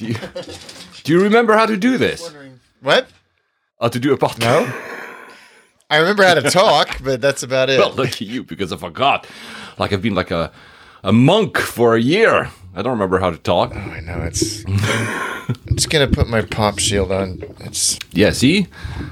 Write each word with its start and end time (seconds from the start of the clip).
Do 0.00 0.06
you, 0.06 0.14
do 1.04 1.12
you 1.12 1.22
remember 1.22 1.52
how 1.52 1.66
to 1.66 1.76
do 1.76 1.98
this? 1.98 2.34
What? 2.80 3.06
How 3.78 3.88
to 3.88 3.98
do 4.00 4.14
a 4.14 4.16
podcast? 4.16 4.40
No. 4.40 4.72
I 5.90 5.98
remember 5.98 6.22
how 6.24 6.34
to 6.34 6.50
talk, 6.50 7.02
but 7.04 7.20
that's 7.20 7.42
about 7.42 7.68
it. 7.68 7.78
Well, 7.78 7.92
lucky 7.92 8.24
you, 8.24 8.42
because 8.42 8.72
I 8.72 8.78
forgot. 8.78 9.26
Like 9.78 9.92
I've 9.92 10.00
been 10.00 10.14
like 10.14 10.30
a 10.30 10.52
a 11.04 11.12
monk 11.12 11.58
for 11.58 11.96
a 11.96 12.00
year. 12.00 12.48
I 12.74 12.80
don't 12.80 12.92
remember 12.92 13.18
how 13.18 13.28
to 13.28 13.36
talk. 13.36 13.72
Oh, 13.74 13.78
I 13.78 14.00
know 14.00 14.22
it's. 14.22 14.64
I'm 14.66 15.74
just 15.76 15.90
gonna 15.90 16.06
put 16.08 16.28
my 16.28 16.40
pop 16.40 16.78
shield 16.78 17.12
on. 17.12 17.42
It's 17.60 17.98
Yeah, 18.12 18.30
see, 18.30 18.68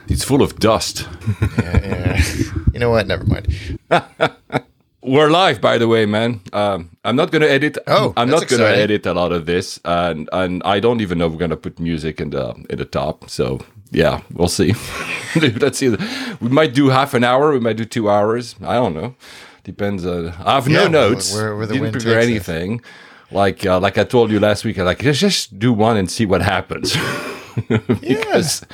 it's 0.09 0.25
full 0.25 0.41
of 0.41 0.59
dust. 0.59 1.07
yeah, 1.59 1.87
yeah. 1.87 2.23
you 2.73 2.79
know 2.79 2.89
what? 2.89 3.07
Never 3.07 3.25
mind. 3.27 3.79
We're 5.09 5.31
live, 5.31 5.61
by 5.61 5.79
the 5.79 5.89
way, 5.89 6.05
man. 6.07 6.41
Um, 6.53 6.91
I'm 7.05 7.17
not 7.17 7.31
gonna 7.33 7.47
edit. 7.47 7.79
Oh, 7.87 8.13
I'm 8.17 8.29
not 8.29 8.47
gonna 8.49 8.65
edit 8.65 9.07
a 9.07 9.15
lot 9.15 9.33
of 9.33 9.47
this, 9.47 9.81
and 9.85 10.29
and 10.33 10.63
I 10.65 10.81
don't 10.81 11.01
even 11.01 11.17
know 11.19 11.27
if 11.27 11.33
we're 11.33 11.39
gonna 11.39 11.57
put 11.57 11.81
music 11.81 12.21
in 12.21 12.31
the 12.31 12.55
in 12.69 12.77
the 12.79 12.85
top. 12.85 13.31
So 13.31 13.61
yeah, 13.91 14.21
we'll 14.35 14.49
see. 14.49 14.75
Let's 15.65 15.79
see. 15.79 15.97
We 16.41 16.49
might 16.51 16.75
do 16.75 16.91
half 16.91 17.15
an 17.15 17.25
hour. 17.25 17.53
We 17.53 17.61
might 17.61 17.77
do 17.79 17.87
two 17.87 18.11
hours. 18.11 18.55
I 18.63 18.75
don't 18.75 18.95
know. 18.95 19.15
Depends. 19.65 20.05
On, 20.05 20.29
I 20.45 20.55
have 20.57 20.69
no 20.69 20.83
Yeah, 20.83 20.89
notes. 20.89 21.33
where- 21.35 21.57
where 21.57 21.67
the 21.67 21.75
Didn't 21.75 21.93
prepare 21.93 22.19
us. 22.19 22.25
anything. 22.27 22.81
Like 23.31 23.65
uh, 23.65 23.81
like 23.81 23.97
I 23.99 24.05
told 24.05 24.31
you 24.31 24.41
last 24.41 24.65
week. 24.65 24.79
I 24.79 24.83
like 24.83 25.03
let's 25.03 25.19
just 25.21 25.59
do 25.59 25.73
one 25.73 25.97
and 25.97 26.11
see 26.11 26.27
what 26.27 26.43
happens. 26.43 26.95
because 27.69 28.65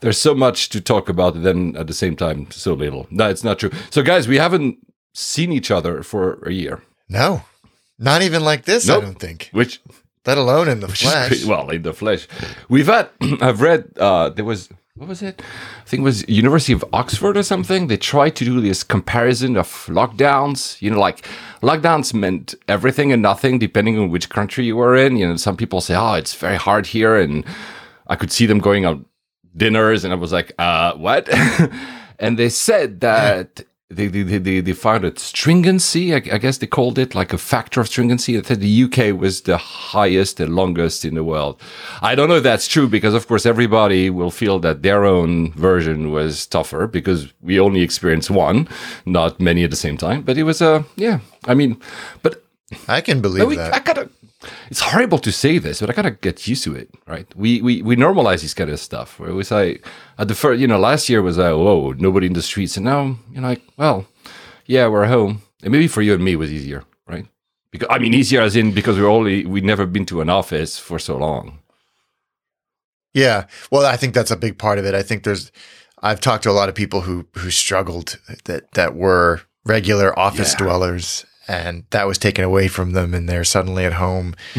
there's 0.00 0.18
so 0.20 0.34
much 0.34 0.68
to 0.70 0.80
talk 0.80 1.08
about, 1.08 1.34
and 1.36 1.44
then 1.44 1.76
at 1.76 1.86
the 1.86 1.94
same 1.94 2.16
time, 2.16 2.50
so 2.50 2.74
little. 2.74 3.06
No, 3.10 3.28
it's 3.30 3.44
not 3.44 3.58
true. 3.58 3.70
So, 3.90 4.02
guys, 4.02 4.28
we 4.28 4.36
haven't 4.38 4.78
seen 5.12 5.52
each 5.52 5.70
other 5.70 6.02
for 6.02 6.42
a 6.46 6.52
year, 6.52 6.82
No, 7.08 7.42
not 7.98 8.22
even 8.22 8.44
like 8.44 8.64
this. 8.64 8.86
Nope. 8.86 9.02
I 9.02 9.06
don't 9.06 9.18
think. 9.18 9.48
which 9.52 9.80
Let 10.26 10.38
alone 10.38 10.68
in 10.68 10.80
the 10.80 10.88
flesh. 10.88 11.44
well, 11.44 11.70
in 11.70 11.82
the 11.82 11.92
flesh. 11.92 12.28
We've 12.68 12.86
had, 12.86 13.08
I've 13.40 13.60
read, 13.60 13.92
uh, 13.98 14.28
there 14.30 14.44
was, 14.44 14.68
what 14.94 15.08
was 15.08 15.22
it? 15.22 15.40
I 15.80 15.84
think 15.88 16.00
it 16.00 16.04
was 16.04 16.28
University 16.28 16.72
of 16.74 16.84
Oxford 16.92 17.36
or 17.36 17.42
something. 17.42 17.86
They 17.86 17.96
tried 17.96 18.36
to 18.36 18.44
do 18.44 18.60
this 18.60 18.82
comparison 18.84 19.56
of 19.56 19.66
lockdowns. 19.88 20.80
You 20.82 20.90
know, 20.90 21.00
like 21.00 21.26
lockdowns 21.62 22.12
meant 22.12 22.54
everything 22.68 23.10
and 23.12 23.22
nothing 23.22 23.58
depending 23.58 23.98
on 23.98 24.10
which 24.10 24.28
country 24.28 24.66
you 24.66 24.76
were 24.76 24.94
in. 24.94 25.16
You 25.16 25.28
know, 25.28 25.36
some 25.36 25.56
people 25.56 25.80
say, 25.80 25.94
oh, 25.94 26.14
it's 26.14 26.34
very 26.34 26.56
hard 26.56 26.86
here. 26.86 27.16
And 27.16 27.44
I 28.08 28.16
could 28.16 28.30
see 28.30 28.44
them 28.46 28.58
going 28.58 28.84
on 28.84 29.06
dinners 29.56 30.04
and 30.04 30.12
I 30.12 30.16
was 30.16 30.32
like, 30.32 30.52
uh, 30.58 30.94
what? 30.94 31.28
and 32.18 32.38
they 32.38 32.50
said 32.50 33.00
that 33.00 33.62
they, 33.90 34.06
they, 34.06 34.60
they- 34.60 34.72
found 34.72 35.04
it 35.04 35.18
stringency, 35.18 36.14
I, 36.14 36.16
I 36.16 36.38
guess 36.38 36.58
they 36.58 36.66
called 36.66 36.98
it 36.98 37.14
like 37.14 37.32
a 37.32 37.38
factor 37.38 37.80
of 37.80 37.88
stringency. 37.88 38.36
They 38.36 38.42
said 38.46 38.60
the 38.60 38.84
UK 38.84 39.18
was 39.18 39.42
the 39.42 39.56
highest 39.56 40.38
and 40.40 40.54
longest 40.54 41.04
in 41.04 41.14
the 41.16 41.24
world. 41.24 41.60
I 42.00 42.14
don't 42.14 42.28
know 42.28 42.36
if 42.36 42.42
that's 42.42 42.68
true 42.68 42.88
because, 42.88 43.14
of 43.14 43.26
course, 43.26 43.44
everybody 43.46 44.08
will 44.08 44.30
feel 44.30 44.58
that 44.60 44.82
their 44.82 45.04
own 45.04 45.52
version 45.52 46.12
was 46.12 46.46
tougher 46.46 46.86
because 46.86 47.32
we 47.42 47.58
only 47.58 47.82
experienced 47.82 48.30
one, 48.30 48.68
not 49.06 49.40
many 49.40 49.64
at 49.64 49.70
the 49.70 49.76
same 49.76 49.96
time. 49.96 50.22
But 50.22 50.38
it 50.38 50.44
was 50.44 50.62
a, 50.62 50.70
uh, 50.70 50.82
yeah, 50.96 51.18
I 51.46 51.54
mean, 51.54 51.76
but 52.22 52.42
I 52.88 53.00
can 53.00 53.20
believe 53.20 53.46
we, 53.48 53.56
that. 53.56 53.74
I 53.74 53.80
gotta. 53.80 54.08
It's 54.70 54.80
horrible 54.80 55.18
to 55.18 55.30
say 55.32 55.58
this, 55.58 55.80
but 55.80 55.90
I 55.90 55.92
gotta 55.92 56.12
get 56.12 56.46
used 56.48 56.64
to 56.64 56.74
it, 56.74 56.88
right? 57.06 57.26
We 57.36 57.60
we 57.60 57.82
we 57.82 57.94
normalize 57.96 58.40
this 58.42 58.54
kind 58.54 58.70
of 58.70 58.80
stuff. 58.80 59.18
Where 59.20 59.34
was 59.34 59.50
like 59.50 59.86
at 60.18 60.28
the 60.28 60.34
first, 60.34 60.60
you 60.60 60.66
know, 60.66 60.78
last 60.78 61.08
year 61.10 61.20
was 61.22 61.36
like, 61.36 61.52
whoa, 61.54 61.92
nobody 61.98 62.26
in 62.26 62.32
the 62.32 62.42
streets, 62.42 62.76
and 62.76 62.84
now 62.84 63.16
you're 63.32 63.42
like, 63.42 63.62
well, 63.76 64.06
yeah, 64.66 64.88
we're 64.88 65.06
home, 65.06 65.42
and 65.62 65.72
maybe 65.72 65.88
for 65.88 66.00
you 66.02 66.14
and 66.14 66.24
me 66.24 66.32
it 66.32 66.36
was 66.36 66.50
easier, 66.52 66.84
right? 67.06 67.26
Because 67.70 67.88
I 67.90 67.98
mean, 67.98 68.14
easier 68.14 68.40
as 68.40 68.56
in 68.56 68.72
because 68.72 68.98
we're 68.98 69.10
only 69.10 69.44
we 69.44 69.60
never 69.60 69.84
been 69.86 70.06
to 70.06 70.20
an 70.22 70.30
office 70.30 70.78
for 70.78 70.98
so 70.98 71.18
long. 71.18 71.58
Yeah. 73.12 73.46
Well, 73.70 73.84
I 73.84 73.96
think 73.96 74.14
that's 74.14 74.30
a 74.30 74.36
big 74.36 74.56
part 74.58 74.78
of 74.78 74.84
it. 74.86 74.94
I 74.94 75.02
think 75.02 75.24
there's 75.24 75.50
I've 76.02 76.20
talked 76.20 76.44
to 76.44 76.50
a 76.50 76.52
lot 76.52 76.68
of 76.68 76.74
people 76.74 77.02
who 77.02 77.26
who 77.36 77.50
struggled 77.50 78.18
that 78.44 78.72
that 78.72 78.94
were 78.94 79.42
regular 79.66 80.18
office 80.18 80.52
Yeah. 80.52 80.64
dwellers 80.64 81.26
and 81.50 81.84
that 81.90 82.06
was 82.06 82.16
taken 82.16 82.44
away 82.44 82.68
from 82.68 82.92
them 82.92 83.12
and 83.12 83.28
they're 83.28 83.42
suddenly 83.42 83.84
at 83.84 83.94
home. 83.94 84.36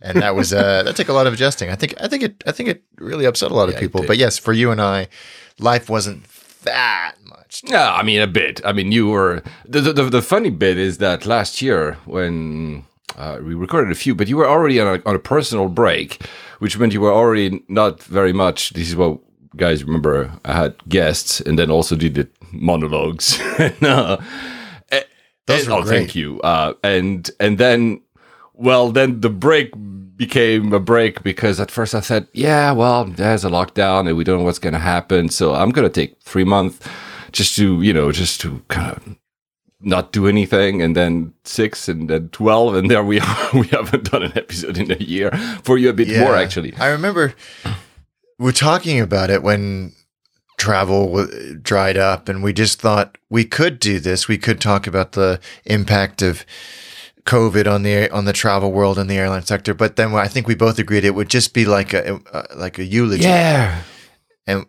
and 0.00 0.22
that 0.22 0.34
was 0.34 0.54
uh 0.54 0.82
that 0.84 0.96
took 0.96 1.08
a 1.08 1.12
lot 1.12 1.26
of 1.26 1.34
adjusting. 1.34 1.68
I 1.68 1.74
think 1.74 1.94
I 2.00 2.08
think 2.08 2.22
it 2.22 2.42
I 2.46 2.52
think 2.52 2.70
it 2.70 2.82
really 2.98 3.26
upset 3.26 3.50
a 3.50 3.54
lot 3.54 3.68
of 3.68 3.74
Yeah, 3.74 3.78
it 3.78 3.80
people. 3.80 4.04
But 4.06 4.16
yes, 4.16 4.38
for 4.38 4.54
you 4.54 4.70
and 4.70 4.80
I, 4.80 5.08
life 5.58 5.90
wasn't 5.90 6.24
that 6.62 7.16
much. 7.26 7.62
Yeah, 7.66 7.92
I 7.92 8.02
mean 8.02 8.22
a 8.22 8.26
bit. 8.26 8.62
I 8.64 8.72
mean, 8.72 8.90
you 8.90 9.08
were 9.08 9.42
the 9.68 9.82
the, 9.82 9.92
the, 9.92 10.04
the 10.04 10.22
funny 10.22 10.50
bit 10.50 10.78
is 10.78 10.96
that 10.98 11.26
last 11.26 11.60
year 11.60 11.98
when 12.06 12.84
uh, 13.16 13.38
we 13.42 13.54
recorded 13.54 13.92
a 13.92 13.94
few, 13.94 14.14
but 14.14 14.28
you 14.28 14.38
were 14.38 14.48
already 14.48 14.80
on 14.80 14.88
a, 14.96 15.02
on 15.04 15.14
a 15.14 15.18
personal 15.18 15.68
break, 15.68 16.24
which 16.60 16.78
meant 16.78 16.94
you 16.94 17.02
were 17.02 17.12
already 17.12 17.62
not 17.68 18.02
very 18.02 18.32
much. 18.32 18.70
This 18.70 18.88
is 18.88 18.96
what 18.96 19.18
guys 19.56 19.84
remember. 19.84 20.32
I 20.42 20.54
had 20.54 20.72
guests 20.88 21.40
and 21.42 21.58
then 21.58 21.70
also 21.70 21.96
did 21.96 22.14
the 22.14 22.28
monologues. 22.52 23.38
and, 23.58 23.84
uh, 23.84 24.16
Those 25.50 25.66
and- 25.66 25.74
were 25.74 25.80
oh, 25.80 25.84
thank 25.84 26.14
you. 26.14 26.40
Uh, 26.40 26.74
and 26.82 27.30
and 27.40 27.58
then, 27.58 28.00
well, 28.54 28.90
then 28.90 29.20
the 29.20 29.30
break 29.30 29.72
became 30.16 30.72
a 30.72 30.80
break 30.80 31.22
because 31.22 31.60
at 31.60 31.70
first 31.70 31.94
I 31.94 32.00
said, 32.00 32.28
yeah, 32.34 32.72
well, 32.72 33.04
there's 33.06 33.44
a 33.44 33.48
lockdown 33.48 34.06
and 34.06 34.16
we 34.16 34.24
don't 34.24 34.38
know 34.38 34.44
what's 34.44 34.58
going 34.58 34.74
to 34.74 34.78
happen, 34.78 35.30
so 35.30 35.54
I'm 35.54 35.70
going 35.70 35.88
to 35.88 35.92
take 35.92 36.20
three 36.20 36.44
months 36.44 36.78
just 37.32 37.56
to 37.56 37.80
you 37.80 37.92
know 37.92 38.12
just 38.12 38.40
to 38.42 38.62
kind 38.68 38.92
of 38.92 39.16
not 39.82 40.12
do 40.12 40.26
anything, 40.26 40.82
and 40.82 40.94
then 40.94 41.32
six, 41.44 41.88
and 41.88 42.10
then 42.10 42.28
twelve, 42.28 42.74
and 42.74 42.90
there 42.90 43.02
we 43.02 43.20
are. 43.20 43.48
we 43.54 43.66
haven't 43.68 44.10
done 44.10 44.22
an 44.22 44.32
episode 44.36 44.76
in 44.76 44.90
a 44.92 44.96
year. 44.96 45.30
For 45.62 45.78
you, 45.78 45.88
a 45.90 45.92
bit 45.92 46.08
more 46.18 46.36
actually. 46.36 46.74
I 46.76 46.88
remember 46.88 47.34
we're 48.38 48.52
talking 48.52 49.00
about 49.00 49.30
it 49.30 49.42
when 49.42 49.92
travel 50.60 51.06
w- 51.06 51.54
dried 51.56 51.96
up, 51.96 52.28
and 52.28 52.42
we 52.42 52.52
just 52.52 52.80
thought 52.80 53.16
we 53.30 53.44
could 53.44 53.80
do 53.80 53.98
this. 53.98 54.28
We 54.28 54.38
could 54.38 54.60
talk 54.60 54.86
about 54.86 55.12
the 55.12 55.40
impact 55.64 56.20
of 56.22 56.44
COVID 57.24 57.66
on 57.72 57.82
the 57.82 58.10
on 58.10 58.24
the 58.26 58.32
travel 58.32 58.70
world 58.70 58.98
and 58.98 59.08
the 59.08 59.16
airline 59.16 59.44
sector. 59.46 59.74
But 59.74 59.96
then 59.96 60.14
I 60.14 60.28
think 60.28 60.46
we 60.46 60.54
both 60.54 60.78
agreed 60.78 61.04
it 61.04 61.14
would 61.14 61.30
just 61.30 61.54
be 61.54 61.64
like 61.64 61.92
a 61.94 62.20
uh, 62.32 62.42
like 62.56 62.78
a 62.78 62.84
eulogy, 62.84 63.24
Yeah. 63.24 63.82
and 64.46 64.66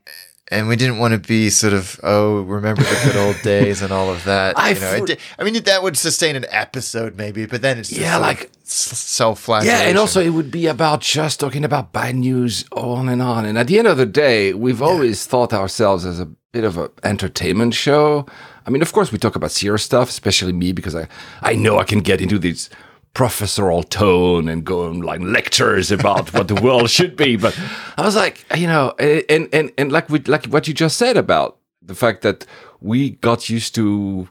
and 0.52 0.68
we 0.68 0.76
didn't 0.76 1.00
want 1.00 1.14
to 1.14 1.18
be 1.28 1.50
sort 1.50 1.74
of 1.74 2.00
oh 2.04 2.42
remember 2.42 2.84
the 2.84 3.02
good 3.06 3.16
old 3.16 3.42
days 3.42 3.82
and 3.82 3.92
all 3.92 4.10
of 4.12 4.24
that. 4.26 4.60
I 4.60 4.70
you 4.72 4.80
know, 4.80 5.00
for- 5.00 5.06
did, 5.08 5.20
I 5.40 5.44
mean 5.44 5.64
that 5.64 5.82
would 5.82 5.98
sustain 5.98 6.36
an 6.36 6.46
episode 6.50 7.18
maybe, 7.18 7.46
but 7.48 7.62
then 7.62 7.80
it's 7.80 7.90
just 7.90 8.02
Yeah, 8.02 8.18
like- 8.18 8.52
self 8.64 9.48
Yeah, 9.48 9.82
and 9.82 9.98
also 9.98 10.22
it 10.22 10.30
would 10.30 10.52
be 10.52 10.68
about 10.68 11.02
just 11.02 11.40
talking 11.40 11.66
about 11.66 11.92
bad 11.92 12.16
news 12.16 12.66
on 12.72 13.10
and 13.10 13.22
on. 13.22 13.46
And 13.46 13.58
at 13.58 13.68
the 13.68 13.78
end 13.80 13.88
of 13.88 13.98
the 13.98 14.06
day, 14.06 14.54
we've 14.54 14.82
always 14.82 15.26
thought 15.26 15.52
ourselves 15.54 16.06
as 16.06 16.20
a 16.20 16.26
bit 16.52 16.64
of 16.64 16.78
an 16.78 16.90
entertainment 17.04 17.74
show. 17.74 18.26
I 18.66 18.70
mean, 18.70 18.82
of 18.82 18.94
course, 18.94 19.12
we 19.12 19.18
talk 19.18 19.36
about 19.36 19.52
serious 19.52 19.84
stuff, 19.84 20.10
especially 20.10 20.54
me, 20.54 20.72
because 20.72 20.96
I, 20.96 21.08
I 21.42 21.56
know 21.56 21.80
I 21.80 21.84
can 21.84 22.00
get 22.00 22.22
into 22.22 22.38
this 22.40 22.70
professorial 23.14 23.84
tone 23.84 24.48
and 24.48 24.64
go 24.64 24.88
on 24.88 25.02
like 25.02 25.22
lectures 25.22 25.92
about 25.92 26.34
what 26.34 26.48
the 26.48 26.56
world 26.56 26.90
should 26.90 27.16
be. 27.16 27.36
But 27.36 27.60
I 27.98 28.06
was 28.06 28.16
like, 28.16 28.46
you 28.56 28.68
know, 28.68 28.94
and 29.00 29.48
and 29.54 29.72
and 29.78 29.92
like 29.92 30.10
with 30.10 30.28
like 30.28 30.46
what 30.46 30.68
you 30.68 30.74
just 30.74 30.98
said 30.98 31.18
about 31.18 31.58
the 31.82 31.96
fact 31.96 32.22
that 32.22 32.46
we 32.80 33.12
got 33.12 33.50
used 33.50 33.76
to 33.76 34.28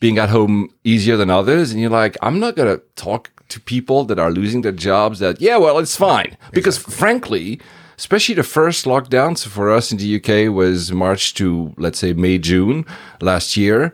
being 0.00 0.18
at 0.18 0.28
home 0.28 0.68
easier 0.84 1.16
than 1.16 1.30
others 1.30 1.70
and 1.72 1.80
you're 1.80 1.88
like 1.88 2.16
i'm 2.20 2.38
not 2.38 2.54
going 2.56 2.68
to 2.68 2.82
talk 2.94 3.30
to 3.48 3.60
people 3.60 4.04
that 4.04 4.18
are 4.18 4.30
losing 4.30 4.60
their 4.60 4.72
jobs 4.72 5.18
that 5.18 5.40
yeah 5.40 5.56
well 5.56 5.78
it's 5.78 5.96
fine 5.96 6.36
because 6.52 6.76
frankly 6.76 7.60
especially 7.96 8.34
the 8.34 8.42
first 8.42 8.84
lockdowns 8.84 9.46
for 9.46 9.70
us 9.70 9.90
in 9.92 9.98
the 9.98 10.16
uk 10.16 10.54
was 10.54 10.92
march 10.92 11.32
to 11.34 11.72
let's 11.78 11.98
say 11.98 12.12
may 12.12 12.36
june 12.36 12.84
last 13.20 13.56
year 13.56 13.92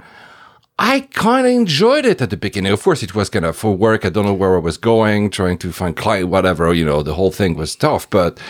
I 0.82 1.00
kind 1.12 1.46
of 1.46 1.52
enjoyed 1.52 2.06
it 2.06 2.22
at 2.22 2.30
the 2.30 2.38
beginning. 2.38 2.72
Of 2.72 2.82
course, 2.82 3.02
it 3.02 3.14
was 3.14 3.28
kind 3.28 3.44
of 3.44 3.54
for 3.54 3.76
work. 3.76 4.06
I 4.06 4.08
don't 4.08 4.24
know 4.24 4.32
where 4.32 4.56
I 4.56 4.60
was 4.60 4.78
going, 4.78 5.28
trying 5.28 5.58
to 5.58 5.72
find 5.72 5.94
client, 5.94 6.30
whatever. 6.30 6.72
You 6.72 6.86
know, 6.86 7.02
the 7.02 7.12
whole 7.12 7.30
thing 7.30 7.54
was 7.54 7.76
tough, 7.76 8.08
but 8.08 8.41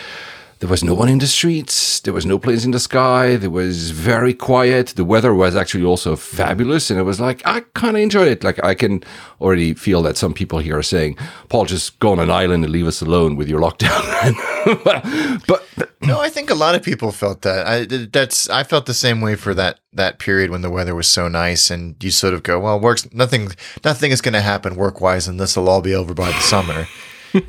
there 0.61 0.69
was 0.69 0.83
no 0.83 0.93
one 0.93 1.09
in 1.09 1.17
the 1.17 1.25
streets. 1.25 1.99
There 2.01 2.13
was 2.13 2.23
no 2.23 2.37
planes 2.37 2.65
in 2.65 2.69
the 2.69 2.79
sky. 2.79 3.35
There 3.35 3.49
was 3.49 3.89
very 3.89 4.31
quiet. 4.31 4.89
The 4.89 5.03
weather 5.03 5.33
was 5.33 5.55
actually 5.55 5.83
also 5.83 6.15
fabulous. 6.15 6.91
And 6.91 6.99
it 6.99 7.03
was 7.03 7.19
like, 7.19 7.41
I 7.47 7.61
kind 7.73 7.97
of 7.97 8.03
enjoyed 8.03 8.27
it. 8.27 8.43
Like, 8.43 8.63
I 8.63 8.75
can 8.75 9.03
already 9.41 9.73
feel 9.73 10.03
that 10.03 10.17
some 10.17 10.35
people 10.35 10.59
here 10.59 10.77
are 10.77 10.83
saying, 10.83 11.17
Paul, 11.49 11.65
just 11.65 11.97
go 11.97 12.11
on 12.11 12.19
an 12.19 12.29
island 12.29 12.63
and 12.63 12.71
leave 12.71 12.85
us 12.85 13.01
alone 13.01 13.37
with 13.37 13.49
your 13.49 13.59
lockdown. 13.59 14.03
but, 14.83 15.03
but 15.47 15.67
No, 16.03 16.19
I 16.19 16.29
think 16.29 16.51
a 16.51 16.55
lot 16.55 16.75
of 16.75 16.83
people 16.83 17.11
felt 17.11 17.41
that. 17.41 17.65
I 17.67 17.85
that's 17.85 18.49
I 18.49 18.63
felt 18.63 18.85
the 18.85 18.93
same 18.93 19.21
way 19.21 19.35
for 19.35 19.53
that 19.53 19.79
that 19.93 20.17
period 20.17 20.49
when 20.49 20.61
the 20.61 20.69
weather 20.69 20.95
was 20.95 21.07
so 21.07 21.27
nice, 21.27 21.69
and 21.69 21.95
you 22.03 22.09
sort 22.09 22.33
of 22.33 22.41
go, 22.41 22.59
well, 22.59 22.79
works 22.79 23.11
nothing 23.13 23.51
nothing 23.83 24.11
is 24.11 24.21
going 24.21 24.33
to 24.33 24.41
happen 24.41 24.75
work 24.75 24.99
wise, 24.99 25.27
and 25.27 25.39
this 25.39 25.55
will 25.55 25.69
all 25.69 25.81
be 25.81 25.93
over 25.93 26.13
by 26.13 26.31
the 26.31 26.39
summer. 26.39 26.87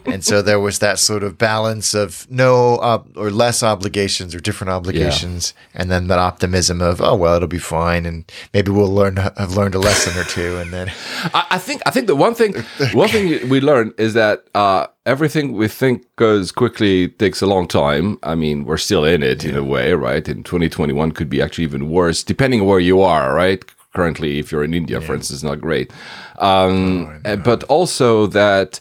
And 0.06 0.24
so 0.24 0.42
there 0.42 0.60
was 0.60 0.78
that 0.78 0.98
sort 0.98 1.22
of 1.22 1.36
balance 1.38 1.94
of 1.94 2.26
no 2.30 2.78
ob- 2.78 3.16
or 3.16 3.30
less 3.30 3.62
obligations 3.62 4.34
or 4.34 4.40
different 4.40 4.70
obligations, 4.70 5.54
and 5.74 5.90
then 5.90 6.08
that 6.08 6.18
optimism 6.18 6.80
of 6.80 7.00
oh 7.00 7.14
well 7.16 7.36
it'll 7.36 7.48
be 7.48 7.58
fine, 7.58 8.06
and 8.06 8.30
maybe 8.54 8.70
we'll 8.70 8.92
learn 8.94 9.16
have 9.16 9.56
learned 9.56 9.74
a 9.74 9.78
lesson 9.78 10.16
or 10.18 10.24
two, 10.24 10.56
and 10.58 10.72
then 10.72 10.90
I, 11.34 11.46
I 11.52 11.58
think 11.58 11.82
I 11.86 11.90
think 11.90 12.06
the 12.06 12.16
one 12.16 12.34
thing 12.34 12.54
one 12.92 13.08
thing 13.08 13.48
we 13.48 13.60
learned 13.60 13.92
is 13.98 14.14
that 14.14 14.44
uh, 14.54 14.86
everything 15.06 15.52
we 15.52 15.68
think 15.68 16.04
goes 16.16 16.52
quickly 16.52 17.08
takes 17.08 17.42
a 17.42 17.46
long 17.46 17.66
time. 17.68 18.18
I 18.22 18.34
mean, 18.34 18.64
we're 18.64 18.76
still 18.78 19.04
in 19.04 19.22
it 19.22 19.44
in 19.44 19.56
a 19.56 19.64
way, 19.64 19.92
right? 19.94 20.26
In 20.28 20.42
2021 20.44 21.12
could 21.12 21.28
be 21.28 21.42
actually 21.42 21.64
even 21.64 21.88
worse, 21.90 22.22
depending 22.22 22.60
on 22.60 22.66
where 22.66 22.80
you 22.80 23.00
are, 23.00 23.34
right? 23.34 23.64
Currently, 23.94 24.38
if 24.38 24.50
you're 24.50 24.64
in 24.64 24.72
India, 24.72 25.00
for 25.02 25.14
instance, 25.14 25.42
not 25.42 25.60
great. 25.60 25.92
Um, 26.38 27.20
uh, 27.24 27.36
But 27.36 27.62
also 27.64 28.26
that 28.28 28.80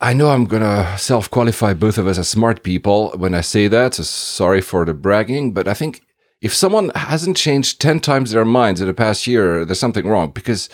I 0.00 0.12
know 0.12 0.30
I'm 0.30 0.44
gonna 0.44 0.96
self-qualify 0.98 1.74
both 1.74 1.96
of 1.96 2.06
us 2.06 2.18
as 2.18 2.28
smart 2.28 2.62
people 2.62 3.10
when 3.16 3.34
I 3.34 3.40
say 3.40 3.66
that. 3.68 3.94
So 3.94 4.02
sorry 4.02 4.60
for 4.60 4.84
the 4.84 4.92
bragging, 4.94 5.52
but 5.52 5.66
I 5.66 5.74
think 5.74 6.02
if 6.42 6.54
someone 6.54 6.90
hasn't 6.94 7.36
changed 7.36 7.80
ten 7.80 8.00
times 8.00 8.30
their 8.30 8.44
minds 8.44 8.80
in 8.80 8.86
the 8.86 8.94
past 8.94 9.26
year, 9.26 9.64
there's 9.64 9.80
something 9.80 10.06
wrong 10.06 10.30
because. 10.30 10.68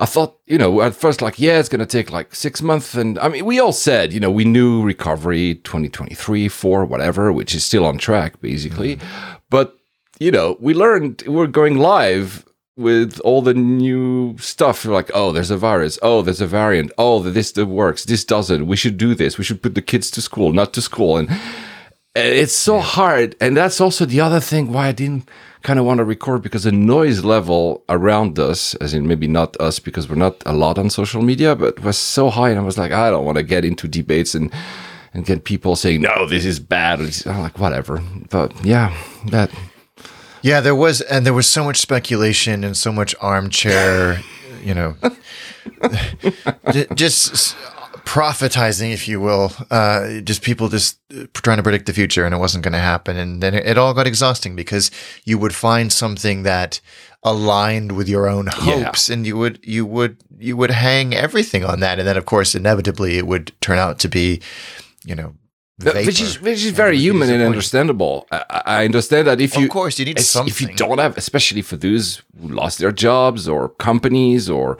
I 0.00 0.06
thought, 0.06 0.38
you 0.46 0.58
know, 0.58 0.80
at 0.80 0.94
first, 0.94 1.22
like, 1.22 1.40
yeah, 1.40 1.58
it's 1.58 1.68
going 1.68 1.80
to 1.80 1.84
take 1.84 2.12
like 2.12 2.32
six 2.32 2.62
months. 2.62 2.94
And 2.94 3.18
I 3.18 3.28
mean, 3.28 3.44
we 3.44 3.58
all 3.58 3.72
said, 3.72 4.12
you 4.12 4.20
know, 4.20 4.30
we 4.30 4.44
knew 4.44 4.80
recovery 4.80 5.56
2023, 5.56 6.46
four, 6.46 6.84
whatever, 6.84 7.32
which 7.32 7.52
is 7.52 7.64
still 7.64 7.84
on 7.84 7.98
track, 7.98 8.40
basically. 8.40 8.94
Mm-hmm. 8.94 9.34
But, 9.50 9.76
you 10.20 10.30
know, 10.30 10.56
we 10.60 10.72
learned 10.72 11.24
we're 11.26 11.48
going 11.48 11.78
live 11.78 12.44
with 12.78 13.20
all 13.20 13.42
the 13.42 13.54
new 13.54 14.36
stuff. 14.38 14.84
Like, 14.84 15.10
oh, 15.12 15.32
there's 15.32 15.50
a 15.50 15.56
virus. 15.56 15.98
Oh, 16.00 16.22
there's 16.22 16.40
a 16.40 16.46
variant. 16.46 16.92
Oh, 16.96 17.20
this 17.20 17.52
that 17.52 17.66
works. 17.66 18.04
This 18.04 18.24
doesn't. 18.24 18.66
We 18.66 18.76
should 18.76 18.96
do 18.96 19.14
this. 19.14 19.36
We 19.36 19.44
should 19.44 19.62
put 19.62 19.74
the 19.74 19.82
kids 19.82 20.10
to 20.12 20.22
school, 20.22 20.52
not 20.52 20.72
to 20.74 20.80
school. 20.80 21.16
And 21.16 21.28
it's 22.14 22.54
so 22.54 22.78
hard. 22.78 23.36
And 23.40 23.56
that's 23.56 23.80
also 23.80 24.04
the 24.04 24.20
other 24.20 24.40
thing 24.40 24.72
why 24.72 24.88
I 24.88 24.92
didn't 24.92 25.28
kind 25.62 25.78
of 25.78 25.84
want 25.84 25.98
to 25.98 26.04
record 26.04 26.42
because 26.42 26.62
the 26.62 26.72
noise 26.72 27.24
level 27.24 27.82
around 27.88 28.38
us, 28.38 28.74
as 28.76 28.94
in 28.94 29.08
maybe 29.08 29.26
not 29.26 29.60
us 29.60 29.80
because 29.80 30.08
we're 30.08 30.14
not 30.14 30.42
a 30.46 30.52
lot 30.52 30.78
on 30.78 30.88
social 30.88 31.20
media, 31.20 31.56
but 31.56 31.80
was 31.82 31.98
so 31.98 32.30
high. 32.30 32.50
And 32.50 32.60
I 32.60 32.62
was 32.62 32.78
like, 32.78 32.92
I 32.92 33.10
don't 33.10 33.24
want 33.24 33.38
to 33.38 33.42
get 33.42 33.64
into 33.64 33.88
debates 33.88 34.34
and 34.34 34.52
and 35.14 35.24
get 35.24 35.44
people 35.44 35.74
saying, 35.74 36.02
no, 36.02 36.26
this 36.28 36.44
is 36.44 36.60
bad. 36.60 37.00
I'm 37.26 37.40
like, 37.40 37.58
whatever. 37.58 38.02
But 38.30 38.52
yeah, 38.64 38.94
that. 39.30 39.50
Yeah, 40.42 40.60
there 40.60 40.74
was, 40.74 41.00
and 41.00 41.26
there 41.26 41.34
was 41.34 41.48
so 41.48 41.64
much 41.64 41.78
speculation 41.78 42.64
and 42.64 42.76
so 42.76 42.92
much 42.92 43.14
armchair, 43.20 44.20
you 44.62 44.74
know, 44.74 44.96
just 46.94 47.56
prophetizing, 48.08 48.92
if 48.92 49.06
you 49.06 49.20
will. 49.20 49.52
Uh, 49.70 50.20
just 50.20 50.42
people 50.42 50.68
just 50.68 50.98
uh, 51.14 51.26
trying 51.34 51.58
to 51.58 51.62
predict 51.62 51.86
the 51.86 51.92
future, 51.92 52.24
and 52.24 52.34
it 52.34 52.38
wasn't 52.38 52.64
going 52.64 52.72
to 52.72 52.78
happen. 52.78 53.16
And 53.18 53.42
then 53.42 53.54
it, 53.54 53.66
it 53.66 53.78
all 53.78 53.92
got 53.92 54.06
exhausting 54.06 54.56
because 54.56 54.90
you 55.24 55.38
would 55.38 55.54
find 55.54 55.92
something 55.92 56.42
that 56.44 56.80
aligned 57.22 57.92
with 57.92 58.08
your 58.08 58.26
own 58.28 58.46
hopes, 58.50 59.10
and 59.10 59.26
you 59.26 59.36
would 59.36 59.58
you 59.62 59.84
would 59.84 60.16
you 60.38 60.56
would 60.56 60.70
hang 60.70 61.14
everything 61.14 61.64
on 61.64 61.80
that, 61.80 61.98
and 61.98 62.08
then 62.08 62.16
of 62.16 62.24
course, 62.24 62.54
inevitably, 62.54 63.18
it 63.18 63.26
would 63.26 63.52
turn 63.60 63.78
out 63.78 63.98
to 64.00 64.08
be, 64.08 64.40
you 65.04 65.14
know. 65.14 65.34
Which 65.80 66.20
is 66.20 66.40
which 66.40 66.64
is 66.64 66.72
very 66.72 66.98
human 66.98 67.30
and 67.30 67.42
understandable. 67.42 68.26
I, 68.32 68.62
I 68.66 68.84
understand 68.84 69.28
that 69.28 69.40
if 69.40 69.56
you 69.56 69.64
Of 69.66 69.70
course, 69.70 69.98
you 69.98 70.06
need 70.06 70.18
something. 70.18 70.50
if 70.50 70.60
you 70.60 70.74
don't 70.74 70.98
have, 70.98 71.16
especially 71.16 71.62
for 71.62 71.76
those 71.76 72.22
who 72.40 72.48
lost 72.48 72.78
their 72.78 72.92
jobs 72.92 73.48
or 73.48 73.68
companies 73.68 74.50
or. 74.50 74.76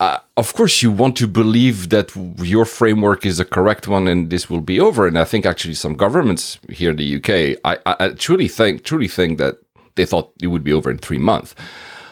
Uh, 0.00 0.18
of 0.36 0.52
course, 0.54 0.82
you 0.82 0.90
want 0.90 1.16
to 1.16 1.28
believe 1.28 1.90
that 1.90 2.10
your 2.38 2.64
framework 2.64 3.24
is 3.24 3.36
the 3.36 3.44
correct 3.44 3.86
one, 3.86 4.08
and 4.08 4.30
this 4.30 4.50
will 4.50 4.60
be 4.60 4.80
over. 4.80 5.06
And 5.06 5.16
I 5.16 5.22
think 5.22 5.46
actually 5.46 5.74
some 5.74 5.94
governments 5.94 6.58
here 6.68 6.90
in 6.90 6.96
the 6.96 7.16
UK, 7.18 7.56
I, 7.64 7.78
I, 7.86 8.06
I 8.06 8.08
truly 8.08 8.48
think, 8.48 8.82
truly 8.82 9.06
think 9.06 9.38
that 9.38 9.58
they 9.94 10.04
thought 10.04 10.32
it 10.42 10.48
would 10.48 10.64
be 10.64 10.72
over 10.72 10.90
in 10.90 10.98
three 10.98 11.18
months. 11.18 11.54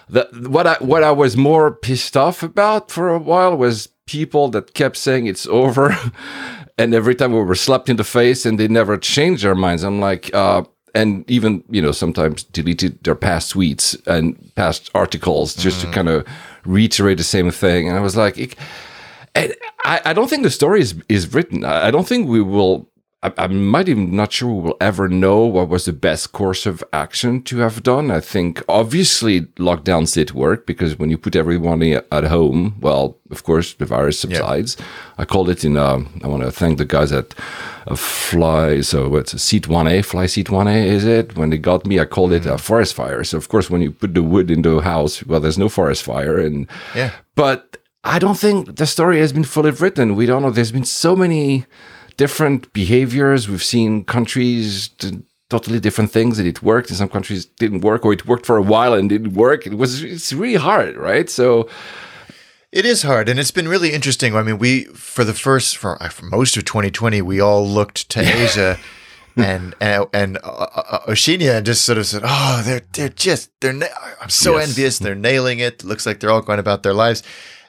The, 0.09 0.29
what 0.49 0.67
I 0.69 0.75
what 0.81 1.03
I 1.03 1.11
was 1.11 1.37
more 1.37 1.73
pissed 1.73 2.17
off 2.17 2.43
about 2.45 2.91
for 2.93 3.09
a 3.09 3.19
while 3.19 3.57
was 3.57 3.89
people 4.07 4.49
that 4.51 4.75
kept 4.75 4.97
saying 4.97 5.27
it's 5.27 5.47
over, 5.47 5.97
and 6.79 6.95
every 6.95 7.15
time 7.15 7.33
we 7.33 7.41
were 7.41 7.55
slapped 7.55 7.89
in 7.89 7.97
the 7.97 8.05
face, 8.05 8.47
and 8.47 8.59
they 8.59 8.69
never 8.69 8.97
changed 8.97 9.45
their 9.45 9.55
minds. 9.55 9.83
I'm 9.83 10.01
like, 10.01 10.33
uh, 10.35 10.65
and 10.95 11.29
even 11.31 11.63
you 11.71 11.81
know 11.83 11.93
sometimes 11.93 12.45
deleted 12.45 13.03
their 13.05 13.15
past 13.15 13.55
tweets 13.55 14.01
and 14.07 14.53
past 14.55 14.91
articles 14.95 15.55
just 15.55 15.81
to 15.81 15.87
kind 15.93 16.09
of 16.09 16.27
reiterate 16.65 17.19
the 17.19 17.25
same 17.25 17.51
thing. 17.51 17.89
And 17.89 17.97
I 17.97 18.01
was 18.01 18.17
like, 18.17 18.39
it, 18.39 18.57
I, 19.85 20.01
I 20.07 20.13
don't 20.13 20.29
think 20.29 20.43
the 20.43 20.51
story 20.51 20.81
is 20.81 20.95
is 21.09 21.33
written. 21.33 21.65
I 21.65 21.91
don't 21.91 22.07
think 22.07 22.29
we 22.29 22.41
will. 22.41 22.90
I, 23.23 23.33
I 23.37 23.47
might 23.49 23.89
even 23.89 24.17
not 24.17 24.33
sure 24.33 24.49
we 24.53 24.63
will 24.63 24.77
ever 24.81 25.07
know 25.09 25.45
what 25.45 25.69
was 25.69 25.85
the 25.85 25.93
best 25.93 26.33
course 26.33 26.65
of 26.65 26.83
action 26.93 27.43
to 27.43 27.59
have 27.59 27.83
done. 27.83 28.11
I 28.11 28.21
think 28.21 28.63
obviously 28.69 29.43
lockdowns 29.59 30.15
did 30.15 30.33
work 30.33 30.67
because 30.67 30.99
when 30.99 31.11
you 31.11 31.19
put 31.19 31.37
everyone 31.37 31.83
at 31.83 32.25
home, 32.25 32.77
well, 32.81 33.19
of 33.31 33.45
course 33.45 33.75
the 33.75 33.85
virus 33.85 34.19
subsides. 34.21 34.77
I 35.19 35.25
called 35.27 35.51
it 35.51 35.65
in. 35.65 35.77
Uh, 35.77 36.01
I 36.25 36.29
want 36.29 36.43
to 36.45 36.51
thank 36.51 36.79
the 36.79 36.87
guys 36.87 37.13
at 37.13 37.35
uh, 37.87 37.95
Fly. 37.95 38.81
So 38.81 39.09
what's 39.11 39.35
a 39.35 39.39
Seat 39.39 39.69
One 39.69 39.87
A? 39.87 40.01
Fly 40.03 40.27
Seat 40.27 40.49
One 40.51 40.67
A 40.69 40.89
is 40.89 41.05
it? 41.05 41.37
When 41.37 41.51
they 41.51 41.59
got 41.59 41.85
me, 41.87 42.01
I 42.01 42.07
called 42.07 42.33
it 42.33 42.47
a 42.47 42.57
forest 42.57 42.95
fire. 42.95 43.23
So 43.25 43.37
of 43.37 43.49
course, 43.49 43.69
when 43.69 43.83
you 43.83 43.91
put 43.91 44.15
the 44.15 44.23
wood 44.23 44.51
into 44.51 44.79
a 44.79 44.83
house, 44.83 45.23
well, 45.27 45.41
there's 45.41 45.59
no 45.59 45.69
forest 45.69 46.03
fire, 46.05 46.39
and 46.39 46.67
Yeah. 46.95 47.11
but 47.35 47.77
I 48.03 48.19
don't 48.19 48.39
think 48.39 48.77
the 48.77 48.87
story 48.87 49.19
has 49.21 49.33
been 49.33 49.45
fully 49.45 49.73
written. 49.73 50.17
We 50.17 50.25
don't 50.25 50.41
know. 50.43 50.51
There's 50.51 50.73
been 50.73 50.87
so 50.87 51.15
many 51.15 51.67
different 52.25 52.61
behaviors. 52.83 53.41
We've 53.51 53.69
seen 53.77 54.05
countries 54.17 54.67
do 55.03 55.09
totally 55.55 55.81
different 55.87 56.11
things, 56.13 56.39
and 56.39 56.47
it 56.53 56.63
worked. 56.63 56.91
In 56.91 56.97
some 56.97 57.09
countries, 57.17 57.43
didn't 57.63 57.81
work, 57.91 58.01
or 58.05 58.13
it 58.13 58.27
worked 58.31 58.47
for 58.47 58.57
a 58.57 58.67
while 58.75 58.93
and 58.99 59.09
didn't 59.15 59.35
work. 59.47 59.61
It 59.67 59.75
was 59.83 59.91
it's 60.15 60.33
really 60.43 60.61
hard, 60.71 60.95
right? 61.11 61.29
So 61.31 61.49
It 62.73 62.85
is 62.85 63.03
hard, 63.03 63.29
and 63.29 63.41
it's 63.41 63.51
been 63.59 63.67
really 63.75 63.91
interesting. 63.99 64.31
I 64.37 64.43
mean, 64.45 64.59
we 64.67 64.73
for 64.95 65.25
the 65.25 65.35
first 65.35 65.77
for, 65.77 65.91
uh, 66.03 66.09
for 66.17 66.27
most 66.27 66.57
of 66.57 66.63
2020, 66.65 67.21
we 67.23 67.41
all 67.41 67.65
looked 67.79 68.09
to 68.15 68.21
Asia, 68.21 68.79
and 69.37 69.75
and 69.81 70.07
and 70.13 70.39
uh, 70.45 70.67
uh, 70.95 71.01
Oceania 71.13 71.63
just 71.63 71.83
sort 71.85 71.99
of 71.99 72.07
said, 72.07 72.23
"Oh, 72.25 72.63
they're 72.65 72.85
they're 72.95 73.09
just 73.29 73.51
they're 73.61 73.73
na- 73.83 73.97
I'm 74.23 74.31
so 74.31 74.51
Yes. 74.57 74.69
envious. 74.69 74.99
They're 75.01 75.17
nailing 75.31 75.59
it. 75.69 75.83
Looks 75.83 76.07
like 76.07 76.17
they're 76.21 76.31
all 76.35 76.47
going 76.49 76.61
about 76.61 76.83
their 76.85 76.95
lives." 77.05 77.23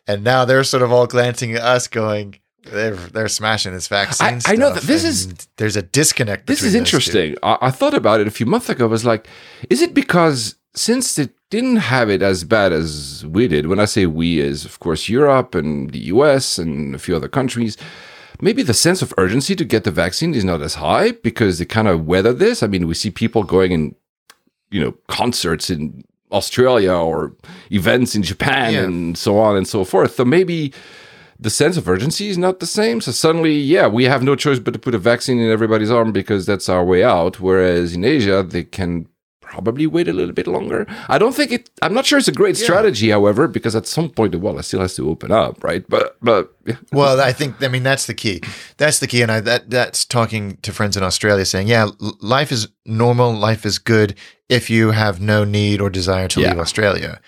And 0.07 0.23
now 0.23 0.45
they're 0.45 0.63
sort 0.63 0.83
of 0.83 0.91
all 0.91 1.07
glancing 1.07 1.51
at 1.57 1.61
us, 1.75 1.87
going, 1.87 2.27
"They're 2.63 2.95
they're 2.95 3.27
smashing 3.27 3.73
this 3.73 3.87
vaccine." 3.87 4.39
I- 4.45 4.53
I 4.53 4.55
know 4.55 4.71
that 4.73 4.83
this 4.83 5.03
is- 5.03 5.27
there's 5.57 5.75
a 5.75 5.81
disconnect. 5.81 6.47
this 6.47 6.63
is 6.63 6.75
interesting. 6.75 7.35
I, 7.43 7.57
I 7.61 7.71
thought 7.71 7.93
about 7.93 8.21
it 8.21 8.27
a 8.27 8.31
few 8.31 8.45
months 8.45 8.69
ago. 8.69 8.85
I 8.85 8.87
was 8.87 9.05
like, 9.05 9.27
is 9.69 9.81
it 9.81 9.93
because 9.93 10.55
since 10.73 11.17
it 11.17 11.31
didn't 11.49 11.77
have 11.77 12.09
it 12.09 12.21
as 12.21 12.43
bad 12.43 12.71
as 12.71 13.25
we 13.25 13.47
did? 13.47 13.67
When 13.67 13.79
I 13.79 13.85
say 13.85 14.05
we, 14.05 14.39
is 14.39 14.63
of 14.65 14.79
course 14.79 15.09
Europe 15.09 15.53
and 15.55 15.91
the 15.91 15.99
US 16.15 16.57
and 16.57 16.95
a 16.95 16.99
few 16.99 17.15
other 17.15 17.27
countries. 17.27 17.77
Maybe 18.43 18.63
the 18.63 18.73
sense 18.73 19.03
of 19.03 19.13
urgency 19.19 19.55
to 19.55 19.63
get 19.65 19.83
the 19.83 19.91
vaccine 19.91 20.33
is 20.33 20.43
not 20.43 20.61
as 20.63 20.75
high 20.75 21.11
because 21.11 21.59
they 21.59 21.65
kind 21.65 21.87
of 21.87 22.07
weather 22.07 22.33
this. 22.33 22.63
I 22.63 22.67
mean, 22.67 22.87
we 22.87 22.95
see 22.95 23.11
people 23.11 23.43
going 23.43 23.71
in, 23.71 23.93
you 24.71 24.81
know, 24.81 24.93
concerts 25.07 25.69
in 25.69 26.03
Australia 26.31 26.93
or 26.93 27.33
events 27.69 28.15
in 28.15 28.23
Japan 28.23 28.73
Yeah. 28.73 28.83
and 28.85 29.15
so 29.17 29.37
on 29.37 29.55
and 29.57 29.67
so 29.67 29.83
forth. 29.83 30.15
So 30.15 30.25
maybe 30.25 30.73
the 31.41 31.49
sense 31.49 31.75
of 31.75 31.89
urgency 31.89 32.29
is 32.29 32.37
not 32.37 32.59
the 32.59 32.67
same. 32.67 33.01
So 33.01 33.11
suddenly, 33.11 33.55
yeah, 33.55 33.87
we 33.87 34.03
have 34.03 34.21
no 34.21 34.35
choice 34.35 34.59
but 34.59 34.73
to 34.73 34.79
put 34.79 34.93
a 34.93 34.99
vaccine 34.99 35.39
in 35.39 35.49
everybody's 35.49 35.89
arm 35.89 36.11
because 36.11 36.45
that's 36.45 36.69
our 36.69 36.85
way 36.85 37.03
out. 37.03 37.39
Whereas 37.39 37.95
in 37.95 38.05
Asia, 38.05 38.43
they 38.43 38.63
can 38.63 39.07
probably 39.41 39.87
wait 39.87 40.07
a 40.07 40.13
little 40.13 40.33
bit 40.33 40.45
longer. 40.45 40.85
I 41.09 41.17
don't 41.17 41.33
think 41.33 41.51
it. 41.51 41.69
I'm 41.81 41.95
not 41.95 42.05
sure 42.05 42.19
it's 42.19 42.27
a 42.27 42.31
great 42.31 42.57
strategy, 42.57 43.09
however, 43.09 43.47
because 43.47 43.75
at 43.75 43.87
some 43.87 44.09
point 44.09 44.33
the 44.33 44.39
world 44.39 44.63
still 44.63 44.81
has 44.81 44.95
to 44.95 45.09
open 45.09 45.31
up, 45.31 45.63
right? 45.63 45.83
But 45.89 46.15
but 46.21 46.55
yeah. 46.65 46.77
Well, 46.93 47.19
I 47.19 47.33
think 47.33 47.61
I 47.61 47.67
mean 47.67 47.83
that's 47.83 48.05
the 48.05 48.13
key. 48.13 48.41
That's 48.77 48.99
the 48.99 49.07
key, 49.07 49.23
and 49.23 49.31
I 49.31 49.39
that 49.41 49.71
that's 49.71 50.05
talking 50.05 50.57
to 50.61 50.71
friends 50.71 50.95
in 50.95 51.01
Australia, 51.01 51.45
saying, 51.45 51.67
"Yeah, 51.67 51.89
life 52.21 52.51
is 52.51 52.67
normal. 52.85 53.33
Life 53.33 53.65
is 53.65 53.79
good 53.79 54.15
if 54.47 54.69
you 54.69 54.91
have 54.91 55.19
no 55.19 55.43
need 55.43 55.81
or 55.81 55.89
desire 55.89 56.27
to 56.29 56.39
leave 56.39 56.59
Australia." 56.59 57.19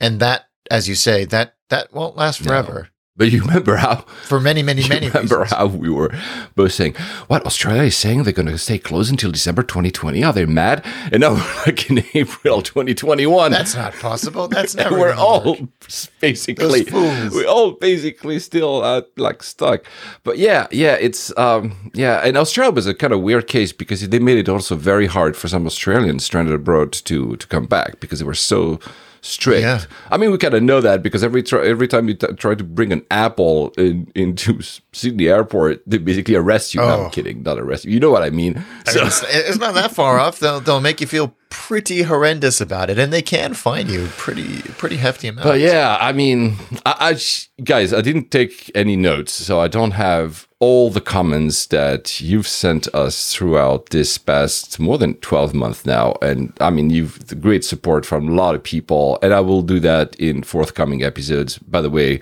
And 0.00 0.20
that, 0.20 0.46
as 0.70 0.88
you 0.88 0.94
say, 0.94 1.24
that 1.26 1.56
that 1.68 1.92
won't 1.92 2.16
last 2.16 2.40
forever 2.40 2.90
But 3.16 3.30
you 3.30 3.42
remember 3.46 3.76
how 3.76 3.96
for 4.26 4.40
many, 4.40 4.62
many, 4.62 4.88
many 4.88 5.06
remember 5.08 5.40
reasons. 5.40 5.52
how 5.58 5.66
we 5.66 5.88
were 5.88 6.10
both 6.56 6.72
saying, 6.72 6.94
"What 7.28 7.46
Australia 7.46 7.82
is 7.84 7.96
saying 7.96 8.24
they're 8.24 8.32
going 8.32 8.48
to 8.48 8.58
stay 8.58 8.78
closed 8.78 9.10
until 9.10 9.30
December 9.30 9.62
2020? 9.62 10.24
Are 10.24 10.32
they 10.32 10.46
mad?" 10.46 10.84
And 11.12 11.20
now 11.20 11.34
we're 11.34 11.54
like 11.66 11.88
in 11.90 12.02
April 12.14 12.60
2021. 12.62 13.52
That's 13.52 13.74
not 13.76 13.92
possible. 13.94 14.48
That's 14.48 14.74
never. 14.76 14.98
we're 14.98 15.14
all 15.14 15.44
work. 15.44 15.60
basically 16.20 16.84
fools. 16.84 17.32
we're 17.32 17.46
all 17.46 17.72
basically 17.72 18.38
still 18.38 18.82
uh, 18.82 19.02
like 19.16 19.42
stuck 19.42 19.84
but 20.22 20.38
yeah 20.38 20.66
yeah 20.70 20.94
it's 20.94 21.36
um 21.38 21.90
yeah 21.92 22.20
and 22.24 22.36
australia 22.36 22.72
was 22.72 22.86
a 22.86 22.94
kind 22.94 23.12
of 23.12 23.20
weird 23.20 23.46
case 23.46 23.72
because 23.72 24.06
they 24.08 24.18
made 24.18 24.38
it 24.38 24.48
also 24.48 24.74
very 24.76 25.06
hard 25.06 25.36
for 25.36 25.48
some 25.48 25.66
australians 25.66 26.24
stranded 26.24 26.54
abroad 26.54 26.92
to 26.92 27.36
to 27.36 27.46
come 27.46 27.66
back 27.66 28.00
because 28.00 28.18
they 28.18 28.24
were 28.24 28.34
so 28.34 28.80
strict. 29.24 29.62
Yeah. 29.62 29.80
I 30.10 30.16
mean, 30.18 30.30
we 30.30 30.38
kind 30.38 30.54
of 30.54 30.62
know 30.62 30.80
that 30.82 31.02
because 31.02 31.24
every 31.24 31.42
try, 31.42 31.66
every 31.66 31.88
time 31.88 32.08
you 32.08 32.14
t- 32.14 32.26
try 32.34 32.54
to 32.54 32.62
bring 32.64 32.92
an 32.92 33.04
apple 33.10 33.70
in, 33.78 34.10
into 34.14 34.60
Sydney 34.92 35.28
Airport, 35.28 35.82
they 35.86 35.98
basically 35.98 36.34
arrest 36.34 36.74
you. 36.74 36.80
No, 36.80 36.86
Oh. 36.86 37.04
I'm 37.04 37.10
kidding, 37.10 37.42
not 37.42 37.58
arrest 37.58 37.84
you. 37.86 37.92
You 37.92 38.00
know 38.00 38.10
what 38.10 38.22
I 38.22 38.30
mean? 38.30 38.62
I 38.86 38.90
So- 38.92 38.98
mean, 39.00 39.06
it's, 39.08 39.24
it's 39.32 39.58
not 39.58 39.74
that 39.74 39.92
far 39.92 40.18
off. 40.18 40.38
They'll 40.40 40.60
they'll 40.60 40.80
make 40.80 41.00
you 41.00 41.06
feel 41.06 41.34
pretty 41.48 42.02
horrendous 42.02 42.60
about 42.60 42.90
it, 42.90 42.98
and 42.98 43.12
they 43.12 43.22
can 43.22 43.54
fine 43.54 43.88
you 43.88 44.06
pretty 44.16 44.58
pretty 44.76 44.96
hefty 44.96 45.28
amounts. 45.28 45.48
But 45.48 45.60
yeah, 45.60 45.96
I 46.00 46.12
mean, 46.12 46.56
I, 46.84 46.96
I 47.00 47.14
sh- 47.14 47.48
guys, 47.62 47.92
I 47.94 48.00
didn't 48.02 48.30
take 48.30 48.70
any 48.74 48.96
notes, 48.96 49.32
so 49.32 49.58
I 49.60 49.68
don't 49.68 49.92
have 49.92 50.46
all 50.64 50.88
the 50.88 51.00
comments 51.18 51.66
that 51.66 52.22
you've 52.22 52.48
sent 52.48 52.84
us 52.94 53.34
throughout 53.34 53.90
this 53.90 54.16
past 54.16 54.80
more 54.80 54.96
than 54.96 55.12
12 55.16 55.52
months 55.52 55.84
now. 55.84 56.14
And 56.22 56.54
I 56.58 56.70
mean, 56.70 56.88
you've 56.88 57.26
the 57.26 57.34
great 57.34 57.66
support 57.66 58.06
from 58.06 58.28
a 58.28 58.32
lot 58.32 58.54
of 58.54 58.62
people, 58.62 59.18
and 59.20 59.34
I 59.34 59.40
will 59.40 59.60
do 59.60 59.78
that 59.80 60.16
in 60.16 60.42
forthcoming 60.42 61.02
episodes. 61.02 61.58
By 61.58 61.82
the 61.82 61.90
way, 61.90 62.18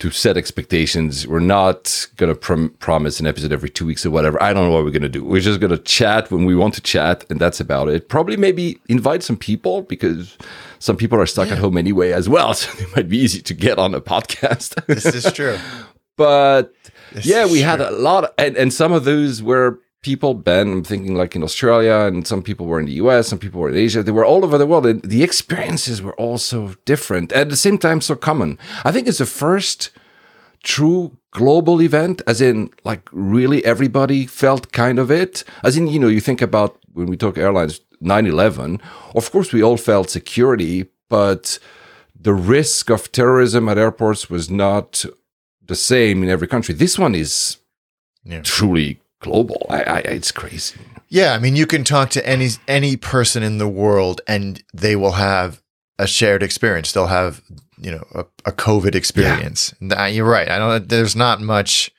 to 0.00 0.10
set 0.10 0.36
expectations, 0.36 1.24
we're 1.28 1.38
not 1.58 2.08
going 2.16 2.32
to 2.32 2.38
prom- 2.38 2.70
promise 2.80 3.20
an 3.20 3.28
episode 3.28 3.52
every 3.52 3.70
two 3.70 3.86
weeks 3.86 4.04
or 4.04 4.10
whatever. 4.10 4.42
I 4.42 4.52
don't 4.52 4.64
know 4.64 4.74
what 4.74 4.84
we're 4.84 4.98
going 4.98 5.02
to 5.02 5.08
do. 5.08 5.24
We're 5.24 5.40
just 5.40 5.60
going 5.60 5.70
to 5.70 5.78
chat 5.78 6.32
when 6.32 6.44
we 6.46 6.56
want 6.56 6.74
to 6.74 6.80
chat, 6.80 7.24
and 7.30 7.38
that's 7.38 7.60
about 7.60 7.88
it. 7.88 8.08
Probably 8.08 8.36
maybe 8.36 8.80
invite 8.88 9.22
some 9.22 9.36
people 9.36 9.82
because 9.82 10.36
some 10.80 10.96
people 10.96 11.20
are 11.20 11.26
stuck 11.26 11.50
at 11.52 11.58
home 11.58 11.78
anyway 11.78 12.10
as 12.10 12.28
well. 12.28 12.54
So 12.58 12.68
it 12.82 12.96
might 12.96 13.08
be 13.08 13.18
easy 13.18 13.40
to 13.42 13.54
get 13.54 13.78
on 13.78 13.94
a 13.94 14.00
podcast. 14.00 14.84
this 14.86 15.06
is 15.06 15.32
true. 15.32 15.58
but 16.16 16.74
yeah, 17.22 17.44
is 17.44 17.52
we 17.52 17.60
had 17.60 17.80
a 17.80 17.90
lot, 17.90 18.24
of, 18.24 18.30
and, 18.38 18.56
and 18.56 18.72
some 18.72 18.92
of 18.92 19.04
those 19.04 19.42
were 19.42 19.80
people, 20.02 20.34
Ben, 20.34 20.72
I'm 20.72 20.84
thinking 20.84 21.14
like 21.16 21.34
in 21.34 21.42
Australia, 21.42 22.06
and 22.06 22.26
some 22.26 22.42
people 22.42 22.66
were 22.66 22.80
in 22.80 22.86
the 22.86 22.92
US, 22.92 23.28
some 23.28 23.38
people 23.38 23.60
were 23.60 23.70
in 23.70 23.76
Asia. 23.76 24.02
They 24.02 24.12
were 24.12 24.24
all 24.24 24.44
over 24.44 24.58
the 24.58 24.66
world, 24.66 24.86
and 24.86 25.02
the 25.02 25.22
experiences 25.22 26.00
were 26.00 26.14
all 26.14 26.38
so 26.38 26.74
different. 26.84 27.32
At 27.32 27.50
the 27.50 27.56
same 27.56 27.78
time, 27.78 28.00
so 28.00 28.14
common. 28.14 28.58
I 28.84 28.92
think 28.92 29.08
it's 29.08 29.18
the 29.18 29.26
first 29.26 29.90
true 30.62 31.16
global 31.30 31.80
event, 31.82 32.22
as 32.26 32.40
in 32.40 32.70
like 32.84 33.08
really 33.12 33.64
everybody 33.64 34.26
felt 34.26 34.72
kind 34.72 34.98
of 34.98 35.10
it. 35.10 35.44
As 35.62 35.76
in, 35.76 35.88
you 35.88 35.98
know, 35.98 36.08
you 36.08 36.20
think 36.20 36.42
about 36.42 36.78
when 36.92 37.06
we 37.06 37.16
talk 37.16 37.38
airlines, 37.38 37.80
9 38.00 38.26
11, 38.26 38.80
of 39.14 39.30
course, 39.32 39.52
we 39.52 39.62
all 39.62 39.76
felt 39.76 40.10
security, 40.10 40.86
but 41.08 41.58
the 42.20 42.34
risk 42.34 42.90
of 42.90 43.10
terrorism 43.12 43.68
at 43.68 43.78
airports 43.78 44.30
was 44.30 44.50
not 44.50 45.04
the 45.68 45.76
same 45.76 46.22
in 46.22 46.28
every 46.28 46.48
country. 46.48 46.74
This 46.74 46.98
one 46.98 47.14
is 47.14 47.58
Yeah. 48.24 48.42
truly 48.42 49.00
global. 49.20 49.66
I, 49.70 49.82
I, 49.82 49.98
it's 50.00 50.32
crazy. 50.32 50.76
Yeah, 51.08 51.32
I 51.32 51.38
mean, 51.38 51.56
you 51.56 51.66
can 51.66 51.84
talk 51.84 52.10
to 52.10 52.26
any 52.28 52.48
any 52.66 52.96
person 52.96 53.42
in 53.42 53.58
the 53.58 53.68
world, 53.68 54.20
and 54.26 54.62
they 54.74 54.94
will 54.96 55.12
have 55.12 55.62
a 55.98 56.06
shared 56.06 56.42
experience. 56.42 56.92
They'll 56.92 57.06
have 57.06 57.40
you 57.80 57.90
know 57.92 58.04
a, 58.14 58.24
a 58.44 58.52
COVID 58.52 58.94
experience. 58.94 59.72
Nah, 59.80 60.04
you're 60.06 60.28
right. 60.28 60.48
I 60.50 60.58
don't. 60.58 60.88
There's 60.88 61.16
not 61.16 61.40
much 61.40 61.90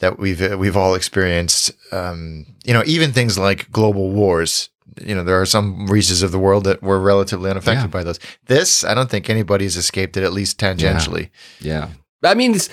that 0.00 0.18
we've 0.18 0.42
uh, 0.42 0.58
we've 0.58 0.76
all 0.76 0.94
experienced. 0.96 1.70
Um, 1.92 2.46
you 2.64 2.72
know, 2.74 2.82
even 2.86 3.12
things 3.12 3.38
like 3.38 3.70
global 3.70 4.10
wars. 4.10 4.68
You 5.00 5.14
know, 5.14 5.24
there 5.24 5.40
are 5.40 5.46
some 5.46 5.86
regions 5.86 6.22
of 6.22 6.32
the 6.32 6.38
world 6.38 6.64
that 6.64 6.82
were 6.82 7.00
relatively 7.00 7.48
unaffected 7.50 7.84
Yeah. 7.84 7.98
by 7.98 8.02
those. 8.04 8.18
This, 8.46 8.84
I 8.84 8.92
don't 8.92 9.08
think 9.08 9.30
anybody's 9.30 9.76
escaped 9.76 10.16
it, 10.18 10.22
at 10.24 10.32
least 10.34 10.58
tangentially. 10.58 11.30
Yeah. 11.60 11.88
I 12.22 12.34
mean, 12.34 12.54
it's 12.54 12.68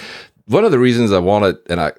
one 0.45 0.65
of 0.65 0.71
the 0.71 0.79
reasons 0.79 1.11
I 1.11 1.19
wanted, 1.19 1.57
and 1.69 1.79
I 1.79 1.93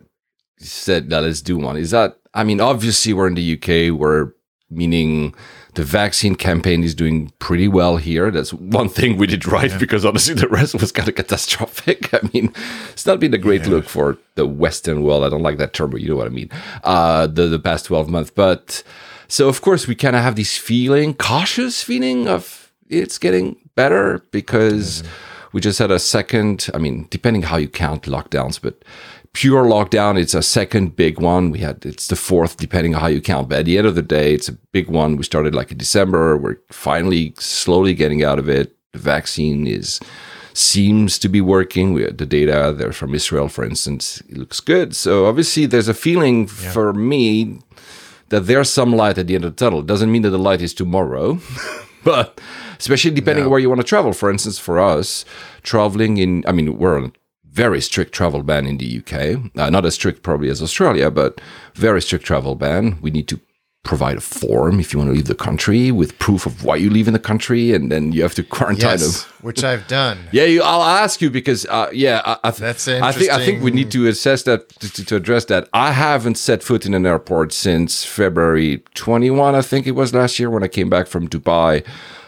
said 0.59 1.11
that 1.11 1.23
let's 1.23 1.43
do 1.43 1.57
one, 1.57 1.77
is 1.77 1.91
that, 1.91 2.19
I 2.35 2.45
mean, 2.45 2.61
obviously 2.61 3.13
we're 3.13 3.29
in 3.29 3.35
the 3.35 3.55
UK, 3.55 3.99
we're 3.99 4.33
meaning 4.71 5.35
the 5.75 5.85
vaccine 5.85 6.35
campaign 6.35 6.83
is 6.83 6.95
doing 6.95 7.33
pretty 7.39 7.69
well 7.69 7.97
here. 7.97 8.31
That's 8.31 8.53
one 8.53 8.89
thing 8.89 9.17
we 9.17 9.27
did 9.27 9.47
right 9.47 9.73
because 9.79 10.05
honestly, 10.05 10.35
the 10.35 10.49
rest 10.49 10.75
was 10.75 10.93
kind 10.93 11.09
of 11.09 11.15
catastrophic. 11.15 12.13
I 12.15 12.21
mean, 12.33 12.53
it's 12.91 13.07
not 13.07 13.21
been 13.21 13.35
a 13.35 13.39
great 13.39 13.67
look 13.67 13.89
for 13.89 14.19
the 14.35 14.47
Western 14.47 15.03
world. 15.03 15.25
I 15.25 15.29
don't 15.29 15.43
like 15.43 15.59
that 15.59 15.73
term, 15.73 15.91
but 15.91 16.01
you 16.01 16.09
know 16.09 16.17
what 16.17 16.27
I 16.27 16.31
mean. 16.31 16.51
Uh, 16.83 17.27
the, 17.27 17.47
the 17.47 17.59
past 17.59 17.87
12 17.87 18.09
months. 18.09 18.31
But 18.31 18.83
so, 19.29 19.49
of 19.49 19.61
course, 19.61 19.87
we 19.87 19.95
kind 19.95 20.17
of 20.17 20.23
have 20.23 20.37
this 20.37 20.57
feeling, 20.57 21.15
cautious 21.15 21.83
feeling 21.83 22.27
of 22.27 22.73
it's 22.89 23.19
getting 23.19 23.57
better 23.77 24.25
because 24.33 25.05
we 25.53 25.61
just 25.61 25.79
had 25.79 25.91
a 25.91 25.99
second, 25.99 26.69
I 26.75 26.79
mean, 26.79 27.07
depending 27.11 27.43
how 27.43 27.57
you 27.57 27.69
count 27.69 28.03
lockdowns, 28.05 28.61
but 28.61 28.85
pure 29.33 29.65
lockdown, 29.65 30.21
it's 30.21 30.35
a 30.35 30.43
second 30.43 30.97
big 30.97 31.21
one. 31.21 31.51
We 31.51 31.61
had, 31.61 31.85
it's 31.85 32.09
the 32.09 32.17
fourth, 32.17 32.57
depending 32.57 32.95
on 32.95 33.01
how 33.01 33.07
you 33.09 33.21
count. 33.21 33.49
But 33.49 33.61
at 33.61 33.65
the 33.65 33.79
end 33.79 33.87
of 33.87 33.95
the 33.95 34.03
day, 34.03 34.35
it's 34.35 34.49
a 34.49 34.53
big 34.73 34.89
one. 34.89 35.17
We 35.17 35.25
started 35.25 35.55
like 35.55 35.71
in 35.71 35.79
December. 35.79 36.37
We're 36.37 36.59
finally 36.71 37.35
slowly 37.39 37.95
getting 37.95 38.25
out 38.25 38.39
of 38.39 38.49
it. 38.49 38.77
The 38.93 38.99
vaccine 38.99 39.67
is, 39.67 40.01
seems 40.53 41.19
to 41.21 41.29
be 41.29 41.41
working. 41.41 41.93
We 41.93 42.03
had 42.03 42.19
the 42.19 42.27
data 42.27 42.75
there 42.77 42.93
from 42.93 43.15
Israel, 43.15 43.49
for 43.49 43.65
instance, 43.65 44.21
it 44.29 44.37
looks 44.37 44.61
good. 44.61 44.97
So 44.97 45.27
obviously 45.27 45.67
there's 45.67 45.89
a 45.89 45.95
feeling 45.95 46.47
for 46.47 46.93
me 46.93 47.61
that 48.31 48.47
there's 48.47 48.71
some 48.71 48.93
light 48.93 49.19
at 49.19 49.27
the 49.27 49.35
end 49.35 49.45
of 49.45 49.57
the 49.57 49.65
tunnel. 49.65 49.81
It 49.81 49.87
doesn't 49.87 50.11
mean 50.11 50.23
that 50.23 50.31
the 50.31 50.39
light 50.39 50.63
is 50.63 50.75
tomorrow, 50.75 51.39
but 52.05 52.41
especially 52.79 53.11
depending 53.11 53.45
on 53.45 53.51
where 53.51 53.61
you 53.61 53.69
want 53.69 53.81
to 53.81 53.87
travel. 53.87 54.13
For 54.13 54.31
instance, 54.31 54.59
for 54.59 54.79
us, 54.81 55.25
traveling 55.63 56.17
in, 56.19 56.45
I 56.47 56.53
mean, 56.53 56.79
we're 56.79 56.97
on 56.97 57.05
a 57.07 57.13
very 57.51 57.81
strict 57.81 58.13
travel 58.13 58.43
ban 58.43 58.67
in 58.67 58.79
the 58.79 58.99
UK. 58.99 59.53
Uh, 59.57 59.71
not 59.71 59.85
as 59.85 59.95
strict 59.95 60.23
probably 60.23 60.49
as 60.49 60.63
Australia, 60.63 61.11
but 61.11 61.41
very 61.75 62.01
strict 62.01 62.25
travel 62.25 62.55
ban. 62.55 62.99
We 63.01 63.11
need 63.11 63.29
to 63.29 63.41
provide 63.83 64.19
a 64.19 64.21
form 64.21 64.79
if 64.79 64.93
you 64.93 64.99
want 64.99 65.09
to 65.11 65.15
leave 65.15 65.27
the 65.27 65.35
country 65.35 65.91
with 65.91 66.19
proof 66.19 66.45
of 66.45 66.65
why 66.65 66.77
you 66.77 66.91
leave 66.91 67.07
in 67.09 67.15
the 67.15 67.19
country, 67.19 67.73
and 67.73 67.91
then 67.91 68.13
you 68.13 68.23
have 68.23 68.35
to 68.35 68.43
quarantine 68.57 68.91
Yes, 68.91 69.25
them. 69.25 69.33
which 69.41 69.65
I've 69.65 69.87
done. 69.89 70.19
Yeah, 70.33 70.45
you, 70.45 70.63
I'll 70.63 70.83
ask 70.83 71.21
you 71.23 71.31
because, 71.31 71.65
uh, 71.67 71.89
yeah, 71.93 72.21
I, 72.25 72.37
I, 72.45 72.51
th- 72.51 72.61
That's 72.61 72.87
I 72.89 73.11
think 73.13 73.31
I 73.31 73.45
think 73.45 73.63
we 73.63 73.71
need 73.71 73.91
to 73.93 74.07
assess 74.07 74.43
that 74.45 74.69
to, 74.81 74.93
to, 74.93 75.05
to 75.07 75.17
address 75.17 75.47
that. 75.47 75.69
I 75.73 75.93
haven't 75.93 76.37
set 76.37 76.63
foot 76.63 76.85
in 76.87 76.95
an 76.95 77.07
airport 77.07 77.53
since 77.53 78.05
February 78.05 78.83
21, 78.95 79.55
I 79.55 79.63
think 79.63 79.87
it 79.87 79.93
was 79.93 80.13
last 80.15 80.39
year 80.39 80.51
when 80.51 80.63
I 80.63 80.69
came 80.69 80.91
back 80.91 81.07
from 81.07 81.27
Dubai, 81.29 81.85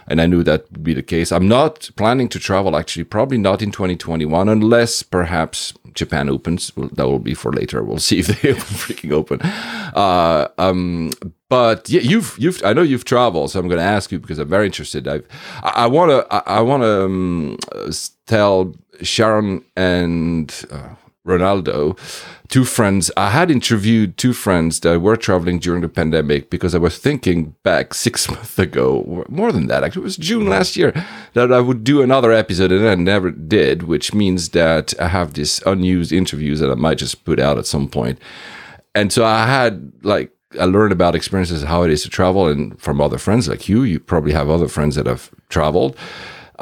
and 0.09 0.21
I 0.21 0.27
knew 0.27 0.43
that 0.43 0.71
would 0.73 0.83
be 0.83 0.95
the 0.95 1.03
case. 1.03 1.31
I'm 1.31 1.47
not 1.49 1.91
planning 1.97 2.29
to 2.31 2.39
travel 2.39 2.77
actually, 2.77 3.05
probably 3.05 3.39
not 3.39 3.63
in 3.63 3.71
2021, 3.71 4.49
unless 4.49 5.03
perhaps 5.03 5.75
Japan 5.95 6.29
opens. 6.29 6.75
Well, 6.77 6.91
that 6.93 7.07
will 7.07 7.19
be 7.19 7.35
for 7.35 7.53
later. 7.53 7.83
We'll 7.83 7.99
see 7.99 8.19
if 8.21 8.27
they 8.27 8.35
freaking 8.55 9.13
open. 9.13 9.41
Uh, 9.43 10.49
um, 10.59 11.13
but 11.49 11.89
yeah, 11.89 12.01
you've 12.01 12.35
you've 12.39 12.65
I 12.65 12.73
know 12.73 12.83
you've 12.83 13.05
traveled, 13.05 13.51
so 13.51 13.61
I'm 13.61 13.69
going 13.69 13.79
to 13.81 13.85
ask 13.85 14.11
you 14.11 14.19
because 14.19 14.39
I'm 14.39 14.49
very 14.49 14.67
interested. 14.67 15.07
I've, 15.07 15.27
I 15.63 15.87
want 15.87 16.11
to 16.11 16.27
I, 16.49 16.61
want 16.61 16.83
to 16.83 17.05
um, 17.05 17.59
tell 18.27 18.75
Sharon 19.03 19.65
and 19.77 20.65
uh, 20.71 20.95
Ronaldo, 21.27 21.97
two 22.49 22.65
friends. 22.65 23.11
I 23.17 23.31
had 23.31 23.51
interviewed 23.51 24.17
two 24.17 24.33
friends 24.33 24.81
that 24.81 25.01
were 25.01 25.17
traveling 25.17 25.61
during 25.61 25.83
the 25.83 25.89
pandemic 25.89 26.51
because 26.51 26.75
I 26.75 26.79
was 26.79 26.99
thinking 26.99 27.55
back 27.63 27.95
six 27.95 28.29
months 28.31 28.59
ago, 28.59 29.25
more 29.29 29.53
than 29.53 29.69
that. 29.69 29.85
Actually, 29.85 30.03
it 30.03 30.05
was 30.05 30.17
June 30.17 30.47
last 30.49 30.77
year 30.77 30.93
that 31.35 31.53
I 31.53 31.61
would 31.61 31.85
do 31.85 32.03
another 32.03 32.33
episode, 32.33 32.73
and 32.73 32.89
I 32.89 32.95
never 32.97 33.31
did. 33.31 33.85
Which 33.85 34.13
means 34.13 34.49
that 34.51 34.95
I 35.01 35.09
have 35.09 35.35
these 35.35 35.63
unused 35.65 36.13
interviews 36.13 36.59
that 36.61 36.71
I 36.71 36.75
might 36.75 36.99
just 36.99 37.25
put 37.25 37.39
out 37.39 37.59
at 37.59 37.67
some 37.67 37.89
point. 37.89 38.19
and 38.95 39.13
so 39.13 39.25
I 39.25 39.47
had 39.47 39.93
like 40.03 40.33
I 40.61 40.65
learned 40.65 40.93
about 40.93 41.15
experiences 41.15 41.63
how 41.63 41.83
it 41.85 41.91
is 41.91 42.03
to 42.03 42.11
travel, 42.11 42.49
and 42.49 42.79
from 42.81 43.01
other 43.01 43.19
friends 43.19 43.49
like 43.49 43.69
you, 43.69 43.85
you 43.85 44.01
probably 44.01 44.33
have 44.33 44.51
other 44.51 44.69
friends 44.69 44.97
that 44.97 45.07
have 45.07 45.31
traveled. 45.49 45.97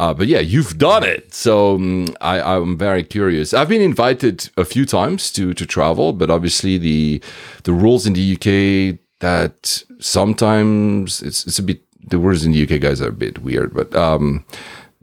Uh, 0.01 0.15
but 0.15 0.27
yeah, 0.29 0.41
you've 0.53 0.75
done 0.79 1.05
it, 1.05 1.35
so 1.35 1.75
um, 1.75 2.07
I, 2.23 2.41
I'm 2.41 2.79
very 2.79 3.05
curious. 3.05 3.53
I've 3.53 3.69
been 3.69 3.83
invited 3.93 4.37
a 4.57 4.65
few 4.65 4.85
times 4.87 5.31
to 5.37 5.53
to 5.61 5.65
travel, 5.67 6.13
but 6.21 6.29
obviously 6.31 6.79
the 6.79 7.21
the 7.65 7.73
rules 7.85 8.07
in 8.07 8.15
the 8.15 8.27
UK 8.37 8.99
that 9.21 9.85
sometimes 10.01 11.21
it's 11.23 11.47
it's 11.47 11.59
a 11.59 11.63
bit 11.63 11.81
the 12.13 12.19
rules 12.19 12.45
in 12.45 12.53
the 12.53 12.63
UK 12.63 12.81
guys 12.81 13.01
are 13.03 13.09
a 13.09 13.13
bit 13.27 13.39
weird, 13.43 13.75
but 13.75 13.95
um, 13.95 14.45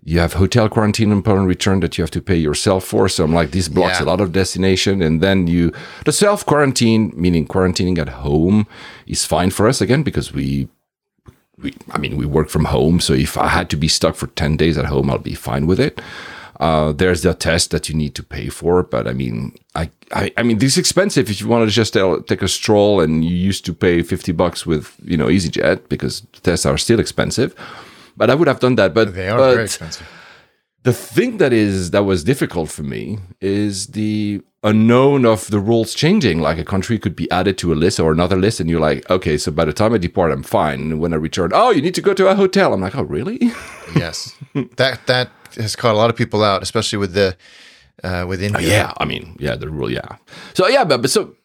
you 0.03 0.19
have 0.19 0.33
hotel 0.33 0.67
quarantine 0.69 1.11
upon 1.11 1.45
return 1.45 1.79
that 1.81 1.97
you 1.97 2.01
have 2.01 2.11
to 2.11 2.21
pay 2.21 2.35
yourself 2.37 2.83
for. 2.85 3.09
So 3.09 3.23
I'm 3.25 3.33
like, 3.33 3.51
this 3.51 3.67
blocks 3.69 3.99
Yeah. 3.99 4.05
a 4.05 4.11
lot 4.11 4.21
of 4.21 4.31
destination. 4.31 5.01
And 5.01 5.21
then 5.21 5.47
you, 5.47 5.71
the 6.05 6.11
self 6.13 6.45
quarantine, 6.45 7.11
meaning 7.15 7.45
quarantining 7.45 7.97
at 7.99 8.09
home, 8.09 8.65
is 9.05 9.25
fine 9.25 9.51
for 9.51 9.67
us 9.67 9.81
again 9.81 10.03
because 10.03 10.33
we, 10.33 10.69
we, 11.61 11.73
I 11.91 11.97
mean, 11.97 12.17
we 12.17 12.25
work 12.25 12.49
from 12.49 12.65
home. 12.65 12.99
So 12.99 13.13
if 13.13 13.37
I 13.37 13.47
had 13.47 13.69
to 13.71 13.75
be 13.75 13.87
stuck 13.87 14.15
for 14.15 14.27
10 14.27 14.57
days 14.57 14.77
at 14.77 14.85
home, 14.85 15.09
I'll 15.09 15.17
be 15.17 15.33
fine 15.35 15.65
with 15.67 15.79
it. 15.79 15.99
Uh, 16.59 16.91
there's 16.91 17.21
the 17.21 17.33
test 17.35 17.69
that 17.71 17.87
you 17.87 17.93
need 17.95 18.15
to 18.15 18.23
pay 18.23 18.49
for, 18.49 18.81
but 18.81 19.07
I 19.07 19.13
mean, 19.13 19.55
I, 19.75 19.91
I, 20.11 20.31
I 20.37 20.43
mean, 20.43 20.57
this 20.57 20.71
is 20.73 20.77
expensive 20.79 21.29
if 21.29 21.39
you 21.39 21.47
want 21.47 21.69
to 21.69 21.73
just 21.73 21.93
tell, 21.93 22.19
take 22.21 22.41
a 22.41 22.47
stroll 22.47 22.99
and 22.99 23.23
you 23.23 23.35
used 23.35 23.63
to 23.65 23.73
pay 23.73 24.01
50 24.01 24.31
bucks 24.31 24.65
with, 24.65 24.95
you 25.03 25.17
know, 25.17 25.27
EasyJet 25.27 25.87
because 25.87 26.21
the 26.33 26.39
tests 26.41 26.65
are 26.65 26.77
still 26.77 26.99
expensive. 26.99 27.53
But 28.15 28.31
I 28.31 28.35
would 28.35 28.47
have 28.47 28.59
done 28.59 28.73
that. 28.75 28.95
But 28.95 29.13
They 29.13 29.29
are 29.29 29.37
but 29.37 29.51
very 29.53 29.65
expensive. 29.65 30.07
the 30.81 30.93
thing 30.93 31.37
that 31.37 31.53
is 31.53 31.91
that 31.91 32.03
was 32.05 32.23
difficult 32.23 32.69
for 32.71 32.81
me 32.81 33.19
is 33.39 33.87
the 33.87 34.41
unknown 34.69 35.25
of 35.25 35.47
the 35.47 35.59
rules 35.59 35.93
changing. 35.93 36.39
Like 36.41 36.57
a 36.59 36.63
country 36.63 36.97
could 36.99 37.15
be 37.15 37.29
added 37.31 37.57
to 37.59 37.73
a 37.73 37.75
list 37.75 37.99
or 37.99 38.11
another 38.11 38.35
list, 38.37 38.59
and 38.59 38.69
you're 38.69 38.79
like, 38.89 39.09
okay, 39.09 39.37
so 39.37 39.51
by 39.51 39.65
the 39.65 39.73
time 39.73 39.93
I 39.93 39.97
depart, 39.97 40.31
I'm 40.31 40.43
fine. 40.43 40.79
And 40.81 40.99
when 40.99 41.13
I 41.13 41.17
return, 41.17 41.51
oh, 41.53 41.71
you 41.71 41.81
need 41.81 41.95
to 41.95 42.01
go 42.01 42.13
to 42.13 42.27
a 42.27 42.35
hotel. 42.35 42.73
I'm 42.73 42.81
like, 42.81 42.95
oh, 42.95 43.03
really? 43.03 43.37
yes, 43.95 44.35
that 44.77 45.05
that 45.07 45.29
has 45.55 45.75
caught 45.75 45.93
a 45.95 45.97
lot 45.97 46.09
of 46.09 46.15
people 46.15 46.43
out, 46.43 46.61
especially 46.63 46.99
with 46.99 47.13
the 47.13 47.35
uh, 48.03 48.25
with 48.27 48.41
India. 48.43 48.59
Oh, 48.61 48.71
yeah, 48.77 48.93
I 48.97 49.05
mean, 49.05 49.35
yeah, 49.39 49.55
the 49.55 49.69
rule, 49.69 49.91
yeah. 49.91 50.17
So 50.53 50.67
yeah, 50.67 50.83
but, 50.85 51.01
but 51.01 51.09
so 51.11 51.35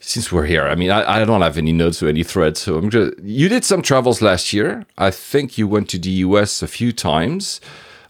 since 0.00 0.32
we're 0.32 0.46
here, 0.46 0.66
I 0.66 0.74
mean, 0.76 0.90
I, 0.90 1.00
I 1.22 1.24
don't 1.24 1.42
have 1.42 1.58
any 1.58 1.72
notes 1.72 2.02
or 2.02 2.08
any 2.08 2.22
threads. 2.24 2.60
So 2.60 2.78
I'm 2.78 2.88
just. 2.90 3.18
You 3.22 3.48
did 3.48 3.64
some 3.64 3.82
travels 3.82 4.22
last 4.22 4.52
year. 4.52 4.86
I 4.96 5.10
think 5.10 5.58
you 5.58 5.68
went 5.68 5.88
to 5.90 5.98
the 5.98 6.10
US 6.26 6.62
a 6.62 6.68
few 6.68 6.92
times. 6.92 7.60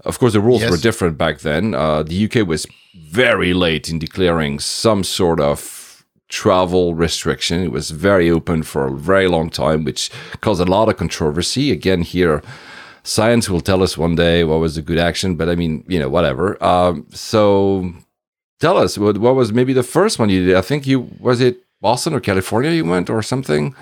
Of 0.05 0.19
course, 0.19 0.33
the 0.33 0.41
rules 0.41 0.63
Yes. 0.63 0.71
were 0.71 0.79
different 0.79 1.19
back 1.19 1.41
then. 1.41 1.75
Uh, 1.75 2.03
the 2.03 2.25
UK 2.25 2.47
was 2.47 2.67
very 2.95 3.53
late 3.53 3.89
in 3.89 3.99
declaring 3.99 4.59
some 4.59 5.05
sort 5.05 5.41
of 5.41 6.05
travel 6.29 6.95
restriction. 6.95 7.63
It 7.63 7.73
was 7.73 7.91
very 7.91 8.31
open 8.31 8.63
for 8.63 8.87
a 8.87 8.93
very 8.93 9.29
long 9.29 9.51
time, 9.51 9.85
which 9.85 10.11
caused 10.41 10.61
a 10.61 10.65
lot 10.65 10.89
of 10.89 10.97
controversy. 10.97 11.71
Again, 11.71 12.03
here, 12.03 12.43
science 13.03 13.51
will 13.51 13.61
tell 13.61 13.83
us 13.83 13.99
one 13.99 14.15
day 14.15 14.45
what 14.45 14.61
was 14.61 14.77
a 14.77 14.83
good 14.83 14.99
action, 14.99 15.37
but 15.37 15.49
I 15.49 15.57
mean, 15.57 15.85
you 15.89 15.99
know, 15.99 16.09
whatever. 16.09 16.63
Um, 16.63 17.07
so 17.11 17.93
tell 18.61 18.77
us 18.77 18.97
what, 18.97 19.19
what 19.19 19.35
was 19.35 19.53
maybe 19.53 19.73
the 19.73 19.83
first 19.83 20.19
one 20.19 20.31
you 20.31 20.47
did. 20.47 20.57
I 20.57 20.63
think 20.63 20.87
you 20.87 21.11
was 21.19 21.41
it 21.41 21.65
Boston 21.81 22.15
or 22.15 22.21
California 22.21 22.71
you 22.71 22.85
went 22.85 23.11
or 23.11 23.23
something. 23.23 23.75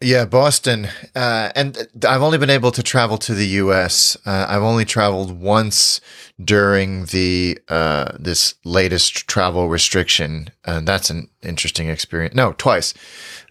Yeah, 0.00 0.26
Boston. 0.26 0.88
Uh, 1.14 1.50
and 1.54 1.88
I've 2.06 2.20
only 2.22 2.36
been 2.38 2.50
able 2.50 2.72
to 2.72 2.82
travel 2.82 3.16
to 3.18 3.34
the 3.34 3.46
U.S. 3.46 4.16
Uh, 4.26 4.46
I've 4.48 4.62
only 4.62 4.84
traveled 4.84 5.40
once 5.40 6.00
during 6.42 7.06
the 7.06 7.58
uh, 7.68 8.12
this 8.18 8.54
latest 8.64 9.26
travel 9.26 9.68
restriction, 9.68 10.50
and 10.64 10.86
that's 10.86 11.10
an 11.10 11.28
interesting 11.42 11.88
experience. 11.88 12.34
No, 12.34 12.52
twice. 12.52 12.92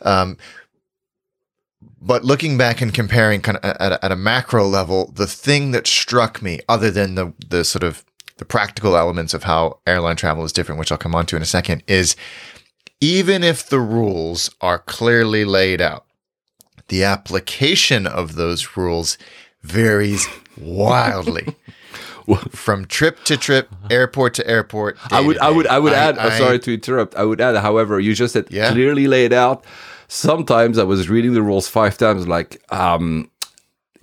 Um, 0.02 0.38
but 2.00 2.26
looking 2.26 2.58
back 2.58 2.82
and 2.82 2.94
comparing, 2.94 3.42
kind 3.42 3.58
of 3.58 3.64
at 3.80 3.94
a, 3.94 4.06
at 4.06 4.12
a 4.12 4.16
macro 4.18 4.68
level, 4.68 5.12
the 5.16 5.28
thing 5.28 5.72
that 5.72 5.88
struck 5.88 6.42
me, 6.42 6.60
other 6.68 6.92
than 6.92 7.16
the 7.16 7.34
the 7.48 7.64
sort 7.64 7.84
of 7.84 8.04
the 8.38 8.46
practical 8.46 8.98
elements 8.98 9.34
of 9.34 9.44
how 9.44 9.80
airline 9.88 10.18
travel 10.18 10.44
is 10.44 10.52
different, 10.54 10.78
which 10.78 10.92
I'll 10.92 10.98
come 10.98 11.16
on 11.16 11.26
to 11.28 11.36
in 11.36 11.42
a 11.42 11.46
second, 11.46 11.84
is 11.88 12.16
even 13.00 13.44
if 13.44 13.68
the 13.68 13.80
rules 13.80 14.50
are 14.62 14.80
clearly 14.80 15.46
laid 15.46 15.82
out, 15.82 16.06
the 16.88 17.04
application 17.04 18.06
of 18.08 18.36
those 18.36 18.76
rules 18.78 19.18
varies 19.62 20.28
wildly 20.58 21.56
from 22.52 22.86
trip 22.86 23.24
to 23.26 23.38
trip, 23.38 23.70
airport 23.90 24.34
to 24.36 24.48
airport. 24.48 24.98
I 25.12 25.22
would, 25.22 25.38
I 25.40 25.50
would. 25.50 25.68
I 25.68 25.80
would 25.80 25.94
add. 25.94 26.18
I- 26.18 26.26
I'm 26.26 26.38
sorry 26.38 26.60
to 26.60 26.74
interrupt. 26.74 27.16
I 27.16 27.24
would 27.24 27.42
add. 27.42 27.56
However, 27.58 28.00
you 28.00 28.14
just 28.14 28.34
said 28.34 28.48
Yeah. 28.50 28.72
clearly 28.72 29.08
laid 29.08 29.34
out. 29.34 29.66
Sometimes 30.08 30.78
I 30.78 30.84
was 30.84 31.10
reading 31.10 31.34
the 31.34 31.42
rules 31.42 31.68
five 31.68 31.98
times. 31.98 32.28
Like, 32.28 32.62
um, 32.72 33.30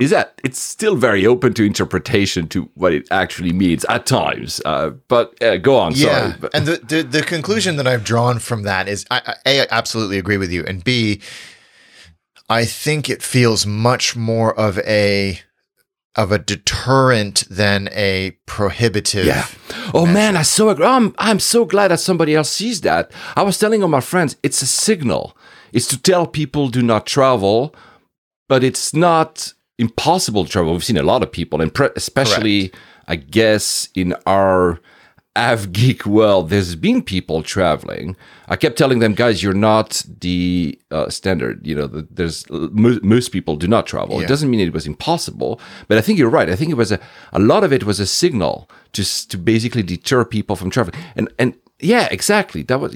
is 0.01 0.11
that 0.11 0.41
it's 0.43 0.59
still 0.59 0.97
very 0.97 1.27
open 1.27 1.53
to 1.55 1.63
interpretation 1.65 2.49
to 2.49 2.69
what 2.75 2.93
it 2.95 3.07
actually 3.11 3.53
means 3.53 3.85
at 3.91 4.07
times. 4.07 4.61
Uh, 4.65 4.91
but 5.09 5.41
uh, 5.43 5.59
go 5.59 5.77
on. 5.77 5.93
Yeah, 5.95 6.07
Sorry. 6.31 6.35
But, 6.41 6.55
and 6.55 6.67
the, 6.67 6.77
the 6.79 7.03
the 7.03 7.23
conclusion 7.23 7.77
that 7.77 7.87
I've 7.87 8.03
drawn 8.05 8.39
from 8.39 8.63
that 8.65 8.89
is, 8.89 9.05
I, 9.11 9.21
I, 9.27 9.35
a, 9.51 9.61
I 9.63 9.67
absolutely 9.71 10.19
agree 10.19 10.39
with 10.39 10.51
you, 10.51 10.65
and 10.67 10.83
b, 10.83 11.21
I 12.51 12.65
think 12.65 13.09
it 13.09 13.23
feels 13.23 13.65
much 13.65 14.17
more 14.17 14.53
of 14.59 14.79
a 14.81 15.41
of 16.17 16.33
a 16.33 16.39
deterrent 16.39 17.45
than 17.49 17.89
a 17.93 18.33
prohibitive. 18.45 19.25
Yeah. 19.25 19.47
Oh 19.95 20.05
man, 20.05 20.37
I 20.37 20.43
so 20.43 20.69
agree. 20.69 20.85
I'm 20.85 21.15
I'm 21.19 21.39
so 21.39 21.65
glad 21.65 21.89
that 21.89 22.01
somebody 22.01 22.35
else 22.35 22.51
sees 22.51 22.81
that. 22.81 23.13
I 23.37 23.43
was 23.43 23.57
telling 23.57 23.83
all 23.83 23.89
my 23.89 24.01
friends, 24.01 24.37
it's 24.43 24.61
a 24.63 24.67
signal. 24.67 25.37
It's 25.73 25.87
to 25.89 26.03
tell 26.03 26.27
people 26.27 26.69
do 26.69 26.83
not 26.83 27.07
travel, 27.07 27.73
but 28.49 28.65
it's 28.65 28.93
not 28.93 29.55
impossible 29.79 30.45
to 30.45 30.51
travel. 30.51 30.73
We've 30.73 30.85
seen 30.85 30.97
a 30.97 31.05
lot 31.05 31.23
of 31.23 31.31
people, 31.31 31.61
and 31.61 31.73
pre- 31.73 31.91
especially, 31.95 32.73
I 33.07 33.15
guess, 33.15 33.89
in 33.95 34.17
our 34.27 34.81
av 35.41 35.73
geek 35.73 36.05
world, 36.05 36.51
there's 36.51 36.77
been 36.77 37.03
people 37.03 37.43
traveling. 37.43 38.15
I 38.49 38.57
kept 38.57 38.77
telling 38.77 38.99
them, 38.99 39.15
guys, 39.15 39.43
you're 39.43 39.55
not 39.55 40.03
the 40.21 40.79
uh, 40.91 41.09
standard. 41.09 41.67
You 41.67 41.75
know, 41.77 41.87
the, 41.87 42.07
there's 42.11 42.49
mo- 42.51 43.01
most 43.03 43.31
people 43.31 43.57
do 43.57 43.67
not 43.67 43.87
travel. 43.87 44.21
It 44.21 44.29
doesn't 44.29 44.51
mean 44.51 44.61
it 44.61 44.75
was 44.75 44.87
impossible, 44.87 45.61
but 45.89 45.97
I 45.99 46.03
think 46.03 46.19
you're 46.19 46.29
right. 46.29 46.51
I 46.51 46.57
think 46.57 46.71
it 46.71 46.77
was 46.77 46.93
a 46.93 46.99
a 47.33 47.39
lot 47.39 47.65
of 47.65 47.73
it 47.73 47.85
was 47.85 48.01
a 48.01 48.07
signal 48.07 48.69
to 48.93 49.03
to 49.29 49.39
basically 49.39 49.83
deter 49.83 50.25
people 50.25 50.57
from 50.57 50.71
traveling. 50.71 51.03
And 51.17 51.29
and 51.39 51.55
yeah, 51.81 52.09
exactly. 52.11 52.63
That 52.63 52.81
was 52.81 52.95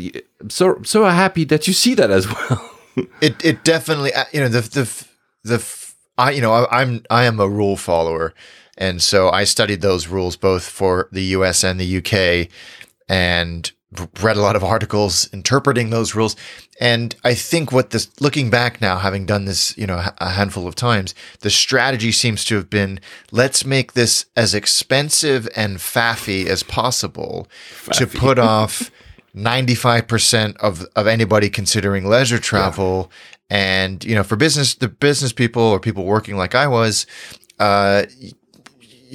so 0.48 0.80
so 0.82 1.04
happy 1.04 1.44
that 1.44 1.66
you 1.66 1.72
see 1.72 1.94
that 1.94 2.10
as 2.10 2.26
well. 2.32 2.70
it 3.20 3.42
it 3.44 3.64
definitely 3.64 4.12
uh, 4.12 4.24
you 4.32 4.40
know 4.40 4.48
the 4.48 4.60
the 4.60 5.06
the 5.44 5.58
I 6.19 6.30
you 6.32 6.42
know 6.42 6.52
I, 6.52 6.82
I'm 6.82 7.04
I 7.10 7.25
am 7.25 7.40
a 7.40 7.49
rule 7.49 7.76
follower, 7.76 8.34
and 8.76 9.02
so 9.02 9.30
I 9.30 9.45
studied 9.45 9.80
those 9.80 10.08
rules 10.08 10.37
both 10.37 10.69
for 10.69 11.08
the 11.13 11.23
U.S. 11.37 11.63
and 11.65 11.78
the 11.78 11.87
U.K. 11.87 12.49
and 13.08 13.71
read 14.21 14.37
a 14.37 14.41
lot 14.41 14.56
of 14.56 14.65
articles 14.65 15.32
interpreting 15.32 15.91
those 15.91 16.15
rules. 16.15 16.34
And 16.80 17.15
I 17.23 17.34
think 17.34 17.71
what 17.71 17.91
this 17.91 18.10
looking 18.21 18.50
back 18.50 18.80
now, 18.80 18.99
having 18.99 19.26
done 19.26 19.45
this 19.45 19.76
you 19.78 19.87
know 19.87 20.04
a 20.19 20.30
handful 20.30 20.67
of 20.67 20.75
times, 20.75 21.15
the 21.41 21.50
strategy 21.50 22.10
seems 22.13 22.45
to 22.47 22.56
have 22.56 22.69
been 22.69 23.00
let's 23.30 23.65
make 23.65 23.93
this 23.93 24.26
as 24.37 24.54
expensive 24.54 25.49
and 25.54 25.78
faffy 25.78 26.47
as 26.47 26.63
possible 26.63 27.49
to 27.93 28.06
put 28.06 28.39
off. 28.41 28.91
95% 29.37 30.56
of, 30.58 30.87
of 30.95 31.08
anybody 31.08 31.50
considering 31.50 32.06
leisure 32.06 32.39
travel 32.39 33.10
and 33.50 34.04
you 34.04 34.15
know 34.15 34.23
for 34.23 34.37
business 34.37 34.76
the 34.76 34.87
business 34.87 35.32
people 35.32 35.60
or 35.60 35.80
people 35.80 36.04
working 36.04 36.37
like 36.37 36.54
i 36.54 36.69
was 36.69 37.04
uh 37.58 38.04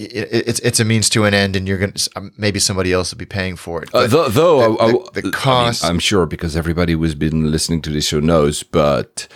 it's 0.03 0.59
it's 0.59 0.79
a 0.79 0.85
means 0.85 1.09
to 1.09 1.25
an 1.25 1.33
end 1.33 1.55
and 1.55 1.67
you're 1.67 1.77
gonna 1.77 1.93
maybe 2.38 2.59
somebody 2.59 2.93
else 2.93 3.12
will 3.12 3.17
be 3.19 3.25
paying 3.25 3.55
for 3.55 3.83
it 3.83 3.89
Uh, 3.93 4.07
though, 4.07 4.29
though 4.29 4.75
the- 4.75 4.83
I, 4.83 4.91
the, 5.13 5.21
the 5.21 5.31
cost, 5.31 5.83
I 5.83 5.89
am 5.89 5.99
sure 5.99 6.25
because 6.25 6.55
everybody 6.55 6.93
who's 6.93 7.15
been 7.15 7.51
listening 7.51 7.81
to 7.83 7.89
this 7.89 8.07
show 8.07 8.19
knows. 8.19 8.63
But 8.63 9.27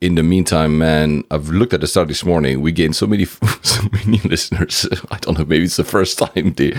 in 0.00 0.14
the 0.16 0.22
meantime, 0.22 0.78
man, 0.78 1.24
I've 1.30 1.48
looked 1.50 1.72
at 1.74 1.80
the 1.80 1.86
start 1.86 2.08
this 2.08 2.24
morning. 2.24 2.60
We 2.60 2.72
gained 2.72 2.96
so 2.96 3.06
many, 3.06 3.24
so 3.62 3.82
many 3.92 4.18
listeners. 4.18 4.86
I 5.10 5.18
don't 5.18 5.38
know. 5.38 5.44
Maybe 5.44 5.64
it's 5.64 5.76
the 5.76 5.84
first 5.84 6.18
time 6.18 6.54
they 6.56 6.72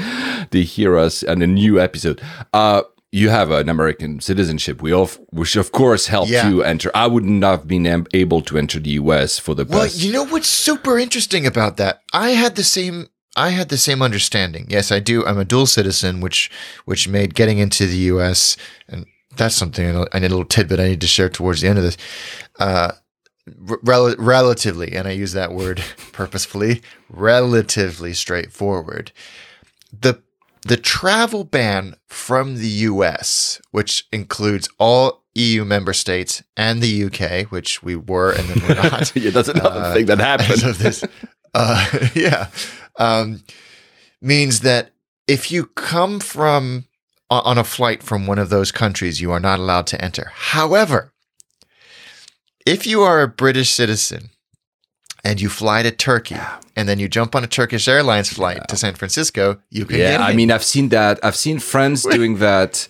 they 0.51 0.63
hear 0.63 0.97
us 0.97 1.23
and 1.23 1.41
a 1.43 1.47
new 1.47 1.79
episode. 1.79 2.21
Uh, 2.53 2.81
you 3.15 3.29
have 3.29 3.51
an 3.51 3.69
American 3.69 4.19
citizenship. 4.21 4.81
We 4.81 4.91
of 4.91 5.19
which 5.31 5.55
of 5.55 5.71
course 5.71 6.07
helped 6.07 6.31
Yeah. 6.31 6.49
you 6.49 6.63
enter. 6.63 6.89
I 6.95 7.05
would 7.07 7.23
not 7.25 7.51
have 7.59 7.67
been 7.67 7.85
am- 7.85 8.07
able 8.13 8.41
to 8.41 8.57
enter 8.57 8.79
the 8.79 8.89
U.S. 9.01 9.37
for 9.39 9.53
the 9.55 9.65
well 9.65 9.81
past. 9.83 10.01
you 10.01 10.11
know 10.11 10.25
what's 10.25 10.47
super 10.47 10.97
interesting 10.97 11.45
about 11.45 11.77
that 11.77 12.01
i 12.11 12.29
had 12.31 12.55
the 12.55 12.63
same 12.63 13.05
i 13.35 13.49
had 13.49 13.69
the 13.69 13.77
same 13.77 14.01
understanding 14.01 14.65
yes 14.69 14.91
i 14.91 14.99
do 14.99 15.25
i'm 15.25 15.39
a 15.39 15.45
dual 15.45 15.65
citizen 15.65 16.21
which 16.21 16.51
which 16.85 17.07
made 17.07 17.35
getting 17.35 17.57
into 17.57 17.85
the 17.85 17.97
us 17.97 18.57
and 18.87 19.05
that's 19.35 19.55
something 19.55 20.05
i 20.13 20.19
need 20.19 20.27
a 20.27 20.35
little 20.35 20.45
tidbit 20.45 20.79
i 20.79 20.89
need 20.89 21.01
to 21.01 21.07
share 21.07 21.29
towards 21.29 21.61
the 21.61 21.67
end 21.67 21.77
of 21.77 21.83
this 21.83 21.97
uh 22.59 22.91
rel- 23.57 24.15
relatively, 24.17 24.95
and 24.95 25.07
I 25.07 25.11
use 25.11 25.33
that 25.33 25.53
word 25.53 25.83
purposefully, 26.11 26.81
relatively 27.09 28.13
straightforward. 28.13 29.11
The 29.97 30.21
the 30.65 30.77
travel 30.77 31.43
ban 31.43 31.95
from 32.07 32.55
the 32.55 32.67
US, 32.67 33.61
which 33.71 34.07
includes 34.13 34.69
all 34.79 35.23
EU 35.35 35.65
member 35.65 35.91
states 35.91 36.41
and 36.55 36.81
the 36.81 37.03
UK, 37.03 37.51
which 37.51 37.83
we 37.83 37.97
were 37.97 38.31
and 38.31 38.47
then 38.47 38.61
we're 38.67 38.75
not. 38.75 39.13
yeah, 39.15 39.31
that's 39.31 39.49
another 39.49 39.81
uh, 39.81 39.93
thing 39.93 40.05
that 40.05 40.19
happened. 40.19 40.63
of 40.63 40.77
this, 40.77 41.03
uh, 41.53 42.07
yeah, 42.15 42.49
um, 42.97 43.43
means 44.21 44.61
that 44.61 44.91
if 45.27 45.51
you 45.51 45.65
come 45.65 46.19
from 46.19 46.85
on 47.29 47.57
a 47.57 47.63
flight 47.63 48.03
from 48.03 48.27
one 48.27 48.37
of 48.37 48.49
those 48.49 48.71
countries, 48.71 49.19
you 49.19 49.31
are 49.31 49.39
not 49.39 49.59
allowed 49.59 49.87
to 49.87 50.03
enter. 50.03 50.31
However, 50.35 51.11
if 52.65 52.85
you 52.85 53.01
are 53.01 53.21
a 53.21 53.27
British 53.27 53.71
citizen 53.71 54.29
and 55.23 55.41
you 55.41 55.49
fly 55.49 55.81
to 55.83 55.91
Turkey 55.91 56.37
and 56.75 56.87
then 56.87 56.99
you 56.99 57.07
jump 57.07 57.35
on 57.35 57.43
a 57.43 57.47
Turkish 57.47 57.87
Airlines 57.87 58.31
flight 58.31 58.67
to 58.67 58.77
San 58.77 58.93
Francisco, 58.93 59.59
you 59.69 59.85
can 59.85 59.99
Yeah, 59.99 60.19
I 60.21 60.33
mean, 60.33 60.51
I've 60.51 60.63
seen 60.63 60.89
that. 60.89 61.19
I've 61.23 61.35
seen 61.35 61.59
friends 61.59 62.03
doing 62.03 62.37
that. 62.37 62.87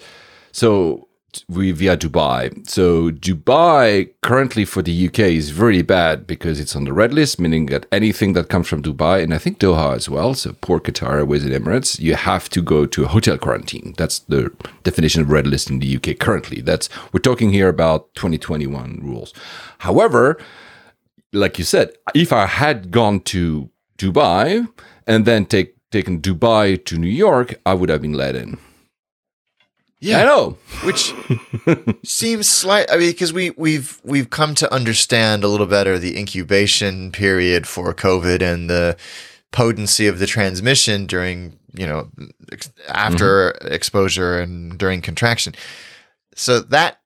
So 0.51 1.07
we 1.49 1.71
via 1.71 1.95
Dubai. 1.97 2.67
So 2.67 3.11
Dubai 3.11 4.09
currently 4.21 4.65
for 4.65 4.81
the 4.81 5.07
UK 5.07 5.19
is 5.19 5.49
very 5.49 5.81
bad 5.81 6.27
because 6.27 6.59
it's 6.59 6.75
on 6.75 6.85
the 6.85 6.93
red 6.93 7.13
list, 7.13 7.39
meaning 7.39 7.67
that 7.67 7.85
anything 7.91 8.33
that 8.33 8.49
comes 8.49 8.67
from 8.67 8.81
Dubai 8.81 9.23
and 9.23 9.33
I 9.33 9.37
think 9.37 9.59
Doha 9.59 9.95
as 9.95 10.09
well. 10.09 10.33
So 10.33 10.55
poor 10.61 10.79
Qatar 10.79 11.13
Airways 11.13 11.43
and 11.45 11.53
Emirates, 11.53 11.99
you 11.99 12.15
have 12.15 12.49
to 12.49 12.61
go 12.61 12.85
to 12.85 13.05
a 13.05 13.07
hotel 13.07 13.37
quarantine. 13.37 13.93
That's 13.97 14.19
the 14.19 14.51
definition 14.83 15.21
of 15.21 15.29
red 15.29 15.47
list 15.47 15.69
in 15.69 15.79
the 15.79 15.95
UK 15.97 16.19
currently. 16.19 16.61
That's 16.61 16.89
we're 17.11 17.19
talking 17.19 17.51
here 17.51 17.69
about 17.69 18.13
2021 18.15 18.99
rules. 19.03 19.33
However, 19.79 20.37
like 21.31 21.57
you 21.57 21.65
said, 21.65 21.93
if 22.13 22.31
I 22.31 22.45
had 22.45 22.91
gone 22.91 23.21
to 23.21 23.69
Dubai 23.97 24.67
and 25.07 25.25
then 25.25 25.45
take 25.45 25.75
taken 25.91 26.19
Dubai 26.19 26.83
to 26.85 26.97
New 26.97 27.15
York, 27.27 27.55
I 27.65 27.73
would 27.75 27.89
have 27.89 28.01
been 28.01 28.13
let 28.13 28.35
in. 28.35 28.57
Yeah, 30.03 30.21
I 30.21 30.25
know. 30.25 30.57
which 30.83 31.13
seems 32.03 32.49
slight. 32.49 32.91
I 32.91 32.97
mean, 32.97 33.11
because 33.11 33.31
we 33.31 33.51
we've 33.51 33.99
we've 34.03 34.29
come 34.29 34.53
to 34.55 34.73
understand 34.73 35.43
a 35.43 35.47
little 35.47 35.65
better 35.67 35.97
the 35.97 36.17
incubation 36.17 37.11
period 37.11 37.65
for 37.67 37.93
COVID 37.93 38.41
and 38.41 38.69
the 38.69 38.97
potency 39.51 40.07
of 40.07 40.19
the 40.19 40.25
transmission 40.25 41.05
during 41.05 41.57
you 41.73 41.87
know 41.87 42.09
ex- 42.51 42.71
after 42.89 43.51
exposure 43.61 44.39
and 44.39 44.77
during 44.77 45.01
contraction. 45.01 45.55
So 46.35 46.59
that 46.59 46.99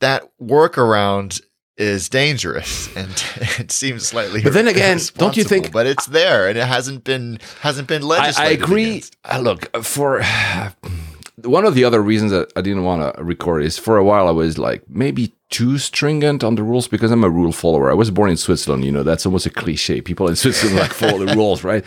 that 0.00 0.24
workaround 0.42 1.40
is 1.78 2.08
dangerous 2.10 2.94
and 2.96 3.10
it 3.58 3.70
seems 3.72 4.06
slightly 4.06 4.42
But 4.42 4.52
then 4.52 4.68
again, 4.68 4.98
don't 5.16 5.36
you 5.38 5.44
think- 5.44 5.72
but 5.72 5.86
it's 5.86 6.06
there 6.06 6.48
and 6.48 6.58
it 6.58 6.66
hasn't 6.66 7.02
been 7.04 7.38
hasn't 7.60 7.88
been 7.88 8.02
legislated 8.02 8.60
I 8.60 8.62
agree. 8.64 8.84
against. 8.88 9.16
Uh, 9.24 9.38
look, 9.38 9.74
for 9.84 10.20
one 11.44 11.64
of 11.64 11.74
the 11.74 11.84
other 11.84 12.02
reasons 12.02 12.30
that 12.30 12.52
I 12.56 12.60
didn't 12.60 12.84
want 12.84 13.16
to 13.16 13.22
record 13.22 13.62
is 13.62 13.78
for 13.78 13.96
a 13.96 14.04
while 14.04 14.28
I 14.28 14.32
was 14.32 14.58
like 14.58 14.82
maybe 14.88 15.34
too 15.50 15.78
stringent 15.78 16.42
on 16.42 16.54
the 16.54 16.62
rules 16.62 16.88
because 16.88 17.10
I'm 17.10 17.24
a 17.24 17.30
rule 17.30 17.52
follower. 17.52 17.90
I 17.90 17.94
was 17.94 18.10
born 18.10 18.30
in 18.30 18.36
Switzerland, 18.36 18.84
you 18.84 18.92
know, 18.92 19.02
that's 19.02 19.26
almost 19.26 19.46
a 19.46 19.50
cliche. 19.50 20.00
People 20.00 20.28
in 20.28 20.36
Switzerland 20.42 20.78
like 20.78 20.92
follow 20.92 21.24
the 21.24 21.34
rules, 21.34 21.62
right? 21.64 21.84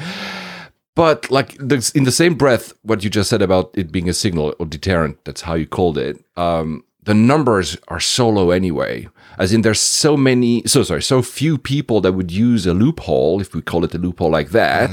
But 0.95 1.29
like 1.29 1.55
the, 1.57 1.91
in 1.93 2.05
the 2.05 2.11
same 2.11 2.35
breath, 2.35 2.73
what 2.83 3.03
you 3.03 3.09
just 3.09 3.29
said 3.29 3.41
about 3.41 3.71
it 3.73 3.91
being 3.91 4.07
a 4.07 4.13
signal 4.13 4.55
or 4.59 4.65
deterrent, 4.65 5.23
that's 5.25 5.41
how 5.41 5.55
you 5.55 5.67
called 5.67 5.97
it. 5.97 6.23
Um, 6.37 6.83
the 7.03 7.13
numbers 7.13 7.77
are 7.87 7.99
so 7.99 8.29
low 8.29 8.51
anyway. 8.51 9.07
As 9.37 9.53
in, 9.53 9.61
there's 9.61 9.79
so 9.79 10.15
many, 10.15 10.63
so 10.65 10.83
sorry, 10.83 11.03
so 11.03 11.21
few 11.21 11.57
people 11.57 12.01
that 12.01 12.13
would 12.13 12.31
use 12.31 12.65
a 12.65 12.73
loophole, 12.73 13.41
if 13.41 13.53
we 13.53 13.61
call 13.61 13.83
it 13.83 13.93
a 13.93 13.97
loophole 13.97 14.31
like 14.31 14.49
that. 14.49 14.89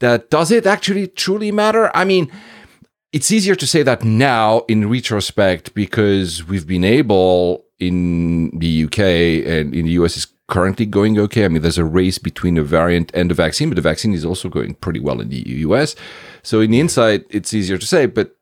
That 0.00 0.30
does 0.30 0.50
it 0.50 0.66
actually 0.66 1.08
truly 1.08 1.50
matter? 1.50 1.90
I 1.94 2.04
mean, 2.04 2.30
it's 3.16 3.30
easier 3.30 3.54
to 3.54 3.66
say 3.66 3.82
that 3.82 4.04
now 4.04 4.60
in 4.68 4.90
retrospect 4.90 5.72
because 5.72 6.46
we've 6.46 6.66
been 6.66 6.84
able 6.84 7.64
in 7.78 8.50
the 8.58 8.84
UK 8.84 8.98
and 8.98 9.74
in 9.74 9.86
the 9.86 9.92
US 9.92 10.18
is 10.18 10.26
currently 10.48 10.84
going 10.84 11.18
okay. 11.18 11.46
I 11.46 11.48
mean, 11.48 11.62
there's 11.62 11.78
a 11.78 11.84
race 11.86 12.18
between 12.18 12.58
a 12.58 12.62
variant 12.62 13.10
and 13.14 13.30
a 13.30 13.34
vaccine, 13.34 13.70
but 13.70 13.76
the 13.76 13.80
vaccine 13.80 14.12
is 14.12 14.22
also 14.22 14.50
going 14.50 14.74
pretty 14.74 15.00
well 15.00 15.22
in 15.22 15.30
the 15.30 15.42
US. 15.66 15.96
So 16.42 16.60
in 16.60 16.70
the 16.72 16.78
inside, 16.78 17.24
it's 17.30 17.54
easier 17.54 17.78
to 17.78 17.86
say, 17.86 18.04
but 18.04 18.36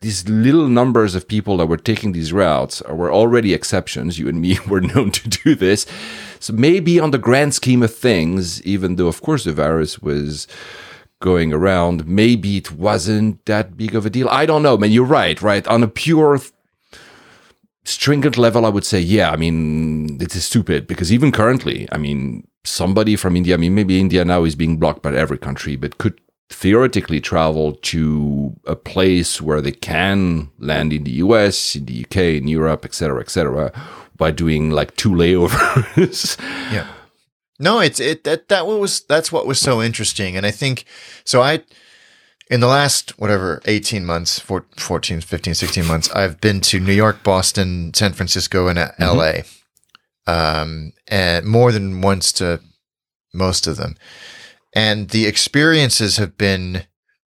these 0.00 0.28
little 0.28 0.68
numbers 0.68 1.16
of 1.16 1.26
people 1.26 1.56
that 1.56 1.66
were 1.66 1.76
taking 1.76 2.12
these 2.12 2.32
routes 2.32 2.82
were 2.82 3.12
already 3.12 3.52
exceptions. 3.52 4.16
You 4.16 4.28
and 4.28 4.40
me 4.40 4.58
were 4.68 4.80
known 4.80 5.10
to 5.10 5.28
do 5.28 5.56
this. 5.56 5.86
So 6.38 6.52
maybe 6.52 7.00
on 7.00 7.10
the 7.10 7.18
grand 7.18 7.52
scheme 7.52 7.82
of 7.82 7.92
things, 7.92 8.62
even 8.62 8.94
though, 8.94 9.08
of 9.08 9.22
course, 9.22 9.42
the 9.42 9.52
virus 9.52 9.98
was 9.98 10.46
going 11.22 11.54
around, 11.54 12.06
maybe 12.06 12.58
it 12.58 12.72
wasn't 12.72 13.42
that 13.46 13.76
big 13.78 13.94
of 13.94 14.04
a 14.04 14.10
deal. 14.10 14.28
I 14.28 14.44
don't 14.44 14.62
know, 14.62 14.76
man. 14.76 14.92
You're 14.92 15.06
right, 15.06 15.40
right? 15.40 15.66
On 15.68 15.82
a 15.82 15.88
pure 15.88 16.38
stringent 17.84 18.36
level, 18.36 18.66
I 18.66 18.68
would 18.68 18.84
say, 18.84 19.00
yeah, 19.00 19.30
I 19.30 19.36
mean, 19.36 20.20
it 20.20 20.36
is 20.36 20.44
stupid 20.44 20.86
because 20.86 21.10
even 21.10 21.32
currently, 21.32 21.88
I 21.90 21.96
mean, 21.96 22.46
somebody 22.64 23.16
from 23.16 23.36
India, 23.36 23.54
I 23.54 23.56
mean, 23.56 23.74
maybe 23.74 23.98
India 23.98 24.24
now 24.24 24.44
is 24.44 24.54
being 24.54 24.76
blocked 24.76 25.02
by 25.02 25.14
every 25.14 25.38
country, 25.38 25.76
but 25.76 25.96
could 25.96 26.20
theoretically 26.50 27.20
travel 27.20 27.72
to 27.76 28.54
a 28.66 28.76
place 28.76 29.40
where 29.40 29.62
they 29.62 29.72
can 29.72 30.50
land 30.58 30.92
in 30.92 31.04
the 31.04 31.12
US, 31.24 31.74
in 31.74 31.86
the 31.86 32.04
UK, 32.04 32.16
in 32.40 32.46
Europe, 32.48 32.84
etc., 32.84 33.20
etc., 33.20 33.72
by 34.16 34.30
doing 34.30 34.70
like 34.70 34.94
two 34.96 35.10
layovers. 35.10 36.38
Yeah. 36.70 36.86
No, 37.62 37.78
it's 37.78 38.00
it 38.00 38.24
that 38.24 38.48
that 38.48 38.66
was 38.66 39.02
that's 39.02 39.30
what 39.30 39.46
was 39.46 39.60
so 39.60 39.80
interesting, 39.80 40.36
and 40.36 40.44
I 40.44 40.50
think 40.50 40.84
so. 41.24 41.42
I 41.42 41.60
in 42.50 42.58
the 42.58 42.66
last 42.66 43.16
whatever 43.20 43.62
18 43.66 44.04
months, 44.04 44.40
four- 44.40 44.66
14, 44.76 45.20
15, 45.20 45.54
16 45.54 45.86
months, 45.86 46.10
I've 46.10 46.40
been 46.40 46.60
to 46.62 46.80
New 46.80 46.92
York, 46.92 47.22
Boston, 47.22 47.94
San 47.94 48.14
Francisco, 48.14 48.66
and 48.66 48.80
uh, 48.80 48.90
L.A. 48.98 49.44
Um, 50.26 50.92
and 51.06 51.46
more 51.46 51.70
than 51.70 52.00
once 52.00 52.32
to 52.34 52.60
most 53.32 53.68
of 53.68 53.76
them, 53.76 53.94
and 54.74 55.10
the 55.10 55.26
experiences 55.26 56.16
have 56.16 56.36
been 56.36 56.82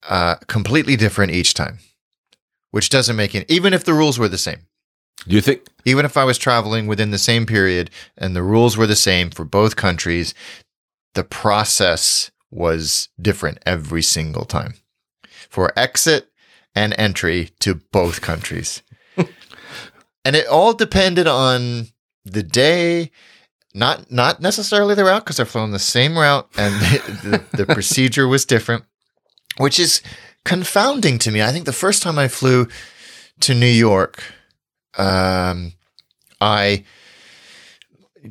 uh, 0.10 0.36
completely 0.48 0.96
different 0.96 1.34
each 1.34 1.54
time, 1.54 1.80
which 2.72 2.90
doesn't 2.90 3.18
make 3.18 3.36
it. 3.36 3.52
Even 3.52 3.74
if 3.74 3.84
the 3.84 3.94
rules 3.94 4.18
were 4.18 4.30
the 4.30 4.38
same. 4.38 4.68
Do 5.28 5.36
you 5.36 5.42
think? 5.42 5.68
Even 5.86 6.06
if 6.06 6.18
I 6.18 6.24
was 6.24 6.38
traveling 6.38 6.88
within 6.88 7.12
the 7.12 7.18
same 7.18 7.46
period 7.46 7.90
and 8.18 8.36
the 8.36 8.44
rules 8.44 8.78
were 8.78 8.88
the 8.88 8.96
same 8.96 9.32
for 9.32 9.46
both 9.46 9.76
countries, 9.76 10.34
the 11.16 11.24
process 11.24 12.32
was 12.52 13.10
different 13.20 13.60
every 13.66 14.04
single 14.04 14.46
time 14.46 14.76
for 15.50 15.74
exit 15.78 16.30
and 16.76 16.94
entry 16.98 17.50
to 17.60 17.76
both 17.76 18.22
countries. 18.22 18.82
and 20.26 20.36
it 20.36 20.48
all 20.48 20.74
depended 20.74 21.28
on 21.28 21.88
the 22.26 22.44
day, 22.44 23.12
not 23.74 24.12
not 24.12 24.42
necessarily 24.42 24.96
the 24.96 25.06
route 25.06 25.24
because 25.24 25.38
they're 25.38 25.46
flowing 25.46 25.72
the 25.72 25.80
same 25.80 26.18
route 26.18 26.48
and 26.58 26.74
the, 26.76 27.44
the, 27.54 27.66
the 27.66 27.74
procedure 27.74 28.28
was 28.28 28.46
different, 28.46 28.86
which 29.58 29.80
is 29.80 30.02
confounding 30.46 31.18
to 31.20 31.32
me. 31.32 31.42
I 31.42 31.52
think 31.52 31.66
the 31.66 31.74
first 31.74 32.04
time 32.04 32.20
I 32.20 32.28
flew 32.28 32.68
to 33.42 33.54
New 33.54 33.66
York, 33.66 34.24
um, 34.98 35.74
I 36.40 36.84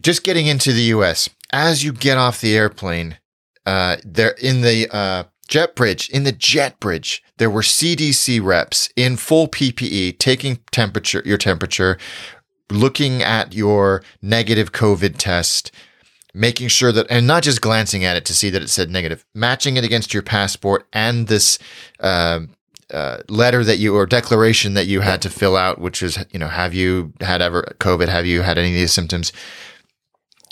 just 0.00 0.24
getting 0.24 0.46
into 0.46 0.72
the 0.72 0.82
U.S. 0.82 1.28
As 1.52 1.82
you 1.82 1.92
get 1.92 2.18
off 2.18 2.40
the 2.40 2.56
airplane, 2.56 3.18
uh, 3.66 3.96
there 4.04 4.30
in 4.40 4.62
the 4.62 4.88
uh, 4.94 5.24
jet 5.48 5.74
bridge, 5.74 6.08
in 6.10 6.24
the 6.24 6.32
jet 6.32 6.78
bridge, 6.80 7.22
there 7.38 7.50
were 7.50 7.62
CDC 7.62 8.42
reps 8.42 8.90
in 8.96 9.16
full 9.16 9.48
PPE 9.48 10.18
taking 10.18 10.60
temperature, 10.70 11.22
your 11.24 11.38
temperature, 11.38 11.98
looking 12.70 13.22
at 13.22 13.52
your 13.52 14.02
negative 14.22 14.72
COVID 14.72 15.16
test, 15.18 15.72
making 16.32 16.68
sure 16.68 16.92
that, 16.92 17.06
and 17.10 17.26
not 17.26 17.42
just 17.42 17.60
glancing 17.60 18.04
at 18.04 18.16
it 18.16 18.24
to 18.26 18.34
see 18.34 18.50
that 18.50 18.62
it 18.62 18.70
said 18.70 18.90
negative, 18.90 19.24
matching 19.34 19.76
it 19.76 19.84
against 19.84 20.14
your 20.14 20.22
passport 20.22 20.86
and 20.92 21.26
this. 21.26 21.58
Uh, 21.98 22.40
uh, 22.92 23.18
letter 23.28 23.64
that 23.64 23.78
you 23.78 23.96
or 23.96 24.06
declaration 24.06 24.74
that 24.74 24.86
you 24.86 25.00
had 25.00 25.22
to 25.22 25.30
fill 25.30 25.56
out, 25.56 25.80
which 25.80 26.02
is, 26.02 26.18
you 26.32 26.38
know, 26.38 26.48
have 26.48 26.74
you 26.74 27.12
had 27.20 27.42
ever 27.42 27.74
COVID? 27.78 28.08
Have 28.08 28.26
you 28.26 28.42
had 28.42 28.58
any 28.58 28.68
of 28.68 28.74
these 28.74 28.92
symptoms? 28.92 29.32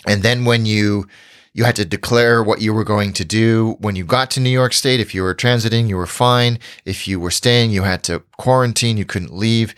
And 0.07 0.23
then 0.23 0.45
when 0.45 0.65
you 0.65 1.07
you 1.53 1.63
had 1.63 1.75
to 1.75 1.85
declare 1.85 2.43
what 2.43 2.61
you 2.61 2.73
were 2.73 2.83
going 2.83 3.11
to 3.13 3.25
do 3.25 3.75
when 3.79 3.95
you 3.95 4.05
got 4.05 4.29
to 4.31 4.39
New 4.39 4.49
York 4.49 4.71
State. 4.71 4.99
If 4.99 5.15
you 5.15 5.23
were 5.23 5.33
transiting, 5.33 5.89
you 5.89 5.97
were 5.97 6.05
fine. 6.05 6.59
If 6.85 7.07
you 7.07 7.19
were 7.19 7.31
staying, 7.31 7.71
you 7.71 7.83
had 7.83 8.03
to 8.03 8.23
quarantine. 8.37 8.97
You 8.97 9.05
couldn't 9.05 9.33
leave. 9.33 9.73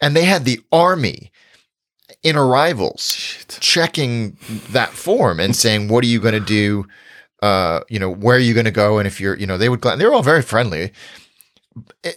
And 0.00 0.16
they 0.16 0.24
had 0.24 0.44
the 0.44 0.60
army 0.72 1.30
in 2.22 2.36
arrivals 2.36 3.46
checking 3.60 4.36
that 4.70 4.90
form 4.90 5.40
and 5.40 5.54
saying, 5.54 5.88
"What 5.88 6.04
are 6.04 6.08
you 6.08 6.20
going 6.20 6.34
to 6.34 6.40
do? 6.40 6.86
Uh, 7.40 7.80
you 7.88 7.98
know, 7.98 8.10
where 8.10 8.36
are 8.36 8.40
you 8.40 8.52
going 8.52 8.66
to 8.66 8.70
go?" 8.70 8.98
And 8.98 9.06
if 9.06 9.20
you're, 9.20 9.36
you 9.36 9.46
know, 9.46 9.56
they 9.56 9.68
would. 9.68 9.80
They 9.80 10.04
were 10.04 10.14
all 10.14 10.22
very 10.22 10.42
friendly 10.42 10.92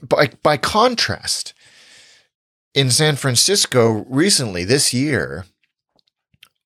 by 0.01 0.31
by 0.43 0.57
contrast, 0.57 1.53
in 2.73 2.91
San 2.91 3.15
Francisco 3.15 4.05
recently 4.09 4.63
this 4.65 4.93
year, 4.93 5.45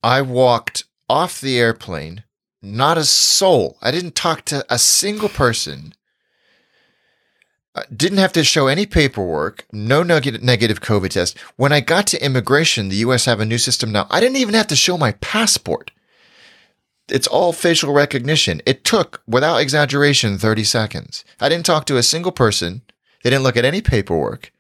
I 0.04 0.22
walked 0.22 0.86
off 1.08 1.40
the 1.40 1.60
airplane, 1.60 2.24
not 2.62 2.98
a 2.98 3.06
soul. 3.06 3.78
I 3.82 3.92
didn't 3.92 4.16
talk 4.16 4.44
to 4.46 4.66
a 4.70 4.80
single 4.80 5.30
person. 5.30 5.94
Didn't 7.96 8.18
have 8.18 8.34
to 8.34 8.44
show 8.44 8.68
any 8.68 8.86
paperwork, 8.86 9.66
no 9.72 10.04
neg- 10.04 10.44
negative 10.44 10.82
COVID 10.82 11.12
test. 11.12 11.38
When 11.56 11.72
I 11.72 11.80
got 11.80 12.08
to 12.08 12.24
immigration, 12.26 12.90
the 12.90 12.98
US 12.98 13.26
have 13.26 13.40
a 13.40 13.46
new 13.46 13.58
system 13.58 13.92
now. 13.92 14.08
I 14.10 14.20
didn't 14.20 14.38
even 14.38 14.56
have 14.56 14.68
to 14.68 14.76
show 14.76 14.98
my 14.98 15.14
passport. 15.14 15.92
It's 17.12 17.28
all 17.28 17.54
facial 17.54 17.94
recognition. 17.94 18.62
It 18.66 18.84
took, 18.84 19.22
without 19.28 19.58
exaggeration, 19.58 20.38
30 20.38 20.64
seconds. 20.64 21.26
I 21.40 21.50
didn't 21.50 21.66
talk 21.66 21.86
to 21.86 21.98
a 21.98 22.04
single 22.04 22.32
person. 22.32 22.82
They 23.24 23.30
didn't 23.30 23.44
look 23.44 23.58
at 23.58 23.66
any 23.66 23.82
paperwork. 23.82 24.52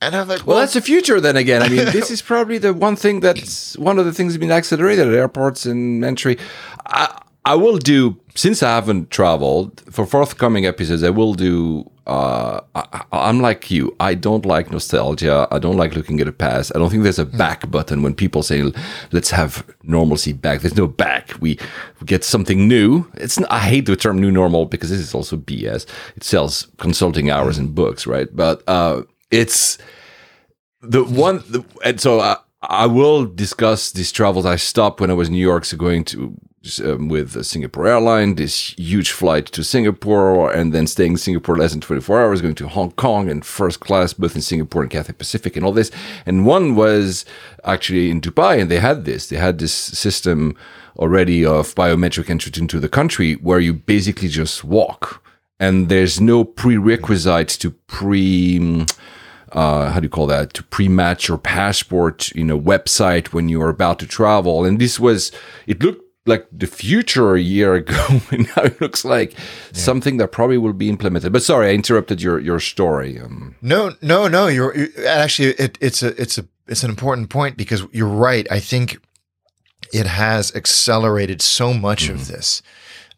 And 0.00 0.16
I'm 0.16 0.26
like, 0.26 0.46
Well, 0.46 0.58
that's 0.58 0.74
the 0.74 0.80
future 0.80 1.20
then 1.20 1.36
again. 1.36 1.62
I 1.62 1.68
mean, 1.68 1.84
this 1.92 2.10
is 2.10 2.20
probably 2.22 2.58
the 2.58 2.74
one 2.74 2.96
thing 2.96 3.20
that's 3.20 3.78
one 3.78 3.98
of 3.98 4.04
the 4.04 4.12
things 4.12 4.32
that's 4.32 4.40
been 4.40 4.50
accelerated 4.50 5.06
at 5.06 5.14
airports 5.14 5.64
and 5.64 6.04
entry. 6.04 6.38
I, 6.86 7.22
I 7.44 7.56
will 7.56 7.78
do, 7.78 8.18
since 8.34 8.62
I 8.62 8.70
haven't 8.70 9.10
traveled, 9.10 9.82
for 9.90 10.06
forthcoming 10.06 10.64
episodes, 10.64 11.02
I 11.02 11.10
will 11.10 11.34
do. 11.34 11.90
Uh, 12.06 12.60
I, 12.74 13.04
I'm 13.12 13.40
like 13.40 13.70
you. 13.70 13.94
I 14.00 14.14
don't 14.14 14.44
like 14.44 14.70
nostalgia. 14.70 15.46
I 15.50 15.58
don't 15.58 15.76
like 15.76 15.94
looking 15.94 16.20
at 16.20 16.26
the 16.26 16.32
past. 16.32 16.72
I 16.74 16.78
don't 16.78 16.90
think 16.90 17.02
there's 17.04 17.18
a 17.18 17.26
back 17.26 17.70
button 17.70 18.02
when 18.02 18.14
people 18.14 18.42
say, 18.42 18.72
let's 19.12 19.30
have 19.30 19.64
normalcy 19.82 20.32
back. 20.32 20.60
There's 20.60 20.76
no 20.76 20.88
back. 20.88 21.32
We, 21.40 21.58
we 22.00 22.06
get 22.06 22.24
something 22.24 22.68
new. 22.68 23.06
It's. 23.14 23.38
I 23.50 23.60
hate 23.60 23.86
the 23.86 23.96
term 23.96 24.20
new 24.20 24.30
normal 24.30 24.66
because 24.66 24.90
this 24.90 25.00
is 25.00 25.14
also 25.14 25.36
BS. 25.36 25.86
It 26.16 26.24
sells 26.24 26.68
consulting 26.78 27.30
hours 27.30 27.58
and 27.58 27.74
books, 27.74 28.06
right? 28.06 28.28
But 28.34 28.62
uh, 28.68 29.02
it's 29.30 29.78
the 30.82 31.04
one 31.04 31.42
the, 31.48 31.64
and 31.84 32.00
so 32.00 32.20
I, 32.20 32.36
I 32.60 32.86
will 32.86 33.24
discuss 33.24 33.92
these 33.92 34.12
travels 34.12 34.44
i 34.44 34.56
stopped 34.56 35.00
when 35.00 35.10
i 35.10 35.14
was 35.14 35.28
in 35.28 35.34
new 35.34 35.40
york 35.40 35.64
so 35.64 35.76
going 35.76 36.04
to 36.06 36.36
um, 36.84 37.08
with 37.08 37.44
Singapore 37.44 37.88
Airline, 37.88 38.36
this 38.36 38.74
huge 38.78 39.10
flight 39.10 39.46
to 39.46 39.64
Singapore, 39.64 40.52
and 40.52 40.72
then 40.72 40.86
staying 40.86 41.12
in 41.12 41.18
Singapore 41.18 41.56
less 41.56 41.72
than 41.72 41.80
24 41.80 42.22
hours, 42.22 42.40
going 42.40 42.54
to 42.54 42.68
Hong 42.68 42.92
Kong 42.92 43.28
and 43.28 43.44
first 43.44 43.80
class, 43.80 44.12
both 44.12 44.34
in 44.34 44.42
Singapore 44.42 44.82
and 44.82 44.90
Cathay 44.90 45.14
Pacific, 45.14 45.56
and 45.56 45.64
all 45.64 45.72
this. 45.72 45.90
And 46.24 46.46
one 46.46 46.76
was 46.76 47.24
actually 47.64 48.10
in 48.10 48.20
Dubai, 48.20 48.60
and 48.60 48.70
they 48.70 48.78
had 48.78 49.04
this. 49.04 49.28
They 49.28 49.36
had 49.36 49.58
this 49.58 49.72
system 49.72 50.56
already 50.98 51.44
of 51.44 51.74
biometric 51.74 52.30
entry 52.30 52.52
into 52.56 52.78
the 52.78 52.88
country 52.88 53.34
where 53.34 53.60
you 53.60 53.72
basically 53.72 54.28
just 54.28 54.62
walk, 54.62 55.22
and 55.58 55.88
there's 55.88 56.20
no 56.20 56.44
prerequisite 56.44 57.48
to 57.48 57.70
pre. 57.70 58.86
Uh, 59.50 59.90
how 59.90 60.00
do 60.00 60.06
you 60.06 60.08
call 60.08 60.26
that 60.26 60.54
to 60.54 60.62
pre-match 60.62 61.28
your 61.28 61.36
passport 61.36 62.30
you 62.30 62.42
know 62.42 62.58
website 62.58 63.34
when 63.34 63.50
you're 63.50 63.68
about 63.68 63.98
to 63.98 64.06
travel 64.06 64.64
and 64.64 64.78
this 64.78 64.98
was 64.98 65.30
it 65.66 65.82
looked 65.82 66.01
like 66.26 66.46
the 66.52 66.66
future 66.66 67.34
a 67.34 67.40
year 67.40 67.74
ago 67.74 68.20
and 68.30 68.48
now 68.56 68.62
it 68.62 68.80
looks 68.80 69.04
like 69.04 69.32
yeah. 69.32 69.38
something 69.72 70.16
that 70.18 70.28
probably 70.28 70.58
will 70.58 70.72
be 70.72 70.88
implemented 70.88 71.32
but 71.32 71.42
sorry 71.42 71.68
i 71.68 71.72
interrupted 71.72 72.22
your 72.22 72.38
your 72.38 72.60
story 72.60 73.18
um, 73.18 73.56
no 73.60 73.92
no 74.00 74.28
no 74.28 74.46
you're, 74.46 74.76
you're 74.76 75.06
actually 75.06 75.50
it, 75.52 75.76
it's 75.80 76.02
a 76.02 76.20
it's 76.20 76.38
a 76.38 76.46
it's 76.68 76.84
an 76.84 76.90
important 76.90 77.28
point 77.28 77.56
because 77.56 77.84
you're 77.92 78.06
right 78.06 78.46
i 78.50 78.60
think 78.60 78.98
it 79.92 80.06
has 80.06 80.54
accelerated 80.54 81.42
so 81.42 81.74
much 81.74 82.04
mm-hmm. 82.04 82.14
of 82.14 82.28
this 82.28 82.62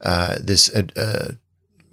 uh, 0.00 0.36
this 0.40 0.74
uh, 0.74 0.82
uh, 0.96 1.32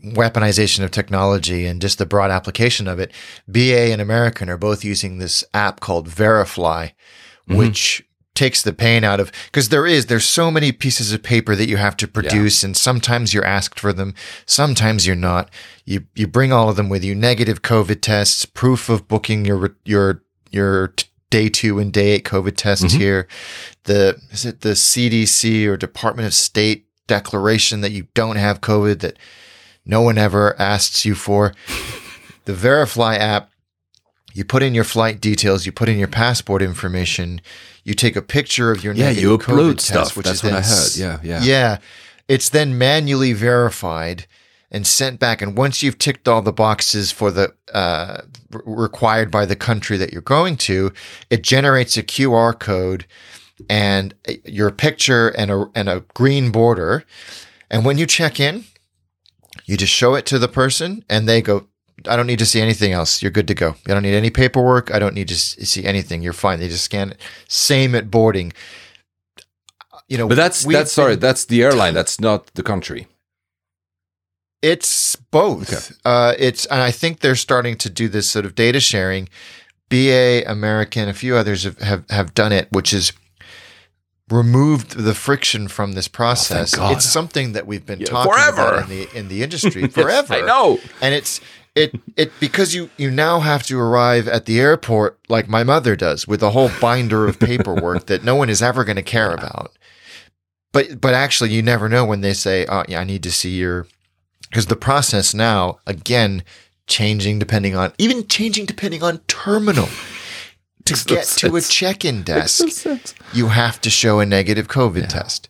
weaponization 0.04 0.84
of 0.84 0.92
technology 0.92 1.66
and 1.66 1.82
just 1.82 1.98
the 1.98 2.06
broad 2.06 2.32
application 2.32 2.88
of 2.88 3.00
it 3.00 3.12
ba 3.48 3.92
and 3.92 4.02
american 4.02 4.50
are 4.50 4.58
both 4.58 4.84
using 4.84 5.18
this 5.18 5.44
app 5.54 5.80
called 5.82 6.08
verifly 6.08 6.94
mm-hmm. 7.48 7.58
which 7.58 8.04
takes 8.34 8.62
the 8.62 8.74
pain 8.74 9.04
out 9.04 9.20
of 9.20 9.32
because 9.46 9.70
there 9.70 9.86
is 9.86 10.06
there's 10.06 10.26
so 10.26 10.50
many 10.50 10.72
pieces 10.72 11.12
of 11.12 11.22
paper 11.22 11.56
that 11.56 11.68
you 11.68 11.78
have 11.78 11.98
to 11.98 12.08
produce 12.08 12.64
yeah. 12.64 12.68
and 12.68 12.78
sometimes 12.78 13.34
you're 13.34 13.46
asked 13.46 13.80
for 13.80 13.92
them 13.92 14.14
sometimes 14.46 15.06
you're 15.06 15.16
not 15.16 15.50
you 15.86 16.06
you 16.16 16.28
bring 16.28 16.54
all 16.54 16.70
of 16.70 16.78
them 16.78 16.88
with 16.88 17.04
you 17.04 17.14
negative 17.14 17.62
covid 17.62 18.00
tests 18.02 18.46
proof 18.46 18.88
of 18.88 19.08
booking 19.08 19.44
your 19.44 19.76
your 19.84 20.24
your 20.50 20.94
day 21.30 21.50
2 21.50 21.78
and 21.80 21.92
day 21.92 22.12
8 22.12 22.24
covid 22.24 22.56
tests 22.56 22.86
mm-hmm. 22.86 23.00
here 23.00 23.28
the 23.84 24.20
is 24.32 24.46
it 24.46 24.62
the 24.62 24.70
CDC 24.70 25.68
or 25.68 25.76
Department 25.76 26.28
of 26.28 26.34
State 26.34 26.86
declaration 27.08 27.82
that 27.82 27.92
you 27.92 28.08
don't 28.14 28.38
have 28.38 28.62
covid 28.62 29.00
that 29.00 29.18
no 29.86 30.02
one 30.02 30.18
ever 30.18 30.60
asks 30.60 31.06
you 31.06 31.16
for 31.16 31.54
the 32.46 32.54
VeriFLY 32.54 33.18
app 33.18 33.51
you 34.34 34.46
put 34.46 34.64
in 34.64 34.74
your 34.74 34.84
flight 34.84 35.20
details, 35.22 35.66
you 35.66 35.72
put 35.72 35.90
in 35.90 35.98
your 35.98 36.08
passport 36.08 36.62
information, 36.62 37.42
you 37.84 37.94
take 37.94 38.16
a 38.16 38.22
picture 38.22 38.72
of 38.72 38.84
your 38.84 38.94
yeah, 38.94 39.10
you 39.10 39.38
upload 39.38 39.74
COVID 39.74 39.80
stuff, 39.80 40.04
test, 40.06 40.18
which 40.18 40.26
That's 40.26 40.44
is 40.44 40.44
what 40.44 40.54
I 40.54 40.62
heard. 40.62 40.96
Yeah, 40.96 41.20
yeah, 41.24 41.44
yeah. 41.44 41.78
It's 42.28 42.50
then 42.50 42.78
manually 42.78 43.34
verified 43.34 44.26
and 44.72 44.88
sent 44.88 45.20
back. 45.20 45.42
And 45.42 45.58
once 45.58 45.84
you've 45.84 45.98
ticked 45.98 46.28
all 46.28 46.42
the 46.42 46.54
boxes 46.54 47.12
for 47.12 47.30
the 47.30 47.54
uh, 47.74 48.22
required 48.52 49.30
by 49.30 49.46
the 49.46 49.56
country 49.56 49.98
that 49.98 50.14
you're 50.14 50.22
going 50.22 50.56
to, 50.58 50.94
it 51.30 51.44
generates 51.44 51.98
a 51.98 52.04
QR 52.04 52.58
code 52.58 53.06
and 53.70 54.14
your 54.46 54.72
picture 54.72 55.30
and 55.30 55.52
a 55.52 55.66
and 55.76 55.90
a 55.90 56.06
green 56.14 56.52
border. 56.52 57.04
And 57.70 57.86
when 57.86 57.98
you 57.98 58.06
check 58.06 58.40
in, 58.40 58.66
you 59.66 59.78
just 59.78 59.94
show 59.94 60.16
it 60.16 60.26
to 60.28 60.40
the 60.40 60.48
person, 60.48 61.06
and 61.10 61.28
they 61.28 61.42
go, 61.42 61.68
I 62.08 62.16
don't 62.16 62.28
need 62.28 62.40
to 62.40 62.46
see 62.46 62.62
anything 62.62 62.92
else. 62.92 63.22
You're 63.22 63.32
good 63.32 63.48
to 63.48 63.54
go. 63.54 63.76
I 63.88 63.94
don't 63.94 64.04
need 64.04 64.16
any 64.16 64.30
paperwork. 64.30 64.94
I 64.94 65.00
don't 65.00 65.16
need 65.16 65.28
to 65.30 65.36
see 65.36 65.86
anything. 65.86 66.22
You're 66.22 66.34
fine. 66.34 66.60
They 66.60 66.68
just 66.68 66.86
scan 66.86 67.12
it. 67.12 67.18
Same 67.48 67.96
at 67.96 68.12
boarding. 68.12 68.54
You 70.08 70.18
know, 70.18 70.28
but 70.28 70.36
that's 70.36 70.66
that's 70.66 70.92
sorry. 70.92 71.16
That's 71.16 71.46
the 71.46 71.64
airline. 71.64 71.94
That's 71.94 72.20
not 72.20 72.48
the 72.56 72.64
country. 72.64 73.08
It's 74.62 75.16
both. 75.16 75.74
Okay. 75.74 76.00
Uh, 76.06 76.34
it's 76.38 76.66
and 76.66 76.82
I 76.82 76.92
think 76.92 77.20
they're 77.20 77.36
starting 77.36 77.78
to 77.78 77.90
do 77.90 78.08
this 78.08 78.30
sort 78.30 78.46
of 78.46 78.54
data 78.54 78.80
sharing. 78.80 79.30
BA, 79.90 80.44
American, 80.48 81.10
a 81.10 81.14
few 81.14 81.36
others 81.36 81.64
have, 81.64 81.78
have, 81.80 82.10
have 82.10 82.34
done 82.34 82.54
it, 82.54 82.72
which 82.72 82.94
is 82.94 83.12
removed 84.32 84.92
the 84.98 85.14
friction 85.14 85.68
from 85.68 85.94
this 85.94 86.08
oh, 86.08 86.14
process. 86.14 86.78
Oh, 86.78 86.92
it's 86.92 87.06
something 87.06 87.54
that 87.54 87.68
we've 87.68 87.86
been 87.86 88.00
yeah, 88.00 88.08
talking 88.08 88.32
forever. 88.32 88.62
about 88.62 88.84
in 88.84 88.90
the 88.90 89.18
in 89.18 89.28
the 89.28 89.44
industry 89.44 89.88
forever. 89.88 90.34
yes, 90.34 90.44
I 90.44 90.46
know, 90.46 90.80
and 91.02 91.14
it's 91.14 91.42
it 91.76 92.00
it 92.18 92.32
because 92.40 92.76
you 92.76 92.90
you 92.98 93.10
now 93.10 93.40
have 93.40 93.64
to 93.64 93.80
arrive 93.80 94.28
at 94.28 94.46
the 94.46 94.60
airport 94.60 95.20
like 95.30 95.48
my 95.48 95.64
mother 95.64 95.96
does 95.96 96.28
with 96.28 96.44
a 96.44 96.52
whole 96.52 96.70
binder 96.82 97.28
of 97.28 97.40
paperwork 97.40 98.08
that 98.08 98.24
no 98.24 98.36
one 98.36 98.50
is 98.50 98.62
ever 98.62 98.84
going 98.84 98.98
to 98.98 99.02
care 99.02 99.32
about. 99.32 99.72
But 100.74 101.00
but 101.00 101.14
actually, 101.14 101.52
you 101.52 101.62
never 101.62 101.90
know 101.90 102.06
when 102.06 102.22
they 102.22 102.34
say, 102.34 102.66
"Oh, 102.68 102.84
yeah, 102.88 103.00
I 103.00 103.04
need 103.04 103.24
to 103.24 103.32
see 103.32 103.52
your," 103.52 103.88
because 104.50 104.68
the 104.68 104.76
process 104.76 105.34
now 105.34 105.80
again 105.86 106.44
changing 106.88 107.40
depending 107.40 107.76
on 107.76 107.94
even 107.98 108.28
changing 108.28 108.66
depending 108.66 109.04
on 109.04 109.20
terminal. 109.28 109.90
To 110.86 111.06
get 111.06 111.26
to 111.38 111.56
a 111.56 111.62
check-in 111.62 112.24
desk, 112.24 112.88
you 113.34 113.50
have 113.50 113.80
to 113.82 113.90
show 113.92 114.20
a 114.20 114.26
negative 114.26 114.68
COVID 114.68 115.02
yeah. 115.02 115.08
test 115.08 115.48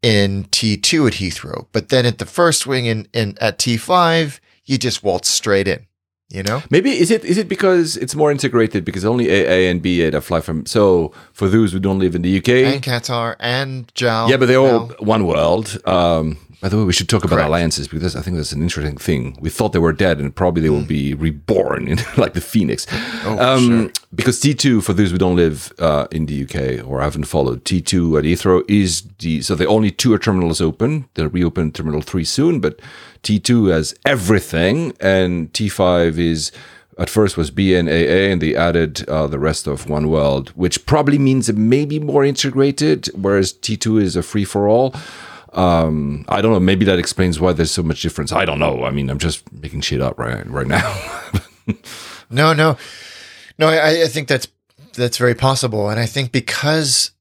in 0.00 0.44
T2 0.44 1.06
at 1.06 1.12
Heathrow. 1.14 1.66
But 1.72 1.90
then 1.90 2.06
at 2.06 2.16
the 2.16 2.24
first 2.24 2.66
wing 2.66 2.86
in, 2.86 3.06
in 3.12 3.36
at 3.38 3.58
T5, 3.58 4.40
you 4.66 4.78
just 4.78 5.02
waltz 5.02 5.28
straight 5.28 5.68
in. 5.68 5.86
You 6.28 6.42
know, 6.42 6.60
maybe 6.70 6.90
is 6.90 7.12
it 7.12 7.24
is 7.24 7.38
it 7.38 7.48
because 7.48 7.96
it's 7.96 8.16
more 8.16 8.32
integrated 8.32 8.84
because 8.84 9.04
only 9.04 9.30
AA 9.30 9.70
and 9.70 9.80
BA 9.80 10.10
that 10.10 10.22
fly 10.22 10.40
from. 10.40 10.66
So 10.66 11.12
for 11.32 11.48
those 11.48 11.70
who 11.70 11.78
don't 11.78 12.00
live 12.00 12.16
in 12.16 12.22
the 12.22 12.38
UK 12.38 12.48
and 12.48 12.82
Qatar 12.82 13.36
and 13.38 13.92
JAL, 13.94 14.28
yeah, 14.28 14.36
but 14.36 14.46
they're 14.46 14.58
all 14.58 14.88
one 14.98 15.24
world. 15.24 15.78
Um, 15.84 16.36
by 16.60 16.70
the 16.70 16.78
way, 16.78 16.84
we 16.84 16.92
should 16.92 17.08
talk 17.08 17.22
about 17.22 17.36
Correct. 17.36 17.48
alliances 17.48 17.86
because 17.86 18.16
I 18.16 18.22
think 18.22 18.36
that's 18.36 18.52
an 18.52 18.62
interesting 18.62 18.96
thing. 18.96 19.36
We 19.40 19.50
thought 19.50 19.72
they 19.72 19.78
were 19.78 19.92
dead, 19.92 20.18
and 20.18 20.34
probably 20.34 20.62
they 20.62 20.68
mm. 20.68 20.72
will 20.72 20.80
hmm. 20.80 20.86
be 20.86 21.14
reborn 21.14 21.86
in 21.86 21.98
like 22.16 22.32
the 22.32 22.40
phoenix. 22.40 22.86
Oh, 23.24 23.38
um, 23.38 23.66
sure. 23.66 23.90
Because 24.14 24.40
T2, 24.40 24.82
for 24.82 24.94
those 24.94 25.10
who 25.10 25.18
don't 25.18 25.36
live 25.36 25.72
uh, 25.78 26.06
in 26.10 26.26
the 26.26 26.44
UK 26.44 26.86
or 26.88 27.02
haven't 27.02 27.24
followed, 27.24 27.64
T2 27.64 28.18
at 28.18 28.24
Heathrow 28.24 28.68
is 28.70 29.02
the 29.18 29.42
so 29.42 29.54
the 29.54 29.66
only 29.66 29.90
two 29.90 30.16
terminals 30.18 30.60
open. 30.60 31.08
They'll 31.14 31.28
reopen 31.28 31.72
Terminal 31.72 32.00
Three 32.00 32.24
soon, 32.24 32.60
but 32.60 32.80
T2 33.22 33.70
has 33.72 33.94
everything, 34.06 34.94
and 34.98 35.52
T5 35.52 36.16
is 36.18 36.52
at 36.98 37.10
first 37.10 37.36
was 37.36 37.50
BNAA, 37.50 38.32
and 38.32 38.40
they 38.40 38.56
added 38.56 39.06
uh, 39.08 39.26
the 39.26 39.38
rest 39.38 39.66
of 39.66 39.90
One 39.90 40.08
World, 40.08 40.50
which 40.50 40.86
probably 40.86 41.18
means 41.18 41.48
it 41.48 41.56
may 41.56 41.84
be 41.84 42.00
more 42.00 42.24
integrated, 42.24 43.08
whereas 43.14 43.52
T2 43.52 44.00
is 44.00 44.16
a 44.16 44.22
free 44.22 44.44
for 44.44 44.66
all. 44.66 44.94
Um, 45.56 46.24
I 46.28 46.42
don't 46.42 46.52
know. 46.52 46.60
Maybe 46.60 46.84
that 46.84 46.98
explains 46.98 47.40
why 47.40 47.52
there's 47.52 47.70
so 47.70 47.82
much 47.82 48.02
difference. 48.02 48.30
I 48.30 48.44
don't 48.44 48.58
know. 48.58 48.84
I 48.84 48.90
mean, 48.90 49.08
I'm 49.08 49.18
just 49.18 49.50
making 49.52 49.80
shit 49.80 50.00
up 50.00 50.18
right 50.18 50.46
right 50.48 50.66
now. 50.66 51.22
no, 52.30 52.52
no, 52.52 52.76
no. 53.58 53.68
I, 53.68 54.02
I 54.02 54.06
think 54.08 54.28
that's 54.28 54.48
that's 54.92 55.16
very 55.16 55.34
possible, 55.34 55.88
and 55.88 55.98
I 55.98 56.06
think 56.06 56.30
because 56.30 57.12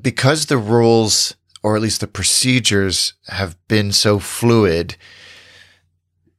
because 0.00 0.46
the 0.46 0.58
rules 0.58 1.36
or 1.62 1.76
at 1.76 1.82
least 1.82 2.00
the 2.00 2.06
procedures 2.06 3.14
have 3.26 3.56
been 3.68 3.92
so 3.92 4.18
fluid 4.18 4.96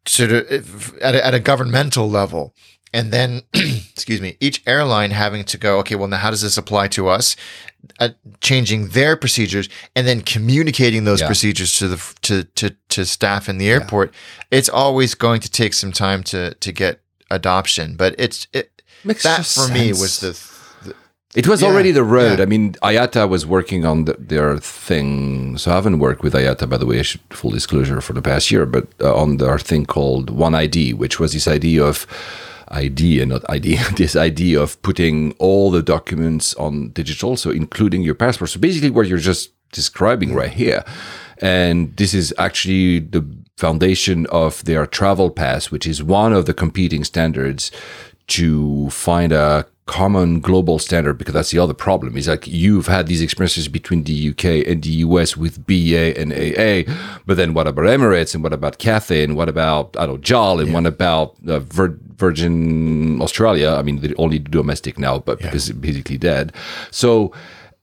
sort 0.08 0.32
of 0.32 0.98
at 1.02 1.16
a, 1.16 1.26
at 1.26 1.34
a 1.34 1.40
governmental 1.40 2.10
level 2.10 2.56
and 2.94 3.12
then 3.12 3.42
excuse 3.54 4.22
me 4.22 4.38
each 4.40 4.62
airline 4.66 5.12
having 5.12 5.44
to 5.44 5.58
go 5.58 5.80
okay 5.80 5.96
well 5.96 6.08
now 6.08 6.18
how 6.18 6.30
does 6.30 6.42
this 6.42 6.58
apply 6.58 6.88
to 6.88 7.08
us 7.08 7.36
uh, 8.00 8.10
changing 8.42 8.90
their 8.90 9.16
procedures 9.16 9.70
and 9.96 10.08
then 10.08 10.22
communicating 10.22 11.04
those 11.04 11.22
yeah. 11.22 11.28
procedures 11.28 11.78
to 11.78 11.88
the 11.88 12.16
to, 12.22 12.44
to 12.44 12.76
to 12.90 13.06
staff 13.06 13.50
in 13.50 13.58
the 13.58 13.70
airport 13.70 14.12
yeah. 14.12 14.58
it's 14.60 14.70
always 14.70 15.16
going 15.16 15.40
to 15.40 15.50
take 15.50 15.74
some 15.74 15.92
time 15.92 16.24
to 16.24 16.54
to 16.56 16.72
get 16.72 17.02
adoption 17.30 17.96
but 17.96 18.16
it's 18.18 18.48
it 18.54 18.72
Makes 19.04 19.24
that 19.24 19.38
for 19.38 19.44
sense. 19.44 19.72
me 19.72 19.90
was 19.90 20.20
the 20.20 20.58
it 21.36 21.48
was 21.48 21.62
yeah, 21.62 21.68
already 21.68 21.92
the 21.92 22.04
road. 22.04 22.40
I 22.40 22.46
mean, 22.46 22.74
IATA 22.82 23.30
was 23.30 23.46
working 23.46 23.86
on 23.86 24.06
the, 24.06 24.14
their 24.14 24.58
thing. 24.58 25.58
So 25.58 25.70
I 25.70 25.76
haven't 25.76 26.00
worked 26.00 26.24
with 26.24 26.34
IATA, 26.34 26.68
by 26.68 26.78
the 26.78 26.86
way, 26.86 27.00
I 27.00 27.04
should 27.04 27.22
full 27.30 27.52
disclosure 27.52 28.02
for 28.02 28.14
the 28.14 28.24
past 28.24 28.50
year, 28.50 28.66
but 28.66 28.88
uh, 29.00 29.14
on 29.14 29.38
their 29.38 29.60
thing 29.60 29.86
called 29.86 30.32
One 30.32 30.56
ID, 30.56 30.94
which 30.94 31.20
was 31.20 31.34
this 31.34 31.48
idea 31.48 31.84
of 31.84 32.08
ID 32.70 33.22
and 33.22 33.32
not 33.32 33.46
idea, 33.46 33.80
this 33.96 34.16
idea 34.16 34.62
of 34.62 34.82
putting 34.82 35.34
all 35.34 35.72
the 35.72 35.84
documents 35.84 36.54
on 36.56 36.90
digital, 36.90 37.38
so 37.38 37.50
including 37.50 38.02
your 38.02 38.16
passport. 38.16 38.50
So 38.50 38.60
basically, 38.60 38.90
what 38.90 39.08
you're 39.08 39.18
just 39.18 39.52
describing 39.72 40.34
right 40.34 40.52
here. 40.52 40.84
And 41.40 41.96
this 41.98 42.14
is 42.14 42.34
actually 42.38 43.00
the 43.00 43.26
foundation 43.58 44.26
of 44.28 44.64
their 44.66 44.86
travel 44.86 45.30
pass, 45.30 45.72
which 45.72 45.86
is 45.86 46.02
one 46.02 46.34
of 46.34 46.46
the 46.46 46.54
competing 46.54 47.04
standards 47.04 47.72
to 48.28 48.90
find 48.90 49.32
a 49.32 49.66
common 49.88 50.40
global 50.40 50.78
standard 50.78 51.18
because 51.18 51.34
that's 51.34 51.52
the 51.52 51.58
other 51.58 51.74
problem 51.74 52.16
is 52.16 52.28
like 52.28 52.46
you've 52.46 52.88
had 52.88 53.08
these 53.08 53.22
experiences 53.22 53.68
between 53.68 54.04
the 54.04 54.30
UK 54.30 54.68
and 54.68 54.84
the 54.84 54.90
US 55.08 55.36
with 55.36 55.66
BA 55.66 56.20
and 56.20 56.32
AA 56.32 56.92
but 57.26 57.38
then 57.38 57.54
what 57.54 57.68
about 57.68 57.86
Emirates 57.86 58.36
and 58.36 58.44
what 58.44 58.54
about 58.54 58.78
Cathay 58.78 59.24
and 59.24 59.36
what 59.36 59.50
about 59.50 59.96
I 59.98 60.06
don't 60.06 60.16
know 60.16 60.22
JAL 60.22 60.60
and 60.60 60.70
yeah. 60.70 60.74
what 60.76 60.86
about 60.86 61.36
uh, 61.48 61.60
Vir- 61.60 62.00
Virgin 62.18 63.22
Australia 63.22 63.72
I 63.72 63.82
mean 63.82 64.02
they 64.02 64.14
only 64.16 64.40
domestic 64.40 65.00
now 65.00 65.20
but 65.20 65.40
yeah. 65.40 65.48
because 65.48 65.70
it's 65.70 65.80
basically 65.80 66.18
dead 66.18 66.54
so 66.92 67.34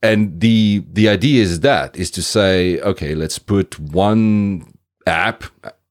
and 0.05 0.39
the 0.39 0.83
the 0.93 1.09
idea 1.09 1.41
is 1.41 1.61
that 1.61 1.95
is 1.95 2.11
to 2.11 2.21
say, 2.21 2.79
okay, 2.81 3.15
let's 3.15 3.39
put 3.39 3.79
one 3.79 4.73
app 5.07 5.43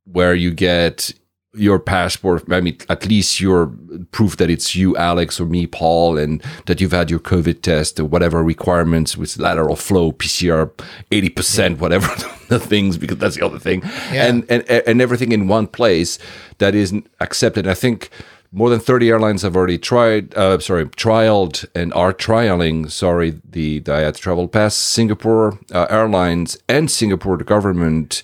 where 0.04 0.34
you 0.34 0.52
get 0.52 1.12
your 1.54 1.78
passport, 1.78 2.44
I 2.50 2.60
mean, 2.60 2.78
at 2.88 3.06
least 3.06 3.40
your 3.40 3.72
proof 4.12 4.36
that 4.38 4.50
it's 4.50 4.74
you, 4.74 4.96
Alex, 4.96 5.40
or 5.40 5.46
me, 5.46 5.66
Paul, 5.66 6.18
and 6.18 6.42
that 6.66 6.80
you've 6.80 6.92
had 6.92 7.10
your 7.10 7.20
COVID 7.20 7.62
test 7.62 8.00
or 8.00 8.04
whatever 8.04 8.42
requirements 8.42 9.16
with 9.16 9.38
lateral 9.38 9.76
flow, 9.76 10.12
PCR, 10.12 10.70
80%, 11.10 11.58
yeah. 11.70 11.76
whatever 11.76 12.06
the 12.48 12.58
things, 12.58 12.96
because 12.96 13.18
that's 13.18 13.36
the 13.36 13.44
other 13.44 13.58
thing. 13.58 13.82
Yeah. 14.12 14.26
And, 14.26 14.44
and, 14.50 14.68
and 14.68 15.00
everything 15.00 15.32
in 15.32 15.48
one 15.48 15.66
place 15.66 16.18
that 16.58 16.74
is 16.74 16.94
accepted. 17.20 17.66
I 17.66 17.74
think 17.74 18.10
more 18.54 18.70
than 18.70 18.78
30 18.78 19.10
airlines 19.10 19.42
have 19.42 19.56
already 19.56 19.78
tried, 19.78 20.32
uh, 20.36 20.58
sorry, 20.60 20.86
trialed 20.86 21.66
and 21.74 21.92
are 21.92 22.14
trialing, 22.14 22.90
sorry, 22.90 23.40
the 23.48 23.80
IATA 23.80 24.18
Travel 24.18 24.46
Pass. 24.46 24.76
Singapore 24.76 25.58
uh, 25.72 25.86
Airlines 25.90 26.56
and 26.68 26.88
Singapore 26.88 27.36
government 27.38 28.22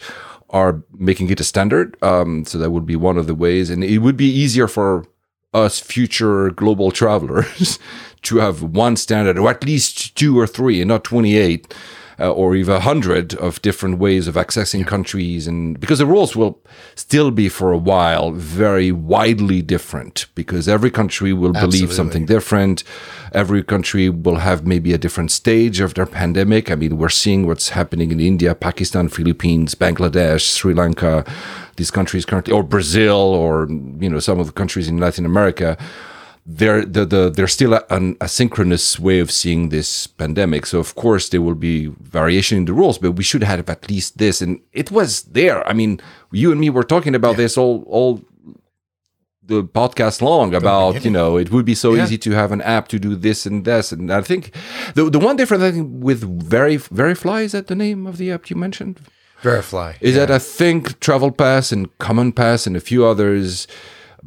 are 0.51 0.83
making 0.97 1.31
it 1.31 1.41
a 1.41 1.45
standard. 1.45 1.97
Um, 2.03 2.45
so 2.45 2.59
that 2.59 2.71
would 2.71 2.87
be 2.87 2.97
one 2.97 3.17
of 3.17 3.27
the 3.27 3.35
ways. 3.35 3.71
And 3.71 3.83
it 3.83 3.99
would 3.99 4.17
be 4.17 4.29
easier 4.31 4.69
for 4.69 5.07
us 5.53 5.81
future 5.81 6.51
global 6.51 6.91
travelers 7.01 7.79
to 8.23 8.37
have 8.39 8.63
one 8.63 8.97
standard 8.97 9.39
or 9.39 9.51
at 9.51 9.65
least 9.65 10.15
two 10.17 10.39
or 10.39 10.47
three 10.47 10.81
and 10.81 10.89
not 10.89 11.05
28 11.05 11.75
uh, 12.21 12.31
or 12.31 12.55
even 12.55 12.75
a 12.75 12.81
hundred 12.81 13.35
of 13.35 13.63
different 13.63 13.99
ways 13.99 14.29
of 14.29 14.35
accessing 14.35 14.87
countries, 14.87 15.47
and 15.47 15.81
because 15.81 15.99
the 15.99 16.07
rules 16.07 16.37
will 16.37 16.61
still 16.95 17.31
be 17.31 17.49
for 17.49 17.73
a 17.73 17.79
while 17.79 18.31
very 18.33 18.93
widely 18.93 19.63
different, 19.63 20.27
because 20.35 20.69
every 20.69 20.91
country 20.91 21.33
will 21.33 21.57
Absolutely. 21.57 21.79
believe 21.79 21.93
something 21.95 22.27
different. 22.27 22.85
Every 23.33 23.63
country 23.63 24.09
will 24.09 24.37
have 24.37 24.67
maybe 24.67 24.93
a 24.93 24.99
different 24.99 25.31
stage 25.31 25.81
of 25.81 25.95
their 25.95 26.07
pandemic. 26.07 26.71
I 26.71 26.75
mean, 26.75 26.99
we're 26.99 27.09
seeing 27.09 27.47
what's 27.47 27.71
happening 27.71 28.11
in 28.11 28.21
India, 28.21 28.55
Pakistan, 28.55 29.09
Philippines, 29.09 29.75
Bangladesh, 29.75 30.43
Sri 30.43 30.75
Lanka, 30.75 31.25
these 31.77 31.91
countries 31.91 32.25
currently, 32.27 32.53
or 32.53 32.63
Brazil, 32.63 33.17
or 33.17 33.67
you 33.99 34.11
know 34.11 34.21
some 34.21 34.39
of 34.39 34.47
the 34.47 34.53
countries 34.53 34.89
in 34.89 34.99
Latin 34.99 35.25
America 35.25 35.79
they're 36.57 36.85
the, 36.85 37.05
the 37.05 37.31
there's 37.31 37.53
still 37.53 37.75
a, 37.75 37.85
an 37.91 38.17
asynchronous 38.17 38.99
way 38.99 39.21
of 39.21 39.31
seeing 39.31 39.69
this 39.69 40.07
pandemic. 40.07 40.67
So 40.67 40.79
of 40.79 40.95
course 40.95 41.29
there 41.29 41.43
will 41.43 41.55
be 41.55 41.87
variation 42.01 42.59
in 42.59 42.65
the 42.65 42.73
rules, 42.73 42.99
but 42.99 43.13
we 43.13 43.23
should 43.23 43.45
have 43.45 43.69
at 43.69 43.89
least 43.89 44.19
this. 44.19 44.41
And 44.41 44.61
it 44.73 44.91
was 44.91 45.23
there. 45.23 45.67
I 45.67 45.73
mean, 45.73 46.01
you 46.33 46.51
and 46.51 46.61
me 46.61 46.71
were 46.71 46.83
talking 46.83 47.15
about 47.15 47.33
yeah. 47.33 47.45
this 47.45 47.57
all 47.57 47.85
all 47.87 48.23
the 49.43 49.65
podcast 49.65 50.23
long 50.23 50.55
about 50.55 51.05
you 51.05 51.11
know 51.11 51.37
it 51.37 51.51
would 51.51 51.65
be 51.65 51.75
so 51.75 51.95
yeah. 51.95 52.05
easy 52.05 52.17
to 52.17 52.31
have 52.31 52.53
an 52.53 52.63
app 52.63 52.87
to 52.87 53.01
do 53.01 53.17
this 53.17 53.47
and 53.47 53.65
this 53.65 53.91
and 53.91 54.13
I 54.13 54.21
think 54.23 54.55
the 54.95 55.11
the 55.11 55.19
one 55.19 55.35
different 55.37 55.63
thing 55.65 56.01
with 56.01 56.23
very 56.41 56.77
VeriFLY 56.77 57.43
is 57.43 57.53
that 57.53 57.67
the 57.67 57.75
name 57.75 58.07
of 58.07 58.17
the 58.17 58.31
app 58.31 58.49
you 58.49 58.55
mentioned 58.55 59.01
VeriFLY 59.43 59.97
is 60.01 60.15
yeah. 60.15 60.27
that 60.27 60.31
I 60.31 60.39
think 60.39 61.01
Travel 61.01 61.33
Pass 61.33 61.73
and 61.73 61.89
Common 61.99 62.31
Pass 62.31 62.69
and 62.69 62.77
a 62.77 62.81
few 62.81 63.05
others 63.05 63.67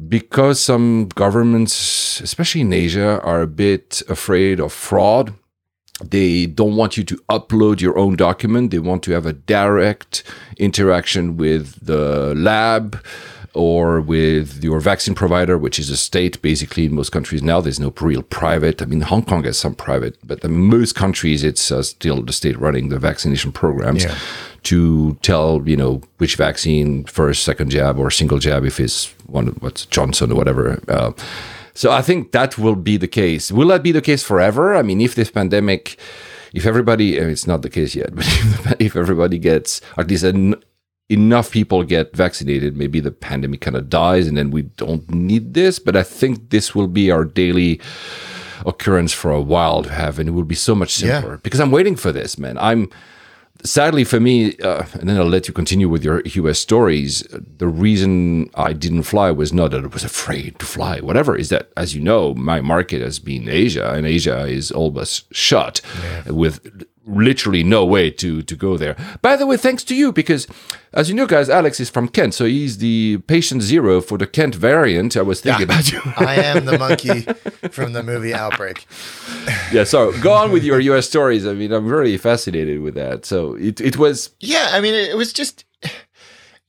because 0.08 0.60
some 0.60 1.08
governments, 1.14 2.20
especially 2.20 2.62
in 2.62 2.72
Asia, 2.72 3.20
are 3.22 3.42
a 3.42 3.46
bit 3.46 4.02
afraid 4.08 4.60
of 4.60 4.72
fraud. 4.72 5.34
They 6.02 6.46
don't 6.46 6.76
want 6.76 6.96
you 6.96 7.04
to 7.04 7.16
upload 7.30 7.80
your 7.80 7.96
own 7.96 8.16
document. 8.16 8.72
They 8.72 8.80
want 8.80 9.04
to 9.04 9.12
have 9.12 9.26
a 9.26 9.32
direct 9.32 10.24
interaction 10.58 11.36
with 11.36 11.86
the 11.86 12.34
lab 12.34 13.00
or 13.54 14.00
with 14.00 14.64
your 14.64 14.80
vaccine 14.80 15.14
provider, 15.14 15.56
which 15.56 15.78
is 15.78 15.88
a 15.88 15.96
state 15.96 16.42
basically 16.42 16.86
in 16.86 16.94
most 16.96 17.12
countries 17.12 17.40
now. 17.40 17.60
There's 17.60 17.78
no 17.78 17.92
real 18.00 18.22
private. 18.22 18.82
I 18.82 18.86
mean, 18.86 19.02
Hong 19.02 19.24
Kong 19.24 19.44
has 19.44 19.56
some 19.56 19.76
private, 19.76 20.18
but 20.24 20.42
in 20.42 20.52
most 20.52 20.96
countries, 20.96 21.44
it's 21.44 21.70
uh, 21.70 21.84
still 21.84 22.20
the 22.22 22.32
state 22.32 22.58
running 22.58 22.88
the 22.88 22.98
vaccination 22.98 23.52
programs. 23.52 24.04
Yeah 24.04 24.18
to 24.64 25.14
tell 25.22 25.62
you 25.66 25.76
know 25.76 26.00
which 26.18 26.36
vaccine 26.36 27.04
first, 27.04 27.44
second 27.44 27.70
jab, 27.70 27.98
or 27.98 28.10
single 28.10 28.38
jab 28.38 28.64
if 28.64 28.80
it's 28.80 29.06
one 29.26 29.48
what's 29.60 29.86
Johnson 29.86 30.32
or 30.32 30.34
whatever. 30.34 30.80
Uh, 30.88 31.12
so 31.74 31.90
I 31.90 32.02
think 32.02 32.32
that 32.32 32.56
will 32.56 32.76
be 32.76 32.96
the 32.96 33.08
case. 33.08 33.50
Will 33.50 33.68
that 33.68 33.82
be 33.82 33.92
the 33.92 34.00
case 34.00 34.22
forever? 34.22 34.74
I 34.74 34.82
mean, 34.82 35.00
if 35.00 35.16
this 35.16 35.30
pandemic, 35.30 35.98
if 36.52 36.66
everybody, 36.66 37.16
it's 37.16 37.46
not 37.46 37.62
the 37.62 37.70
case 37.70 37.94
yet, 37.94 38.14
but 38.64 38.80
if 38.80 38.94
everybody 38.94 39.38
gets 39.38 39.80
at 39.96 40.08
least 40.08 40.24
an, 40.24 40.54
enough 41.08 41.50
people 41.50 41.82
get 41.82 42.16
vaccinated, 42.16 42.76
maybe 42.76 43.00
the 43.00 43.10
pandemic 43.10 43.60
kind 43.60 43.76
of 43.76 43.90
dies, 43.90 44.28
and 44.28 44.36
then 44.36 44.50
we 44.50 44.62
don't 44.62 45.08
need 45.10 45.54
this. 45.54 45.80
But 45.80 45.96
I 45.96 46.04
think 46.04 46.50
this 46.50 46.74
will 46.74 46.88
be 46.88 47.10
our 47.10 47.24
daily 47.24 47.80
occurrence 48.64 49.12
for 49.12 49.32
a 49.32 49.40
while 49.40 49.82
to 49.82 49.90
have, 49.90 50.20
and 50.20 50.28
it 50.28 50.32
will 50.32 50.44
be 50.44 50.54
so 50.54 50.76
much 50.76 50.94
simpler 50.94 51.32
yeah. 51.32 51.40
because 51.42 51.60
I'm 51.60 51.72
waiting 51.72 51.96
for 51.96 52.12
this, 52.12 52.38
man. 52.38 52.56
I'm 52.58 52.88
sadly 53.64 54.04
for 54.04 54.20
me, 54.20 54.56
uh, 54.58 54.84
and 54.94 55.08
then 55.08 55.16
I'll 55.16 55.26
let 55.26 55.48
you 55.48 55.54
continue 55.54 55.88
with 55.88 56.04
your 56.04 56.22
US 56.24 56.58
stories. 56.58 57.26
The 57.58 57.68
reason 57.68 58.50
I 58.54 58.72
didn't 58.72 59.04
fly 59.04 59.30
was 59.30 59.52
not 59.52 59.70
that 59.72 59.84
I 59.84 59.86
was 59.86 60.04
afraid 60.04 60.58
to 60.58 60.66
fly, 60.66 61.00
whatever, 61.00 61.36
is 61.36 61.48
that, 61.48 61.70
as 61.76 61.94
you 61.94 62.02
know, 62.02 62.34
my 62.34 62.60
market 62.60 63.00
has 63.02 63.18
been 63.18 63.48
Asia, 63.48 63.92
and 63.92 64.06
Asia 64.06 64.46
is 64.46 64.70
almost 64.70 65.32
shut 65.34 65.80
yeah. 66.02 66.32
with 66.32 66.86
literally 67.06 67.62
no 67.62 67.84
way 67.84 68.10
to 68.10 68.42
to 68.42 68.56
go 68.56 68.76
there. 68.76 68.96
By 69.22 69.36
the 69.36 69.46
way, 69.46 69.56
thanks 69.56 69.84
to 69.84 69.94
you 69.94 70.12
because, 70.12 70.46
as 70.92 71.08
you 71.08 71.14
know, 71.14 71.26
guys, 71.26 71.48
Alex 71.48 71.80
is 71.80 71.90
from 71.90 72.08
Kent, 72.08 72.34
so 72.34 72.44
he's 72.44 72.78
the 72.78 73.18
patient 73.26 73.62
zero 73.62 74.00
for 74.00 74.18
the 74.18 74.26
Kent 74.26 74.54
variant. 74.54 75.16
I 75.16 75.22
was 75.22 75.40
thinking 75.40 75.68
yeah, 75.68 75.74
about 75.74 75.92
you. 75.92 76.00
I 76.16 76.36
am 76.36 76.64
the 76.64 76.78
monkey 76.86 77.22
from 77.70 77.92
the 77.92 78.02
movie 78.02 78.34
Outbreak. 78.34 78.86
yeah. 79.72 79.84
So 79.84 80.18
go 80.20 80.32
on 80.32 80.52
with 80.52 80.64
your 80.64 80.80
U.S. 80.80 81.06
stories. 81.06 81.46
I 81.46 81.52
mean, 81.52 81.72
I'm 81.72 81.86
really 81.86 82.16
fascinated 82.16 82.80
with 82.80 82.94
that. 82.94 83.24
So 83.24 83.54
it 83.54 83.80
it 83.80 83.96
was. 83.96 84.30
Yeah, 84.40 84.70
I 84.72 84.80
mean, 84.80 84.94
it 84.94 85.16
was 85.16 85.32
just. 85.32 85.64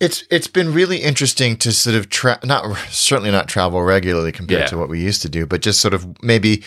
It's 0.02 0.26
it's 0.30 0.48
been 0.48 0.74
really 0.74 0.98
interesting 0.98 1.56
to 1.58 1.72
sort 1.72 1.96
of 1.96 2.10
tra- 2.10 2.40
not 2.44 2.78
certainly 2.90 3.32
not 3.32 3.48
travel 3.48 3.82
regularly 3.82 4.34
compared 4.34 4.62
yeah. 4.62 4.68
to 4.68 4.78
what 4.78 4.90
we 4.90 5.00
used 5.00 5.22
to 5.22 5.30
do, 5.30 5.46
but 5.46 5.62
just 5.62 5.80
sort 5.80 5.94
of 5.94 6.22
maybe 6.22 6.64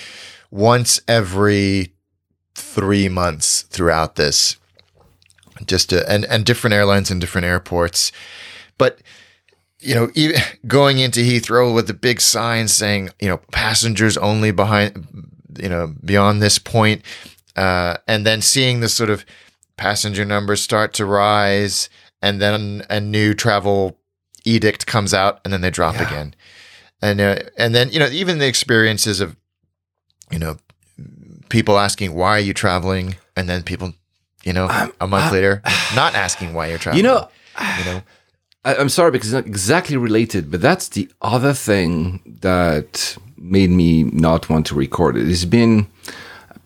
once 0.51 0.99
every 1.07 1.93
three 2.79 3.09
months 3.09 3.63
throughout 3.63 4.15
this, 4.15 4.57
just 5.67 5.91
to, 5.91 6.09
and 6.11 6.25
and 6.27 6.45
different 6.45 6.75
airlines 6.75 7.11
and 7.11 7.21
different 7.21 7.47
airports, 7.47 8.13
but 8.79 9.01
you 9.81 9.95
know, 9.95 10.11
even 10.15 10.41
going 10.67 10.99
into 10.99 11.21
Heathrow 11.21 11.75
with 11.75 11.87
the 11.87 11.95
big 11.95 12.21
sign 12.21 12.69
saying, 12.69 13.11
you 13.21 13.29
know, 13.29 13.39
passengers 13.53 14.17
only 14.17 14.51
behind, 14.51 15.07
you 15.59 15.69
know, 15.69 15.95
beyond 16.05 16.41
this 16.41 16.59
point, 16.59 17.03
uh, 17.57 17.97
and 18.07 18.25
then 18.27 18.41
seeing 18.41 18.81
the 18.81 18.89
sort 18.89 19.11
of 19.11 19.25
passenger 19.77 20.25
numbers 20.25 20.63
start 20.63 20.93
to 20.95 21.05
rise, 21.05 21.89
and 22.23 22.41
then 22.41 22.85
a 22.91 23.01
new 23.01 23.35
travel 23.35 23.99
edict 24.45 24.87
comes 24.87 25.13
out, 25.13 25.41
and 25.45 25.53
then 25.53 25.61
they 25.61 25.71
drop 25.71 25.97
yeah. 25.97 26.07
again, 26.07 26.35
and 27.03 27.21
uh, 27.21 27.39
and 27.57 27.75
then 27.75 27.91
you 27.91 27.99
know, 27.99 28.09
even 28.09 28.39
the 28.39 28.47
experiences 28.47 29.21
of, 29.21 29.37
you 30.31 30.39
know, 30.39 30.57
people 31.49 31.79
asking 31.79 32.15
why 32.15 32.37
are 32.37 32.41
you 32.41 32.55
traveling, 32.55 33.17
and 33.37 33.49
then 33.49 33.63
people, 33.63 33.93
you 34.45 34.53
know, 34.53 34.69
a 35.01 35.07
month 35.07 35.33
later 35.33 35.63
not 35.95 36.15
asking 36.15 36.55
why 36.55 36.69
you're 36.69 36.79
traveling. 36.79 37.05
You 37.05 37.11
know, 37.11 37.29
you 37.79 37.85
know. 37.85 38.03
I, 38.65 38.77
I'm 38.77 38.89
sorry 38.89 39.11
because 39.11 39.33
it's 39.33 39.35
not 39.35 39.47
exactly 39.47 39.97
related, 39.97 40.51
but 40.51 40.61
that's 40.61 40.89
the 40.89 41.09
other 41.23 41.53
thing 41.53 42.21
that 42.41 43.17
made 43.37 43.71
me 43.71 44.05
not 44.05 44.49
want 44.51 44.67
to 44.67 44.75
record 44.75 45.17
it. 45.17 45.29
It's 45.29 45.45
been 45.45 45.87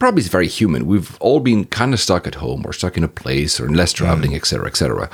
probably 0.02 0.20
it's 0.20 0.28
very 0.28 0.48
human. 0.48 0.86
We've 0.86 1.16
all 1.20 1.38
been 1.38 1.64
kind 1.66 1.94
of 1.94 2.00
stuck 2.00 2.26
at 2.26 2.34
home 2.34 2.64
or 2.66 2.72
stuck 2.72 2.96
in 2.96 3.04
a 3.04 3.08
place 3.08 3.60
or 3.60 3.68
less 3.68 3.92
traveling, 3.92 4.34
etc., 4.34 4.64
mm. 4.64 4.68
etc. 4.68 5.08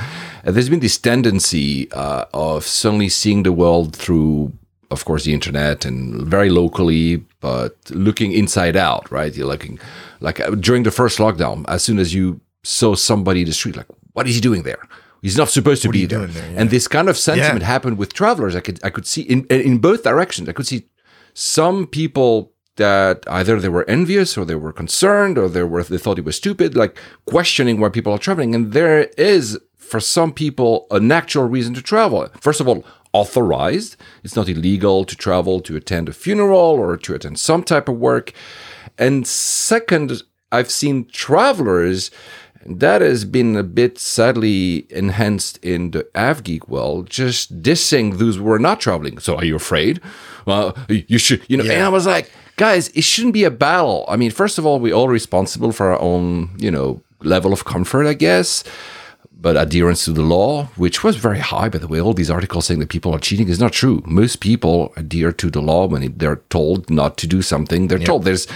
Et 0.44 0.54
there's 0.54 0.70
been 0.70 0.80
this 0.80 0.96
tendency 0.96 1.92
uh, 1.92 2.24
of 2.32 2.64
suddenly 2.64 3.10
seeing 3.10 3.42
the 3.42 3.52
world 3.52 3.94
through 3.94 4.52
of 4.90 5.04
course, 5.04 5.24
the 5.24 5.34
internet 5.34 5.84
and 5.84 6.26
very 6.26 6.50
locally, 6.50 7.16
but 7.40 7.76
looking 7.90 8.32
inside 8.32 8.76
out, 8.76 9.10
right? 9.10 9.34
You're 9.34 9.46
looking 9.46 9.78
like 10.20 10.40
uh, 10.40 10.50
during 10.50 10.82
the 10.82 10.90
first 10.90 11.18
lockdown, 11.18 11.64
as 11.68 11.82
soon 11.84 11.98
as 11.98 12.14
you 12.14 12.40
saw 12.64 12.94
somebody 12.94 13.40
in 13.40 13.46
the 13.46 13.52
street, 13.52 13.76
like, 13.76 13.86
what 14.12 14.26
is 14.26 14.34
he 14.34 14.40
doing 14.40 14.62
there? 14.62 14.82
He's 15.22 15.36
not 15.36 15.48
supposed 15.48 15.82
to 15.82 15.88
what 15.88 15.92
be 15.92 16.06
there. 16.06 16.26
there 16.26 16.52
yeah. 16.52 16.60
And 16.60 16.70
this 16.70 16.88
kind 16.88 17.08
of 17.08 17.16
sentiment 17.16 17.60
yeah. 17.60 17.66
happened 17.66 17.98
with 17.98 18.12
travelers. 18.14 18.54
I 18.54 18.60
could 18.60 18.78
I 18.84 18.90
could 18.90 19.06
see 19.06 19.22
in 19.22 19.46
in 19.46 19.78
both 19.78 20.04
directions. 20.04 20.48
I 20.48 20.52
could 20.52 20.66
see 20.66 20.86
some 21.34 21.86
people 21.86 22.52
that 22.76 23.24
either 23.26 23.60
they 23.60 23.68
were 23.68 23.88
envious 23.90 24.38
or 24.38 24.44
they 24.44 24.54
were 24.54 24.72
concerned 24.72 25.36
or 25.36 25.48
they 25.48 25.64
were 25.64 25.82
they 25.82 25.98
thought 25.98 26.18
it 26.18 26.24
was 26.24 26.36
stupid, 26.36 26.76
like 26.76 26.96
questioning 27.26 27.80
why 27.80 27.88
people 27.88 28.12
are 28.12 28.18
traveling. 28.18 28.54
And 28.54 28.72
there 28.72 29.02
is 29.18 29.58
for 29.76 30.00
some 30.00 30.32
people 30.32 30.86
a 30.90 31.00
natural 31.00 31.46
reason 31.48 31.74
to 31.74 31.82
travel. 31.82 32.28
First 32.40 32.60
of 32.60 32.68
all, 32.68 32.84
authorized. 33.12 33.96
It's 34.22 34.36
not 34.36 34.48
illegal 34.48 35.04
to 35.04 35.16
travel 35.16 35.60
to 35.60 35.76
attend 35.76 36.08
a 36.08 36.12
funeral 36.12 36.58
or 36.58 36.96
to 36.96 37.14
attend 37.14 37.38
some 37.38 37.62
type 37.62 37.88
of 37.88 37.96
work. 37.96 38.32
And 38.98 39.26
second, 39.26 40.22
I've 40.50 40.70
seen 40.70 41.06
travelers 41.06 42.10
that 42.66 43.00
has 43.00 43.24
been 43.24 43.56
a 43.56 43.62
bit 43.62 43.98
sadly 43.98 44.86
enhanced 44.90 45.58
in 45.64 45.92
the 45.92 46.04
AvGeek 46.14 46.68
world, 46.68 47.08
just 47.08 47.62
dissing 47.62 48.18
those 48.18 48.36
who 48.36 48.50
are 48.50 48.58
not 48.58 48.80
traveling. 48.80 49.18
So 49.18 49.36
are 49.36 49.44
you 49.44 49.56
afraid? 49.56 50.00
Well, 50.44 50.76
you 50.88 51.18
should, 51.18 51.42
you 51.48 51.56
know. 51.56 51.64
Yeah. 51.64 51.74
And 51.74 51.82
I 51.84 51.88
was 51.88 52.06
like, 52.06 52.30
guys, 52.56 52.88
it 52.88 53.04
shouldn't 53.04 53.34
be 53.34 53.44
a 53.44 53.50
battle. 53.50 54.04
I 54.08 54.16
mean, 54.16 54.30
first 54.30 54.58
of 54.58 54.66
all, 54.66 54.80
we're 54.80 54.94
all 54.94 55.08
responsible 55.08 55.72
for 55.72 55.92
our 55.92 56.00
own, 56.00 56.50
you 56.58 56.70
know, 56.70 57.00
level 57.22 57.52
of 57.52 57.64
comfort, 57.64 58.06
I 58.06 58.14
guess. 58.14 58.64
But 59.40 59.56
adherence 59.56 60.04
to 60.06 60.12
the 60.12 60.22
law, 60.22 60.64
which 60.74 61.04
was 61.04 61.14
very 61.14 61.38
high, 61.38 61.68
by 61.68 61.78
the 61.78 61.86
way, 61.86 62.00
all 62.00 62.12
these 62.12 62.30
articles 62.30 62.66
saying 62.66 62.80
that 62.80 62.88
people 62.88 63.14
are 63.14 63.20
cheating 63.20 63.48
is 63.48 63.60
not 63.60 63.72
true. 63.72 64.02
Most 64.04 64.40
people 64.40 64.92
adhere 64.96 65.30
to 65.32 65.48
the 65.48 65.60
law 65.60 65.86
when 65.86 66.12
they're 66.18 66.42
told 66.50 66.90
not 66.90 67.16
to 67.18 67.26
do 67.28 67.40
something. 67.40 67.86
They're 67.86 68.00
told 68.00 68.24
there's, 68.24 68.48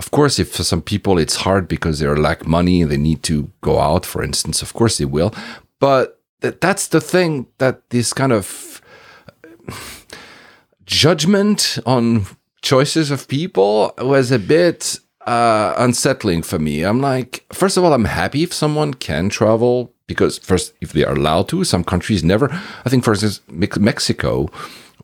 of 0.00 0.10
course, 0.10 0.40
if 0.40 0.52
for 0.52 0.64
some 0.64 0.82
people 0.82 1.18
it's 1.18 1.36
hard 1.36 1.68
because 1.68 2.00
they 2.00 2.08
lack 2.08 2.46
money 2.46 2.82
and 2.82 2.90
they 2.90 2.96
need 2.96 3.22
to 3.24 3.48
go 3.60 3.78
out, 3.78 4.04
for 4.04 4.24
instance, 4.24 4.60
of 4.60 4.74
course 4.74 4.98
they 4.98 5.04
will. 5.04 5.32
But 5.78 6.20
that, 6.40 6.60
that's 6.60 6.88
the 6.88 7.00
thing 7.00 7.46
that 7.58 7.88
this 7.90 8.12
kind 8.12 8.32
of 8.32 8.80
judgment 10.84 11.78
on 11.86 12.26
choices 12.62 13.12
of 13.12 13.28
people 13.28 13.94
was 13.98 14.32
a 14.32 14.38
bit 14.38 14.98
uh, 15.26 15.74
unsettling 15.76 16.42
for 16.42 16.58
me. 16.58 16.82
I'm 16.82 17.00
like, 17.00 17.44
first 17.52 17.76
of 17.76 17.84
all, 17.84 17.92
I'm 17.92 18.06
happy 18.06 18.42
if 18.42 18.52
someone 18.52 18.94
can 18.94 19.28
travel 19.28 19.92
because 20.08 20.38
first, 20.38 20.72
if 20.80 20.92
they 20.92 21.04
are 21.04 21.14
allowed 21.14 21.48
to, 21.50 21.62
some 21.62 21.84
countries 21.84 22.24
never. 22.24 22.50
I 22.84 22.88
think, 22.88 23.04
for 23.04 23.12
instance, 23.12 23.40
Mexico, 23.48 24.50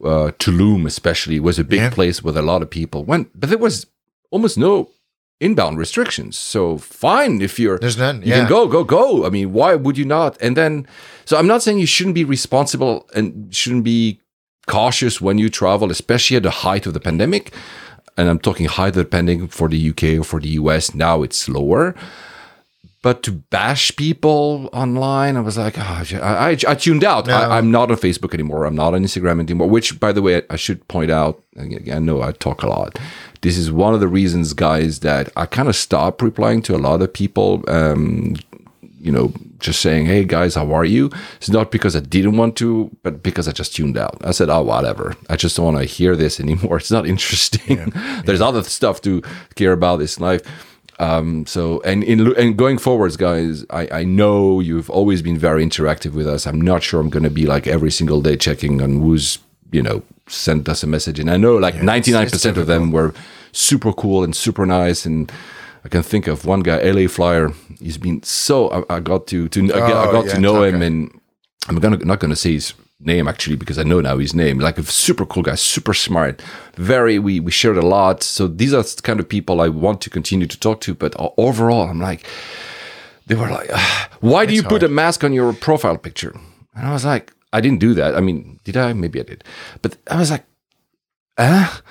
uh, 0.03 0.33
Tulum 0.41 0.87
especially 0.87 1.39
was 1.39 1.61
a 1.61 1.65
big 1.65 1.81
yeah. 1.81 1.91
place 1.91 2.25
where 2.25 2.37
a 2.37 2.43
lot 2.43 2.63
of 2.63 2.71
people 2.71 3.05
went, 3.05 3.29
but 3.39 3.51
there 3.51 3.59
was 3.59 3.87
almost 4.33 4.59
no 4.59 4.91
inbound 5.41 5.79
restrictions. 5.79 6.37
So 6.39 6.79
fine 6.79 7.41
if 7.43 7.59
you're 7.59 7.79
there's 7.79 7.99
none. 7.99 8.23
You 8.23 8.29
yeah. 8.29 8.39
can 8.41 8.49
go, 8.49 8.67
go, 8.67 8.83
go. 8.83 9.27
I 9.27 9.31
mean, 9.31 9.53
why 9.53 9.75
would 9.75 9.97
you 9.99 10.05
not? 10.05 10.41
And 10.41 10.57
then, 10.57 10.87
so 11.25 11.37
I'm 11.37 11.47
not 11.47 11.63
saying 11.63 11.79
you 11.79 11.87
shouldn't 11.87 12.15
be 12.15 12.25
responsible 12.25 13.09
and 13.15 13.55
shouldn't 13.55 13.85
be 13.85 14.21
cautious 14.67 15.21
when 15.21 15.39
you 15.39 15.51
travel, 15.51 15.91
especially 15.91 16.39
at 16.39 16.43
the 16.43 16.51
height 16.51 16.87
of 16.87 16.95
the 16.95 17.01
pandemic. 17.01 17.53
And 18.17 18.29
I'm 18.29 18.39
talking 18.39 18.67
height 18.67 18.91
of 18.91 18.95
the 18.95 19.05
pandemic 19.05 19.53
for 19.53 19.69
the 19.69 19.91
UK 19.91 20.21
or 20.21 20.25
for 20.25 20.41
the 20.41 20.51
US. 20.61 20.95
Now 20.95 21.23
it's 21.23 21.49
lower. 21.49 21.95
But 23.05 23.23
to 23.25 23.33
bash 23.33 23.95
people 23.97 24.71
online, 24.73 25.37
I 25.37 25.41
was 25.41 25.59
like, 25.59 25.77
oh, 25.77 25.83
I, 25.83 26.17
I, 26.23 26.57
I, 26.67 26.75
tuned 26.75 27.05
out. 27.05 27.27
No. 27.27 27.37
I, 27.37 27.59
am 27.59 27.71
not 27.71 27.91
on 27.91 27.99
Facebook 27.99 28.33
anymore. 28.33 28.65
I'm 28.65 28.75
not 28.75 28.95
on 28.95 29.03
Instagram 29.03 29.41
anymore. 29.41 29.69
Which, 29.69 30.01
by 30.01 30.11
the 30.11 30.23
way, 30.23 30.41
I 30.49 30.57
should 30.57 30.89
point 30.89 31.11
out. 31.11 31.43
I 31.61 31.99
know 31.99 32.23
I 32.23 32.33
talk 32.33 32.63
a 32.63 32.67
lot. 32.67 32.99
This 33.43 33.59
is 33.59 33.71
one 33.71 33.93
of 33.93 34.01
the 34.01 34.09
reasons, 34.09 34.55
guys, 34.55 35.01
that 35.01 35.29
I 35.37 35.45
kind 35.45 35.69
of 35.69 35.77
stopped 35.77 36.23
replying 36.23 36.63
to 36.63 36.75
a 36.75 36.79
lot 36.79 37.03
of 37.03 37.13
people. 37.13 37.63
Um, 37.69 38.37
you 38.99 39.13
know, 39.13 39.35
just 39.59 39.83
saying, 39.83 40.07
"Hey 40.07 40.25
guys, 40.25 40.55
how 40.55 40.73
are 40.73 40.87
you?" 40.87 41.11
It's 41.37 41.51
not 41.51 41.71
because 41.71 41.95
I 41.95 42.01
didn't 42.01 42.39
want 42.39 42.57
to, 42.57 42.91
but 43.03 43.23
because 43.23 43.47
I 43.47 43.53
just 43.53 43.77
tuned 43.77 43.99
out. 43.99 44.17
I 44.25 44.31
said, 44.31 44.49
"Oh, 44.49 44.63
whatever. 44.63 45.15
I 45.29 45.37
just 45.37 45.59
don't 45.59 45.75
want 45.75 45.77
to 45.77 45.85
hear 45.85 46.17
this 46.17 46.41
anymore. 46.47 46.79
It's 46.79 46.91
not 46.91 47.07
interesting. 47.07 47.77
Yeah. 47.77 48.23
There's 48.25 48.41
yeah. 48.41 48.49
other 48.49 48.63
stuff 48.63 49.03
to 49.03 49.21
care 49.57 49.73
about 49.73 49.99
this 49.99 50.19
life." 50.19 50.41
Um, 50.99 51.47
so 51.47 51.81
and 51.83 52.05
in 52.05 52.35
and 52.37 52.57
going 52.57 52.79
forwards, 52.79 53.17
guys, 53.17 53.65
I, 53.71 53.89
I 54.01 54.05
know 54.05 54.61
you've 54.61 54.91
always 54.91 55.23
been 55.23 55.39
very 55.39 55.65
interactive 55.65 56.13
with 56.13 56.27
us. 56.27 56.47
I'm 56.47 56.61
not 56.61 56.83
sure 56.83 57.01
I'm 57.01 57.11
going 57.11 57.25
to 57.25 57.31
be 57.31 57.47
like 57.47 57.67
every 57.67 57.91
single 57.91 58.21
day 58.21 58.37
checking 58.37 58.81
on 58.81 59.01
who's 59.01 59.39
you 59.73 59.83
know 59.83 60.03
sent 60.29 60.69
us 60.69 60.83
a 60.83 60.87
message, 60.87 61.19
and 61.19 61.31
I 61.31 61.37
know 61.37 61.57
like 61.57 61.83
99 61.83 62.31
percent 62.31 62.57
of 62.57 62.67
them 62.67 62.93
were 62.93 63.13
super 63.53 63.93
cool 63.93 64.23
and 64.23 64.35
super 64.37 64.67
nice. 64.67 65.05
And 65.05 65.31
I 65.85 65.89
can 65.89 66.03
think 66.03 66.29
of 66.29 66.45
one 66.45 66.61
guy, 66.61 66.79
LA 66.83 67.09
Flyer. 67.09 67.51
He's 67.81 67.99
been 67.99 68.23
so 68.23 68.69
I, 68.69 68.97
I 68.97 69.01
got 69.01 69.27
to 69.29 69.49
to 69.49 69.73
oh, 69.73 69.77
I 69.77 70.13
got 70.13 70.27
yeah, 70.27 70.35
to 70.35 70.41
know 70.41 70.63
him, 70.63 70.81
and 70.81 71.21
I'm 71.69 71.77
gonna 71.77 71.99
not 71.99 72.21
gonna 72.21 72.37
say 72.37 72.53
his 72.53 72.73
name 73.07 73.29
actually 73.29 73.57
because 73.57 73.79
I 73.79 73.83
know 73.83 74.01
now 74.01 74.19
his 74.19 74.35
name. 74.35 74.59
Like 74.59 74.79
a 74.79 74.83
super 74.85 75.27
cool 75.27 75.43
guy, 75.43 75.55
super 75.55 75.95
smart, 75.95 76.43
very 76.77 77.19
we 77.19 77.41
we 77.41 77.51
shared 77.51 77.77
a 77.77 77.87
lot. 77.87 78.23
So 78.23 78.47
these 78.47 78.75
are 78.75 78.83
the 78.83 79.03
kind 79.03 79.21
of 79.21 79.29
people 79.29 79.61
I 79.61 79.69
want 79.69 80.01
to 80.03 80.11
continue 80.11 80.47
to 80.47 80.59
talk 80.59 80.81
to. 80.83 80.95
But 80.95 81.15
overall, 81.37 81.89
I'm 81.89 82.01
like, 82.01 82.27
they 83.27 83.35
were 83.35 83.51
like, 83.51 83.71
why 84.21 84.47
do 84.47 84.55
you 84.55 84.63
hard. 84.63 84.71
put 84.71 84.83
a 84.83 84.89
mask 84.89 85.25
on 85.25 85.33
your 85.33 85.53
profile 85.53 85.99
picture? 85.99 86.35
And 86.75 86.87
I 86.87 86.93
was 86.93 87.05
like, 87.05 87.33
I 87.53 87.61
didn't 87.61 87.81
do 87.81 87.95
that. 87.95 88.17
I 88.17 88.21
mean, 88.21 88.59
did 88.65 88.77
I? 88.77 88.93
Maybe 88.93 89.21
I 89.21 89.25
did. 89.25 89.45
But 89.83 89.97
I 90.11 90.19
was 90.19 90.31
like, 90.31 90.45
ah. 91.39 91.83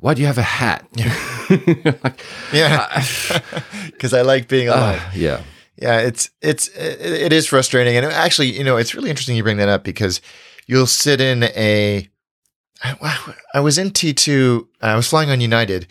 Why 0.00 0.14
do 0.14 0.22
you 0.22 0.26
have 0.26 0.38
a 0.38 0.42
hat? 0.42 0.86
Yeah, 0.94 1.14
like, 2.02 2.24
yeah, 2.54 3.04
because 3.86 4.14
I 4.14 4.22
like 4.22 4.48
being 4.48 4.68
alive. 4.68 4.98
Uh, 4.98 5.10
yeah, 5.14 5.42
yeah. 5.76 5.98
It's 5.98 6.30
it's 6.40 6.68
it 6.74 7.34
is 7.34 7.46
frustrating, 7.46 7.96
and 7.96 8.06
actually, 8.06 8.50
you 8.50 8.64
know, 8.64 8.78
it's 8.78 8.94
really 8.94 9.10
interesting 9.10 9.36
you 9.36 9.42
bring 9.42 9.58
that 9.58 9.68
up 9.68 9.84
because 9.84 10.22
you'll 10.70 10.86
sit 10.86 11.20
in 11.20 11.42
a. 11.42 12.08
I, 12.82 13.34
I 13.52 13.60
was 13.60 13.76
in 13.76 13.90
T2, 13.90 14.66
I 14.80 14.96
was 14.96 15.06
flying 15.06 15.28
on 15.28 15.40
United, 15.40 15.86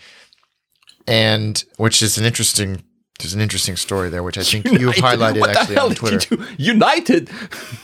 and 1.05 1.63
which 1.77 2.01
is 2.01 2.17
an 2.17 2.25
interesting 2.25 2.83
there's 3.19 3.33
an 3.33 3.41
interesting 3.41 3.75
story 3.75 4.09
there, 4.09 4.23
which 4.23 4.37
I 4.37 4.43
think 4.43 4.65
United. 4.65 4.81
you 4.81 4.91
highlighted 5.03 5.45
actually 5.45 5.77
on 5.77 5.93
Twitter. 5.93 6.37
United. 6.57 7.29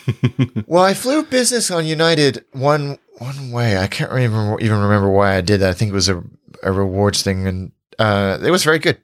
well, 0.65 0.83
I 0.83 0.93
flew 0.93 1.23
business 1.23 1.69
on 1.69 1.85
United 1.85 2.45
one 2.53 2.97
one 3.17 3.51
way. 3.51 3.77
I 3.77 3.87
can't 3.87 4.11
even 4.13 4.57
even 4.61 4.79
remember 4.79 5.09
why 5.09 5.35
I 5.35 5.41
did 5.41 5.59
that. 5.59 5.69
I 5.69 5.73
think 5.73 5.91
it 5.91 5.95
was 5.95 6.09
a 6.09 6.23
a 6.63 6.71
rewards 6.71 7.21
thing, 7.21 7.45
and 7.45 7.71
uh, 7.99 8.39
it 8.41 8.49
was 8.49 8.63
very 8.63 8.79
good. 8.79 8.97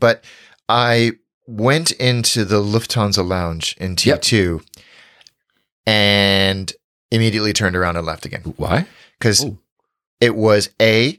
But 0.00 0.24
I 0.68 1.12
went 1.46 1.92
into 1.92 2.44
the 2.46 2.62
Lufthansa 2.62 3.24
lounge 3.24 3.76
in 3.78 3.96
T 3.96 4.12
two, 4.18 4.62
yep. 4.64 4.84
and 5.86 6.72
immediately 7.10 7.52
turned 7.52 7.76
around 7.76 7.96
and 7.96 8.06
left 8.06 8.26
again. 8.26 8.42
Why? 8.56 8.86
Because 9.18 9.46
it 10.20 10.34
was 10.36 10.70
a. 10.80 11.18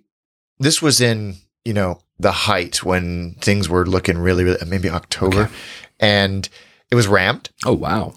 This 0.59 0.81
was 0.81 1.01
in 1.01 1.35
you 1.63 1.73
know 1.73 1.99
the 2.19 2.31
height 2.31 2.83
when 2.83 3.35
things 3.41 3.67
were 3.67 3.85
looking 3.85 4.17
really, 4.17 4.43
really 4.43 4.65
maybe 4.65 4.89
October, 4.89 5.43
okay. 5.43 5.53
and 5.99 6.47
it 6.91 6.95
was 6.95 7.07
ramped. 7.07 7.51
Oh 7.65 7.73
wow! 7.73 8.13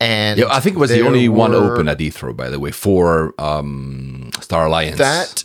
And 0.00 0.38
yeah, 0.38 0.46
I 0.48 0.60
think 0.60 0.76
it 0.76 0.78
was 0.78 0.90
the 0.90 1.04
only 1.04 1.28
one 1.28 1.54
open 1.54 1.88
at 1.88 1.98
Heathrow, 1.98 2.36
by 2.36 2.48
the 2.48 2.60
way, 2.60 2.70
for 2.70 3.34
um, 3.38 4.30
Star 4.40 4.66
Alliance. 4.66 4.98
That 4.98 5.44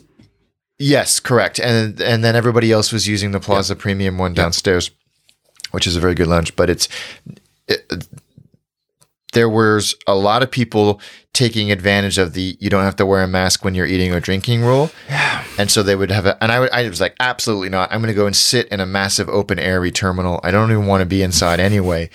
yes, 0.77 1.19
correct. 1.19 1.59
And 1.59 1.99
and 1.99 2.23
then 2.23 2.35
everybody 2.35 2.71
else 2.71 2.91
was 2.91 3.07
using 3.07 3.31
the 3.31 3.39
Plaza 3.39 3.75
Premium 3.75 4.19
one 4.19 4.33
downstairs, 4.33 4.91
which 5.71 5.87
is 5.87 5.95
a 5.95 5.99
very 5.99 6.13
good 6.13 6.27
lounge. 6.27 6.55
But 6.55 6.69
it's 6.69 6.87
it, 7.67 8.07
there 9.34 9.49
was 9.49 9.95
a 10.07 10.15
lot 10.15 10.41
of 10.41 10.49
people 10.49 11.01
taking 11.34 11.71
advantage 11.71 12.17
of 12.17 12.34
the 12.34 12.57
you 12.59 12.69
don't 12.69 12.84
have 12.84 12.95
to 12.95 13.05
wear 13.05 13.23
a 13.23 13.27
mask 13.27 13.65
when 13.65 13.75
you're 13.75 13.86
eating 13.86 14.13
or 14.13 14.19
drinking 14.19 14.61
rule. 14.61 14.91
Yeah. 15.09 15.43
And 15.57 15.69
so 15.69 15.84
they 15.84 15.95
would 15.95 16.11
have 16.11 16.25
a, 16.25 16.41
and 16.41 16.51
I, 16.51 16.59
would, 16.59 16.71
I 16.71 16.88
was 16.88 17.01
like, 17.01 17.15
absolutely 17.19 17.69
not. 17.69 17.91
I'm 17.91 18.01
going 18.01 18.13
to 18.13 18.19
go 18.19 18.25
and 18.25 18.36
sit 18.36 18.67
in 18.69 18.79
a 18.79 18.86
massive 18.86 19.29
open 19.29 19.59
airy 19.59 19.91
terminal. 19.91 20.39
I 20.43 20.51
don't 20.51 20.71
even 20.71 20.88
want 20.88 21.01
to 21.01 21.05
be 21.05 21.21
inside 21.21 21.59
anyway. 21.59 22.09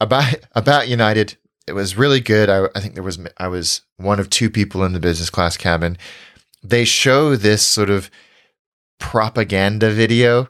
About, 0.00 0.34
about 0.52 0.88
United, 0.88 1.36
it 1.66 1.72
was 1.72 1.96
really 1.96 2.20
good. 2.20 2.50
I, 2.50 2.66
I 2.74 2.80
think 2.80 2.94
there 2.94 3.02
was, 3.02 3.18
I 3.38 3.48
was 3.48 3.82
one 3.96 4.20
of 4.20 4.30
two 4.30 4.50
people 4.50 4.84
in 4.84 4.92
the 4.92 5.00
business 5.00 5.30
class 5.30 5.56
cabin. 5.56 5.96
They 6.62 6.84
show 6.84 7.36
this 7.36 7.62
sort 7.62 7.90
of 7.90 8.10
propaganda 8.98 9.90
video 9.90 10.48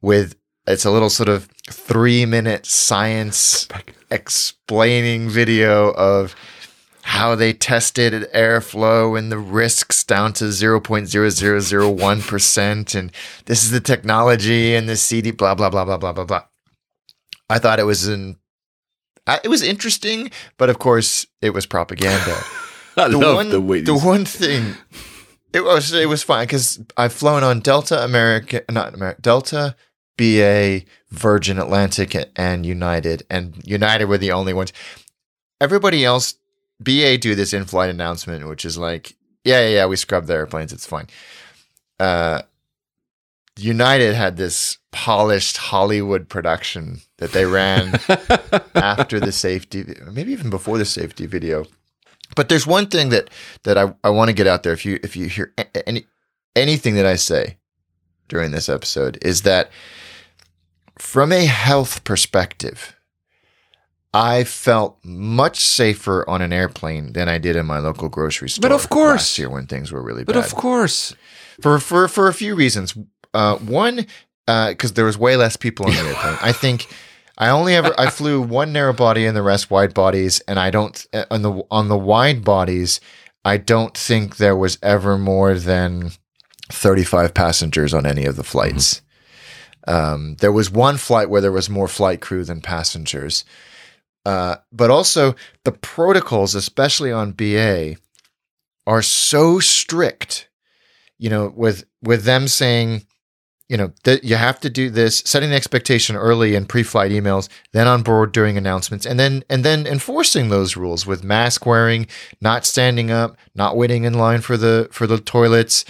with 0.00 0.36
it's 0.68 0.84
a 0.84 0.90
little 0.90 1.10
sort 1.10 1.28
of 1.28 1.48
three 1.70 2.26
minute 2.26 2.66
science 2.66 3.68
explaining 4.10 5.28
video 5.28 5.92
of 5.92 6.34
how 7.02 7.34
they 7.34 7.52
tested 7.54 8.30
airflow 8.34 9.18
and 9.18 9.32
the 9.32 9.38
risks 9.38 10.04
down 10.04 10.34
to 10.34 10.44
0.0001%. 10.44 12.94
And 12.94 13.10
this 13.46 13.64
is 13.64 13.70
the 13.70 13.80
technology 13.80 14.74
and 14.74 14.86
the 14.88 14.96
CD, 14.96 15.30
blah, 15.30 15.54
blah, 15.54 15.70
blah, 15.70 15.86
blah, 15.86 15.96
blah, 15.96 16.12
blah, 16.12 16.24
blah. 16.24 16.42
I 17.48 17.58
thought 17.58 17.78
it 17.78 17.84
was 17.84 18.06
an, 18.06 18.36
it 19.42 19.48
was 19.48 19.62
interesting, 19.62 20.30
but 20.58 20.68
of 20.68 20.78
course 20.78 21.26
it 21.40 21.48
was 21.50 21.64
propaganda. 21.64 22.36
I 22.96 23.08
the 23.08 23.16
love 23.16 23.36
one, 23.36 23.48
the 23.50 23.60
way 23.60 23.80
the 23.80 23.96
one 23.96 24.24
thing 24.24 24.74
it 25.52 25.64
was 25.64 25.92
it 25.92 26.08
was 26.08 26.22
fine 26.22 26.46
because 26.46 26.80
I've 26.96 27.12
flown 27.12 27.44
on 27.44 27.60
Delta 27.60 28.02
American, 28.04 28.62
not 28.70 28.94
America, 28.94 29.20
Delta 29.22 29.76
BA, 30.18 30.82
Virgin 31.10 31.58
Atlantic, 31.58 32.14
and 32.36 32.66
United. 32.66 33.22
And 33.30 33.62
United 33.64 34.04
were 34.04 34.18
the 34.18 34.32
only 34.32 34.52
ones. 34.52 34.74
Everybody 35.60 36.04
else, 36.04 36.34
BA 36.80 37.16
do 37.16 37.34
this 37.34 37.54
in 37.54 37.64
flight 37.64 37.88
announcement, 37.88 38.46
which 38.46 38.66
is 38.66 38.76
like, 38.76 39.16
yeah, 39.44 39.60
yeah, 39.62 39.74
yeah, 39.76 39.86
we 39.86 39.96
scrubbed 39.96 40.26
the 40.26 40.34
airplanes. 40.34 40.72
It's 40.74 40.86
fine. 40.86 41.06
Uh, 41.98 42.42
United 43.56 44.14
had 44.14 44.36
this 44.36 44.78
polished 44.92 45.56
Hollywood 45.56 46.28
production 46.28 47.00
that 47.16 47.32
they 47.32 47.44
ran 47.44 47.98
after 48.74 49.18
the 49.18 49.32
safety, 49.32 49.84
maybe 50.12 50.32
even 50.32 50.50
before 50.50 50.78
the 50.78 50.84
safety 50.84 51.26
video. 51.26 51.64
But 52.36 52.48
there's 52.48 52.66
one 52.66 52.86
thing 52.86 53.08
that 53.08 53.30
that 53.64 53.78
I, 53.78 53.94
I 54.04 54.10
want 54.10 54.28
to 54.28 54.34
get 54.34 54.46
out 54.46 54.62
there. 54.62 54.72
If 54.72 54.84
you 54.84 55.00
if 55.02 55.16
you 55.16 55.28
hear 55.28 55.52
any 55.86 56.06
anything 56.54 56.94
that 56.94 57.06
I 57.06 57.16
say 57.16 57.56
during 58.28 58.50
this 58.52 58.68
episode, 58.68 59.18
is 59.22 59.42
that 59.42 59.70
from 61.08 61.32
a 61.32 61.46
health 61.46 62.04
perspective, 62.04 62.94
I 64.12 64.44
felt 64.44 64.98
much 65.02 65.58
safer 65.58 66.28
on 66.28 66.42
an 66.42 66.52
airplane 66.52 67.14
than 67.14 67.30
I 67.30 67.38
did 67.38 67.56
in 67.56 67.64
my 67.64 67.78
local 67.78 68.10
grocery 68.10 68.50
store. 68.50 68.60
But 68.60 68.72
of 68.72 68.90
course. 68.90 69.20
last 69.22 69.38
year 69.38 69.48
when 69.48 69.66
things 69.66 69.90
were 69.90 70.02
really 70.02 70.24
bad. 70.24 70.34
But 70.34 70.44
of 70.44 70.54
course, 70.54 71.14
for 71.62 71.78
for 71.78 72.08
for 72.08 72.28
a 72.28 72.34
few 72.34 72.54
reasons. 72.54 72.94
Uh, 73.32 73.56
one, 73.56 74.06
because 74.46 74.92
there 74.92 75.06
was 75.06 75.16
way 75.16 75.36
less 75.36 75.56
people 75.56 75.86
on 75.86 75.92
the 75.92 75.98
airplane. 76.08 76.36
I 76.42 76.52
think 76.52 76.86
I 77.38 77.48
only 77.48 77.74
ever 77.74 77.94
I 77.98 78.10
flew 78.10 78.42
one 78.42 78.74
narrow 78.74 78.92
body 78.92 79.24
and 79.24 79.34
the 79.34 79.42
rest 79.42 79.70
wide 79.70 79.94
bodies, 79.94 80.40
and 80.46 80.58
I 80.58 80.68
don't 80.70 81.06
uh, 81.14 81.24
on 81.30 81.40
the 81.40 81.62
on 81.70 81.88
the 81.88 81.96
wide 81.96 82.44
bodies. 82.44 83.00
I 83.46 83.56
don't 83.56 83.96
think 83.96 84.36
there 84.36 84.56
was 84.56 84.76
ever 84.82 85.16
more 85.16 85.54
than 85.54 86.10
thirty 86.70 87.04
five 87.04 87.32
passengers 87.32 87.94
on 87.94 88.04
any 88.04 88.26
of 88.26 88.36
the 88.36 88.44
flights. 88.44 89.00
Um, 89.88 90.36
there 90.40 90.52
was 90.52 90.70
one 90.70 90.96
flight 90.98 91.30
where 91.30 91.40
there 91.40 91.52
was 91.52 91.68
more 91.68 91.88
flight 91.88 92.20
crew 92.20 92.44
than 92.44 92.60
passengers. 92.60 93.44
Uh, 94.24 94.56
but 94.70 94.90
also 94.90 95.34
the 95.64 95.72
protocols, 95.72 96.54
especially 96.54 97.10
on 97.10 97.32
BA, 97.32 97.96
are 98.86 99.02
so 99.02 99.58
strict 99.58 100.48
you 101.18 101.28
know, 101.28 101.52
with 101.54 101.84
with 102.00 102.24
them 102.24 102.48
saying, 102.48 103.04
you 103.68 103.76
know, 103.76 103.92
that 104.04 104.24
you 104.24 104.36
have 104.36 104.60
to 104.60 104.70
do 104.70 104.88
this, 104.88 105.18
setting 105.26 105.50
the 105.50 105.56
expectation 105.56 106.16
early 106.16 106.54
in 106.54 106.64
pre-flight 106.64 107.10
emails, 107.10 107.48
then 107.72 107.86
on 107.86 108.02
board 108.02 108.32
during 108.32 108.56
announcements, 108.56 109.04
and 109.04 109.18
then 109.18 109.42
and 109.50 109.64
then 109.64 109.86
enforcing 109.86 110.48
those 110.48 110.76
rules 110.76 111.06
with 111.06 111.24
mask 111.24 111.66
wearing, 111.66 112.06
not 112.40 112.64
standing 112.64 113.10
up, 113.10 113.36
not 113.54 113.76
waiting 113.76 114.04
in 114.04 114.14
line 114.14 114.40
for 114.40 114.56
the 114.56 114.88
for 114.92 115.06
the 115.06 115.18
toilets, 115.18 115.84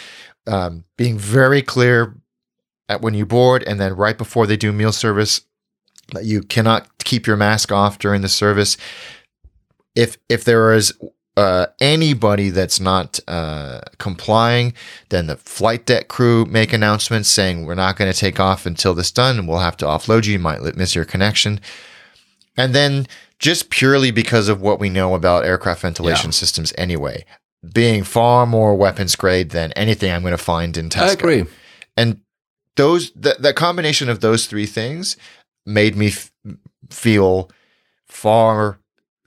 um, 0.47 0.85
being 0.97 1.19
very 1.19 1.63
clear 1.63 2.17
at 2.89 3.01
when 3.01 3.15
you 3.15 3.27
board, 3.27 3.63
and 3.65 3.79
then 3.81 3.95
right 3.97 4.17
before 4.17 4.47
they 4.47 4.57
do 4.57 4.73
meal 4.73 4.93
service, 4.93 5.43
that 6.13 6.25
you 6.25 6.41
cannot 6.43 6.87
keep 7.05 7.27
your 7.27 7.37
mask 7.37 7.71
off 7.73 7.99
during 7.99 8.23
the 8.23 8.29
service. 8.29 8.77
If 9.95 10.17
if 10.29 10.45
there 10.45 10.73
is 10.73 10.93
uh, 11.37 11.67
anybody 11.81 12.51
that's 12.51 12.81
not 12.81 13.21
uh, 13.29 13.81
complying, 13.99 14.73
then 15.11 15.27
the 15.29 15.37
flight 15.37 15.87
deck 15.87 16.09
crew 16.09 16.45
make 16.47 16.73
announcements 16.73 17.29
saying 17.29 17.65
we're 17.65 17.75
not 17.75 17.97
going 17.97 18.11
to 18.13 18.19
take 18.19 18.41
off 18.41 18.67
until 18.67 18.95
this 18.95 19.11
done, 19.13 19.39
and 19.39 19.49
we'll 19.49 19.59
have 19.59 19.77
to 19.79 19.85
offload 19.87 20.27
you. 20.27 20.33
You 20.33 20.39
might 20.39 20.63
miss 20.77 20.95
your 20.95 21.05
connection, 21.05 21.61
and 22.57 22.75
then 22.75 23.07
just 23.39 23.71
purely 23.71 24.11
because 24.11 24.49
of 24.49 24.61
what 24.61 24.81
we 24.81 24.89
know 24.89 25.15
about 25.15 25.45
aircraft 25.45 25.83
ventilation 25.83 26.29
Yeah. 26.29 26.33
systems, 26.33 26.73
anyway, 26.77 27.25
being 27.73 28.03
far 28.03 28.47
more 28.47 28.75
weapons 28.75 29.15
grade 29.15 29.51
than 29.51 29.71
anything 29.73 30.11
I'm 30.11 30.23
going 30.23 30.33
to 30.33 30.39
find 30.39 30.77
in 30.77 30.89
Tesco 30.89 31.03
I 31.09 31.13
agree. 31.13 31.45
and 31.97 32.21
those 32.79 33.11
the, 33.25 33.37
the 33.39 33.53
combination 33.53 34.09
of 34.09 34.21
those 34.21 34.47
three 34.47 34.67
things 34.67 35.17
made 35.67 35.95
me 35.97 36.09
f- 36.09 36.31
feel 36.91 37.51
far 38.07 38.79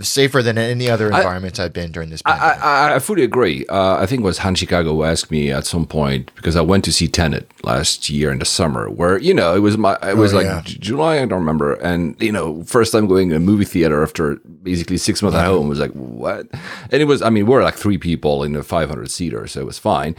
safer 0.01 0.41
than 0.41 0.57
any 0.57 0.89
other 0.89 1.13
I- 1.13 1.17
environment 1.19 1.59
I, 1.59 1.63
have 1.63 1.73
been 1.73 1.91
during 1.91 2.09
this 2.09 2.23
I, 2.25 2.31
pandemic. 2.31 2.63
I, 2.65 2.95
I 2.95 2.99
fully 2.99 3.23
agree. 3.23 3.65
Uh, 3.69 3.97
I 4.01 4.07
think 4.07 4.21
it 4.21 4.25
was 4.25 4.39
Han 4.39 4.55
Chicago 4.55 4.93
who 4.95 5.03
asked 5.03 5.29
me 5.29 5.51
at 5.51 5.65
some 5.67 5.85
point 5.85 6.31
because 6.35 6.55
I 6.55 6.61
went 6.61 6.83
to 6.85 6.91
see 6.91 7.07
Tenet 7.07 7.45
last 7.63 8.09
year 8.09 8.31
in 8.31 8.39
the 8.39 8.45
summer, 8.45 8.89
where 8.89 9.19
you 9.19 9.33
know 9.39 9.53
it 9.55 9.59
was 9.59 9.77
my 9.77 9.93
it 10.01 10.17
was 10.17 10.33
Oh, 10.33 10.37
like 10.37 10.47
yeah. 10.47 10.61
July, 10.65 11.17
I 11.21 11.25
don't 11.25 11.39
remember, 11.45 11.73
and 11.75 12.19
you 12.19 12.31
know 12.31 12.63
first 12.63 12.91
time 12.93 13.05
going 13.05 13.29
to 13.29 13.35
a 13.35 13.39
movie 13.39 13.65
theater 13.75 14.01
after 14.01 14.37
basically 14.63 14.97
six 14.97 15.21
months 15.21 15.37
at 15.37 15.45
home 15.45 15.67
was 15.69 15.79
like 15.79 15.91
what, 15.91 16.47
and 16.91 16.99
it 17.03 17.05
was 17.05 17.21
I 17.21 17.29
mean 17.29 17.45
we're 17.45 17.63
like 17.63 17.75
three 17.75 17.99
people 17.99 18.43
in 18.43 18.55
a 18.55 18.63
500 18.63 19.11
seater, 19.11 19.45
so 19.45 19.61
it 19.61 19.67
was 19.67 19.77
fine. 19.77 20.15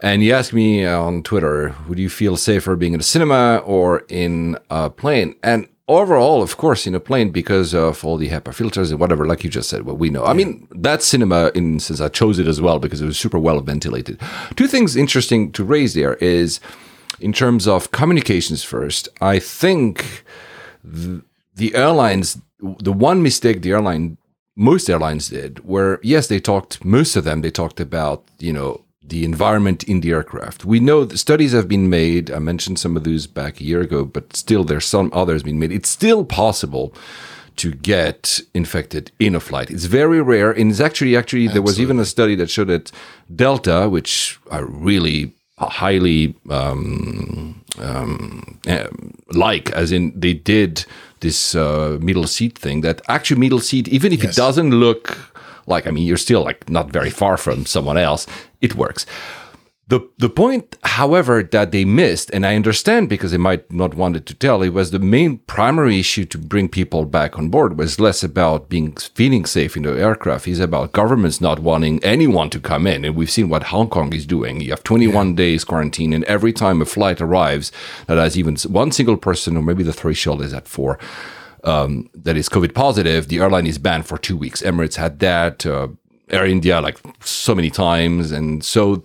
And 0.00 0.22
you 0.22 0.32
asked 0.32 0.52
me 0.52 0.84
uh, 0.84 1.00
on 1.00 1.22
Twitter, 1.22 1.74
would 1.88 1.98
you 1.98 2.08
feel 2.08 2.36
safer 2.36 2.76
being 2.76 2.94
in 2.94 3.00
a 3.00 3.04
cinema 3.04 3.62
or 3.64 4.04
in 4.08 4.56
a 4.70 4.90
plane? 4.90 5.34
And 5.42 5.68
overall, 5.88 6.40
of 6.42 6.56
course, 6.56 6.86
in 6.86 6.94
a 6.94 7.00
plane 7.00 7.30
because 7.30 7.74
of 7.74 8.04
all 8.04 8.16
the 8.16 8.28
HEPA 8.28 8.54
filters 8.54 8.90
and 8.90 9.00
whatever, 9.00 9.26
like 9.26 9.42
you 9.42 9.50
just 9.50 9.68
said, 9.68 9.82
what 9.82 9.98
we 9.98 10.10
know. 10.10 10.24
I 10.24 10.34
mean, 10.34 10.68
that 10.70 11.02
cinema, 11.02 11.50
in 11.54 11.80
since 11.80 12.00
I 12.00 12.08
chose 12.08 12.38
it 12.38 12.46
as 12.46 12.60
well 12.60 12.78
because 12.78 13.00
it 13.00 13.06
was 13.06 13.18
super 13.18 13.38
well 13.38 13.60
ventilated. 13.60 14.20
Two 14.54 14.68
things 14.68 14.94
interesting 14.94 15.50
to 15.52 15.64
raise 15.64 15.94
there 15.94 16.14
is 16.14 16.60
in 17.20 17.32
terms 17.32 17.66
of 17.66 17.90
communications 17.90 18.62
first, 18.62 19.08
I 19.20 19.40
think 19.40 20.24
the, 20.84 21.22
the 21.56 21.74
airlines, 21.74 22.40
the 22.60 22.92
one 22.92 23.22
mistake 23.22 23.62
the 23.62 23.72
airline, 23.72 24.18
most 24.54 24.88
airlines 24.88 25.28
did, 25.28 25.64
where 25.64 25.98
yes, 26.02 26.28
they 26.28 26.38
talked, 26.38 26.84
most 26.84 27.16
of 27.16 27.24
them, 27.24 27.40
they 27.40 27.50
talked 27.50 27.80
about, 27.80 28.24
you 28.38 28.52
know, 28.52 28.84
the 29.08 29.24
environment 29.24 29.84
in 29.84 30.00
the 30.00 30.10
aircraft. 30.10 30.64
We 30.64 30.80
know 30.80 31.04
the 31.04 31.18
studies 31.18 31.52
have 31.52 31.68
been 31.68 31.88
made. 31.88 32.30
I 32.30 32.38
mentioned 32.38 32.78
some 32.78 32.96
of 32.96 33.04
those 33.04 33.26
back 33.26 33.60
a 33.60 33.64
year 33.64 33.80
ago, 33.80 34.04
but 34.04 34.36
still 34.36 34.64
there's 34.64 34.86
some 34.86 35.10
others 35.12 35.42
being 35.42 35.58
made. 35.58 35.72
It's 35.72 35.88
still 35.88 36.24
possible 36.24 36.94
to 37.56 37.72
get 37.72 38.40
infected 38.54 39.10
in 39.18 39.34
a 39.34 39.40
flight. 39.40 39.70
It's 39.70 39.86
very 39.86 40.22
rare. 40.22 40.52
And 40.52 40.70
it's 40.70 40.80
actually, 40.80 41.16
actually, 41.16 41.48
there 41.48 41.62
was 41.62 41.80
even 41.80 41.98
a 41.98 42.04
study 42.04 42.36
that 42.36 42.50
showed 42.50 42.68
that 42.68 42.92
Delta, 43.34 43.88
which 43.88 44.38
are 44.50 44.64
really 44.64 45.32
highly 45.58 46.36
um, 46.50 47.64
um, 47.80 48.60
uh, 48.68 48.86
like, 49.32 49.70
as 49.72 49.90
in 49.90 50.12
they 50.18 50.34
did 50.34 50.84
this 51.20 51.54
uh, 51.56 51.98
middle 52.00 52.28
seat 52.28 52.56
thing, 52.56 52.82
that 52.82 53.02
actually 53.08 53.40
middle 53.40 53.58
seat, 53.58 53.88
even 53.88 54.12
if 54.12 54.22
it 54.22 54.36
doesn't 54.36 54.70
look 54.70 55.18
like, 55.68 55.86
I 55.86 55.90
mean, 55.90 56.06
you're 56.06 56.16
still 56.16 56.42
like 56.42 56.68
not 56.68 56.90
very 56.90 57.10
far 57.10 57.36
from 57.36 57.66
someone 57.66 57.96
else, 57.96 58.26
it 58.60 58.74
works. 58.74 59.06
The 59.88 60.06
the 60.18 60.28
point, 60.28 60.76
however, 60.82 61.42
that 61.42 61.72
they 61.72 61.86
missed, 61.86 62.30
and 62.34 62.44
I 62.44 62.56
understand 62.56 63.08
because 63.08 63.30
they 63.30 63.38
might 63.38 63.72
not 63.72 63.94
wanted 63.94 64.26
to 64.26 64.34
tell, 64.34 64.62
it 64.62 64.74
was 64.74 64.90
the 64.90 64.98
main 64.98 65.38
primary 65.38 65.98
issue 65.98 66.26
to 66.26 66.36
bring 66.36 66.68
people 66.68 67.06
back 67.06 67.38
on 67.38 67.48
board 67.48 67.78
was 67.78 67.98
less 67.98 68.22
about 68.22 68.68
being 68.68 68.92
feeling 68.92 69.46
safe 69.46 69.78
in 69.78 69.84
the 69.84 69.98
aircraft. 69.98 70.46
It's 70.46 70.60
about 70.60 70.92
governments 70.92 71.40
not 71.40 71.60
wanting 71.60 72.04
anyone 72.04 72.50
to 72.50 72.60
come 72.60 72.86
in, 72.86 73.06
and 73.06 73.16
we've 73.16 73.30
seen 73.30 73.48
what 73.48 73.62
Hong 73.72 73.88
Kong 73.88 74.12
is 74.12 74.26
doing. 74.26 74.60
You 74.60 74.72
have 74.72 74.84
21 74.84 75.34
days 75.34 75.64
quarantine, 75.64 76.12
and 76.12 76.24
every 76.24 76.52
time 76.52 76.82
a 76.82 76.84
flight 76.84 77.22
arrives 77.22 77.72
that 78.08 78.18
has 78.18 78.36
even 78.36 78.56
one 78.70 78.92
single 78.92 79.16
person, 79.16 79.56
or 79.56 79.62
maybe 79.62 79.84
the 79.84 79.94
threshold 79.94 80.42
is 80.42 80.52
at 80.52 80.68
four, 80.68 80.98
um, 81.68 82.08
that 82.14 82.36
is 82.36 82.48
COVID 82.48 82.74
positive, 82.74 83.28
the 83.28 83.38
airline 83.38 83.66
is 83.66 83.78
banned 83.78 84.06
for 84.06 84.18
two 84.18 84.36
weeks. 84.36 84.62
Emirates 84.62 84.96
had 84.96 85.18
that, 85.20 85.66
uh, 85.66 85.88
Air 86.30 86.46
India 86.46 86.80
like 86.80 86.98
so 87.20 87.54
many 87.54 87.70
times, 87.70 88.32
and 88.32 88.64
so 88.64 89.00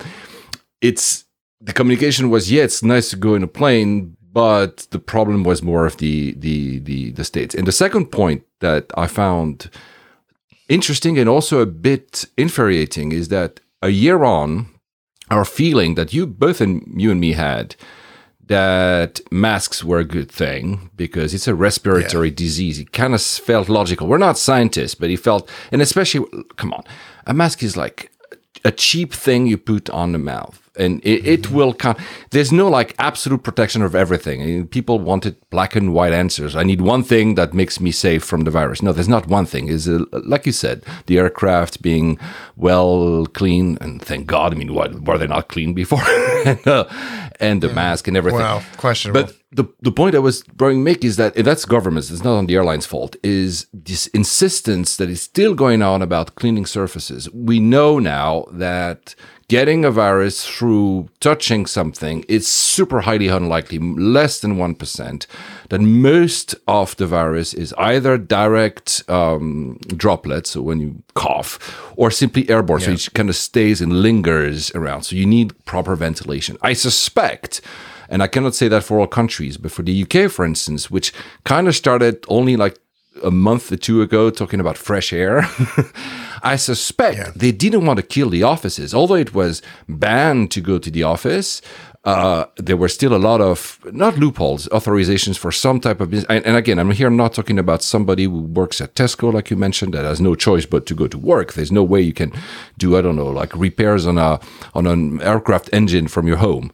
it's 0.80 1.24
the 1.60 1.72
communication 1.72 2.30
was 2.30 2.50
yeah, 2.52 2.64
it's 2.64 2.82
nice 2.82 3.10
to 3.10 3.16
go 3.16 3.34
in 3.34 3.42
a 3.42 3.46
plane, 3.46 4.16
but 4.32 4.86
the 4.90 4.98
problem 4.98 5.42
was 5.44 5.62
more 5.62 5.86
of 5.86 5.96
the 5.96 6.34
the 6.34 6.80
the 6.80 7.12
the 7.12 7.24
states. 7.24 7.54
And 7.54 7.66
the 7.66 7.72
second 7.72 8.06
point 8.06 8.42
that 8.60 8.92
I 8.96 9.06
found 9.06 9.70
interesting 10.68 11.18
and 11.18 11.28
also 11.28 11.60
a 11.60 11.66
bit 11.66 12.26
infuriating 12.36 13.12
is 13.12 13.28
that 13.28 13.60
a 13.80 13.88
year 13.88 14.24
on, 14.24 14.68
our 15.30 15.44
feeling 15.44 15.94
that 15.94 16.12
you 16.12 16.26
both 16.26 16.60
and 16.60 16.82
you 16.96 17.10
and 17.10 17.20
me 17.20 17.32
had 17.32 17.76
that 18.46 19.20
masks 19.30 19.82
were 19.82 19.98
a 19.98 20.04
good 20.04 20.30
thing 20.30 20.90
because 20.96 21.34
it's 21.34 21.48
a 21.48 21.54
respiratory 21.54 22.30
disease. 22.30 22.78
It 22.78 22.92
kind 22.92 23.14
of 23.14 23.22
felt 23.22 23.68
logical. 23.68 24.06
We're 24.06 24.18
not 24.18 24.38
scientists, 24.38 24.94
but 24.94 25.10
he 25.10 25.16
felt, 25.16 25.48
and 25.72 25.80
especially, 25.80 26.26
come 26.56 26.72
on, 26.72 26.84
a 27.26 27.34
mask 27.34 27.62
is 27.62 27.76
like 27.76 28.10
a 28.64 28.72
cheap 28.72 29.12
thing 29.12 29.46
you 29.46 29.56
put 29.56 29.90
on 29.90 30.12
the 30.12 30.18
mouth. 30.18 30.60
And 30.76 31.00
it, 31.04 31.24
it 31.24 31.50
will 31.52 31.72
come. 31.72 31.96
There's 32.30 32.50
no 32.50 32.68
like 32.68 32.96
absolute 32.98 33.44
protection 33.44 33.80
of 33.82 33.94
everything. 33.94 34.42
I 34.42 34.46
mean, 34.46 34.66
People 34.66 34.98
wanted 34.98 35.36
black 35.48 35.76
and 35.76 35.92
white 35.94 36.12
answers. 36.12 36.56
I 36.56 36.64
need 36.64 36.80
one 36.80 37.04
thing 37.04 37.36
that 37.36 37.54
makes 37.54 37.78
me 37.78 37.92
safe 37.92 38.24
from 38.24 38.42
the 38.42 38.50
virus. 38.50 38.82
No, 38.82 38.92
there's 38.92 39.08
not 39.08 39.28
one 39.28 39.46
thing. 39.46 39.68
Is 39.68 39.88
uh, 39.88 40.04
like 40.12 40.46
you 40.46 40.52
said, 40.52 40.84
the 41.06 41.18
aircraft 41.18 41.80
being 41.80 42.18
well 42.56 43.26
clean, 43.26 43.78
and 43.80 44.02
thank 44.02 44.26
God. 44.26 44.52
I 44.52 44.56
mean, 44.56 44.74
were 44.74 45.16
they 45.16 45.28
not 45.28 45.48
clean 45.48 45.74
before? 45.74 46.02
and, 46.44 46.66
uh, 46.66 46.86
and 47.38 47.62
the 47.62 47.68
mask 47.72 48.08
and 48.08 48.16
everything. 48.16 48.40
Wow, 48.40 48.62
questionable. 48.76 49.22
But 49.22 49.36
the 49.54 49.64
the 49.80 49.92
point 49.92 50.14
I 50.14 50.18
was 50.18 50.42
trying 50.58 50.78
to 50.78 50.84
make 50.84 51.04
is 51.04 51.16
that 51.16 51.34
that's 51.34 51.64
governments. 51.64 52.10
It's 52.10 52.24
not 52.24 52.36
on 52.36 52.46
the 52.46 52.54
airline's 52.54 52.86
fault. 52.86 53.16
Is 53.22 53.66
this 53.72 54.06
insistence 54.08 54.96
that 54.96 55.08
is 55.08 55.22
still 55.22 55.54
going 55.54 55.82
on 55.82 56.02
about 56.02 56.34
cleaning 56.34 56.66
surfaces? 56.66 57.30
We 57.32 57.60
know 57.60 57.98
now 57.98 58.46
that 58.50 59.14
getting 59.48 59.84
a 59.84 59.90
virus 59.90 60.46
through 60.46 61.08
touching 61.20 61.66
something 61.66 62.24
is 62.28 62.48
super 62.48 63.02
highly 63.02 63.28
unlikely, 63.28 63.78
less 63.78 64.40
than 64.40 64.58
one 64.58 64.74
percent. 64.74 65.26
That 65.68 65.80
most 65.80 66.54
of 66.66 66.96
the 66.96 67.06
virus 67.06 67.54
is 67.54 67.72
either 67.78 68.18
direct 68.18 69.02
um, 69.08 69.78
droplets, 69.96 70.50
so 70.50 70.62
when 70.62 70.80
you 70.80 71.02
cough, 71.14 71.50
or 71.96 72.10
simply 72.10 72.48
airborne, 72.50 72.80
so 72.80 72.92
it 72.92 73.08
kind 73.14 73.28
of 73.28 73.36
stays 73.36 73.80
and 73.80 74.02
lingers 74.02 74.70
around. 74.74 75.02
So 75.02 75.16
you 75.16 75.26
need 75.26 75.54
proper 75.64 75.94
ventilation. 75.96 76.58
I 76.60 76.72
suspect 76.72 77.60
and 78.14 78.22
I 78.22 78.28
cannot 78.28 78.54
say 78.54 78.68
that 78.68 78.84
for 78.84 79.00
all 79.00 79.08
countries, 79.08 79.56
but 79.56 79.72
for 79.72 79.82
the 79.82 80.04
UK, 80.04 80.30
for 80.30 80.44
instance, 80.44 80.88
which 80.88 81.12
kind 81.42 81.66
of 81.66 81.74
started 81.74 82.24
only 82.28 82.54
like 82.56 82.78
a 83.24 83.30
month 83.32 83.72
or 83.72 83.76
two 83.76 84.02
ago 84.02 84.30
talking 84.30 84.60
about 84.60 84.78
fresh 84.78 85.12
air, 85.12 85.48
I 86.44 86.54
suspect 86.54 87.36
they 87.36 87.50
didn't 87.50 87.84
want 87.86 87.96
to 87.96 88.04
kill 88.04 88.30
the 88.30 88.44
offices. 88.44 88.94
Although 88.94 89.16
it 89.16 89.34
was 89.34 89.62
banned 89.88 90.52
to 90.52 90.60
go 90.60 90.78
to 90.78 90.92
the 90.92 91.02
office, 91.02 91.60
uh, 92.04 92.44
there 92.56 92.76
were 92.76 92.88
still 92.88 93.16
a 93.16 93.18
lot 93.18 93.40
of 93.40 93.80
not 93.90 94.16
loopholes, 94.16 94.68
authorizations 94.68 95.36
for 95.36 95.50
some 95.50 95.80
type 95.80 96.00
of 96.00 96.10
business. 96.10 96.30
And, 96.30 96.46
and, 96.46 96.56
again, 96.56 96.78
I'm 96.78 96.92
here 96.92 97.10
not 97.10 97.32
talking 97.34 97.58
about 97.58 97.82
somebody 97.82 98.26
who 98.26 98.42
works 98.42 98.80
at 98.80 98.94
Tesco, 98.94 99.32
like 99.32 99.50
you 99.50 99.56
mentioned, 99.56 99.92
that 99.94 100.04
has 100.04 100.20
no 100.20 100.36
choice 100.36 100.66
but 100.66 100.86
to 100.86 100.94
go 100.94 101.08
to 101.08 101.18
work. 101.18 101.54
There's 101.54 101.72
no 101.72 101.82
way 101.82 102.00
you 102.00 102.12
can 102.12 102.32
do 102.78 102.96
I 102.96 103.02
don't 103.02 103.16
know 103.16 103.26
like 103.26 103.52
repairs 103.56 104.06
on 104.06 104.18
a 104.18 104.38
on 104.72 104.86
an 104.86 105.20
aircraft 105.20 105.68
engine 105.72 106.06
from 106.06 106.28
your 106.28 106.36
home. 106.36 106.70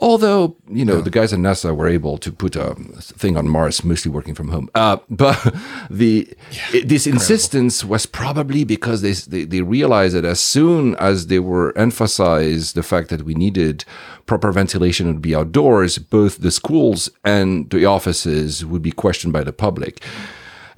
Although 0.00 0.56
you 0.68 0.84
know 0.84 1.00
the 1.00 1.10
guys 1.10 1.32
at 1.32 1.38
NASA 1.38 1.74
were 1.76 1.88
able 1.88 2.18
to 2.18 2.32
put 2.32 2.56
a 2.56 2.74
thing 2.74 3.36
on 3.36 3.48
Mars, 3.48 3.84
mostly 3.84 4.10
working 4.10 4.34
from 4.34 4.48
home. 4.48 4.68
Uh, 4.74 4.96
but 5.10 5.54
the 5.90 6.28
yeah, 6.50 6.80
it, 6.80 6.88
this 6.88 7.06
incredible. 7.06 7.32
insistence 7.32 7.84
was 7.84 8.06
probably 8.06 8.64
because 8.64 9.02
they, 9.02 9.12
they 9.12 9.44
they 9.44 9.60
realized 9.62 10.16
that 10.16 10.24
as 10.24 10.40
soon 10.40 10.96
as 10.96 11.26
they 11.26 11.38
were 11.38 11.76
emphasized 11.76 12.74
the 12.74 12.82
fact 12.82 13.10
that 13.10 13.22
we 13.22 13.34
needed 13.34 13.84
proper 14.26 14.50
ventilation 14.50 15.06
would 15.06 15.22
be 15.22 15.34
outdoors, 15.34 15.98
both 15.98 16.38
the 16.38 16.50
schools 16.50 17.10
and 17.24 17.68
the 17.70 17.84
offices 17.84 18.64
would 18.64 18.82
be 18.82 18.92
questioned 18.92 19.32
by 19.32 19.44
the 19.44 19.52
public. 19.52 20.02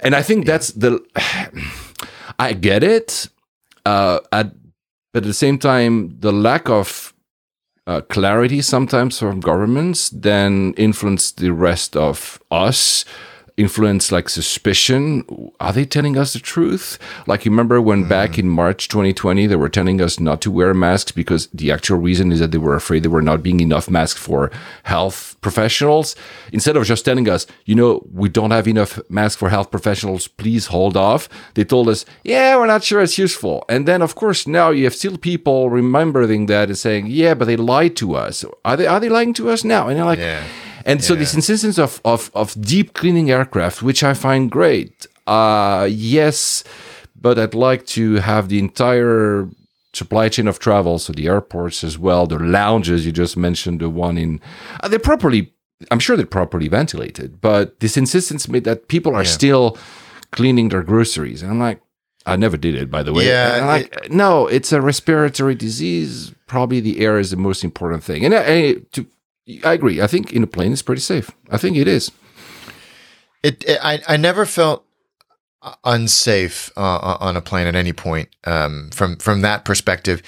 And 0.01 0.15
I 0.15 0.21
think 0.21 0.45
yeah. 0.45 0.53
that's 0.53 0.71
the. 0.71 0.99
I 2.39 2.51
get 2.51 2.83
it, 2.83 3.29
uh, 3.85 4.19
at, 4.33 4.51
but 5.13 5.23
at 5.23 5.27
the 5.27 5.33
same 5.33 5.57
time, 5.57 6.19
the 6.19 6.33
lack 6.33 6.69
of 6.69 7.14
uh, 7.87 8.01
clarity 8.01 8.61
sometimes 8.61 9.19
from 9.19 9.39
governments 9.39 10.09
then 10.09 10.73
influence 10.77 11.31
the 11.31 11.51
rest 11.51 11.95
of 11.95 12.41
us 12.51 13.05
influence 13.57 14.11
like 14.11 14.27
suspicion. 14.27 15.23
Are 15.59 15.71
they 15.71 15.85
telling 15.85 16.17
us 16.17 16.33
the 16.33 16.39
truth? 16.39 16.99
Like 17.25 17.45
you 17.45 17.51
remember 17.51 17.79
when 17.81 18.05
mm. 18.05 18.09
back 18.09 18.37
in 18.37 18.49
march 18.49 18.89
2020 18.89 19.47
they 19.47 19.55
were 19.55 19.69
telling 19.69 20.01
us 20.01 20.19
not 20.19 20.41
to 20.41 20.51
wear 20.51 20.73
masks 20.73 21.11
because 21.11 21.47
the 21.47 21.71
actual 21.71 21.97
reason 21.97 22.31
is 22.31 22.39
that 22.39 22.51
they 22.51 22.57
were 22.57 22.75
afraid 22.75 23.03
there 23.03 23.11
were 23.11 23.21
not 23.21 23.43
being 23.43 23.61
enough 23.61 23.89
masks 23.89 24.19
for 24.19 24.51
health 24.83 25.37
professionals. 25.39 26.15
Instead 26.51 26.75
of 26.75 26.83
just 26.85 27.05
telling 27.05 27.29
us 27.29 27.47
you 27.65 27.75
know 27.75 28.05
we 28.11 28.27
don't 28.27 28.51
have 28.51 28.67
enough 28.67 28.99
masks 29.09 29.39
for 29.39 29.49
health 29.49 29.71
professionals 29.71 30.27
please 30.27 30.67
hold 30.67 30.97
off 30.97 31.29
they 31.53 31.63
told 31.63 31.87
us 31.87 32.05
yeah 32.23 32.57
we're 32.57 32.65
not 32.65 32.83
sure 32.83 33.01
it's 33.01 33.17
useful. 33.17 33.63
And 33.69 33.87
then 33.87 34.01
of 34.01 34.15
course 34.15 34.47
now 34.47 34.71
you 34.71 34.83
have 34.83 34.95
still 34.95 35.17
people 35.17 35.69
remembering 35.69 36.47
that 36.47 36.67
and 36.67 36.77
saying 36.77 37.07
yeah 37.07 37.33
but 37.33 37.45
they 37.45 37.55
lied 37.55 37.95
to 37.97 38.15
us. 38.15 38.43
Are 38.65 38.75
they 38.75 38.85
are 38.85 38.99
they 38.99 39.09
lying 39.09 39.33
to 39.35 39.49
us 39.49 39.63
now? 39.63 39.87
And 39.87 39.97
they're 39.97 40.05
like 40.05 40.19
yeah 40.19 40.43
and 40.85 40.99
yeah. 40.99 41.05
so 41.07 41.15
this 41.15 41.33
insistence 41.33 41.77
of, 41.77 41.99
of, 42.05 42.31
of 42.33 42.59
deep 42.61 42.93
cleaning 42.93 43.31
aircraft, 43.31 43.81
which 43.81 44.03
I 44.03 44.13
find 44.13 44.49
great, 44.49 45.07
uh, 45.27 45.87
yes, 45.89 46.63
but 47.19 47.37
I'd 47.39 47.53
like 47.53 47.85
to 47.87 48.15
have 48.15 48.49
the 48.49 48.59
entire 48.59 49.49
supply 49.93 50.29
chain 50.29 50.47
of 50.47 50.59
travel, 50.59 50.99
so 50.99 51.13
the 51.13 51.27
airports 51.27 51.83
as 51.83 51.97
well, 51.97 52.27
the 52.27 52.37
lounges 52.37 53.05
you 53.05 53.11
just 53.11 53.35
mentioned, 53.37 53.79
the 53.79 53.89
one 53.89 54.17
in, 54.17 54.41
uh, 54.81 54.87
they're 54.87 54.99
properly, 54.99 55.53
I'm 55.89 55.99
sure 55.99 56.17
they're 56.17 56.25
properly 56.25 56.67
ventilated, 56.67 57.41
but 57.41 57.79
this 57.79 57.97
insistence 57.97 58.47
made 58.47 58.65
that 58.65 58.87
people 58.87 59.15
are 59.15 59.23
yeah. 59.23 59.29
still 59.29 59.77
cleaning 60.31 60.69
their 60.69 60.83
groceries. 60.83 61.41
And 61.41 61.51
I'm 61.51 61.59
like, 61.59 61.81
I 62.25 62.35
never 62.35 62.57
did 62.57 62.75
it, 62.75 62.89
by 62.89 63.03
the 63.03 63.13
way. 63.13 63.27
Yeah. 63.27 63.65
Like, 63.65 63.95
it, 64.03 64.11
no, 64.11 64.47
it's 64.47 64.71
a 64.71 64.81
respiratory 64.81 65.55
disease. 65.55 66.33
Probably 66.47 66.79
the 66.79 66.99
air 66.99 67.19
is 67.19 67.31
the 67.31 67.37
most 67.37 67.63
important 67.63 68.03
thing. 68.03 68.25
And 68.25 68.33
I, 68.33 68.39
I, 68.39 68.75
to 68.93 69.05
I 69.63 69.73
agree. 69.73 70.01
I 70.01 70.07
think 70.07 70.33
in 70.33 70.43
a 70.43 70.47
plane 70.47 70.71
it's 70.71 70.81
pretty 70.81 71.01
safe. 71.01 71.29
I 71.49 71.57
think 71.57 71.77
it 71.77 71.87
is. 71.87 72.11
It, 73.43 73.63
it 73.67 73.79
I 73.81 74.01
I 74.07 74.17
never 74.17 74.45
felt 74.45 74.85
unsafe 75.83 76.71
uh, 76.77 77.17
on 77.19 77.35
a 77.35 77.41
plane 77.41 77.67
at 77.67 77.75
any 77.75 77.93
point 77.93 78.29
um, 78.45 78.89
from 78.93 79.17
from 79.17 79.41
that 79.41 79.65
perspective. 79.65 80.21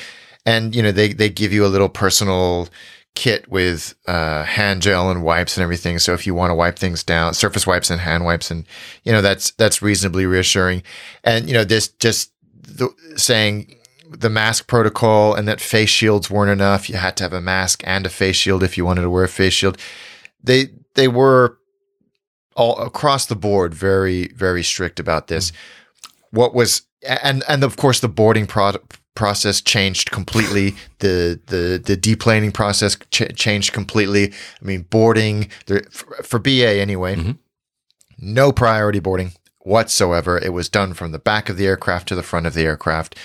And 0.45 0.75
you 0.75 0.81
know 0.81 0.91
they 0.91 1.13
they 1.13 1.29
give 1.29 1.51
you 1.51 1.65
a 1.65 1.67
little 1.67 1.89
personal 1.89 2.69
kit 3.15 3.49
with 3.49 3.95
uh, 4.07 4.43
hand 4.43 4.83
gel 4.83 5.09
and 5.09 5.23
wipes 5.23 5.57
and 5.57 5.63
everything. 5.63 5.97
So 5.97 6.13
if 6.13 6.27
you 6.27 6.35
want 6.35 6.51
to 6.51 6.55
wipe 6.55 6.77
things 6.77 7.03
down, 7.03 7.33
surface 7.33 7.65
wipes 7.65 7.89
and 7.89 7.99
hand 7.99 8.23
wipes, 8.23 8.51
and 8.51 8.65
you 9.03 9.11
know 9.11 9.21
that's 9.21 9.51
that's 9.51 9.81
reasonably 9.81 10.25
reassuring. 10.25 10.83
And 11.23 11.47
you 11.47 11.53
know 11.53 11.63
this 11.63 11.87
just 11.87 12.31
the, 12.53 12.89
saying 13.15 13.75
the 14.09 14.29
mask 14.29 14.67
protocol 14.67 15.33
and 15.33 15.47
that 15.47 15.61
face 15.61 15.89
shields 15.89 16.29
weren't 16.29 16.51
enough. 16.51 16.89
You 16.89 16.97
had 16.97 17.17
to 17.17 17.23
have 17.23 17.33
a 17.33 17.41
mask 17.41 17.83
and 17.85 18.05
a 18.05 18.09
face 18.09 18.35
shield 18.35 18.63
if 18.63 18.77
you 18.77 18.85
wanted 18.85 19.01
to 19.01 19.09
wear 19.09 19.23
a 19.23 19.29
face 19.29 19.53
shield. 19.53 19.77
They 20.43 20.69
they 20.95 21.07
were 21.07 21.57
all 22.55 22.77
across 22.79 23.25
the 23.25 23.35
board 23.35 23.73
very 23.73 24.29
very 24.29 24.63
strict 24.63 24.99
about 24.99 25.27
this. 25.27 25.51
What 26.31 26.53
was 26.53 26.83
and 27.07 27.43
and 27.47 27.63
of 27.63 27.77
course 27.77 27.99
the 27.99 28.07
boarding 28.07 28.47
pro- 28.47 28.77
process 29.15 29.61
changed 29.61 30.11
completely. 30.11 30.75
the 30.99 31.39
the 31.47 31.81
the 31.83 31.97
deplaning 31.97 32.53
process 32.53 32.97
ch- 33.11 33.35
changed 33.35 33.73
completely. 33.73 34.31
I 34.61 34.65
mean 34.65 34.83
boarding 34.83 35.49
for, 35.65 36.23
for 36.23 36.39
BA 36.39 36.79
anyway. 36.79 37.15
Mm-hmm. 37.15 37.31
No 38.19 38.51
priority 38.51 38.99
boarding 38.99 39.33
whatsoever. 39.59 40.37
It 40.37 40.53
was 40.53 40.69
done 40.69 40.93
from 40.93 41.11
the 41.11 41.19
back 41.19 41.49
of 41.49 41.57
the 41.57 41.67
aircraft 41.67 42.07
to 42.07 42.15
the 42.15 42.23
front 42.23 42.47
of 42.47 42.53
the 42.53 42.63
aircraft 42.63 43.15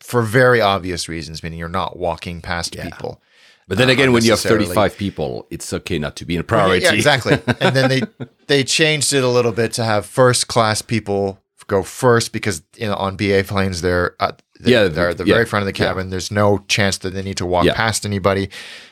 for 0.00 0.22
very 0.22 0.60
obvious 0.60 1.08
reasons, 1.08 1.42
meaning 1.42 1.58
you're 1.58 1.68
not 1.68 1.96
walking 1.96 2.40
past 2.40 2.74
yeah. 2.74 2.84
people. 2.84 3.20
But 3.68 3.78
then 3.78 3.88
uh, 3.88 3.92
again, 3.92 4.12
when 4.12 4.24
you 4.24 4.30
have 4.30 4.40
35 4.40 4.96
people, 4.96 5.46
it's 5.50 5.72
okay 5.72 5.98
not 5.98 6.16
to 6.16 6.24
be 6.24 6.34
in 6.34 6.40
a 6.40 6.44
priority. 6.44 6.84
Yeah, 6.84 6.92
exactly. 6.92 7.34
and 7.60 7.76
then 7.76 7.88
they 7.88 8.02
they 8.48 8.64
changed 8.64 9.12
it 9.12 9.22
a 9.22 9.28
little 9.28 9.52
bit 9.52 9.72
to 9.74 9.84
have 9.84 10.06
first 10.06 10.48
class 10.48 10.82
people 10.82 11.40
go 11.70 11.84
first 11.84 12.32
because 12.32 12.62
you 12.76 12.86
know, 12.88 12.96
on 12.96 13.16
BA 13.16 13.44
planes 13.46 13.80
they're 13.80 14.16
at 14.20 14.42
the, 14.58 14.70
yeah 14.70 14.88
they're 14.88 15.10
at 15.10 15.18
the 15.18 15.24
yeah, 15.24 15.34
very 15.34 15.46
front 15.46 15.62
of 15.62 15.66
the 15.66 15.72
cabin. 15.72 16.08
Yeah. 16.08 16.10
There's 16.10 16.30
no 16.32 16.58
chance 16.66 16.98
that 16.98 17.10
they 17.10 17.22
need 17.22 17.36
to 17.36 17.46
walk 17.46 17.64
past 17.68 18.04
anybody. 18.04 18.50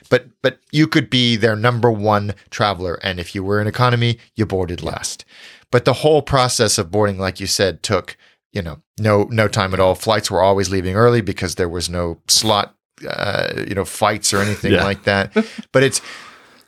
But 0.09 0.29
but 0.43 0.61
you 0.71 0.87
could 0.87 1.11
be 1.11 1.37
their 1.37 1.57
number 1.57 1.91
one 1.91 2.35
traveler, 2.51 2.95
and 3.03 3.19
if 3.19 3.35
you 3.35 3.43
were 3.43 3.61
in 3.61 3.67
economy, 3.67 4.19
you 4.37 4.47
boarded 4.47 4.83
last. 4.83 5.25
But 5.71 5.85
the 5.85 5.93
whole 5.93 6.23
process 6.23 6.79
of 6.79 6.91
boarding, 6.91 7.19
like 7.19 7.41
you 7.41 7.47
said, 7.47 7.83
took 7.83 8.17
you 8.53 8.63
know, 8.63 8.81
no 8.99 9.25
no 9.25 9.49
time 9.49 9.75
at 9.75 9.81
all. 9.81 9.95
Flights 9.95 10.31
were 10.31 10.43
always 10.43 10.71
leaving 10.71 10.97
early 10.97 11.21
because 11.21 11.57
there 11.57 11.69
was 11.69 11.89
no 11.89 12.21
slot, 12.27 12.75
uh, 13.07 13.65
you 13.67 13.75
know, 13.75 13.85
fights 13.85 14.33
or 14.33 14.39
anything 14.39 14.73
yeah. 14.73 14.85
like 14.85 15.05
that. 15.05 15.33
but 15.73 15.83
it's, 15.83 16.01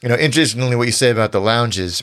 you 0.02 0.08
know, 0.08 0.16
interestingly, 0.16 0.76
what 0.76 0.86
you 0.86 0.92
say 0.92 1.10
about 1.10 1.32
the 1.32 1.40
lounges. 1.40 2.02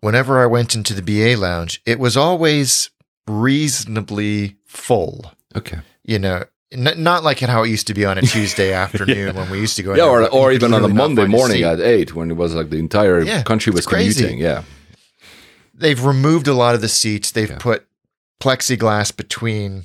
Whenever 0.00 0.42
I 0.42 0.46
went 0.46 0.74
into 0.74 0.94
the 0.94 1.02
BA 1.02 1.38
lounge, 1.38 1.82
it 1.84 1.98
was 1.98 2.16
always 2.16 2.88
reasonably 3.26 4.56
full. 4.64 5.32
Okay. 5.54 5.80
You 6.04 6.18
know, 6.18 6.44
N- 6.72 7.02
not 7.02 7.24
like 7.24 7.40
how 7.40 7.64
it 7.64 7.68
used 7.68 7.88
to 7.88 7.94
be 7.94 8.04
on 8.04 8.16
a 8.16 8.22
Tuesday 8.22 8.72
afternoon 8.72 9.34
yeah. 9.34 9.40
when 9.40 9.50
we 9.50 9.58
used 9.58 9.76
to 9.76 9.82
go. 9.82 9.94
Yeah, 9.94 10.04
or, 10.04 10.28
or 10.28 10.52
even 10.52 10.72
on 10.72 10.84
a 10.84 10.88
Monday 10.88 11.26
morning 11.26 11.64
at 11.64 11.80
eight 11.80 12.14
when 12.14 12.30
it 12.30 12.34
was 12.34 12.54
like 12.54 12.70
the 12.70 12.78
entire 12.78 13.22
yeah, 13.22 13.42
country 13.42 13.72
was 13.72 13.86
commuting. 13.86 14.38
Yeah, 14.38 14.62
they've 15.74 16.02
removed 16.02 16.46
a 16.46 16.54
lot 16.54 16.76
of 16.76 16.80
the 16.80 16.88
seats. 16.88 17.32
They've 17.32 17.50
yeah. 17.50 17.58
put 17.58 17.86
plexiglass 18.40 19.16
between 19.16 19.84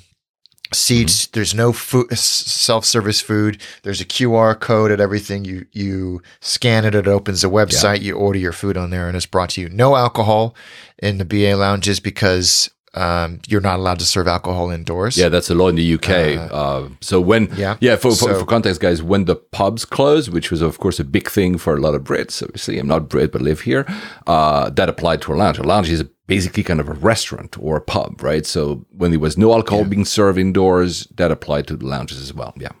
seats. 0.72 1.26
Mm-hmm. 1.26 1.30
There's 1.34 1.54
no 1.54 1.72
food, 1.72 2.16
self-service 2.16 3.20
food. 3.20 3.60
There's 3.82 4.00
a 4.00 4.04
QR 4.04 4.58
code 4.58 4.90
at 4.90 5.00
everything. 5.00 5.44
You 5.44 5.66
you 5.72 6.22
scan 6.40 6.84
it, 6.84 6.94
it 6.94 7.06
opens 7.06 7.44
a 7.44 7.48
website. 7.48 7.98
Yeah. 7.98 8.08
You 8.08 8.16
order 8.16 8.38
your 8.38 8.52
food 8.52 8.76
on 8.76 8.90
there, 8.90 9.08
and 9.08 9.16
it's 9.16 9.26
brought 9.26 9.50
to 9.50 9.60
you. 9.60 9.68
No 9.68 9.96
alcohol 9.96 10.54
in 10.98 11.18
the 11.18 11.24
BA 11.24 11.56
lounges 11.56 12.00
because 12.00 12.70
um, 12.96 13.40
you're 13.46 13.60
not 13.60 13.78
allowed 13.78 13.98
to 13.98 14.06
serve 14.06 14.26
alcohol 14.26 14.70
indoors. 14.70 15.18
Yeah, 15.18 15.28
that's 15.28 15.50
a 15.50 15.54
law 15.54 15.68
in 15.68 15.76
the 15.76 15.94
UK. 15.94 16.08
Uh, 16.08 16.54
uh, 16.54 16.88
so 17.02 17.20
when, 17.20 17.52
yeah, 17.54 17.76
yeah 17.80 17.96
for, 17.96 18.12
so, 18.12 18.38
for, 18.38 18.46
context, 18.46 18.80
guys, 18.80 19.02
when 19.02 19.26
the 19.26 19.36
pubs 19.36 19.84
closed, 19.84 20.32
which 20.32 20.50
was 20.50 20.62
of 20.62 20.78
course 20.78 20.98
a 20.98 21.04
big 21.04 21.28
thing 21.28 21.58
for 21.58 21.76
a 21.76 21.80
lot 21.80 21.94
of 21.94 22.02
Brits. 22.02 22.42
Obviously, 22.42 22.78
I'm 22.78 22.88
not 22.88 23.10
Brit, 23.10 23.32
but 23.32 23.42
live 23.42 23.60
here. 23.60 23.84
Uh, 24.26 24.70
that 24.70 24.88
applied 24.88 25.20
to 25.22 25.34
a 25.34 25.36
lounge. 25.36 25.58
A 25.58 25.62
lounge 25.62 25.90
is 25.90 26.04
basically 26.26 26.62
kind 26.62 26.80
of 26.80 26.88
a 26.88 26.94
restaurant 26.94 27.56
or 27.60 27.76
a 27.76 27.80
pub, 27.80 28.22
right? 28.22 28.44
So 28.46 28.86
when 28.90 29.10
there 29.10 29.20
was 29.20 29.38
no 29.38 29.52
alcohol 29.52 29.82
yeah. 29.82 29.88
being 29.88 30.04
served 30.04 30.38
indoors, 30.38 31.06
that 31.16 31.30
applied 31.30 31.66
to 31.68 31.76
the 31.76 31.86
lounges 31.86 32.20
as 32.20 32.34
well. 32.34 32.54
Yeah. 32.56 32.72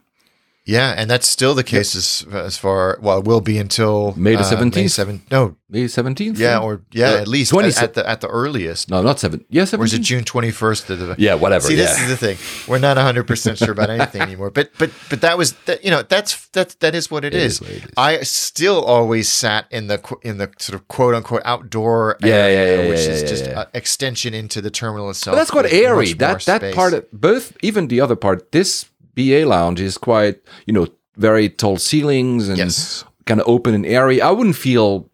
Yeah, 0.66 0.92
and 0.96 1.08
that's 1.08 1.28
still 1.28 1.54
the 1.54 1.62
case 1.62 1.94
yep. 1.94 2.34
as, 2.34 2.44
as 2.44 2.58
far 2.58 2.98
well, 3.00 3.18
it 3.18 3.24
will 3.24 3.40
be 3.40 3.56
until 3.56 4.14
May 4.16 4.34
the 4.34 4.40
uh, 4.40 4.42
seventeenth. 4.42 4.86
Uh, 4.86 4.88
seven, 4.88 5.22
no, 5.30 5.56
May 5.70 5.86
seventeenth. 5.86 6.40
Yeah, 6.40 6.58
or 6.58 6.82
yeah, 6.90 7.10
uh, 7.10 7.20
at 7.20 7.28
least 7.28 7.52
20, 7.52 7.68
at, 7.68 7.82
at, 7.82 7.94
the 7.94 8.08
at 8.08 8.20
the 8.20 8.26
earliest. 8.26 8.90
No, 8.90 9.00
not 9.00 9.20
seven. 9.20 9.44
Yeah, 9.48 9.62
17th? 9.62 9.78
Or 9.78 9.84
is 9.84 9.94
it 9.94 10.00
June 10.00 10.24
twenty 10.24 10.50
first? 10.50 10.90
Yeah, 11.18 11.34
whatever. 11.34 11.68
See, 11.68 11.76
yeah. 11.76 11.84
this 11.84 12.00
is 12.00 12.08
the 12.08 12.16
thing. 12.16 12.36
We're 12.68 12.80
not 12.80 12.96
hundred 12.96 13.28
percent 13.28 13.58
sure 13.58 13.70
about 13.70 13.90
anything 13.90 14.22
anymore. 14.30 14.50
But 14.50 14.70
but 14.76 14.90
but 15.08 15.20
that 15.20 15.38
was 15.38 15.52
that. 15.66 15.84
You 15.84 15.92
know, 15.92 16.02
that's 16.02 16.48
that 16.48 16.74
that 16.80 16.96
is 16.96 17.12
what 17.12 17.24
it, 17.24 17.32
it 17.32 17.40
is. 17.40 17.52
Is 17.52 17.60
what 17.60 17.70
it 17.70 17.84
is. 17.84 17.90
I 17.96 18.20
still 18.22 18.84
always 18.84 19.28
sat 19.28 19.66
in 19.70 19.86
the 19.86 20.16
in 20.22 20.38
the 20.38 20.50
sort 20.58 20.74
of 20.80 20.88
quote 20.88 21.14
unquote 21.14 21.42
outdoor 21.44 22.16
yeah, 22.20 22.34
area, 22.34 22.76
yeah, 22.76 22.82
yeah, 22.82 22.88
which 22.88 23.06
yeah, 23.06 23.12
is 23.12 23.22
yeah, 23.22 23.28
just 23.28 23.44
yeah. 23.44 23.64
extension 23.72 24.34
into 24.34 24.60
the 24.60 24.70
terminal 24.70 25.10
itself. 25.10 25.34
But 25.34 25.38
that's 25.38 25.50
quite 25.52 25.72
airy. 25.72 26.12
That 26.14 26.42
that 26.42 26.60
space. 26.60 26.74
part 26.74 26.92
of 26.92 27.08
both, 27.12 27.56
even 27.62 27.86
the 27.86 28.00
other 28.00 28.16
part. 28.16 28.50
This 28.50 28.86
BA 29.16 29.46
lounge 29.46 29.80
is 29.80 29.98
quite 29.98 30.40
you 30.66 30.72
know 30.72 30.86
very 31.16 31.48
tall 31.48 31.78
ceilings 31.78 32.48
and 32.48 32.58
yes. 32.58 33.04
kind 33.24 33.40
of 33.40 33.48
open 33.48 33.74
and 33.74 33.86
airy. 33.86 34.20
I 34.20 34.30
wouldn't 34.30 34.56
feel 34.56 35.10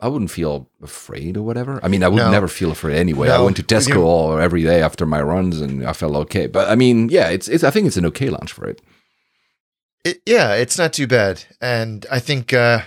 I 0.00 0.08
wouldn't 0.08 0.30
feel 0.30 0.68
afraid 0.82 1.36
or 1.38 1.42
whatever. 1.42 1.80
I 1.82 1.88
mean, 1.88 2.02
I 2.02 2.08
would 2.08 2.18
no. 2.18 2.30
never 2.30 2.48
feel 2.48 2.70
afraid 2.70 2.98
anyway. 2.98 3.28
No. 3.28 3.36
I 3.36 3.40
went 3.40 3.56
to 3.56 3.62
Tesco 3.62 4.04
all 4.04 4.38
every 4.38 4.62
day 4.62 4.82
after 4.82 5.06
my 5.06 5.22
runs, 5.22 5.62
and 5.62 5.86
I 5.86 5.94
felt 5.94 6.14
okay. 6.14 6.46
But 6.46 6.68
I 6.68 6.74
mean, 6.74 7.08
yeah, 7.08 7.30
it's 7.30 7.48
it's. 7.48 7.64
I 7.64 7.70
think 7.70 7.86
it's 7.86 7.96
an 7.96 8.04
okay 8.06 8.28
launch 8.28 8.52
for 8.52 8.68
it. 8.68 8.82
it 10.04 10.20
yeah, 10.26 10.54
it's 10.54 10.76
not 10.76 10.92
too 10.92 11.06
bad, 11.06 11.44
and 11.60 12.04
I 12.10 12.18
think 12.18 12.52
uh, 12.52 12.82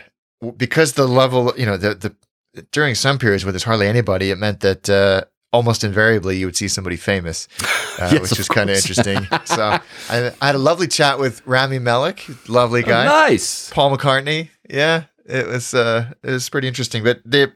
because 0.58 0.94
the 0.94 1.08
level, 1.08 1.54
you 1.58 1.66
know, 1.66 1.78
the 1.78 1.96
the 1.96 2.64
during 2.72 2.94
some 2.94 3.18
periods 3.18 3.44
where 3.44 3.52
there's 3.52 3.64
hardly 3.64 3.88
anybody, 3.88 4.30
it 4.30 4.38
meant 4.38 4.60
that 4.60 4.90
uh, 4.90 5.24
almost 5.58 5.84
invariably 5.84 6.38
you 6.38 6.46
would 6.46 6.56
see 6.56 6.68
somebody 6.68 6.96
famous, 6.96 7.48
uh, 8.00 8.10
Yes, 8.14 8.22
which 8.22 8.40
is 8.40 8.48
kind 8.48 8.70
of 8.70 8.76
interesting. 8.76 9.26
so 9.46 9.64
I, 10.10 10.32
I 10.42 10.46
had 10.46 10.56
a 10.56 10.60
lovely 10.70 10.88
chat 10.88 11.20
with 11.20 11.42
Rami 11.46 11.80
Malek, 11.80 12.24
lovely 12.48 12.84
Oh, 12.84 12.88
guy. 12.88 13.06
nice. 13.06 13.70
Paul 13.72 13.98
McCartney. 13.98 14.50
Yeah, 14.70 15.04
it 15.26 15.48
was 15.48 15.74
uh, 15.74 16.14
it 16.24 16.32
was 16.32 16.48
pretty 16.50 16.68
interesting. 16.68 17.04
But 17.04 17.22
the 17.26 17.52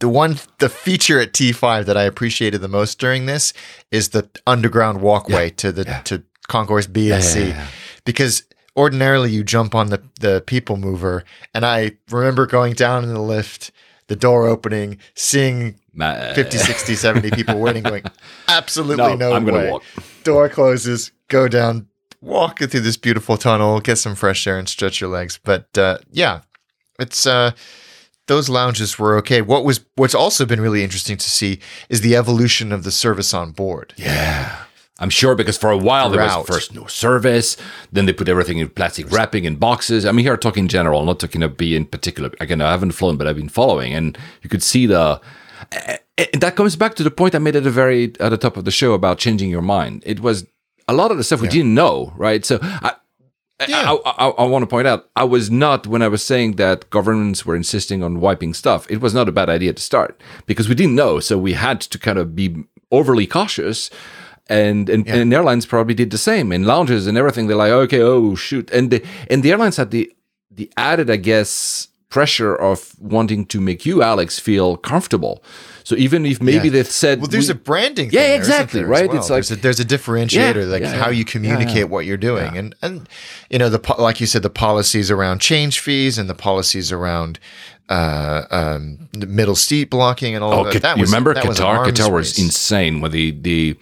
the 0.00 0.08
one 0.08 0.38
the 0.58 0.68
feature 0.68 1.20
at 1.20 1.32
T5 1.32 1.84
that 1.86 1.96
I 1.96 2.02
appreciated 2.02 2.60
the 2.60 2.68
most 2.68 2.98
during 2.98 3.26
this 3.26 3.52
is 3.92 4.08
the 4.10 4.28
underground 4.46 5.00
walkway 5.00 5.50
to 5.50 5.70
the 5.72 5.84
yeah. 5.84 6.00
to 6.02 6.22
Concourse 6.48 6.88
B 6.88 7.12
and 7.12 7.22
C 7.22 7.38
yeah, 7.40 7.46
yeah. 7.48 7.66
because 8.04 8.42
ordinarily 8.76 9.30
you 9.30 9.44
jump 9.44 9.74
on 9.76 9.90
the 9.90 10.02
the 10.20 10.42
people 10.46 10.76
mover 10.76 11.22
and 11.54 11.64
I 11.64 11.92
remember 12.10 12.46
going 12.46 12.72
down 12.74 13.04
in 13.04 13.14
the 13.14 13.20
lift 13.22 13.70
the 14.12 14.16
door 14.16 14.46
opening 14.46 14.98
seeing 15.14 15.78
Ma- 15.94 16.34
50 16.34 16.58
60 16.58 16.94
70 16.94 17.30
people 17.30 17.58
waiting 17.58 17.82
going 17.82 18.02
absolutely 18.48 18.96
No, 18.96 19.14
no, 19.14 19.52
way 19.52 19.70
walk. 19.70 19.82
door 20.22 20.48
closes, 20.48 21.12
go 21.28 21.48
down, 21.48 21.86
walk 22.20 22.58
through 22.58 22.80
this 22.80 22.96
beautiful 22.98 23.36
tunnel, 23.36 23.80
get 23.80 23.96
some 23.96 24.14
fresh 24.14 24.46
air 24.46 24.58
and 24.58 24.68
stretch 24.68 25.00
your 25.00 25.10
legs. 25.10 25.38
But 25.42 25.66
uh, 25.78 25.98
yeah, 26.10 26.40
it's 26.98 27.26
uh, 27.26 27.52
those 28.26 28.48
lounges 28.48 28.98
were 28.98 29.16
okay. 29.18 29.40
What 29.42 29.64
was 29.64 29.80
what's 29.96 30.14
also 30.14 30.44
been 30.46 30.60
really 30.60 30.82
interesting 30.84 31.16
to 31.16 31.30
see 31.30 31.58
is 31.88 32.00
the 32.00 32.16
evolution 32.16 32.72
of 32.72 32.84
the 32.84 32.90
service 32.92 33.34
on 33.34 33.52
board. 33.52 33.94
Yeah. 33.96 34.64
I'm 34.98 35.10
sure 35.10 35.34
because 35.34 35.56
for 35.56 35.70
a 35.70 35.76
while 35.78 36.10
there 36.10 36.22
was 36.22 36.46
first 36.46 36.74
no 36.74 36.86
service, 36.86 37.56
then 37.90 38.06
they 38.06 38.12
put 38.12 38.28
everything 38.28 38.58
in 38.58 38.68
plastic 38.68 39.10
wrapping 39.10 39.44
in 39.44 39.56
boxes. 39.56 40.04
I 40.06 40.12
mean, 40.12 40.24
here 40.24 40.34
I'm 40.34 40.40
talking 40.40 40.68
general, 40.68 41.04
not 41.04 41.18
talking 41.18 41.42
about 41.42 41.56
B 41.56 41.74
in 41.74 41.86
particular. 41.86 42.30
Again, 42.40 42.60
I 42.60 42.70
haven't 42.70 42.92
flown, 42.92 43.16
but 43.16 43.26
I've 43.26 43.36
been 43.36 43.48
following, 43.48 43.94
and 43.94 44.16
you 44.42 44.50
could 44.50 44.62
see 44.62 44.86
the. 44.86 45.20
And 46.18 46.40
that 46.42 46.56
comes 46.56 46.76
back 46.76 46.94
to 46.96 47.02
the 47.02 47.10
point 47.10 47.34
I 47.34 47.38
made 47.38 47.56
at 47.56 47.64
the 47.64 47.70
very 47.70 48.12
at 48.20 48.28
the 48.28 48.36
top 48.36 48.56
of 48.56 48.64
the 48.64 48.70
show 48.70 48.92
about 48.92 49.18
changing 49.18 49.50
your 49.50 49.62
mind. 49.62 50.02
It 50.06 50.20
was 50.20 50.46
a 50.86 50.92
lot 50.92 51.10
of 51.10 51.16
the 51.16 51.24
stuff 51.24 51.40
we 51.40 51.48
didn't 51.48 51.74
know, 51.74 52.12
right? 52.16 52.44
So 52.44 52.58
I, 52.62 52.94
Yeah. 53.68 53.96
I, 54.04 54.10
I, 54.10 54.28
I 54.28 54.44
want 54.44 54.62
to 54.62 54.66
point 54.66 54.86
out, 54.86 55.08
I 55.14 55.24
was 55.24 55.50
not 55.50 55.86
when 55.86 56.02
I 56.02 56.08
was 56.08 56.22
saying 56.22 56.56
that 56.56 56.90
governments 56.90 57.46
were 57.46 57.56
insisting 57.56 58.02
on 58.02 58.20
wiping 58.20 58.54
stuff. 58.54 58.90
It 58.90 59.00
was 59.00 59.14
not 59.14 59.28
a 59.28 59.32
bad 59.32 59.48
idea 59.48 59.72
to 59.72 59.82
start 59.82 60.20
because 60.46 60.68
we 60.68 60.74
didn't 60.74 60.96
know, 60.96 61.20
so 61.20 61.38
we 61.38 61.52
had 61.54 61.80
to 61.80 61.98
kind 61.98 62.18
of 62.18 62.34
be 62.34 62.64
overly 62.90 63.26
cautious. 63.26 63.90
And 64.48 64.88
and, 64.90 65.06
and 65.08 65.32
airlines 65.32 65.66
probably 65.66 65.94
did 65.94 66.10
the 66.10 66.18
same 66.18 66.52
in 66.52 66.64
lounges 66.64 67.06
and 67.06 67.16
everything. 67.16 67.46
They're 67.46 67.56
like, 67.56 67.72
okay, 67.72 68.02
oh 68.02 68.34
shoot, 68.34 68.70
and 68.72 68.90
the 68.90 69.02
and 69.30 69.42
the 69.42 69.50
airlines 69.52 69.76
had 69.76 69.90
the 69.90 70.12
the 70.50 70.70
added, 70.76 71.08
I 71.10 71.16
guess, 71.16 71.88
pressure 72.10 72.54
of 72.54 72.92
wanting 73.00 73.46
to 73.46 73.60
make 73.60 73.86
you, 73.86 74.02
Alex, 74.02 74.38
feel 74.38 74.76
comfortable. 74.76 75.42
So 75.84 75.96
even 75.96 76.26
if 76.26 76.42
maybe 76.42 76.68
Yeah. 76.68 76.72
they 76.82 76.84
said, 76.84 77.20
Well, 77.20 77.28
there's 77.28 77.48
we- 77.48 77.52
a 77.52 77.56
branding. 77.56 78.10
Yeah, 78.12 78.20
thing 78.22 78.38
exactly, 78.40 78.84
right? 78.84 79.08
well? 79.08 79.16
It's 79.18 79.30
like- 79.30 79.46
there's 79.46 79.50
a, 79.50 79.56
there's 79.56 79.80
a 79.80 79.84
differentiator, 79.84 80.56
Yeah, 80.66 80.72
like 80.72 80.82
yeah, 80.82 81.02
how 81.02 81.10
you 81.10 81.24
communicate 81.24 81.88
what 81.88 82.04
you're 82.04 82.18
doing, 82.18 82.56
and 82.58 82.74
and 82.82 83.08
you 83.48 83.58
know 83.58 83.68
the 83.70 83.80
like 83.98 84.20
you 84.20 84.26
said, 84.26 84.42
the 84.42 84.50
policies 84.50 85.10
around 85.10 85.40
change 85.40 85.80
fees 85.80 86.18
and 86.18 86.28
the 86.28 86.34
policies 86.34 86.92
around 86.92 87.38
uh, 87.88 88.42
um, 88.50 89.08
the 89.12 89.26
middle 89.26 89.56
seat 89.56 89.88
blocking 89.90 90.34
and 90.34 90.42
all 90.44 90.52
Oh, 90.52 90.64
of 90.66 90.72
that. 90.72 90.82
that 90.82 90.98
was, 90.98 91.10
remember 91.10 91.34
that 91.34 91.44
Qatar? 91.44 91.64
arms 91.64 91.92
Qatar 91.98 92.10
was 92.12 92.28
race. 92.30 92.38
insane. 92.38 93.00
When 93.00 93.10
the 93.12 93.30
the 93.30 93.76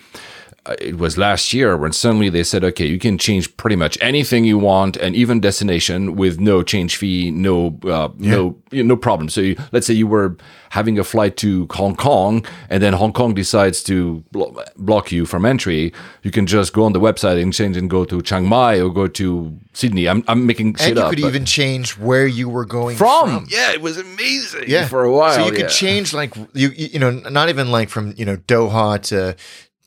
it 0.78 0.98
was 0.98 1.16
last 1.16 1.52
year 1.54 1.76
when 1.76 1.92
suddenly 1.92 2.28
they 2.28 2.42
said, 2.44 2.62
okay, 2.62 2.86
you 2.86 2.98
can 2.98 3.16
change 3.18 3.56
pretty 3.56 3.76
much 3.76 3.96
anything 4.00 4.44
you 4.44 4.58
want 4.58 4.96
and 4.98 5.16
even 5.16 5.40
destination 5.40 6.16
with 6.16 6.38
no 6.38 6.62
change 6.62 6.96
fee, 6.96 7.30
no 7.30 7.78
uh, 7.84 8.08
no 8.18 8.56
you 8.70 8.82
know, 8.82 8.94
no 8.94 8.96
problem. 8.96 9.28
So 9.28 9.40
you, 9.40 9.56
let's 9.72 9.86
say 9.86 9.94
you 9.94 10.06
were 10.06 10.36
having 10.70 10.98
a 10.98 11.04
flight 11.04 11.36
to 11.38 11.66
Hong 11.72 11.96
Kong 11.96 12.44
and 12.68 12.82
then 12.82 12.92
Hong 12.92 13.12
Kong 13.12 13.34
decides 13.34 13.82
to 13.84 14.22
blo- 14.32 14.54
block 14.76 15.10
you 15.10 15.26
from 15.26 15.44
entry, 15.44 15.92
you 16.22 16.30
can 16.30 16.46
just 16.46 16.72
go 16.72 16.84
on 16.84 16.92
the 16.92 17.00
website 17.00 17.42
and 17.42 17.52
change 17.52 17.76
and 17.76 17.88
go 17.90 18.04
to 18.04 18.20
Chiang 18.22 18.46
Mai 18.46 18.80
or 18.80 18.90
go 18.92 19.08
to 19.08 19.58
Sydney. 19.72 20.08
I'm 20.08 20.22
I'm 20.28 20.46
making 20.46 20.74
shit 20.74 20.88
and 20.88 20.96
you 20.98 21.02
up. 21.02 21.10
could 21.10 21.22
but- 21.22 21.28
even 21.28 21.44
change 21.44 21.96
where 21.98 22.26
you 22.26 22.48
were 22.48 22.66
going 22.66 22.96
from. 22.96 23.28
from. 23.30 23.46
Yeah, 23.48 23.72
it 23.72 23.80
was 23.80 23.96
amazing. 23.96 24.64
yeah 24.68 24.86
for 24.86 25.04
a 25.04 25.12
while. 25.12 25.34
so 25.34 25.46
you 25.46 25.52
could 25.52 25.60
yeah. 25.62 25.68
change 25.68 26.12
like 26.12 26.36
you 26.36 26.68
you 26.68 26.86
you 26.92 26.98
know 26.98 27.10
not 27.10 27.48
even 27.48 27.70
like 27.70 27.88
from 27.88 28.14
you 28.16 28.24
know 28.24 28.36
doha 28.36 29.00
to 29.04 29.34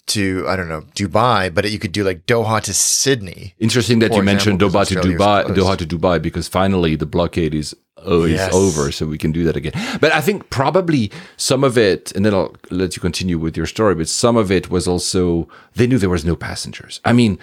to 0.05 0.45
i 0.47 0.55
don't 0.55 0.69
know 0.69 0.81
dubai 0.95 1.53
but 1.53 1.69
you 1.71 1.79
could 1.79 1.91
do 1.91 2.03
like 2.03 2.25
doha 2.25 2.61
to 2.61 2.73
sydney 2.73 3.55
Interesting 3.59 3.99
that 3.99 4.13
you 4.13 4.21
mentioned 4.23 4.59
Doha 4.59 4.85
to 4.87 4.95
Dubai, 4.95 5.45
Doha 5.45 5.77
to 5.77 5.85
Dubai, 5.85 6.21
because 6.21 6.47
finally 6.47 6.95
the 6.95 7.05
blockade 7.05 7.53
is 7.53 7.75
oh, 8.05 8.23
is 8.23 8.33
Yes. 8.33 8.53
over, 8.53 8.91
so 8.91 9.05
we 9.05 9.17
can 9.17 9.31
do 9.31 9.43
that 9.45 9.55
again. 9.55 9.71
But 10.01 10.11
I 10.11 10.19
think 10.19 10.49
probably 10.49 11.09
some 11.37 11.63
of 11.63 11.77
it, 11.77 12.11
and 12.15 12.25
then 12.25 12.33
I'll 12.33 12.53
let 12.69 12.95
you 12.95 13.01
continue 13.01 13.37
with 13.39 13.55
your 13.55 13.65
story. 13.65 13.95
But 13.95 14.09
some 14.09 14.35
of 14.35 14.51
it 14.51 14.69
was 14.69 14.87
also 14.87 15.47
they 15.75 15.87
knew 15.87 15.97
there 15.97 16.09
was 16.09 16.25
no 16.25 16.35
passengers. 16.35 16.99
I 17.05 17.13
mean, 17.13 17.39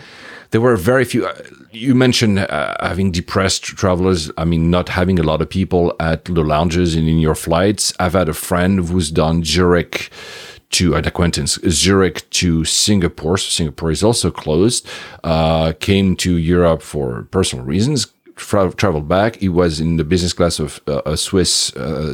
there 0.50 0.60
were 0.60 0.76
very 0.76 1.04
few. 1.12 1.26
uh, 1.26 1.34
You 1.72 1.94
mentioned 1.94 2.36
uh, 2.40 2.74
having 2.90 3.08
depressed 3.20 3.64
travelers. 3.82 4.20
I 4.36 4.44
mean, 4.44 4.62
not 4.76 4.86
having 5.00 5.18
a 5.18 5.22
lot 5.30 5.40
of 5.44 5.48
people 5.48 5.84
at 6.10 6.20
the 6.26 6.44
lounges 6.54 6.94
and 6.98 7.06
in 7.08 7.18
your 7.26 7.36
flights. 7.46 7.84
I've 8.02 8.16
had 8.20 8.28
a 8.28 8.34
friend 8.48 8.72
who's 8.88 9.10
done 9.10 9.36
Zurich 9.44 10.10
to 10.70 10.94
an 10.94 11.06
acquaintance 11.06 11.58
Zurich 11.68 12.28
to 12.30 12.64
Singapore. 12.64 13.36
So 13.36 13.48
Singapore 13.50 13.90
is 13.90 14.02
also 14.02 14.30
closed. 14.30 14.88
Uh, 15.24 15.72
came 15.80 16.16
to 16.16 16.36
Europe 16.36 16.82
for 16.82 17.24
personal 17.30 17.64
reasons. 17.64 18.06
Tra- 18.36 18.72
traveled 18.72 19.08
back. 19.08 19.36
He 19.36 19.48
was 19.48 19.80
in 19.80 19.96
the 19.96 20.04
business 20.04 20.32
class 20.32 20.58
of 20.58 20.80
uh, 20.86 21.02
a 21.04 21.16
Swiss 21.16 21.70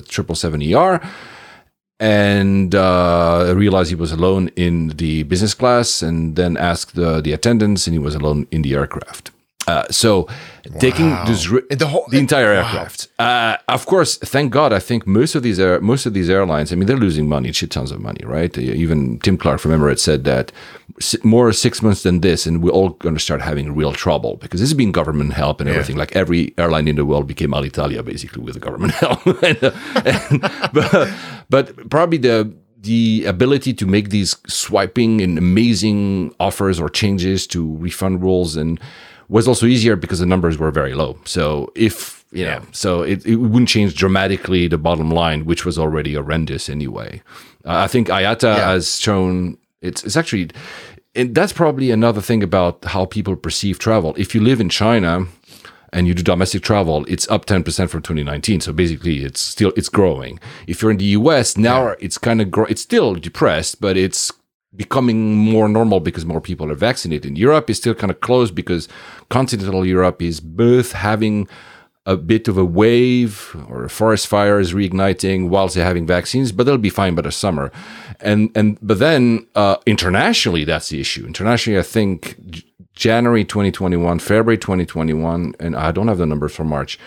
triple 0.08 0.34
seven 0.34 0.60
ER, 0.62 1.00
and 2.00 2.74
uh, 2.74 3.52
realized 3.56 3.90
he 3.90 3.94
was 3.94 4.12
alone 4.12 4.48
in 4.56 4.88
the 4.88 5.22
business 5.22 5.54
class, 5.54 6.02
and 6.02 6.34
then 6.34 6.56
asked 6.56 6.96
the 6.96 7.20
the 7.20 7.32
attendants, 7.32 7.86
and 7.86 7.94
he 7.94 8.00
was 8.00 8.14
alone 8.14 8.46
in 8.50 8.62
the 8.62 8.74
aircraft. 8.74 9.30
Uh, 9.66 9.84
so 9.90 10.28
taking 10.78 11.10
this 11.26 11.48
ri- 11.48 11.62
The 11.70 11.86
whole- 11.88 12.06
the 12.10 12.18
entire 12.18 12.52
wow. 12.54 12.58
aircraft. 12.60 13.08
Uh, 13.18 13.56
of 13.68 13.84
course, 13.86 14.16
thank 14.18 14.52
God. 14.52 14.72
I 14.72 14.78
think 14.78 15.06
most 15.06 15.34
of 15.34 15.42
these 15.42 15.58
air, 15.58 15.80
most 15.80 16.06
of 16.06 16.12
these 16.14 16.30
airlines. 16.30 16.72
I 16.72 16.76
mean, 16.76 16.86
they're 16.86 16.96
losing 16.96 17.28
money, 17.28 17.50
shit 17.52 17.70
tons 17.70 17.90
of 17.90 18.00
money, 18.00 18.20
right? 18.24 18.56
Even 18.58 19.18
Tim 19.20 19.36
Clark 19.36 19.58
from 19.60 19.72
Emirates 19.72 20.00
said 20.00 20.24
that 20.24 20.52
s- 21.00 21.16
more 21.24 21.52
six 21.52 21.82
months 21.82 22.02
than 22.04 22.20
this, 22.20 22.46
and 22.46 22.62
we're 22.62 22.70
all 22.70 22.90
going 22.90 23.14
to 23.16 23.20
start 23.20 23.42
having 23.42 23.74
real 23.74 23.92
trouble 23.92 24.36
because 24.36 24.60
this 24.60 24.70
has 24.70 24.76
been 24.76 24.92
government 24.92 25.32
help 25.32 25.60
and 25.60 25.68
everything. 25.68 25.96
Like 25.96 26.14
every 26.14 26.54
airline 26.58 26.86
in 26.88 26.96
the 26.96 27.04
world 27.04 27.26
became 27.26 27.50
Alitalia 27.50 28.04
basically 28.04 28.42
with 28.44 28.54
the 28.54 28.60
government 28.60 28.92
help. 29.04 29.24
and, 29.42 29.64
uh, 29.64 29.72
and- 30.04 30.40
but, 30.72 31.08
but 31.50 31.90
probably 31.90 32.18
the 32.18 32.52
the 32.82 33.24
ability 33.26 33.72
to 33.74 33.84
make 33.84 34.10
these 34.10 34.36
swiping 34.46 35.20
and 35.20 35.38
amazing 35.38 36.32
offers 36.38 36.78
or 36.78 36.88
changes 36.88 37.44
to 37.48 37.74
refund 37.78 38.22
rules 38.22 38.54
and 38.56 38.78
was 39.28 39.48
also 39.48 39.66
easier 39.66 39.96
because 39.96 40.18
the 40.20 40.26
numbers 40.26 40.58
were 40.58 40.70
very 40.70 40.94
low. 40.94 41.18
So 41.24 41.72
if 41.74 42.24
you 42.32 42.44
know, 42.44 42.60
so 42.72 43.02
it, 43.02 43.24
it 43.24 43.36
wouldn't 43.36 43.68
change 43.68 43.94
dramatically 43.94 44.66
the 44.68 44.78
bottom 44.78 45.10
line, 45.10 45.44
which 45.46 45.64
was 45.64 45.78
already 45.78 46.14
horrendous 46.14 46.68
anyway. 46.68 47.22
Uh, 47.64 47.78
I 47.84 47.86
think 47.86 48.08
IATA 48.08 48.42
Yeah. 48.56 48.68
has 48.72 49.00
shown 49.00 49.56
it's 49.80 50.02
it's 50.04 50.16
actually, 50.16 50.50
and 51.14 51.34
that's 51.34 51.52
probably 51.52 51.90
another 51.90 52.20
thing 52.20 52.42
about 52.42 52.84
how 52.84 53.04
people 53.06 53.36
perceive 53.36 53.78
travel. 53.78 54.14
If 54.18 54.34
you 54.34 54.40
live 54.42 54.60
in 54.60 54.68
China 54.68 55.26
and 55.92 56.06
you 56.08 56.14
do 56.14 56.22
domestic 56.22 56.62
travel, 56.62 57.04
it's 57.08 57.28
up 57.30 57.46
10% 57.46 57.64
from 57.88 58.02
2019. 58.02 58.60
So 58.60 58.72
basically 58.72 59.24
it's 59.24 59.40
still, 59.40 59.72
it's 59.76 59.88
growing. 59.88 60.40
If 60.66 60.82
you're 60.82 60.90
in 60.90 60.98
the 60.98 61.16
US 61.20 61.56
now, 61.56 61.94
it's 62.00 62.18
kind 62.18 62.40
of, 62.42 62.50
grow, 62.50 62.64
it's 62.66 62.82
still 62.82 63.14
depressed, 63.14 63.80
but 63.80 63.96
it's 63.96 64.32
becoming 64.76 65.34
more 65.34 65.68
normal 65.68 66.00
because 66.00 66.24
more 66.24 66.40
people 66.40 66.70
are 66.70 66.74
vaccinated. 66.74 67.38
Europe 67.38 67.70
is 67.70 67.78
still 67.78 67.94
kind 67.94 68.10
of 68.10 68.20
closed 68.20 68.54
because 68.54 68.88
continental 69.30 69.84
Europe 69.86 70.20
is 70.22 70.40
both 70.40 70.92
having 70.92 71.48
a 72.06 72.16
bit 72.16 72.46
of 72.46 72.56
a 72.56 72.64
wave 72.64 73.56
or 73.68 73.84
a 73.84 73.90
forest 73.90 74.28
fire 74.28 74.60
is 74.60 74.72
reigniting 74.72 75.48
whilst 75.48 75.74
they're 75.74 75.84
having 75.84 76.06
vaccines, 76.06 76.52
but 76.52 76.64
they'll 76.64 76.78
be 76.78 76.88
fine 76.88 77.16
by 77.16 77.22
the 77.22 77.32
summer. 77.32 77.72
And 78.20 78.50
and 78.54 78.78
but 78.80 79.00
then 79.00 79.46
uh, 79.56 79.76
internationally, 79.86 80.64
that's 80.64 80.88
the 80.88 81.00
issue. 81.00 81.26
Internationally, 81.26 81.78
I 81.78 81.82
think 81.82 82.64
January 82.94 83.44
2021, 83.44 84.20
February 84.20 84.56
2021, 84.56 85.54
and 85.58 85.76
I 85.76 85.90
don't 85.90 86.08
have 86.08 86.18
the 86.18 86.26
numbers 86.26 86.54
for 86.54 86.64
March, 86.64 86.98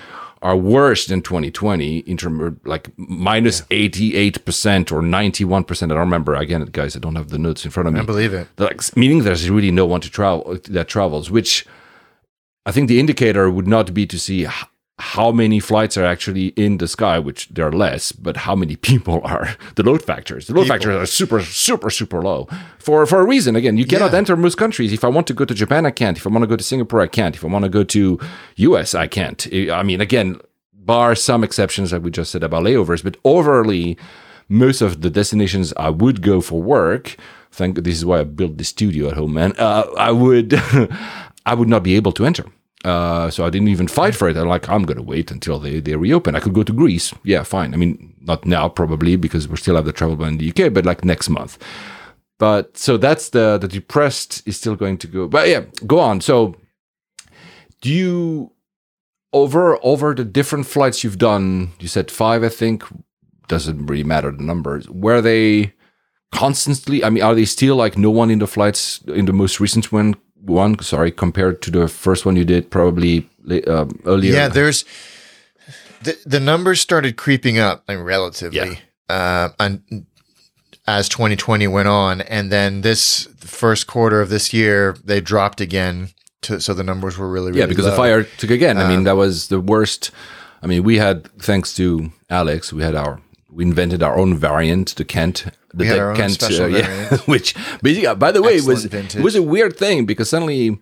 are 0.41 0.55
worse 0.55 1.05
than 1.07 1.21
2020 1.21 1.99
in 1.99 2.15
terms 2.17 2.41
of 2.41 2.65
like 2.65 2.89
minus 2.97 3.61
88% 3.63 4.91
or 4.91 5.01
91%. 5.01 5.83
I 5.83 5.87
don't 5.87 5.97
remember. 5.97 6.33
Again, 6.35 6.63
guys, 6.65 6.95
I 6.95 6.99
don't 6.99 7.15
have 7.15 7.29
the 7.29 7.37
notes 7.37 7.65
in 7.65 7.71
front 7.71 7.87
of 7.87 7.93
me. 7.93 7.99
i 7.99 8.03
believe 8.03 8.33
it 8.33 8.47
Like, 8.57 8.95
meaning 8.95 9.23
there's 9.23 9.49
really 9.49 9.71
no 9.71 9.85
one 9.85 10.01
to 10.01 10.09
travel 10.09 10.57
that 10.69 10.87
travels, 10.87 11.29
which 11.29 11.65
I 12.65 12.71
think 12.71 12.87
the 12.87 12.99
indicator 12.99 13.49
would 13.49 13.67
not 13.67 13.93
be 13.93 14.05
to 14.07 14.17
see 14.19 14.47
how 14.99 15.31
many 15.31 15.59
flights 15.59 15.97
are 15.97 16.05
actually 16.05 16.47
in 16.55 16.77
the 16.77 16.87
sky, 16.87 17.17
which 17.19 17.47
there 17.49 17.65
are 17.65 17.71
less, 17.71 18.11
but 18.11 18.35
how 18.37 18.55
many 18.55 18.75
people 18.89 19.21
are 19.23 19.55
the 19.75 19.83
load 19.83 20.03
factors. 20.03 20.47
The 20.47 20.53
load 20.53 20.63
People. 20.63 20.73
factors 20.75 20.95
are 20.95 21.05
super, 21.05 21.41
super, 21.41 21.89
super 21.89 22.21
low 22.21 22.47
for 22.79 23.05
for 23.05 23.19
a 23.21 23.25
reason. 23.25 23.55
Again, 23.55 23.77
you 23.77 23.85
cannot 23.85 24.11
Yeah. 24.11 24.17
enter 24.19 24.35
most 24.37 24.57
countries. 24.57 24.91
If 24.93 25.03
I 25.03 25.07
want 25.07 25.25
to 25.27 25.33
go 25.33 25.45
to 25.45 25.53
Japan, 25.53 25.85
I 25.85 25.91
can't. 25.91 26.17
If 26.17 26.25
I 26.27 26.29
want 26.29 26.43
to 26.43 26.47
go 26.47 26.57
to 26.57 26.63
Singapore, 26.63 27.01
I 27.01 27.07
can't. 27.07 27.35
If 27.35 27.43
I 27.43 27.47
want 27.47 27.63
to 27.63 27.69
go 27.69 27.83
to 27.83 28.19
US, 28.57 28.93
I 28.93 29.07
can't. 29.07 29.47
I 29.79 29.83
mean, 29.83 30.01
again, 30.01 30.39
bar 30.73 31.15
some 31.15 31.43
exceptions 31.43 31.91
like 31.93 32.03
we 32.03 32.11
just 32.11 32.31
said 32.31 32.43
about 32.43 32.63
layovers, 32.63 33.03
but 33.03 33.15
overly, 33.23 33.97
most 34.49 34.81
of 34.81 35.01
the 35.01 35.09
destinations 35.09 35.73
I 35.77 35.89
would 35.91 36.21
go 36.21 36.41
for 36.41 36.61
work. 36.61 37.15
Thank 37.51 37.83
this 37.83 37.95
is 37.97 38.05
why 38.05 38.19
I 38.19 38.23
built 38.25 38.57
the 38.57 38.63
studio 38.63 39.07
at 39.09 39.15
home, 39.17 39.33
man. 39.33 39.53
Uh, 39.57 39.83
I 39.97 40.11
would, 40.11 40.53
I 41.45 41.53
would 41.55 41.67
not 41.69 41.83
be 41.83 41.95
able 41.95 42.11
to 42.13 42.25
enter. 42.25 42.45
Uh, 42.85 43.29
so 43.29 43.45
I 43.45 43.49
didn't 43.49 43.67
even 43.67 43.87
fight 43.87 44.15
for 44.15 44.29
it. 44.29 44.37
I'm 44.37 44.47
like, 44.47 44.69
I'm 44.69 44.83
gonna 44.83 45.01
wait 45.01 45.31
until 45.31 45.59
they, 45.59 45.79
they 45.79 45.95
reopen. 45.95 46.35
I 46.35 46.39
could 46.39 46.53
go 46.53 46.63
to 46.63 46.71
Greece. 46.71 47.13
Yeah, 47.23 47.43
fine. 47.43 47.73
I 47.73 47.77
mean, 47.77 48.15
not 48.21 48.45
now 48.45 48.69
probably 48.69 49.15
because 49.17 49.47
we 49.47 49.57
still 49.57 49.75
have 49.75 49.85
the 49.85 49.91
travel 49.91 50.15
ban 50.15 50.29
in 50.29 50.37
the 50.37 50.49
UK, 50.49 50.73
but 50.73 50.85
like 50.85 51.03
next 51.03 51.29
month. 51.29 51.57
But 52.37 52.77
so 52.77 52.95
that's 52.95 53.29
the 53.29 53.57
the 53.57 53.67
depressed 53.67 54.47
is 54.47 54.55
still 54.55 54.75
going 54.75 54.97
to 54.99 55.07
go. 55.07 55.27
But 55.27 55.49
yeah, 55.49 55.65
go 55.85 55.99
on. 55.99 56.21
So 56.21 56.55
do 57.81 57.93
you 57.93 58.51
over 59.33 59.77
over 59.83 60.15
the 60.15 60.25
different 60.25 60.65
flights 60.65 61.03
you've 61.03 61.17
done? 61.17 61.71
You 61.79 61.87
said 61.87 62.09
five, 62.09 62.43
I 62.43 62.49
think. 62.49 62.83
Doesn't 63.47 63.87
really 63.87 64.03
matter 64.03 64.31
the 64.31 64.43
numbers. 64.43 64.89
Were 64.89 65.21
they 65.21 65.73
constantly? 66.31 67.03
I 67.03 67.09
mean, 67.09 67.23
are 67.23 67.35
they 67.35 67.45
still 67.45 67.75
like 67.75 67.97
no 67.97 68.09
one 68.09 68.31
in 68.31 68.39
the 68.39 68.47
flights 68.47 69.01
in 69.07 69.25
the 69.25 69.33
most 69.33 69.59
recent 69.59 69.91
one? 69.91 70.15
One, 70.41 70.79
sorry, 70.79 71.11
compared 71.11 71.61
to 71.63 71.71
the 71.71 71.87
first 71.87 72.25
one 72.25 72.35
you 72.35 72.45
did 72.45 72.71
probably 72.71 73.27
um, 73.67 73.99
earlier. 74.05 74.33
Yeah, 74.33 74.47
there's 74.47 74.85
the 76.01 76.17
the 76.25 76.39
numbers 76.39 76.81
started 76.81 77.17
creeping 77.17 77.59
up, 77.59 77.83
like, 77.87 77.99
relatively, 77.99 78.79
uh, 79.09 79.49
and 79.59 80.05
as 80.87 81.09
2020 81.09 81.67
went 81.67 81.87
on, 81.87 82.21
and 82.21 82.51
then 82.51 82.81
this 82.81 83.27
first 83.37 83.87
quarter 83.87 84.21
of 84.21 84.29
this 84.29 84.53
year 84.53 84.95
they 85.03 85.21
dropped 85.21 85.61
again. 85.61 86.09
To, 86.43 86.61
so 86.61 86.73
the 86.73 86.83
numbers 86.83 87.17
were 87.17 87.29
really, 87.29 87.47
really 87.47 87.59
yeah 87.59 87.65
because 87.65 87.83
low. 87.83 87.91
the 87.91 87.97
fire 87.97 88.23
took 88.23 88.49
again. 88.49 88.77
I 88.77 88.87
mean 88.87 88.99
Um, 88.99 89.03
that 89.03 89.17
was 89.17 89.49
the 89.49 89.59
worst. 89.59 90.11
I 90.63 90.67
mean 90.67 90.83
we 90.83 90.97
had 90.97 91.29
thanks 91.37 91.73
to 91.75 92.11
Alex, 92.29 92.71
we 92.71 92.81
had 92.81 92.95
our 92.95 93.19
we 93.51 93.63
invented 93.63 94.01
our 94.03 94.17
own 94.17 94.35
variant, 94.37 94.95
the 94.95 95.05
Kent. 95.05 95.45
The 95.73 95.77
We 95.83 95.87
had 95.87 95.93
Deck 95.95 96.01
our 96.01 96.11
own 96.11 96.17
Kent, 96.17 96.33
special 96.33 96.69
yeah, 96.69 97.17
which 97.25 97.55
basically, 97.81 98.07
uh, 98.07 98.15
by 98.15 98.31
the 98.31 98.41
way, 98.41 98.55
it 98.55 98.63
was 98.65 98.85
vintage. 98.85 99.21
was 99.21 99.35
a 99.35 99.43
weird 99.43 99.77
thing 99.77 100.05
because 100.05 100.29
suddenly 100.29 100.79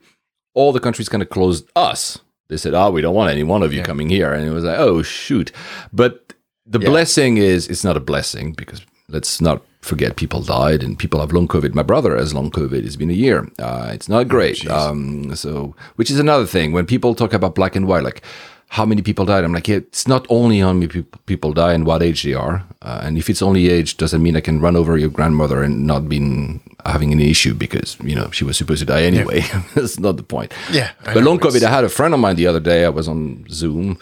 all 0.54 0.72
the 0.72 0.80
countries 0.80 1.10
kind 1.10 1.22
of 1.24 1.30
closed 1.30 1.70
us. 1.76 2.20
They 2.50 2.58
said, 2.58 2.74
"Oh, 2.74 2.92
we 2.92 3.02
don't 3.02 3.16
want 3.16 3.32
any 3.32 3.44
one 3.44 3.64
of 3.64 3.74
you 3.74 3.84
coming 3.84 4.10
here," 4.10 4.32
and 4.34 4.46
it 4.48 4.52
was 4.52 4.64
like, 4.64 4.80
"Oh, 4.80 5.02
shoot!" 5.02 5.52
But 5.92 6.34
the 6.66 6.80
Yeah. 6.80 6.90
blessing 6.90 7.38
is 7.38 7.68
it's 7.68 7.84
not 7.84 7.98
a 7.98 8.02
blessing 8.02 8.54
because 8.54 8.82
let's 9.10 9.40
not 9.42 9.62
forget 9.82 10.16
people 10.18 10.42
died 10.42 10.84
and 10.84 10.98
people 11.00 11.20
have 11.20 11.32
long 11.32 11.48
COVID. 11.48 11.74
My 11.74 11.84
brother 11.84 12.18
has 12.18 12.34
long 12.34 12.52
COVID. 12.52 12.86
It's 12.86 12.96
been 12.98 13.10
a 13.10 13.14
year. 13.14 13.50
Uh, 13.60 13.90
it's 13.94 14.10
not 14.10 14.28
great. 14.28 14.58
jeez. 14.58 14.70
um, 14.72 15.34
so, 15.36 15.76
which 15.98 16.10
is 16.12 16.20
another 16.20 16.46
thing 16.46 16.72
when 16.74 16.86
people 16.86 17.16
talk 17.16 17.34
about 17.34 17.56
black 17.56 17.76
and 17.76 17.88
white, 17.88 18.04
like 18.04 18.22
how 18.70 18.86
many 18.86 19.02
people 19.02 19.26
died. 19.26 19.44
I'm 19.44 19.54
like, 19.54 19.70
it's 19.70 20.08
not 20.08 20.26
only 20.30 20.60
how 20.60 20.74
many 20.74 20.88
peop- 20.88 21.26
people 21.26 21.54
die 21.54 21.74
and 21.74 21.86
what 21.86 22.04
age 22.04 22.24
they 22.24 22.34
are, 22.34 22.64
uh, 22.82 23.02
and 23.04 23.18
if 23.18 23.30
it's 23.30 23.42
only 23.42 23.70
age, 23.70 23.98
doesn't 23.98 24.22
mean 24.22 24.36
I 24.36 24.42
can 24.42 24.60
run 24.60 24.76
over 24.76 24.98
your 24.98 25.10
grandmother 25.10 25.64
and 25.64 25.88
not 25.88 26.10
been 26.10 26.60
having 26.86 27.12
any 27.12 27.30
issue 27.30 27.54
because 27.54 27.98
you 28.04 28.16
know 28.16 28.30
she 28.32 28.44
was 28.44 28.58
supposed 28.58 28.80
to 28.80 28.86
die 28.86 29.04
anyway. 29.04 29.42
That's 29.76 30.00
not 30.00 30.18
the 30.18 30.24
point. 30.24 30.54
Yeah, 30.72 30.92
I 31.06 31.14
but 31.14 31.24
long 31.24 31.40
COVID. 31.40 31.64
I 31.64 31.70
had 31.70 31.84
a 31.86 31.90
friend 31.90 32.14
of 32.14 32.20
mine 32.20 32.36
the 32.36 32.48
other 32.48 32.60
day. 32.60 32.86
I 32.86 32.90
was 32.90 33.08
on 33.08 33.46
Zoom. 33.50 33.98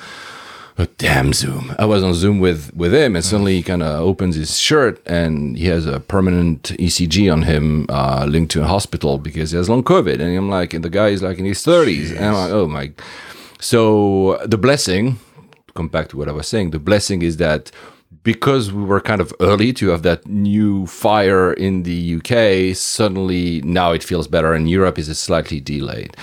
Oh, 0.77 0.87
damn 0.97 1.31
Zoom. 1.31 1.73
I 1.79 1.85
was 1.85 2.03
on 2.03 2.13
Zoom 2.13 2.39
with 2.39 2.73
with 2.75 2.93
him, 2.93 3.15
and 3.15 3.23
suddenly 3.23 3.55
he 3.55 3.63
kind 3.63 3.81
of 3.83 4.01
opens 4.01 4.35
his 4.35 4.57
shirt, 4.57 4.99
and 5.05 5.57
he 5.57 5.67
has 5.67 5.85
a 5.85 5.99
permanent 6.01 6.63
ECG 6.79 7.31
on 7.31 7.43
him, 7.43 7.85
uh, 7.87 8.25
linked 8.27 8.51
to 8.53 8.63
a 8.63 8.67
hospital 8.67 9.17
because 9.17 9.51
he 9.51 9.57
has 9.57 9.69
long 9.69 9.83
COVID. 9.83 10.19
And 10.19 10.35
I'm 10.35 10.49
like, 10.49 10.73
and 10.73 10.83
the 10.83 10.89
guy 10.89 11.09
is 11.09 11.21
like 11.23 11.37
in 11.37 11.45
his 11.45 11.59
30s, 11.63 12.15
and 12.15 12.25
I'm 12.25 12.33
like, 12.33 12.51
oh 12.51 12.67
my. 12.67 12.91
So 13.65 14.37
the 14.45 14.59
blessing, 14.59 15.17
come 15.73 15.87
back 15.87 16.09
to 16.09 16.17
what 16.17 16.29
I 16.29 16.31
was 16.33 16.47
saying, 16.47 16.69
the 16.69 16.77
blessing 16.77 17.23
is 17.23 17.37
that 17.37 17.71
because 18.21 18.71
we 18.71 18.83
were 18.83 19.01
kind 19.01 19.19
of 19.19 19.33
early 19.39 19.73
to 19.73 19.89
have 19.89 20.03
that 20.03 20.27
new 20.27 20.85
fire 20.85 21.51
in 21.51 21.81
the 21.81 22.17
UK, 22.17 22.77
suddenly 22.77 23.61
now 23.61 23.91
it 23.91 24.03
feels 24.03 24.27
better, 24.27 24.53
and 24.53 24.69
Europe 24.69 24.99
is 24.99 25.17
slightly 25.17 25.59
delayed. 25.59 26.15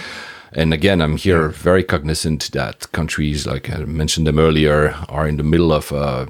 And 0.53 0.72
again, 0.72 1.01
I'm 1.01 1.16
here 1.16 1.49
very 1.49 1.82
cognizant 1.82 2.53
that 2.53 2.93
countries, 2.93 3.45
like 3.45 3.68
I 3.68 3.78
mentioned 3.78 4.28
them 4.28 4.38
earlier, 4.38 4.95
are 5.09 5.26
in 5.26 5.36
the 5.36 5.43
middle 5.43 5.72
of 5.72 5.90
a 5.90 6.28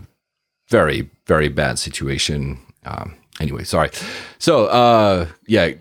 very, 0.71 1.11
very 1.27 1.51
bad 1.51 1.79
situation. 1.79 2.59
Um, 2.87 3.17
anyway, 3.39 3.65
sorry. 3.65 3.91
So, 4.39 4.65
uh, 4.69 5.27
yeah, 5.47 5.73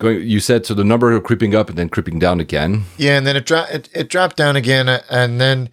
going. 0.00 0.22
You 0.22 0.40
said 0.40 0.66
so. 0.66 0.74
The 0.74 0.84
number 0.84 1.14
are 1.14 1.20
creeping 1.20 1.54
up 1.54 1.68
and 1.68 1.78
then 1.78 1.88
creeping 1.88 2.18
down 2.18 2.40
again. 2.40 2.84
Yeah, 2.96 3.16
and 3.16 3.26
then 3.26 3.36
it, 3.36 3.46
dro- 3.46 3.66
it 3.70 3.88
it 3.94 4.08
dropped 4.08 4.36
down 4.36 4.56
again, 4.56 4.88
uh, 4.88 5.02
and 5.08 5.40
then 5.40 5.70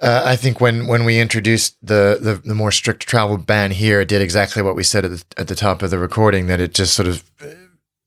uh, 0.00 0.22
I 0.24 0.36
think 0.36 0.60
when 0.60 0.86
when 0.86 1.04
we 1.04 1.18
introduced 1.18 1.76
the, 1.82 2.18
the 2.20 2.34
the 2.34 2.54
more 2.54 2.70
strict 2.70 3.06
travel 3.06 3.38
ban 3.38 3.72
here, 3.72 4.00
it 4.00 4.08
did 4.08 4.22
exactly 4.22 4.62
what 4.62 4.76
we 4.76 4.82
said 4.82 5.04
at 5.04 5.10
the 5.10 5.24
at 5.36 5.48
the 5.48 5.56
top 5.56 5.82
of 5.82 5.90
the 5.90 5.98
recording. 5.98 6.46
That 6.46 6.60
it 6.60 6.74
just 6.74 6.94
sort 6.94 7.08
of 7.08 7.24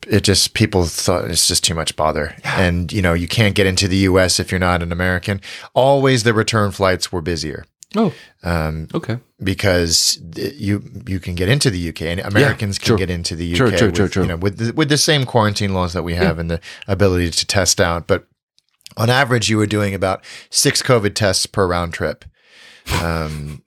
it 0.07 0.23
just 0.23 0.53
people 0.53 0.85
thought 0.85 1.25
it's 1.25 1.47
just 1.47 1.63
too 1.63 1.73
much 1.73 1.95
bother, 1.95 2.35
and 2.43 2.91
you 2.93 3.01
know 3.01 3.13
you 3.13 3.27
can't 3.27 3.55
get 3.55 3.67
into 3.67 3.87
the 3.87 3.97
U.S. 3.97 4.39
if 4.39 4.51
you're 4.51 4.59
not 4.59 4.83
an 4.83 4.91
American. 4.91 5.41
Always 5.73 6.23
the 6.23 6.33
return 6.33 6.71
flights 6.71 7.11
were 7.11 7.21
busier 7.21 7.65
Oh, 7.95 8.13
um, 8.43 8.87
okay. 8.93 9.17
because 9.43 10.19
you 10.35 10.83
you 11.07 11.19
can 11.19 11.33
get 11.35 11.49
into 11.49 11.69
the 11.71 11.89
UK 11.89 12.03
and 12.03 12.19
Americans 12.19 12.77
can 12.77 12.85
sure. 12.87 12.97
get 12.97 13.09
into 13.09 13.35
the 13.35 13.51
UK 13.51 13.57
Sure, 13.57 13.77
sure, 13.77 13.89
with, 14.05 14.15
you 14.15 14.25
know 14.27 14.35
with 14.37 14.57
the, 14.59 14.73
with 14.73 14.89
the 14.89 14.97
same 14.97 15.25
quarantine 15.25 15.73
laws 15.73 15.93
that 15.93 16.03
we 16.03 16.13
have 16.13 16.37
and 16.37 16.51
the 16.51 16.61
ability 16.87 17.31
to 17.31 17.45
test 17.47 17.81
out. 17.81 18.05
But 18.05 18.27
on 18.97 19.09
average, 19.09 19.49
you 19.49 19.57
were 19.57 19.65
doing 19.65 19.95
about 19.95 20.23
six 20.51 20.83
COVID 20.83 21.15
tests 21.15 21.45
per 21.47 21.65
round 21.67 21.93
trip. 21.93 22.25
Um, 23.01 23.61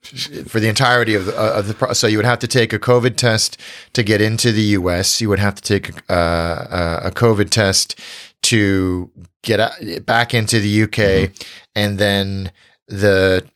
for 0.47 0.59
the 0.59 0.67
entirety 0.67 1.15
of 1.15 1.25
the, 1.27 1.37
uh, 1.39 1.59
of 1.59 1.67
the 1.67 1.73
pro- 1.73 1.93
so 1.93 2.07
you 2.07 2.17
would 2.17 2.25
have 2.25 2.39
to 2.39 2.47
take 2.47 2.73
a 2.73 2.79
COVID 2.79 3.15
test 3.15 3.57
to 3.93 4.03
get 4.03 4.19
into 4.19 4.51
the 4.51 4.63
US. 4.79 5.21
You 5.21 5.29
would 5.29 5.39
have 5.39 5.55
to 5.55 5.61
take 5.61 5.91
uh, 6.11 6.65
a, 7.03 7.07
a 7.07 7.11
COVID 7.11 7.49
test 7.49 7.97
to 8.43 9.09
get 9.41 10.05
back 10.05 10.33
into 10.33 10.59
the 10.59 10.83
UK, 10.83 10.91
Mm-hmm. 10.97 11.33
and 11.75 11.97
then 11.99 12.51
the 12.87 13.47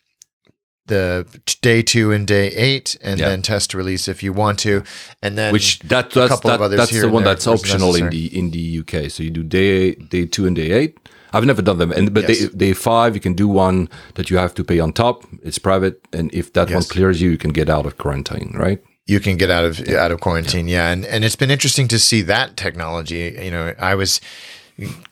the 0.88 1.26
day 1.62 1.82
two 1.82 2.12
and 2.12 2.26
day 2.28 2.48
eight, 2.50 2.98
and 3.02 3.20
Yeah. 3.20 3.30
then 3.30 3.42
test 3.42 3.74
release 3.74 4.08
if 4.08 4.22
you 4.24 4.34
want 4.34 4.60
to, 4.60 4.84
and 5.22 5.38
then 5.38 5.54
Which 5.54 5.80
that, 5.80 6.12
a 6.16 6.20
that's 6.20 6.30
couple 6.34 6.52
of 6.52 6.60
that, 6.60 6.66
others 6.66 6.78
that's 6.78 6.92
here 6.92 7.02
the 7.02 7.10
one 7.10 7.24
that's 7.24 7.48
optional 7.48 7.96
in 7.96 8.10
the 8.10 8.26
in 8.38 8.52
the 8.52 8.80
UK. 8.80 9.10
So 9.10 9.24
you 9.24 9.30
do 9.30 9.44
day 9.44 9.94
day 9.96 10.26
two 10.26 10.46
and 10.48 10.56
day 10.56 10.72
eight. 10.72 10.98
I've 11.34 11.46
never 11.46 11.62
done 11.62 11.78
them, 11.78 11.92
and 11.92 12.14
but 12.14 12.28
Yes. 12.28 12.40
day, 12.40 12.48
day 12.58 12.74
five 12.74 13.14
you 13.14 13.22
can 13.22 13.34
do 13.34 13.48
one 13.48 13.90
that 14.16 14.30
you 14.30 14.38
have 14.38 14.54
to 14.56 14.64
pay 14.64 14.80
on 14.80 14.94
top. 14.94 15.26
It's 15.44 15.60
private, 15.60 16.00
and 16.14 16.34
if 16.34 16.54
that 16.54 16.68
one 16.70 16.78
Yes. 16.84 16.88
clears 16.92 17.22
you, 17.22 17.30
you 17.32 17.38
can 17.38 17.52
get 17.52 17.70
out 17.70 17.86
of 17.86 17.98
quarantine. 17.98 18.54
Right? 18.56 18.80
you 19.10 19.22
can 19.22 19.38
get 19.38 19.50
out 19.50 19.64
of 19.64 19.80
out 19.88 20.12
of 20.12 20.20
quarantine. 20.20 20.68
Yeah. 20.68 20.92
and 20.92 21.06
and 21.06 21.24
it's 21.24 21.38
been 21.38 21.50
interesting 21.52 21.88
to 21.88 21.98
see 21.98 22.22
that 22.24 22.58
technology. 22.58 23.38
You 23.42 23.52
know, 23.52 23.74
I 23.80 23.96
was 23.96 24.20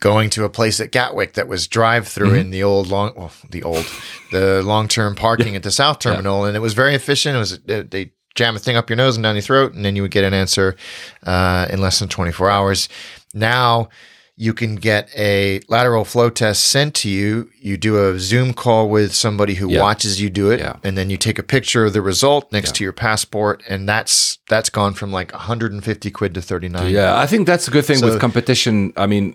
going 0.00 0.30
to 0.30 0.44
a 0.44 0.48
place 0.48 0.80
at 0.80 0.92
Gatwick 0.92 1.34
that 1.34 1.48
was 1.48 1.66
drive 1.66 2.06
through 2.06 2.28
Mm-hmm. 2.28 2.36
in 2.38 2.50
the 2.50 2.62
old 2.62 2.88
long, 2.88 3.12
well, 3.16 3.32
the 3.50 3.62
old, 3.62 3.84
the 4.30 4.62
long 4.62 4.88
term 4.88 5.14
parking 5.14 5.56
at 5.56 5.62
the 5.62 5.70
south 5.70 5.98
terminal, 5.98 6.44
and 6.44 6.56
it 6.56 6.60
was 6.60 6.74
very 6.74 6.94
efficient. 6.94 7.36
It 7.36 7.38
was 7.38 7.58
they 7.60 8.12
jam 8.34 8.54
a 8.54 8.58
thing 8.58 8.76
up 8.76 8.88
your 8.90 8.96
nose 8.96 9.16
and 9.16 9.22
down 9.24 9.34
your 9.34 9.42
throat, 9.42 9.72
and 9.74 9.84
then 9.84 9.96
you 9.96 10.02
would 10.02 10.10
get 10.10 10.24
an 10.24 10.34
answer 10.34 10.76
uh, 11.24 11.66
in 11.70 11.80
less 11.80 11.98
than 11.98 12.08
twenty 12.08 12.32
four 12.32 12.50
hours. 12.50 12.88
Now. 13.34 13.88
You 14.38 14.52
can 14.52 14.74
get 14.76 15.08
a 15.16 15.60
lateral 15.68 16.04
flow 16.04 16.28
test 16.28 16.66
sent 16.66 16.94
to 16.96 17.08
you. 17.08 17.48
You 17.58 17.78
do 17.78 17.96
a 18.06 18.18
Zoom 18.18 18.52
call 18.52 18.90
with 18.90 19.14
somebody 19.14 19.54
who 19.54 19.70
Yeah. 19.70 19.80
watches 19.80 20.20
you 20.20 20.28
do 20.28 20.50
it, 20.50 20.60
Yeah. 20.60 20.76
and 20.84 20.96
then 20.98 21.08
you 21.08 21.16
take 21.16 21.38
a 21.38 21.42
picture 21.42 21.86
of 21.86 21.94
the 21.94 22.02
result 22.02 22.52
next 22.52 22.74
to 22.74 22.84
your 22.84 22.92
passport, 22.92 23.62
and 23.66 23.88
that's 23.88 24.36
that's 24.50 24.68
gone 24.68 24.92
from 24.92 25.10
like 25.10 25.32
150 25.32 26.10
quid 26.10 26.34
to 26.34 26.42
39. 26.42 26.92
Yeah, 26.92 27.18
I 27.18 27.26
think 27.26 27.46
that's 27.46 27.66
a 27.66 27.70
good 27.70 27.86
thing 27.86 27.96
So- 27.96 28.06
with 28.08 28.20
competition. 28.20 28.92
I 28.96 29.06
mean, 29.06 29.34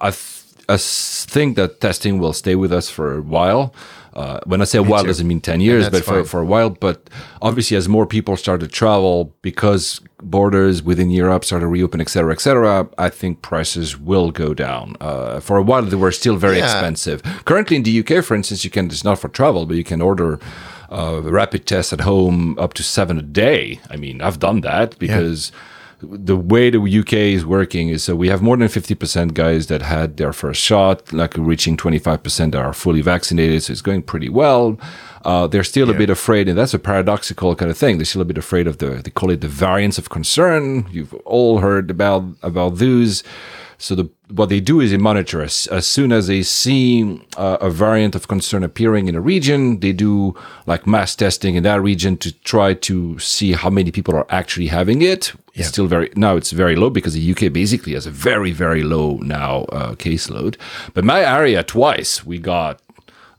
I, 0.00 0.10
th- 0.10 0.44
I 0.68 0.76
think 0.76 1.56
that 1.56 1.80
testing 1.80 2.18
will 2.18 2.34
stay 2.34 2.54
with 2.56 2.72
us 2.72 2.90
for 2.90 3.16
a 3.16 3.22
while. 3.22 3.74
Uh, 4.14 4.40
when 4.44 4.60
I 4.60 4.64
say 4.64 4.78
a 4.78 4.82
while, 4.82 5.02
too. 5.02 5.08
doesn't 5.08 5.26
mean 5.26 5.40
10 5.40 5.60
years, 5.60 5.88
but 5.90 6.04
for, 6.04 6.14
fine. 6.16 6.24
for 6.24 6.40
a 6.40 6.44
while. 6.46 6.70
But 6.70 7.08
obviously, 7.42 7.76
as 7.76 7.88
more 7.88 8.06
people 8.06 8.36
start 8.36 8.60
to 8.60 8.68
travel 8.68 9.34
because 9.42 10.00
borders 10.22 10.82
within 10.82 11.10
Europe 11.10 11.44
start 11.44 11.60
to 11.60 11.66
reopen, 11.66 12.00
et 12.00 12.08
cetera, 12.08 12.32
et 12.32 12.40
cetera, 12.40 12.88
I 12.98 13.08
think 13.10 13.42
prices 13.42 13.98
will 13.98 14.30
go 14.30 14.54
down. 14.54 14.96
Uh, 15.00 15.40
for 15.40 15.56
a 15.58 15.62
while, 15.62 15.82
they 15.82 15.96
were 15.96 16.12
still 16.12 16.36
very 16.36 16.58
Yeah. 16.58 16.64
expensive. 16.72 17.22
Currently 17.44 17.76
in 17.76 17.82
the 17.82 17.90
UK, 18.00 18.22
for 18.24 18.34
instance, 18.34 18.64
you 18.64 18.70
can, 18.70 18.86
it's 18.86 19.04
not 19.04 19.18
for 19.18 19.28
travel, 19.28 19.66
but 19.66 19.76
you 19.76 19.84
can 19.84 20.00
order 20.00 20.38
uh, 20.90 21.20
rapid 21.22 21.66
tests 21.66 21.92
at 21.92 22.00
home 22.02 22.56
up 22.58 22.72
to 22.74 22.82
seven 22.82 23.18
a 23.18 23.22
day. 23.22 23.80
I 23.90 23.96
mean, 23.96 24.20
I've 24.22 24.38
done 24.38 24.60
that 24.62 24.98
because 24.98 25.50
the 26.10 26.36
way 26.36 26.70
the 26.70 26.78
UK 26.78 27.12
is 27.12 27.44
working 27.44 27.88
is 27.88 28.04
so 28.04 28.14
we 28.14 28.28
have 28.28 28.42
more 28.42 28.56
than 28.56 28.68
50% 28.68 29.34
guys 29.34 29.66
that 29.66 29.82
had 29.82 30.16
their 30.16 30.32
first 30.32 30.60
shot, 30.60 31.12
like 31.12 31.36
reaching 31.36 31.76
25% 31.76 32.52
that 32.52 32.58
are 32.58 32.72
fully 32.72 33.02
vaccinated. 33.02 33.62
So 33.62 33.72
it's 33.72 33.82
going 33.82 34.02
pretty 34.02 34.28
well. 34.28 34.78
Uh, 35.24 35.46
they're 35.46 35.64
still 35.64 35.90
a 35.90 35.94
bit 35.94 36.08
afraid, 36.08 36.48
and 36.48 36.56
that's 36.56 36.72
a 36.72 36.78
paradoxical 36.78 37.56
kind 37.56 37.70
of 37.70 37.76
thing. 37.76 37.98
They're 37.98 38.04
still 38.04 38.22
a 38.22 38.26
bit 38.26 38.38
afraid 38.38 38.68
of 38.68 38.78
the, 38.78 38.90
they 39.02 39.10
call 39.10 39.30
it 39.30 39.40
the 39.40 39.48
variants 39.48 39.98
of 39.98 40.08
concern. 40.08 40.86
You've 40.90 41.14
all 41.24 41.58
heard 41.58 41.90
about, 41.90 42.24
about 42.42 42.76
those. 42.76 43.24
So 43.78 43.94
the 43.94 44.08
what 44.28 44.48
they 44.48 44.60
do 44.60 44.80
is 44.80 44.90
they 44.90 44.96
monitor 44.96 45.42
as, 45.42 45.66
as 45.68 45.86
soon 45.86 46.10
as 46.10 46.26
they 46.26 46.42
see 46.42 47.20
uh, 47.36 47.58
a 47.60 47.70
variant 47.70 48.14
of 48.14 48.26
concern 48.26 48.64
appearing 48.64 49.06
in 49.06 49.14
a 49.14 49.20
region, 49.20 49.80
they 49.80 49.92
do 49.92 50.34
like 50.66 50.86
mass 50.86 51.14
testing 51.14 51.54
in 51.54 51.62
that 51.62 51.80
region 51.80 52.16
to 52.18 52.32
try 52.40 52.74
to 52.74 53.18
see 53.20 53.52
how 53.52 53.70
many 53.70 53.92
people 53.92 54.14
are 54.16 54.26
actually 54.28 54.66
having 54.66 55.00
it. 55.02 55.32
It's 55.54 55.68
still 55.68 55.86
very 55.86 56.10
now 56.16 56.36
it's 56.36 56.50
very 56.50 56.76
low 56.76 56.90
because 56.90 57.14
the 57.14 57.30
UK 57.30 57.50
basically 57.50 57.94
has 57.94 58.04
a 58.04 58.10
very 58.10 58.52
very 58.52 58.82
low 58.82 59.16
now 59.22 59.62
uh, 59.72 59.94
caseload. 59.94 60.56
But 60.92 61.04
my 61.04 61.20
area 61.22 61.62
twice 61.62 62.26
we 62.26 62.38
got 62.38 62.82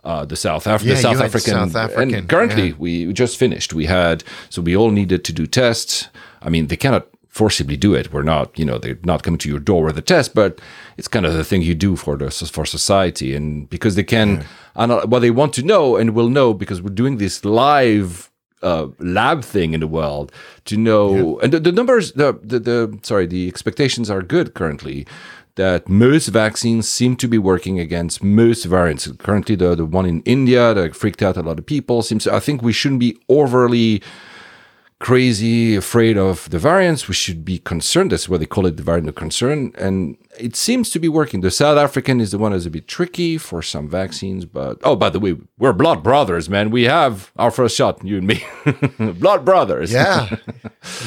uh, 0.04 0.26
the 0.26 0.36
South, 0.36 0.66
Af- 0.66 0.84
Yeah, 0.84 0.96
the 0.96 1.02
South 1.02 1.22
African, 1.22 1.70
South 1.70 1.76
African, 1.76 2.16
and 2.16 2.30
currently 2.30 2.70
yeah. 2.70 2.76
we 2.80 3.14
just 3.14 3.38
finished. 3.38 3.74
We 3.74 3.86
had 3.86 4.24
so 4.50 4.62
we 4.64 4.76
all 4.76 4.90
needed 4.90 5.24
to 5.26 5.34
do 5.34 5.46
tests. 5.46 6.08
I 6.42 6.50
mean, 6.50 6.68
they 6.68 6.78
cannot 6.78 7.08
forcibly 7.38 7.78
do 7.78 7.92
it. 8.00 8.06
We're 8.14 8.30
not, 8.36 8.48
you 8.60 8.66
know, 8.66 8.78
they're 8.80 9.00
not 9.04 9.24
coming 9.24 9.38
to 9.40 9.50
your 9.50 9.60
door 9.60 9.84
with 9.86 9.98
a 9.98 10.02
test, 10.14 10.34
but 10.34 10.52
it's 10.98 11.08
kind 11.08 11.26
of 11.26 11.34
the 11.34 11.44
thing 11.44 11.62
you 11.62 11.76
do 11.76 11.96
for 11.96 12.18
the 12.18 12.30
for 12.56 12.66
society, 12.66 13.36
and 13.38 13.70
because 13.70 13.94
they 13.96 14.04
can, 14.04 14.28
and 14.76 14.92
what 15.12 15.20
they 15.20 15.32
want 15.32 15.54
to 15.54 15.64
know 15.64 15.96
and 16.00 16.16
will 16.18 16.30
know 16.30 16.54
because 16.54 16.82
we're 16.82 17.00
doing 17.04 17.18
this 17.18 17.46
live 17.46 18.30
uh, 18.64 18.88
lab 19.00 19.44
thing 19.44 19.74
in 19.74 19.80
the 19.82 19.88
world 19.88 20.32
to 20.66 20.76
know, 20.78 21.40
and 21.42 21.54
the, 21.54 21.60
the 21.60 21.72
numbers, 21.72 22.12
the, 22.14 22.30
the 22.44 22.60
the 22.60 23.00
sorry, 23.04 23.28
the 23.28 23.48
expectations 23.48 24.10
are 24.10 24.24
good 24.24 24.54
currently. 24.54 25.06
That 25.56 25.90
most 25.90 26.28
vaccines 26.28 26.88
seem 26.88 27.16
to 27.16 27.28
be 27.28 27.40
working 27.40 27.80
against 27.80 28.24
most 28.24 28.66
variants. 28.66 29.10
Currently, 29.18 29.56
the 29.56 29.76
the 29.76 29.86
one 29.86 30.06
in 30.06 30.22
India 30.24 30.74
that 30.74 30.96
freaked 30.96 31.24
out 31.24 31.38
a 31.38 31.42
lot 31.42 31.58
of 31.60 31.66
people 31.66 32.04
seems. 32.04 32.28
I 32.28 32.40
think 32.40 32.62
we 32.62 32.74
shouldn't 32.74 33.00
be 33.00 33.18
overly 33.28 34.04
crazy, 35.00 35.76
afraid 35.76 36.18
of 36.18 36.50
the 36.50 36.58
variants. 36.58 37.08
We 37.08 37.14
should 37.14 37.45
be 37.45 37.60
concerned. 37.60 38.12
That's 38.12 38.28
why 38.28 38.38
they 38.38 38.45
call 38.48 38.66
it 38.66 38.78
the 38.78 38.84
variant 38.84 39.08
of 39.10 39.16
concern. 39.16 39.72
And 39.78 40.18
it 40.39 40.56
seems 40.56 40.89
to 40.91 41.00
be 41.00 41.08
working. 41.08 41.41
The 41.41 41.52
South 41.52 41.78
African 41.78 42.20
is 42.20 42.32
the 42.32 42.39
one 42.39 42.52
that's 42.52 42.66
a 42.66 42.70
bit 42.72 42.88
tricky 42.88 43.38
for 43.38 43.62
some 43.62 43.88
vaccines. 43.89 44.45
But 44.45 44.80
oh, 44.84 44.95
by 44.95 45.10
the 45.10 45.20
way, 45.20 45.38
we're 45.60 45.74
blood 45.74 46.04
brothers, 46.04 46.50
man. 46.50 46.72
We 46.72 46.84
have 46.86 47.32
our 47.38 47.52
first 47.52 47.76
shot, 47.78 48.04
you 48.04 48.18
and 48.18 48.28
me, 48.28 48.43
blood 49.20 49.45
brothers. 49.45 49.91
Yeah, 49.98 50.36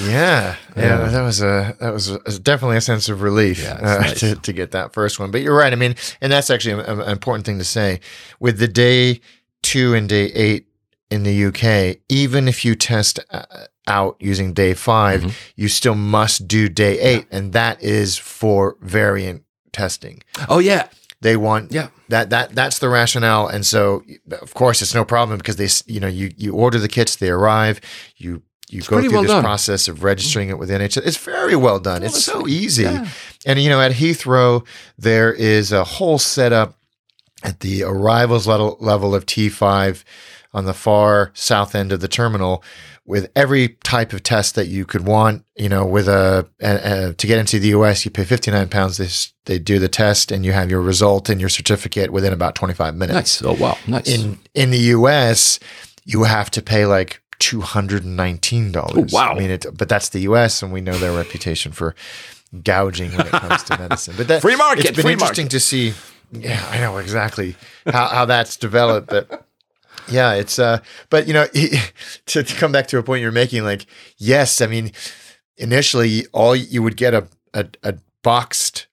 yeah, 0.05 0.57
yeah. 0.76 1.09
That 1.09 1.22
was 1.22 1.41
a 1.43 1.74
that 1.80 1.93
was 1.93 2.11
a, 2.11 2.38
definitely 2.38 2.76
a 2.76 2.80
sense 2.82 3.09
of 3.09 3.22
relief 3.22 3.62
Yeah, 3.62 3.78
uh, 3.80 3.99
nice. 4.01 4.20
to 4.20 4.34
to 4.34 4.53
get 4.53 4.72
that 4.72 4.93
first 4.93 5.18
one. 5.18 5.30
But 5.30 5.41
you're 5.43 5.57
right. 5.57 5.72
I 5.72 5.76
mean, 5.76 5.95
and 6.20 6.30
that's 6.30 6.51
actually 6.51 6.82
an 6.82 7.01
important 7.03 7.47
thing 7.47 7.59
to 7.59 7.64
say. 7.64 8.01
With 8.41 8.59
the 8.59 8.68
day 8.68 9.20
two 9.62 9.95
and 9.95 10.09
day 10.09 10.26
eight 10.26 10.66
in 11.11 11.22
the 11.22 11.45
UK, 11.47 11.99
even 12.09 12.47
if 12.47 12.64
you 12.64 12.74
test 12.74 13.20
uh, 13.30 13.45
out 13.99 14.16
using 14.20 14.55
day 14.55 14.72
5 14.74 15.20
Mm-hmm. 15.20 15.30
you 15.57 15.68
still 15.68 15.95
must 15.97 16.47
do 16.49 16.68
day 16.68 16.95
eight, 17.01 17.26
and 17.30 17.53
that 17.53 17.82
is 17.82 18.16
for 18.16 18.76
variant 18.80 19.43
testing. 19.72 20.22
Oh 20.49 20.61
yeah. 20.61 20.88
They 21.22 21.36
want 21.36 21.70
Yeah. 21.72 21.88
that 22.09 22.30
that 22.30 22.55
that's 22.55 22.78
the 22.78 22.88
rationale, 22.88 23.47
and 23.55 23.66
so 23.66 24.03
of 24.41 24.55
course 24.55 24.80
it's 24.82 24.95
no 24.95 25.05
problem 25.05 25.36
because 25.38 25.57
they 25.57 25.68
you 25.93 26.01
know 26.01 26.09
you 26.09 26.30
you 26.36 26.55
order 26.55 26.78
the 26.78 26.88
kits, 26.88 27.16
they 27.16 27.28
arrive, 27.28 27.80
you 28.16 28.43
you 28.70 28.80
go 28.82 29.01
through 29.01 29.11
well 29.12 29.22
this 29.22 29.30
done. 29.32 29.43
process 29.43 29.88
of 29.88 30.03
registering 30.05 30.49
it 30.49 30.59
with 30.59 30.70
NHS. 30.70 31.05
It's 31.05 31.18
very 31.18 31.57
well 31.57 31.78
done. 31.80 32.03
it's 32.03 32.24
so 32.24 32.47
easy, 32.49 32.84
yeah. 32.84 33.07
and 33.45 33.59
you 33.59 33.68
know 33.68 33.80
at 33.82 33.93
Heathrow 33.93 34.64
there 34.97 35.30
is 35.32 35.72
a 35.72 35.84
whole 35.84 36.18
setup 36.18 36.78
at 37.43 37.61
the 37.61 37.82
arrivals 37.82 38.47
level 38.47 38.76
level 38.80 39.14
of 39.14 39.26
T 39.26 39.49
five 39.51 40.05
on 40.53 40.64
the 40.64 40.74
far 40.74 41.30
south 41.34 41.74
end 41.74 41.92
of 41.92 42.01
the 42.01 42.09
terminal 42.09 42.62
with 43.07 43.30
every 43.34 43.70
type 43.82 44.12
of 44.12 44.22
test 44.22 44.55
that 44.55 44.68
you 44.68 44.84
could 44.84 45.07
want. 45.07 45.44
You 45.57 45.68
know, 45.68 45.84
with 45.84 46.09
a, 46.09 46.48
a, 46.61 47.09
a 47.09 47.14
to 47.14 47.26
get 47.26 47.38
into 47.38 47.59
the 47.59 47.68
US, 47.68 48.05
you 48.05 48.11
pay 48.11 48.24
fifty 48.24 48.51
nine 48.51 48.68
pounds. 48.68 48.96
They 48.98 49.09
they 49.53 49.59
do 49.59 49.78
the 49.78 49.88
test, 49.88 50.30
and 50.30 50.44
you 50.44 50.53
have 50.53 50.70
your 50.70 50.80
result 50.80 51.28
and 51.28 51.40
your 51.40 51.51
certificate 51.51 52.11
within 52.11 52.32
about 52.32 52.55
twenty 52.55 52.74
five 52.74 52.94
minutes. 52.94 53.42
Nice. 53.42 53.51
Oh 53.51 53.61
wow. 53.61 53.76
Nice. 53.86 54.09
In 54.09 54.38
in 54.55 54.70
the 54.70 54.78
US, 54.78 55.59
you 56.05 56.24
have 56.24 56.51
to 56.53 56.62
pay 56.62 56.86
like 56.86 57.20
two 57.38 57.61
hundred 57.61 58.05
and 58.05 58.16
nineteen 58.16 58.70
dollars. 58.72 59.12
Oh, 59.12 59.16
wow. 59.16 59.32
I 59.32 59.38
mean, 59.38 59.51
it, 59.51 59.66
but 59.76 59.88
that's 59.88 60.11
the 60.11 60.20
US, 60.20 60.62
and 60.62 60.72
we 60.72 60.80
know 60.80 60.96
their 60.98 61.12
reputation 61.12 61.72
for 61.72 61.94
gouging 62.62 63.11
when 63.12 63.26
it 63.26 63.32
comes 63.32 63.62
to 63.64 63.78
medicine. 63.78 64.14
But 64.16 64.28
that 64.28 64.42
Free 64.42 64.57
market, 64.57 64.84
It's 64.86 64.96
been 64.96 65.12
interesting 65.12 65.48
to 65.48 65.61
see. 65.61 65.94
Yeah, 66.32 66.64
I 66.70 66.78
know 66.78 66.98
exactly 66.98 67.57
how, 67.86 68.07
how 68.07 68.24
that's 68.24 68.57
developed, 68.57 69.09
but 69.09 69.46
yeah, 70.09 70.34
it's 70.34 70.59
uh, 70.59 70.78
but 71.09 71.26
you 71.26 71.34
know, 71.34 71.46
to, 72.26 72.42
to 72.42 72.55
come 72.57 72.72
back 72.72 72.86
to 72.88 72.98
a 72.98 73.03
point 73.03 73.22
you're 73.22 73.32
making, 73.32 73.64
like, 73.64 73.86
yes, 74.18 74.61
I 74.61 74.66
mean, 74.66 74.92
initially, 75.57 76.26
all 76.32 76.55
you 76.57 76.82
would 76.82 76.96
get 76.96 77.14
a 77.14 77.28
a, 77.55 77.66
a 77.82 77.94
boxed 78.22 78.86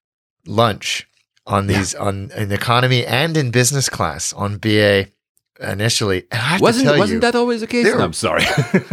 lunch 0.46 1.08
on 1.46 1.68
these 1.68 1.96
on 1.96 2.32
in 2.36 2.52
economy 2.52 3.06
and 3.06 3.38
in 3.38 3.52
business 3.52 3.90
class 3.90 4.34
on 4.34 4.58
BA 4.58 5.08
initially. 5.60 6.24
And 6.32 6.42
I 6.42 6.46
have 6.46 6.62
wasn't 6.62 6.86
to 6.86 6.92
tell 6.92 7.00
wasn't 7.00 7.16
you, 7.16 7.22
that 7.22 7.36
always 7.36 7.62
the 7.62 7.68
case? 7.68 7.86
No, 7.86 8.00
I'm 8.00 8.14
sorry. 8.14 8.44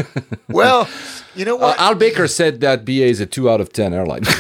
well, 0.48 0.88
you 1.34 1.44
know 1.44 1.56
Uh, 1.56 1.68
what? 1.68 1.78
Al 1.80 1.94
Baker 1.94 2.26
said 2.28 2.60
that 2.60 2.84
BA 2.84 3.04
is 3.06 3.20
a 3.20 3.26
two 3.26 3.50
out 3.50 3.60
of 3.60 3.72
ten 3.72 3.92
airline. 3.92 4.22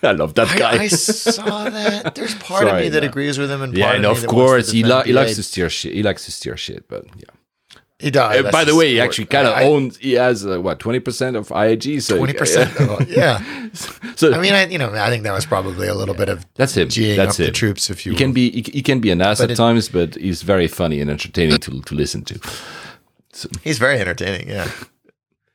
I 0.10 0.12
love 0.12 0.34
that 0.34 0.56
guy. 0.58 0.72
I, 0.72 0.82
I 0.84 0.86
saw 0.88 1.68
that. 1.68 2.14
There's 2.14 2.34
part 2.36 2.66
of 2.68 2.76
me 2.76 2.88
that 2.88 3.02
no. 3.02 3.08
agrees 3.08 3.38
with 3.38 3.50
him, 3.50 3.62
and 3.62 3.76
yeah, 3.76 3.92
and 3.92 4.04
of, 4.04 4.12
of 4.12 4.16
me 4.16 4.26
that 4.26 4.34
wants 4.34 4.50
course 4.50 4.70
he, 4.70 4.82
defend 4.82 5.06
he 5.06 5.12
likes 5.12 5.36
to 5.36 5.42
steer 5.42 5.70
shit. 5.70 5.92
He 5.92 6.02
likes 6.02 6.24
to 6.24 6.32
steer 6.32 6.56
shit, 6.56 6.88
but 6.88 7.04
yeah. 7.16 7.24
He 7.98 8.10
does. 8.10 8.46
Uh, 8.46 8.50
by 8.50 8.64
the 8.64 8.74
way, 8.74 8.88
he 8.88 9.00
actually 9.00 9.26
kind 9.26 9.46
of 9.46 9.58
owns. 9.58 9.98
He 9.98 10.12
has 10.14 10.46
uh, 10.46 10.58
what 10.58 10.78
twenty 10.78 11.00
percent 11.00 11.36
of 11.36 11.48
IAG. 11.48 12.00
So 12.00 12.16
Twenty 12.16 12.32
percent. 12.32 12.70
Yeah. 13.08 13.42
So 14.16 14.32
I 14.32 14.40
mean, 14.40 14.54
I, 14.54 14.66
you 14.66 14.78
know, 14.78 14.90
I 14.94 15.10
think 15.10 15.22
that 15.24 15.32
was 15.32 15.44
probably 15.44 15.86
a 15.86 15.94
little 15.94 16.14
bit 16.14 16.30
of 16.30 16.46
that's 16.54 16.78
him. 16.78 16.88
That's 16.88 17.32
up 17.32 17.36
the 17.36 17.48
him. 17.48 17.52
troops, 17.52 17.90
if 17.90 18.06
you 18.06 18.12
He 18.12 18.14
will. 18.14 18.18
can 18.18 18.32
be 18.32 18.50
he, 18.50 18.62
he 18.72 18.82
can 18.82 19.00
be 19.00 19.10
an 19.10 19.20
ass 19.20 19.38
But 19.38 19.44
at 19.44 19.50
it- 19.50 19.56
times, 19.56 19.90
but 19.90 20.14
he's 20.14 20.40
very 20.42 20.66
funny 20.66 21.02
and 21.02 21.10
entertaining 21.10 21.58
to 21.58 21.82
to 21.82 21.94
listen 21.94 22.24
to. 22.24 22.40
He's 23.62 23.78
very 23.78 24.00
entertaining. 24.00 24.48
Yeah. 24.48 24.70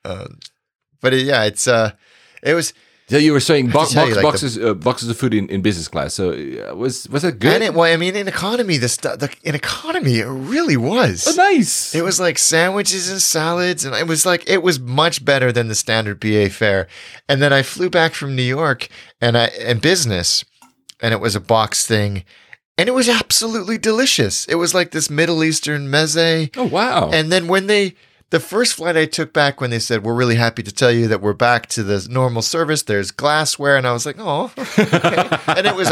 Um, 0.06 0.38
but 1.02 1.14
it, 1.16 1.26
yeah, 1.26 1.43
it's 1.46 1.68
uh, 1.68 1.91
it 2.43 2.54
was, 2.54 2.74
So 3.08 3.18
you 3.18 3.34
were 3.34 3.39
saying 3.39 3.68
bo- 3.68 3.74
box, 3.82 3.93
you, 3.93 4.01
like, 4.01 4.14
the- 4.16 4.22
boxes 4.22 4.58
uh, 4.58 4.74
boxes 4.74 5.10
of 5.10 5.18
food 5.18 5.34
in, 5.36 5.47
in 5.49 5.62
business 5.62 5.88
class. 5.88 6.16
So 6.16 6.32
uh, 6.32 6.74
was 6.76 7.08
was 7.10 7.22
that 7.22 7.38
good? 7.39 7.53
and 7.53 7.64
it, 7.64 7.74
well, 7.76 7.91
I 7.91 7.97
mean, 7.97 8.16
in 8.16 8.28
economy, 8.28 8.78
the 8.78 8.89
stuff, 8.89 9.22
in 9.43 9.53
economy, 9.53 10.20
it 10.20 10.26
really 10.26 10.76
was. 10.76 11.28
oh, 11.28 11.36
nice. 11.36 11.93
It 11.93 12.03
was 12.03 12.20
like 12.20 12.39
sandwiches 12.39 13.10
and 13.12 13.22
salads, 13.22 13.86
and 13.86 13.93
it 13.95 14.08
was 14.08 14.26
like 14.26 14.49
it 14.49 14.64
was 14.64 14.80
much 14.80 15.24
better 15.24 15.51
than 15.51 15.68
the 15.68 15.76
standard 15.76 16.20
BA 16.20 16.49
fare. 16.49 16.88
And 17.30 17.41
then 17.43 17.53
I 17.53 17.62
flew 17.62 17.91
back 17.91 18.14
from 18.16 18.36
New 18.36 18.41
York 18.41 18.88
and 19.22 19.38
I 19.38 19.45
and 19.62 19.82
business, 19.82 20.43
and 20.99 21.14
it 21.14 21.20
was 21.20 21.36
a 21.36 21.39
box 21.39 21.86
thing, 21.86 22.24
and 22.76 22.89
it 22.89 22.93
was 22.93 23.08
absolutely 23.08 23.78
delicious. 23.78 24.45
It 24.47 24.56
was 24.56 24.74
like 24.74 24.89
this 24.91 25.12
Middle 25.12 25.43
Eastern 25.43 25.89
meze. 25.89 26.49
oh 26.58 26.64
wow. 26.66 27.12
And 27.12 27.32
then 27.32 27.47
when 27.47 27.68
they, 27.68 27.93
the 28.32 28.40
first 28.40 28.74
flight 28.74 28.98
I 28.98 29.06
took 29.06 29.34
back, 29.34 29.62
when 29.62 29.70
they 29.70 29.80
said, 29.80 30.04
"We're 30.04 30.16
really 30.16 30.36
happy 30.36 30.64
to 30.64 30.72
tell 30.72 30.92
you 30.92 31.08
that 31.08 31.22
we're 31.22 31.34
back 31.34 31.68
to 31.70 31.84
the 31.84 32.06
normal 32.10 32.42
service," 32.42 32.84
there's 32.84 33.12
glassware, 33.12 33.78
and 33.78 33.88
I 33.88 33.94
was 33.94 34.06
like, 34.06 34.18
"Oh," 34.20 34.52
okay. 34.58 35.38
and 35.48 35.68
it 35.68 35.76
was, 35.76 35.92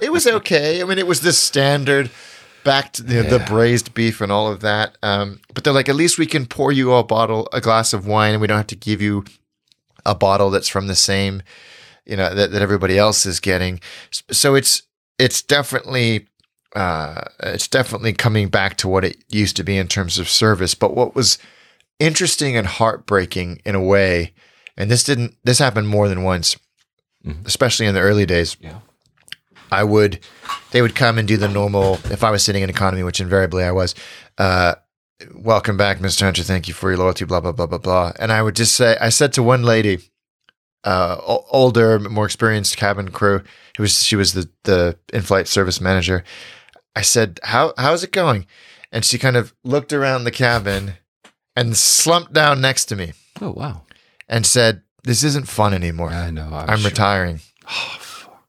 it 0.00 0.10
was 0.10 0.26
okay. 0.26 0.80
I 0.80 0.84
mean, 0.84 0.98
it 0.98 1.06
was 1.06 1.20
the 1.20 1.32
standard, 1.32 2.10
back 2.66 2.92
to 2.94 3.02
the, 3.02 3.22
the 3.22 3.38
braised 3.46 3.94
beef 3.94 4.20
and 4.20 4.32
all 4.32 4.50
of 4.50 4.60
that. 4.60 4.98
Um, 5.00 5.40
but 5.54 5.62
they're 5.62 5.72
like, 5.72 5.88
at 5.88 5.94
least 5.94 6.18
we 6.18 6.26
can 6.26 6.46
pour 6.46 6.72
you 6.72 6.92
a 6.92 7.04
bottle, 7.04 7.48
a 7.52 7.60
glass 7.60 7.92
of 7.92 8.06
wine, 8.06 8.32
and 8.32 8.40
we 8.40 8.48
don't 8.48 8.56
have 8.56 8.66
to 8.66 8.76
give 8.76 9.00
you 9.00 9.24
a 10.04 10.16
bottle 10.16 10.50
that's 10.50 10.68
from 10.68 10.88
the 10.88 10.96
same, 10.96 11.42
you 12.04 12.16
know, 12.16 12.34
that, 12.34 12.50
that 12.50 12.62
everybody 12.62 12.98
else 12.98 13.24
is 13.24 13.38
getting. 13.38 13.80
So 14.32 14.56
it's 14.56 14.82
it's 15.18 15.42
definitely 15.42 16.26
uh, 16.74 17.22
it's 17.40 17.68
definitely 17.68 18.12
coming 18.12 18.48
back 18.48 18.76
to 18.78 18.88
what 18.88 19.04
it 19.04 19.16
used 19.28 19.56
to 19.56 19.62
be 19.62 19.78
in 19.78 19.86
terms 19.86 20.18
of 20.18 20.28
service. 20.28 20.74
But 20.74 20.94
what 20.94 21.14
was 21.14 21.38
interesting 21.98 22.56
and 22.56 22.66
heartbreaking 22.66 23.60
in 23.64 23.74
a 23.74 23.82
way, 23.82 24.34
and 24.76 24.90
this 24.90 25.04
didn't 25.04 25.36
this 25.44 25.58
happened 25.58 25.88
more 25.88 26.08
than 26.08 26.22
once, 26.22 26.56
Mhm. 27.26 27.46
especially 27.46 27.86
in 27.86 27.94
the 27.94 28.00
early 28.00 28.26
days. 28.26 28.56
Yeah. 28.60 28.80
I 29.72 29.82
would 29.84 30.20
they 30.70 30.82
would 30.82 30.94
come 30.94 31.18
and 31.18 31.26
do 31.26 31.36
the 31.36 31.48
normal 31.48 31.94
if 32.10 32.22
I 32.22 32.30
was 32.30 32.42
sitting 32.42 32.62
in 32.62 32.70
economy, 32.70 33.02
which 33.02 33.20
invariably 33.20 33.64
I 33.64 33.72
was. 33.72 33.94
Uh, 34.38 34.74
welcome 35.34 35.76
back, 35.76 35.98
Mr. 35.98 36.22
Hunter. 36.22 36.42
Thank 36.42 36.68
you 36.68 36.74
for 36.74 36.90
your 36.90 36.98
loyalty. 36.98 37.24
Blah 37.24 37.40
blah 37.40 37.52
blah 37.52 37.66
blah 37.66 37.78
blah. 37.78 38.12
And 38.20 38.30
I 38.32 38.42
would 38.42 38.54
just 38.56 38.74
say, 38.76 38.96
I 39.00 39.08
said 39.08 39.32
to 39.34 39.42
one 39.42 39.62
lady, 39.64 39.98
uh, 40.84 41.16
older, 41.50 41.98
more 41.98 42.26
experienced 42.26 42.76
cabin 42.76 43.10
crew, 43.10 43.42
who 43.76 43.82
was 43.82 44.02
she 44.04 44.14
was 44.16 44.34
the 44.34 44.48
the 44.64 44.98
in 45.12 45.22
flight 45.22 45.48
service 45.48 45.80
manager. 45.80 46.22
I 46.94 47.02
said, 47.02 47.40
"How 47.42 47.72
how's 47.76 48.04
it 48.04 48.12
going?" 48.12 48.46
And 48.92 49.04
she 49.04 49.18
kind 49.18 49.36
of 49.36 49.52
looked 49.64 49.92
around 49.92 50.24
the 50.24 50.30
cabin 50.30 50.94
and 51.56 51.76
slumped 51.76 52.32
down 52.32 52.60
next 52.60 52.84
to 52.86 52.96
me 52.96 53.12
oh 53.40 53.50
wow. 53.52 53.82
and 54.28 54.46
said, 54.46 54.82
"This 55.04 55.24
isn't 55.24 55.48
fun 55.48 55.74
anymore. 55.74 56.10
I 56.10 56.30
know. 56.30 56.48
I'm, 56.52 56.70
I'm 56.70 56.78
sure. 56.78 56.90
retiring." 56.90 57.40
Oh, 57.68 57.96
fuck. 57.98 58.44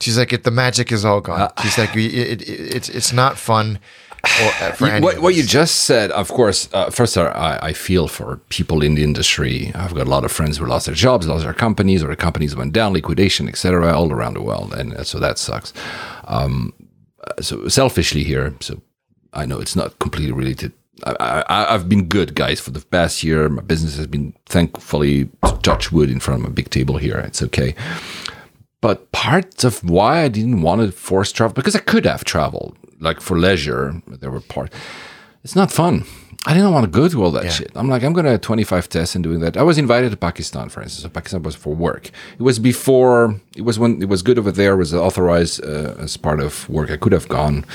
She's 0.00 0.18
like, 0.18 0.32
"If 0.32 0.42
the 0.42 0.50
magic 0.50 0.90
is 0.90 1.04
all 1.04 1.20
gone." 1.20 1.40
Uh, 1.40 1.62
She's 1.62 1.78
like, 1.78 1.94
"We- 1.94 2.06
it, 2.06 2.42
it, 2.42 2.48
"It's 2.76 2.88
it's 2.88 3.12
not 3.12 3.38
fun." 3.38 3.78
or, 4.22 4.48
uh, 4.60 4.72
for 4.72 4.86
any 4.86 5.04
what, 5.04 5.16
of 5.16 5.22
what 5.22 5.34
you 5.34 5.42
just 5.42 5.84
said, 5.84 6.10
of 6.10 6.28
course, 6.28 6.68
uh, 6.72 6.90
first, 6.90 7.16
uh, 7.16 7.32
I, 7.34 7.68
I 7.68 7.72
feel 7.72 8.06
for 8.08 8.36
people 8.48 8.82
in 8.82 8.94
the 8.94 9.02
industry. 9.02 9.72
I've 9.74 9.94
got 9.94 10.06
a 10.06 10.10
lot 10.10 10.24
of 10.24 10.32
friends 10.32 10.58
who 10.58 10.66
lost 10.66 10.86
their 10.86 10.94
jobs, 10.94 11.26
lost 11.26 11.44
their 11.44 11.54
companies, 11.54 12.02
or 12.02 12.08
the 12.08 12.16
companies 12.16 12.54
went 12.54 12.72
down, 12.72 12.92
liquidation, 12.92 13.48
etc., 13.48 13.92
all 13.92 14.12
around 14.12 14.34
the 14.34 14.42
world, 14.42 14.74
and 14.74 14.94
uh, 14.94 15.04
so 15.04 15.18
that 15.20 15.38
sucks. 15.38 15.72
Um, 16.24 16.72
uh, 17.24 17.40
so 17.40 17.68
selfishly 17.68 18.24
here, 18.24 18.54
so 18.60 18.82
I 19.32 19.46
know 19.46 19.58
it's 19.58 19.76
not 19.76 19.98
completely 19.98 20.32
related. 20.32 20.72
I, 21.04 21.44
I, 21.48 21.74
I've 21.74 21.88
been 21.88 22.06
good, 22.06 22.34
guys, 22.34 22.60
for 22.60 22.70
the 22.70 22.80
past 22.80 23.22
year. 23.22 23.48
My 23.48 23.62
business 23.62 23.96
has 23.96 24.06
been, 24.06 24.34
thankfully, 24.46 25.30
touch 25.62 25.92
wood 25.92 26.10
in 26.10 26.20
front 26.20 26.42
of 26.42 26.48
a 26.48 26.52
big 26.52 26.70
table 26.70 26.96
here. 26.96 27.18
It's 27.18 27.42
okay. 27.42 27.74
But 28.80 29.12
part 29.12 29.62
of 29.64 29.84
why 29.84 30.22
I 30.22 30.28
didn't 30.28 30.62
want 30.62 30.80
to 30.80 30.92
force 30.92 31.32
travel, 31.32 31.54
because 31.54 31.76
I 31.76 31.80
could 31.80 32.06
have 32.06 32.24
traveled, 32.24 32.76
like 32.98 33.20
for 33.20 33.38
leisure, 33.38 34.00
there 34.06 34.30
were 34.30 34.40
parts. 34.40 34.74
It's 35.44 35.56
not 35.56 35.70
fun. 35.70 36.04
I 36.46 36.54
didn't 36.54 36.72
want 36.72 36.84
to 36.84 36.90
go 36.90 37.06
through 37.06 37.24
all 37.24 37.30
that 37.32 37.52
shit. 37.52 37.70
I'm 37.74 37.90
like, 37.90 38.02
I'm 38.02 38.14
going 38.14 38.24
to 38.24 38.38
25 38.38 38.88
tests 38.88 39.14
and 39.14 39.22
doing 39.22 39.40
that. 39.40 39.58
I 39.58 39.62
was 39.62 39.76
invited 39.76 40.10
to 40.10 40.16
Pakistan, 40.16 40.70
for 40.70 40.82
instance. 40.82 41.02
So 41.02 41.10
Pakistan 41.10 41.42
was 41.42 41.54
for 41.54 41.74
work. 41.74 42.10
It 42.38 42.42
was 42.42 42.58
before, 42.58 43.38
it 43.54 43.62
was 43.62 43.78
when 43.78 44.00
it 44.00 44.08
was 44.08 44.22
good 44.22 44.38
over 44.38 44.50
there, 44.50 44.74
was 44.74 44.94
authorized 44.94 45.62
uh, 45.62 45.94
as 45.98 46.16
part 46.16 46.40
of 46.40 46.66
work. 46.70 46.90
I 46.90 46.96
could 46.96 47.12
have 47.12 47.28
gone. 47.28 47.66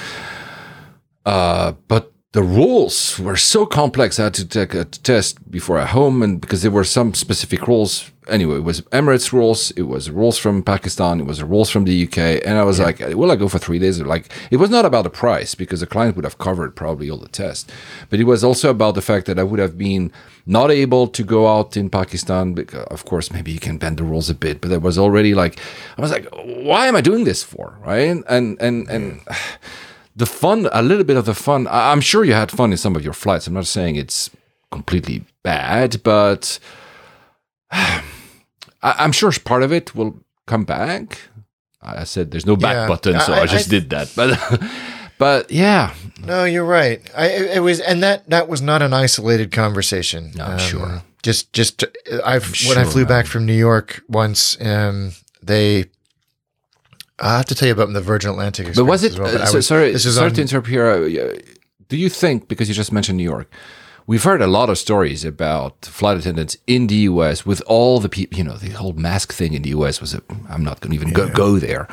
Uh, 1.27 1.73
but 1.87 2.11
the 2.35 2.43
rules 2.43 3.17
were 3.17 3.37
so 3.37 3.65
complex. 3.65 4.19
I 4.19 4.25
had 4.25 4.33
to 4.33 4.45
take 4.45 4.73
a 4.73 4.83
test 4.83 5.49
before 5.49 5.79
I 5.79 5.85
home, 5.85 6.21
and 6.21 6.41
because 6.41 6.63
there 6.63 6.77
were 6.79 6.83
some 6.83 7.13
specific 7.13 7.65
rules. 7.65 8.11
Anyway, 8.27 8.57
it 8.57 8.65
was 8.65 8.81
Emirates 8.91 9.31
rules. 9.31 9.71
It 9.71 9.83
was 9.83 10.09
rules 10.09 10.37
from 10.37 10.61
Pakistan. 10.61 11.21
It 11.21 11.27
was 11.27 11.41
rules 11.41 11.69
from 11.69 11.85
the 11.85 12.03
UK. 12.05 12.17
And 12.45 12.57
I 12.57 12.63
was 12.63 12.77
like, 12.77 12.99
"Will 12.99 13.31
I 13.31 13.37
go 13.37 13.47
for 13.47 13.57
three 13.57 13.79
days?" 13.79 14.01
Like, 14.01 14.25
it 14.51 14.57
was 14.57 14.69
not 14.69 14.83
about 14.83 15.05
the 15.05 15.09
price 15.09 15.55
because 15.55 15.79
the 15.79 15.87
client 15.87 16.17
would 16.17 16.25
have 16.25 16.37
covered 16.37 16.75
probably 16.75 17.09
all 17.09 17.19
the 17.19 17.29
tests, 17.29 17.71
but 18.09 18.19
it 18.19 18.25
was 18.25 18.43
also 18.43 18.69
about 18.69 18.95
the 18.95 19.07
fact 19.09 19.27
that 19.27 19.39
I 19.39 19.43
would 19.43 19.61
have 19.65 19.77
been 19.77 20.11
not 20.45 20.71
able 20.71 21.07
to 21.07 21.23
go 21.23 21.47
out 21.47 21.77
in 21.77 21.89
Pakistan. 21.89 22.53
Because, 22.53 22.85
of 22.95 23.05
course, 23.05 23.31
maybe 23.31 23.51
you 23.53 23.61
can 23.61 23.77
bend 23.77 23.95
the 23.97 24.03
rules 24.03 24.29
a 24.29 24.35
bit, 24.35 24.59
but 24.59 24.69
there 24.71 24.85
was 24.89 24.97
already 24.97 25.33
like, 25.33 25.53
I 25.97 26.01
was 26.01 26.11
like, 26.11 26.27
"Why 26.69 26.87
am 26.87 26.97
I 26.97 27.01
doing 27.09 27.23
this 27.23 27.43
for?" 27.43 27.77
Right? 27.89 28.09
And 28.09 28.57
and 28.59 28.89
and 28.89 29.21
the 30.15 30.25
fun, 30.25 30.67
a 30.71 30.81
little 30.81 31.03
bit 31.03 31.17
of 31.17 31.25
the 31.25 31.33
fun. 31.35 31.67
I- 31.67 31.91
I'm 31.91 32.01
sure 32.01 32.23
you 32.23 32.33
had 32.33 32.51
fun 32.51 32.71
in 32.71 32.77
some 32.77 32.95
of 32.95 33.03
your 33.03 33.13
flights. 33.13 33.47
I'm 33.47 33.53
not 33.53 33.67
saying 33.67 33.95
it's 33.97 34.29
completely 34.71 35.23
bad, 35.43 36.01
but 36.03 36.59
I- 37.71 38.01
I'm 38.81 39.11
sure 39.11 39.31
part 39.43 39.63
of 39.63 39.71
it 39.71 39.95
will 39.95 40.19
come 40.47 40.63
back. 40.65 41.19
I 41.81 42.01
I 42.01 42.03
said 42.05 42.31
there's 42.31 42.45
no 42.45 42.55
back 42.55 42.73
Yeah. 42.75 42.87
button, 42.87 43.19
so 43.19 43.33
I- 43.33 43.39
I, 43.39 43.41
I- 43.41 43.45
just 43.47 43.67
I- 43.67 43.71
did 43.71 43.89
that. 43.89 44.11
But 44.15 44.61
but 45.17 45.51
yeah, 45.51 45.93
No, 46.25 46.45
you're 46.45 46.65
right. 46.65 47.01
I 47.15 47.25
it 47.27 47.57
it 47.57 47.59
was, 47.61 47.79
and 47.79 48.01
that 48.03 48.29
that 48.29 48.47
was 48.47 48.61
not 48.61 48.81
an 48.81 48.93
isolated 48.93 49.51
conversation. 49.51 50.31
No, 50.35 50.45
I'm 50.45 50.59
sure. 50.59 51.03
Just 51.23 51.51
just 51.53 51.83
I've 52.23 52.43
when 52.67 52.77
I 52.77 52.83
sure, 52.83 52.91
flew 52.91 53.05
back 53.05 53.25
from 53.25 53.45
New 53.45 53.57
York 53.57 54.01
once, 54.07 54.57
um, 54.61 55.11
they. 55.43 55.85
I 57.19 57.37
have 57.37 57.45
to 57.45 57.55
tell 57.55 57.67
you 57.67 57.73
about 57.73 57.91
the 57.93 58.01
Virgin 58.01 58.29
Atlantic. 58.31 58.75
but 58.75 58.85
was 58.85 59.03
experience 59.03 59.33
it? 59.33 59.37
well, 59.37 59.39
but 59.39 59.41
uh, 59.41 59.45
so, 59.51 59.57
was- 59.57 59.67
sorry, 59.67 59.97
sorry 59.97 60.27
on, 60.29 60.33
to 60.35 60.41
interrupt 60.41 60.67
here. 60.67 60.85
Uh, 60.87 61.39
Do 61.87 61.97
you 61.97 62.09
think 62.09 62.47
because 62.47 62.67
you 62.67 62.75
just 62.75 62.91
mentioned 62.91 63.17
New 63.17 63.23
York? 63.23 63.51
We've 64.07 64.23
heard 64.23 64.41
a 64.41 64.47
lot 64.47 64.69
of 64.69 64.77
stories 64.77 65.25
about 65.25 65.85
flight 65.85 66.17
attendants 66.17 66.57
in 66.67 66.87
the 66.87 66.95
U.S. 67.11 67.43
with 67.45 67.61
all 67.65 67.99
the 67.99 68.09
people, 68.09 68.37
you 68.37 68.43
know, 68.43 68.55
the 68.57 68.69
whole 68.69 68.93
mask 68.93 69.33
thing 69.33 69.53
in 69.53 69.63
the 69.63 69.69
U.S. 69.69 69.99
was. 69.99 70.13
A, 70.13 70.21
I'm 70.49 70.63
not 70.63 70.79
going 70.81 70.91
to 70.91 70.95
even 70.95 71.11
go, 71.13 71.27
go 71.29 71.57
there. 71.57 71.87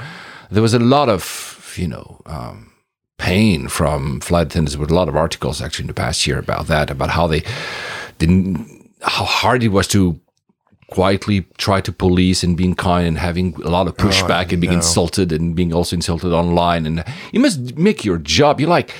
There 0.50 0.62
was 0.62 0.74
a 0.74 0.78
lot 0.78 1.08
of, 1.08 1.74
you 1.78 1.88
know, 1.88 2.20
um, 2.26 2.70
pain 3.16 3.68
from 3.68 4.20
flight 4.20 4.48
attendants 4.48 4.76
with 4.76 4.90
a 4.90 4.94
lot 4.94 5.08
of 5.08 5.16
articles 5.16 5.62
actually 5.62 5.84
in 5.84 5.86
the 5.86 5.94
past 5.94 6.26
year 6.26 6.38
about 6.38 6.66
that, 6.66 6.90
about 6.90 7.10
how 7.10 7.26
they 7.26 7.42
didn't, 8.18 8.90
how 9.00 9.24
hard 9.24 9.62
it 9.62 9.68
was 9.68 9.88
to 9.88 10.20
quietly 10.93 11.47
try 11.57 11.80
to 11.80 11.93
police 11.93 12.43
and 12.43 12.57
being 12.57 12.74
kind 12.74 13.07
and 13.07 13.18
having 13.18 13.55
a 13.62 13.70
lot 13.70 13.86
of 13.86 13.95
oh, 13.99 14.05
pushback 14.05 14.53
and 14.53 14.61
being 14.61 14.72
no. 14.72 14.78
insulted 14.78 15.32
and 15.32 15.57
being 15.57 15.72
also 15.72 15.97
insulted 15.97 16.32
online. 16.32 16.86
And 16.86 17.05
you 17.32 17.40
must 17.40 17.76
make 17.76 18.05
your 18.05 18.18
job. 18.18 18.61
You're 18.61 18.68
like, 18.68 18.95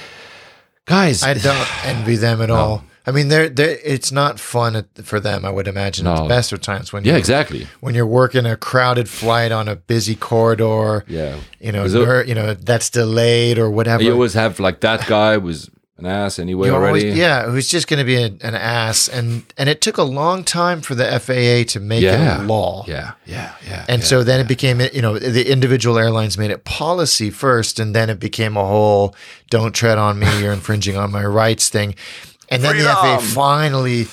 guys, 0.87 1.23
I 1.23 1.35
don't 1.35 1.87
envy 1.87 2.17
them 2.17 2.41
at 2.43 2.51
all. 2.59 2.85
I 3.05 3.11
mean, 3.11 3.29
they're, 3.29 3.49
they're 3.49 3.79
it's 3.85 4.13
not 4.13 4.39
fun 4.39 4.87
for 5.03 5.19
them. 5.19 5.45
I 5.45 5.51
would 5.51 5.67
imagine 5.67 6.07
at 6.07 6.23
the 6.23 6.29
best 6.29 6.53
of 6.53 6.61
times 6.61 6.93
when 6.93 7.05
yeah, 7.05 7.13
you're, 7.13 7.19
exactly. 7.19 7.67
when 7.81 7.95
you're 7.97 8.07
working 8.07 8.47
a 8.47 8.57
crowded 8.57 9.09
flight 9.09 9.51
on 9.51 9.69
a 9.69 9.75
busy 9.75 10.15
corridor. 10.15 11.05
Yeah. 11.09 11.37
you 11.61 11.73
know, 11.73 11.85
it- 11.85 12.29
you 12.29 12.35
know 12.35 12.55
that's 12.55 12.91
delayed 12.91 13.59
or 13.59 13.71
whatever. 13.71 14.03
You 14.05 14.13
always 14.13 14.35
have 14.35 14.61
like 14.61 14.81
that 14.81 15.07
guy 15.09 15.37
was 15.37 15.69
an 15.99 16.07
ass 16.07 16.39
anyway 16.39 16.69
You 16.69 16.75
already. 16.75 17.03
always- 17.09 17.17
yeah, 17.19 17.45
who's 17.51 17.69
just 17.69 17.87
going 17.87 17.99
to 17.99 18.05
be 18.05 18.21
an, 18.21 18.39
an 18.43 18.55
ass, 18.55 19.09
and 19.09 19.45
and 19.59 19.69
it 19.69 19.81
took 19.81 19.99
a 19.99 20.03
long 20.03 20.43
time 20.43 20.81
for 20.81 20.95
the 20.95 21.05
FAA 21.21 21.65
to 21.73 21.81
make 21.81 22.03
Yeah. 22.03 22.39
it 22.39 22.41
a 22.41 22.45
law. 22.45 22.85
yeah, 22.89 23.13
yeah, 23.27 23.53
yeah. 23.69 23.85
And 23.89 24.01
yeah. 24.03 24.07
so 24.09 24.25
then 24.25 24.41
it 24.41 24.49
became, 24.49 24.81
you 24.81 25.03
know, 25.03 25.19
the 25.19 25.51
individual 25.51 25.99
airlines 25.99 26.37
made 26.39 26.51
it 26.51 26.65
policy 26.65 27.31
first, 27.31 27.79
and 27.79 27.95
then 27.95 28.09
it 28.11 28.19
became 28.19 28.57
a 28.57 28.65
whole 28.65 29.15
"don't 29.51 29.75
tread 29.75 29.99
on 29.99 30.19
me, 30.19 30.27
you're 30.41 30.53
infringing 30.53 30.97
on 30.97 31.13
my 31.13 31.25
rights" 31.25 31.69
thing. 31.69 31.95
And 32.49 32.63
then 32.65 32.77
the 32.79 32.85
FAA 32.85 33.19
finally, 33.19 34.07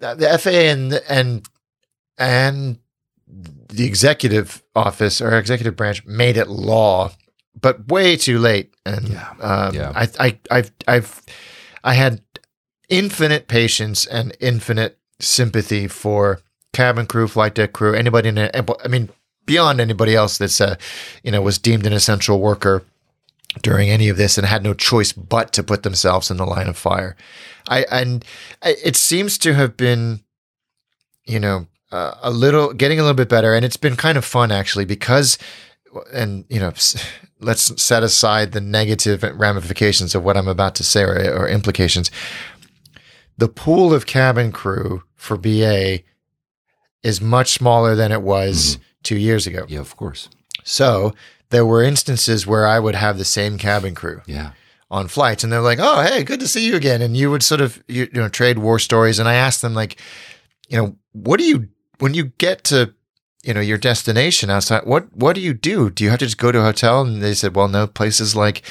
uh, 0.00 0.14
the 0.14 0.38
FAA 0.38 0.50
and 0.70 1.00
and 1.08 1.48
and 2.18 2.78
the 3.26 3.84
executive 3.84 4.62
office 4.76 5.20
or 5.20 5.36
executive 5.36 5.74
branch 5.76 6.04
made 6.06 6.36
it 6.36 6.48
law, 6.48 7.10
but 7.64 7.88
way 7.88 8.14
too 8.14 8.38
late. 8.38 8.74
And 8.84 9.08
Yeah. 9.08 9.30
um, 9.40 9.74
Yeah. 9.74 9.90
I, 9.94 10.08
I, 10.20 10.38
I've, 10.50 10.70
I've, 10.86 11.22
I 11.82 11.94
had 11.94 12.20
infinite 12.90 13.48
patience 13.48 14.04
and 14.06 14.36
infinite 14.38 14.98
sympathy 15.18 15.88
for 15.88 16.40
cabin 16.74 17.06
crew, 17.06 17.26
flight 17.26 17.54
deck 17.54 17.72
crew, 17.72 17.94
anybody 17.94 18.28
in 18.28 18.36
it. 18.36 18.54
I 18.84 18.88
mean, 18.88 19.08
beyond 19.46 19.80
anybody 19.80 20.14
else 20.14 20.36
that's, 20.36 20.60
uh, 20.60 20.76
you 21.22 21.30
know, 21.30 21.40
was 21.40 21.58
deemed 21.58 21.86
an 21.86 21.94
essential 21.94 22.38
worker 22.38 22.84
during 23.62 23.88
any 23.88 24.10
of 24.10 24.18
this 24.18 24.36
and 24.36 24.46
had 24.46 24.62
no 24.62 24.74
choice 24.74 25.12
but 25.12 25.50
to 25.54 25.62
put 25.62 25.84
themselves 25.84 26.30
in 26.30 26.36
the 26.36 26.44
line 26.44 26.68
of 26.68 26.76
fire. 26.76 27.16
I 27.66 27.86
and 27.90 28.24
it 28.62 28.94
seems 28.96 29.38
to 29.38 29.54
have 29.54 29.74
been, 29.74 30.20
you 31.24 31.40
know, 31.40 31.66
uh, 31.90 32.14
a 32.20 32.30
little 32.30 32.74
getting 32.74 32.98
a 32.98 33.02
little 33.02 33.16
bit 33.16 33.30
better, 33.30 33.54
and 33.54 33.64
it's 33.64 33.78
been 33.78 33.96
kind 33.96 34.18
of 34.18 34.24
fun 34.24 34.52
actually 34.52 34.84
because, 34.84 35.38
and 36.12 36.44
you 36.50 36.58
know, 36.60 36.72
let's 37.44 37.82
set 37.82 38.02
aside 38.02 38.52
the 38.52 38.60
negative 38.60 39.22
ramifications 39.22 40.14
of 40.14 40.24
what 40.24 40.36
I'm 40.36 40.48
about 40.48 40.74
to 40.76 40.84
say 40.84 41.02
or, 41.02 41.14
or 41.36 41.48
implications. 41.48 42.10
The 43.36 43.48
pool 43.48 43.92
of 43.92 44.06
cabin 44.06 44.52
crew 44.52 45.02
for 45.16 45.36
BA 45.36 46.00
is 47.02 47.20
much 47.20 47.52
smaller 47.52 47.94
than 47.94 48.12
it 48.12 48.22
was 48.22 48.76
mm-hmm. 48.76 48.82
two 49.02 49.18
years 49.18 49.46
ago. 49.46 49.66
yeah, 49.68 49.80
of 49.80 49.96
course. 49.96 50.28
So 50.62 51.12
there 51.50 51.66
were 51.66 51.82
instances 51.82 52.46
where 52.46 52.66
I 52.66 52.80
would 52.80 52.94
have 52.94 53.18
the 53.18 53.24
same 53.24 53.58
cabin 53.58 53.94
crew 53.94 54.22
Yeah, 54.26 54.52
on 54.90 55.08
flights, 55.08 55.44
and 55.44 55.52
they're 55.52 55.60
like, 55.60 55.78
"Oh, 55.80 56.02
hey, 56.02 56.24
good 56.24 56.40
to 56.40 56.48
see 56.48 56.66
you 56.66 56.74
again." 56.76 57.02
And 57.02 57.16
you 57.16 57.30
would 57.30 57.42
sort 57.42 57.60
of 57.60 57.82
you, 57.86 58.08
you 58.12 58.20
know 58.20 58.28
trade 58.28 58.58
war 58.58 58.78
stories, 58.78 59.18
and 59.18 59.28
I 59.28 59.34
asked 59.34 59.62
them 59.62 59.74
like, 59.74 60.00
you 60.68 60.76
know, 60.76 60.96
what 61.12 61.38
do 61.38 61.44
you 61.44 61.68
when 61.98 62.14
you 62.14 62.24
get 62.38 62.64
to 62.64 62.94
you 63.44 63.54
know 63.54 63.60
your 63.60 63.78
destination 63.78 64.50
outside? 64.50 64.84
What 64.84 65.14
what 65.14 65.34
do 65.34 65.40
you 65.40 65.54
do? 65.54 65.90
Do 65.90 66.04
you 66.04 66.10
have 66.10 66.18
to 66.20 66.26
just 66.26 66.38
go 66.38 66.52
to 66.52 66.60
a 66.60 66.64
hotel? 66.64 67.02
And 67.02 67.22
they 67.22 67.34
said, 67.34 67.54
well, 67.54 67.68
no, 67.68 67.86
places 67.86 68.34
like 68.34 68.62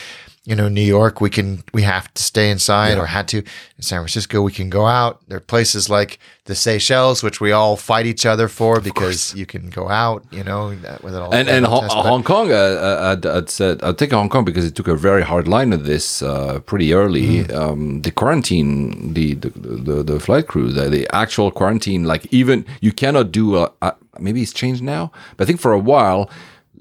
you 0.45 0.55
know 0.55 0.67
New 0.67 0.81
York, 0.81 1.21
we 1.21 1.29
can 1.29 1.63
we 1.73 1.83
have 1.83 2.13
to 2.13 2.21
stay 2.21 2.51
inside 2.51 2.97
or 2.97 3.05
had 3.05 3.29
to. 3.29 3.37
In 3.37 3.83
San 3.83 3.99
Francisco, 3.99 4.41
we 4.41 4.51
can 4.51 4.69
go 4.69 4.85
out. 4.85 5.21
There 5.27 5.37
are 5.37 5.41
places 5.41 5.89
like 5.89 6.19
the 6.45 6.53
Seychelles, 6.53 7.23
which 7.23 7.39
we 7.39 7.53
all 7.53 7.77
fight 7.77 8.05
each 8.05 8.25
other 8.25 8.49
for 8.49 8.81
because 8.81 9.33
you 9.35 9.45
can 9.45 9.69
go 9.69 9.87
out. 9.87 10.25
You 10.31 10.43
know, 10.43 10.67
with 11.01 11.15
it 11.15 11.21
all 11.21 11.33
and 11.33 11.47
and 11.47 11.65
Hong, 11.65 12.23
Kong, 12.23 12.51
uh, 12.51 12.55
uh, 12.55 13.15
I'd, 13.15 13.25
I'd 13.25 13.49
said 13.49 13.81
I'd 13.83 13.97
take 13.97 14.11
Hong 14.11 14.27
Kong 14.27 14.43
because 14.43 14.65
it 14.65 14.75
took 14.75 14.89
a 14.89 14.95
very 14.95 15.23
hard 15.23 15.47
line 15.47 15.71
of 15.71 15.85
this 15.85 16.21
uh, 16.21 16.59
pretty 16.59 16.93
early. 16.93 17.43
Mm-hmm. 17.43 17.55
Um, 17.55 18.01
the 18.01 18.11
quarantine, 18.11 19.13
the 19.13 19.35
the, 19.35 19.49
the 19.49 20.03
the 20.03 20.19
flight 20.19 20.47
crew, 20.47 20.73
the, 20.73 20.89
the 20.89 21.07
actual 21.15 21.51
quarantine, 21.51 22.03
like 22.03 22.27
even 22.33 22.65
you 22.81 22.91
cannot 22.91 23.31
do 23.31 23.55
a, 23.55 23.71
a 23.81 23.95
maybe 24.19 24.41
it's 24.41 24.51
changed 24.51 24.83
now, 24.83 25.09
but 25.37 25.45
I 25.45 25.47
think 25.47 25.61
for 25.61 25.71
a 25.71 25.79
while. 25.79 26.29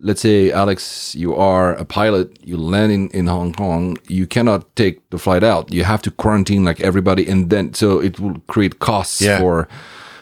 Let's 0.05 0.21
say, 0.21 0.51
Alex, 0.51 1.15
you 1.15 1.35
are 1.37 1.75
a 1.75 1.85
pilot, 1.85 2.37
you 2.43 2.57
land 2.57 2.91
in, 2.93 3.09
in 3.11 3.29
Hong 3.29 3.53
Kong, 3.53 3.97
you 4.09 4.27
cannot 4.27 4.65
take 4.75 4.99
the 5.11 5.19
flight 5.19 5.45
out. 5.45 5.73
You 5.73 5.85
have 5.85 6.03
to 6.03 6.11
quarantine 6.11 6.65
like 6.65 6.81
everybody, 6.81 7.29
and 7.31 7.51
then 7.51 7.73
so 7.75 8.01
it 8.03 8.19
will 8.19 8.41
create 8.49 8.79
costs 8.79 9.21
Yeah. 9.21 9.39
for 9.41 9.69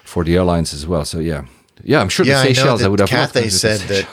for 0.04 0.24
the 0.24 0.36
airlines 0.36 0.74
as 0.74 0.86
well. 0.86 1.04
So 1.04 1.18
yeah, 1.20 1.44
yeah, 1.82 2.00
I'm 2.02 2.08
sure 2.10 2.26
yeah, 2.26 2.42
the 2.42 2.54
Seychelles, 2.54 2.80
I, 2.80 2.84
that 2.84 2.90
would 2.90 3.00
have 3.00 3.08
Cathay 3.08 3.48
said 3.50 3.80
that. 3.88 4.06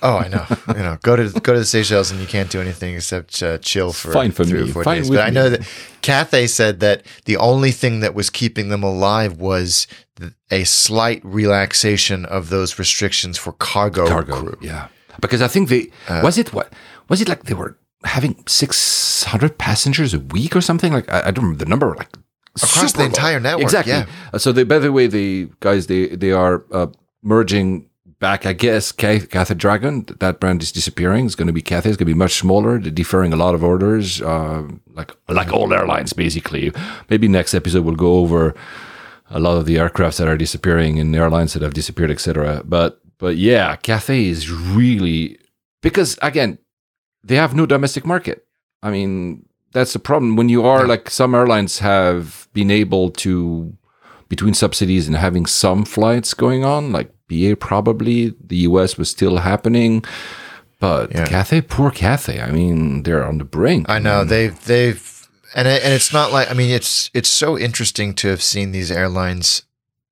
Oh, 0.00 0.18
I 0.18 0.28
know. 0.28 0.46
You 0.68 0.82
know, 0.84 0.96
go 1.02 1.16
to 1.16 1.40
go 1.40 1.52
to 1.52 1.58
the 1.58 1.64
Seychelles 1.64 2.12
and 2.12 2.20
you 2.20 2.26
can't 2.28 2.50
do 2.52 2.60
anything 2.60 2.94
except 2.94 3.42
uh, 3.42 3.58
chill 3.58 3.92
for 3.92 4.12
Fine 4.12 4.30
for 4.30 4.44
three 4.44 4.62
me. 4.62 4.70
or 4.70 4.72
four 4.72 4.84
Fine 4.84 4.98
days. 5.02 5.10
But 5.10 5.26
I 5.26 5.30
know 5.30 5.50
that 5.50 5.66
Cathay 6.02 6.46
said 6.46 6.78
that 6.80 7.02
the 7.24 7.36
only 7.36 7.72
thing 7.72 7.98
that 8.00 8.14
was 8.14 8.30
keeping 8.30 8.68
them 8.68 8.84
alive 8.84 9.38
was 9.40 9.88
a 10.50 10.62
slight 10.62 11.20
relaxation 11.24 12.24
of 12.26 12.48
those 12.50 12.78
restrictions 12.78 13.36
for 13.38 13.52
cargo, 13.54 14.06
cargo. 14.06 14.40
crew. 14.40 14.58
Yeah, 14.60 14.86
because 15.20 15.42
I 15.42 15.48
think 15.48 15.68
they 15.68 15.90
was 16.22 16.38
it 16.38 16.52
what 16.52 16.72
was 17.08 17.20
it 17.20 17.28
like 17.28 17.44
they 17.44 17.54
were 17.54 17.76
having 18.04 18.36
600 18.46 19.58
passengers 19.58 20.14
a 20.14 20.20
week 20.20 20.54
or 20.54 20.60
something. 20.60 20.92
Like 20.92 21.08
I, 21.12 21.28
I 21.28 21.30
don't 21.30 21.44
remember 21.44 21.64
the 21.64 21.68
number. 21.70 21.94
Like 21.94 22.16
Across 22.62 22.94
the 22.94 23.04
entire 23.04 23.38
network, 23.38 23.62
Exactly. 23.64 23.92
yeah. 23.92 24.06
Uh, 24.32 24.38
So 24.38 24.50
they, 24.52 24.64
by 24.64 24.78
the 24.80 24.90
way, 24.92 25.06
the 25.06 25.48
guys 25.60 25.86
they 25.86 26.06
they 26.16 26.32
are 26.32 26.64
uh, 26.72 26.88
merging 27.22 27.86
back. 28.18 28.46
I 28.46 28.52
guess 28.52 28.90
Ca- 28.90 29.26
Cathay 29.30 29.54
Dragon. 29.54 30.06
That 30.18 30.40
brand 30.40 30.62
is 30.62 30.72
disappearing. 30.72 31.26
It's 31.26 31.36
going 31.36 31.46
to 31.46 31.52
be 31.52 31.62
Cathay. 31.62 31.88
It's 31.90 31.96
going 31.96 32.08
to 32.08 32.14
be 32.14 32.18
much 32.24 32.34
smaller. 32.34 32.80
They're 32.80 32.90
deferring 32.90 33.32
a 33.32 33.36
lot 33.36 33.54
of 33.54 33.62
orders. 33.62 34.20
Uh, 34.20 34.62
like 34.94 35.12
like 35.28 35.52
all 35.52 35.72
airlines, 35.72 36.12
basically. 36.12 36.72
Maybe 37.10 37.28
next 37.28 37.54
episode 37.54 37.84
we'll 37.84 37.94
go 38.08 38.16
over 38.18 38.54
a 39.30 39.38
lot 39.38 39.56
of 39.58 39.64
the 39.66 39.76
aircrafts 39.76 40.16
that 40.18 40.26
are 40.28 40.36
disappearing 40.38 40.98
and 40.98 41.14
airlines 41.14 41.52
that 41.52 41.62
have 41.62 41.74
disappeared, 41.74 42.10
etc. 42.10 42.62
But 42.64 43.00
but 43.18 43.36
yeah, 43.36 43.76
Cathay 43.76 44.26
is 44.26 44.50
really 44.50 45.38
because 45.82 46.18
again, 46.22 46.58
they 47.22 47.36
have 47.36 47.54
no 47.54 47.66
domestic 47.66 48.06
market. 48.06 48.46
I 48.82 48.90
mean, 48.90 49.46
that's 49.72 49.92
the 49.92 49.98
problem. 49.98 50.36
When 50.36 50.48
you 50.48 50.64
are 50.64 50.86
like 50.86 51.10
some 51.10 51.34
airlines 51.34 51.80
have 51.80 52.48
been 52.52 52.70
able 52.70 53.10
to 53.10 53.76
between 54.28 54.54
subsidies 54.54 55.06
and 55.06 55.16
having 55.16 55.46
some 55.46 55.84
flights 55.84 56.34
going 56.34 56.64
on, 56.64 56.92
like 56.92 57.10
BA 57.28 57.56
probably 57.56 58.34
the 58.44 58.56
US 58.58 58.96
was 58.96 59.10
still 59.10 59.38
happening. 59.38 60.04
But 60.80 61.12
Yeah. 61.12 61.26
Cathay, 61.26 61.62
poor 61.62 61.90
Cathay. 61.90 62.40
I 62.40 62.52
mean, 62.52 63.02
they're 63.02 63.26
on 63.26 63.38
the 63.38 63.44
brink. 63.44 63.88
I 63.88 63.98
know 63.98 64.24
mm. 64.24 64.28
they've 64.28 64.64
they've 64.64 65.28
and 65.54 65.66
it, 65.66 65.82
and 65.82 65.92
it's 65.92 66.12
not 66.12 66.32
like 66.32 66.50
I 66.50 66.54
mean 66.54 66.70
it's 66.70 67.10
it's 67.14 67.30
so 67.30 67.58
interesting 67.58 68.14
to 68.14 68.28
have 68.28 68.42
seen 68.42 68.72
these 68.72 68.90
airlines 68.90 69.62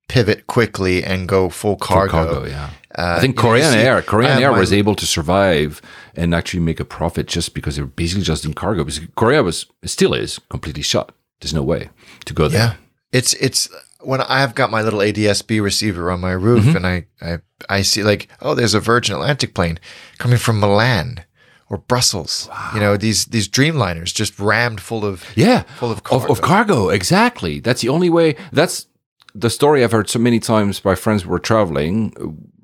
pivot 0.08 0.46
quickly 0.46 1.02
and 1.04 1.28
go 1.28 1.48
full 1.48 1.76
cargo. 1.76 2.10
cargo, 2.10 2.46
yeah. 2.46 2.70
Uh, 2.98 3.16
I 3.18 3.20
think 3.20 3.36
you 3.36 3.42
know, 3.42 3.54
you 3.54 3.60
Korean 3.62 3.72
see- 3.72 3.78
Air, 3.86 4.02
Korean 4.02 4.42
Air 4.42 4.52
was 4.52 4.72
able 4.72 4.94
to 4.94 5.06
survive 5.06 5.82
and 6.14 6.34
actually 6.34 6.60
make 6.60 6.80
a 6.80 6.84
profit 6.84 7.26
just 7.26 7.52
because 7.54 7.76
they 7.76 7.82
were 7.82 7.88
basically 7.88 8.24
just 8.24 8.44
in 8.44 8.54
cargo. 8.54 8.84
Because 8.84 9.00
Korea 9.16 9.42
was, 9.42 9.66
still 9.84 10.14
is 10.14 10.38
completely 10.48 10.82
shut. 10.82 11.12
There's 11.40 11.52
no 11.52 11.62
way 11.62 11.90
to 12.24 12.32
go 12.32 12.48
there. 12.48 12.60
Yeah, 12.60 12.74
it's 13.12 13.34
it's 13.34 13.68
when 14.00 14.22
I've 14.22 14.54
got 14.54 14.70
my 14.70 14.80
little 14.80 15.00
ADSB 15.00 15.60
receiver 15.62 16.10
on 16.10 16.20
my 16.20 16.32
roof, 16.32 16.64
Mm-hmm. 16.64 16.76
and 16.76 16.86
I, 16.86 17.06
I 17.20 17.38
I 17.68 17.82
see 17.82 18.02
like 18.02 18.28
oh, 18.40 18.54
there's 18.54 18.72
a 18.74 18.80
Virgin 18.80 19.14
Atlantic 19.16 19.54
plane 19.54 19.78
coming 20.16 20.38
from 20.38 20.58
Milan 20.60 21.24
or 21.68 21.76
Brussels. 21.76 22.48
You 22.72 22.80
know 22.80 22.96
these 22.96 23.26
these 23.26 23.48
Dreamliners 23.50 24.14
just 24.14 24.38
rammed 24.40 24.80
full 24.80 25.04
of 25.04 25.24
Yeah, 25.34 25.64
full 25.78 25.90
of 25.92 26.00
of, 26.10 26.30
of 26.30 26.40
cargo. 26.40 26.88
Exactly. 26.88 27.60
That's 27.60 27.82
the 27.82 27.90
only 27.90 28.08
way. 28.08 28.36
That's 28.52 28.86
the 29.40 29.50
story 29.50 29.84
I've 29.84 29.92
heard 29.92 30.08
so 30.08 30.18
many 30.18 30.40
times 30.40 30.80
by 30.80 30.94
friends 30.94 31.22
who 31.22 31.30
were 31.30 31.38
traveling, 31.38 32.12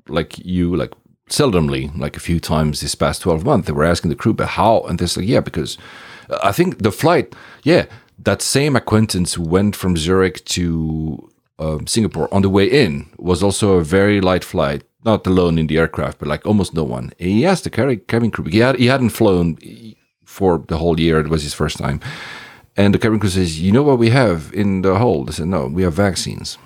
like 0.07 0.39
you, 0.45 0.75
like 0.75 0.93
seldomly, 1.29 1.95
like 1.97 2.17
a 2.17 2.19
few 2.19 2.39
times 2.39 2.81
this 2.81 2.95
past 2.95 3.21
twelve 3.21 3.45
months. 3.45 3.67
They 3.67 3.73
were 3.73 3.91
asking 3.91 4.09
the 4.09 4.15
crew, 4.15 4.33
but 4.33 4.49
how? 4.49 4.81
And 4.87 4.99
they're 4.99 5.07
like, 5.15 5.29
yeah, 5.29 5.41
because 5.41 5.77
uh, 6.29 6.39
I 6.43 6.51
think 6.51 6.81
the 6.83 6.91
flight, 6.91 7.35
yeah, 7.63 7.85
that 8.19 8.41
same 8.41 8.75
acquaintance 8.75 9.35
who 9.35 9.43
went 9.43 9.75
from 9.75 9.97
Zurich 9.97 10.43
to 10.45 11.29
um, 11.59 11.87
Singapore 11.87 12.33
on 12.33 12.41
the 12.41 12.49
way 12.49 12.65
in 12.65 13.09
was 13.17 13.43
also 13.43 13.73
a 13.73 13.83
very 13.83 14.21
light 14.21 14.43
flight. 14.43 14.83
Not 15.05 15.27
alone 15.27 15.57
in 15.59 15.67
the 15.67 15.77
aircraft, 15.77 16.19
but 16.19 16.29
like 16.29 16.45
almost 16.45 16.73
no 16.73 16.85
one. 16.85 17.11
He 17.17 17.45
asked 17.45 17.65
the 17.65 17.97
cabin 18.07 18.31
crew. 18.31 18.45
He 18.45 18.59
had 18.59 18.77
he 18.77 18.85
hadn't 18.85 19.09
flown 19.09 19.57
for 20.23 20.63
the 20.69 20.77
whole 20.77 20.97
year. 20.97 21.19
It 21.19 21.27
was 21.27 21.43
his 21.43 21.53
first 21.53 21.77
time. 21.77 21.99
And 22.75 22.93
the 22.93 22.99
cabin 22.99 23.19
crew 23.19 23.29
says, 23.29 23.59
"You 23.61 23.71
know 23.71 23.83
what 23.83 23.99
we 23.99 24.09
have 24.09 24.51
in 24.53 24.81
the 24.81 24.97
hold?" 24.97 25.27
They 25.27 25.33
said, 25.33 25.47
"No, 25.47 25.67
we 25.67 25.83
have 25.83 25.93
vaccines." 25.93 26.57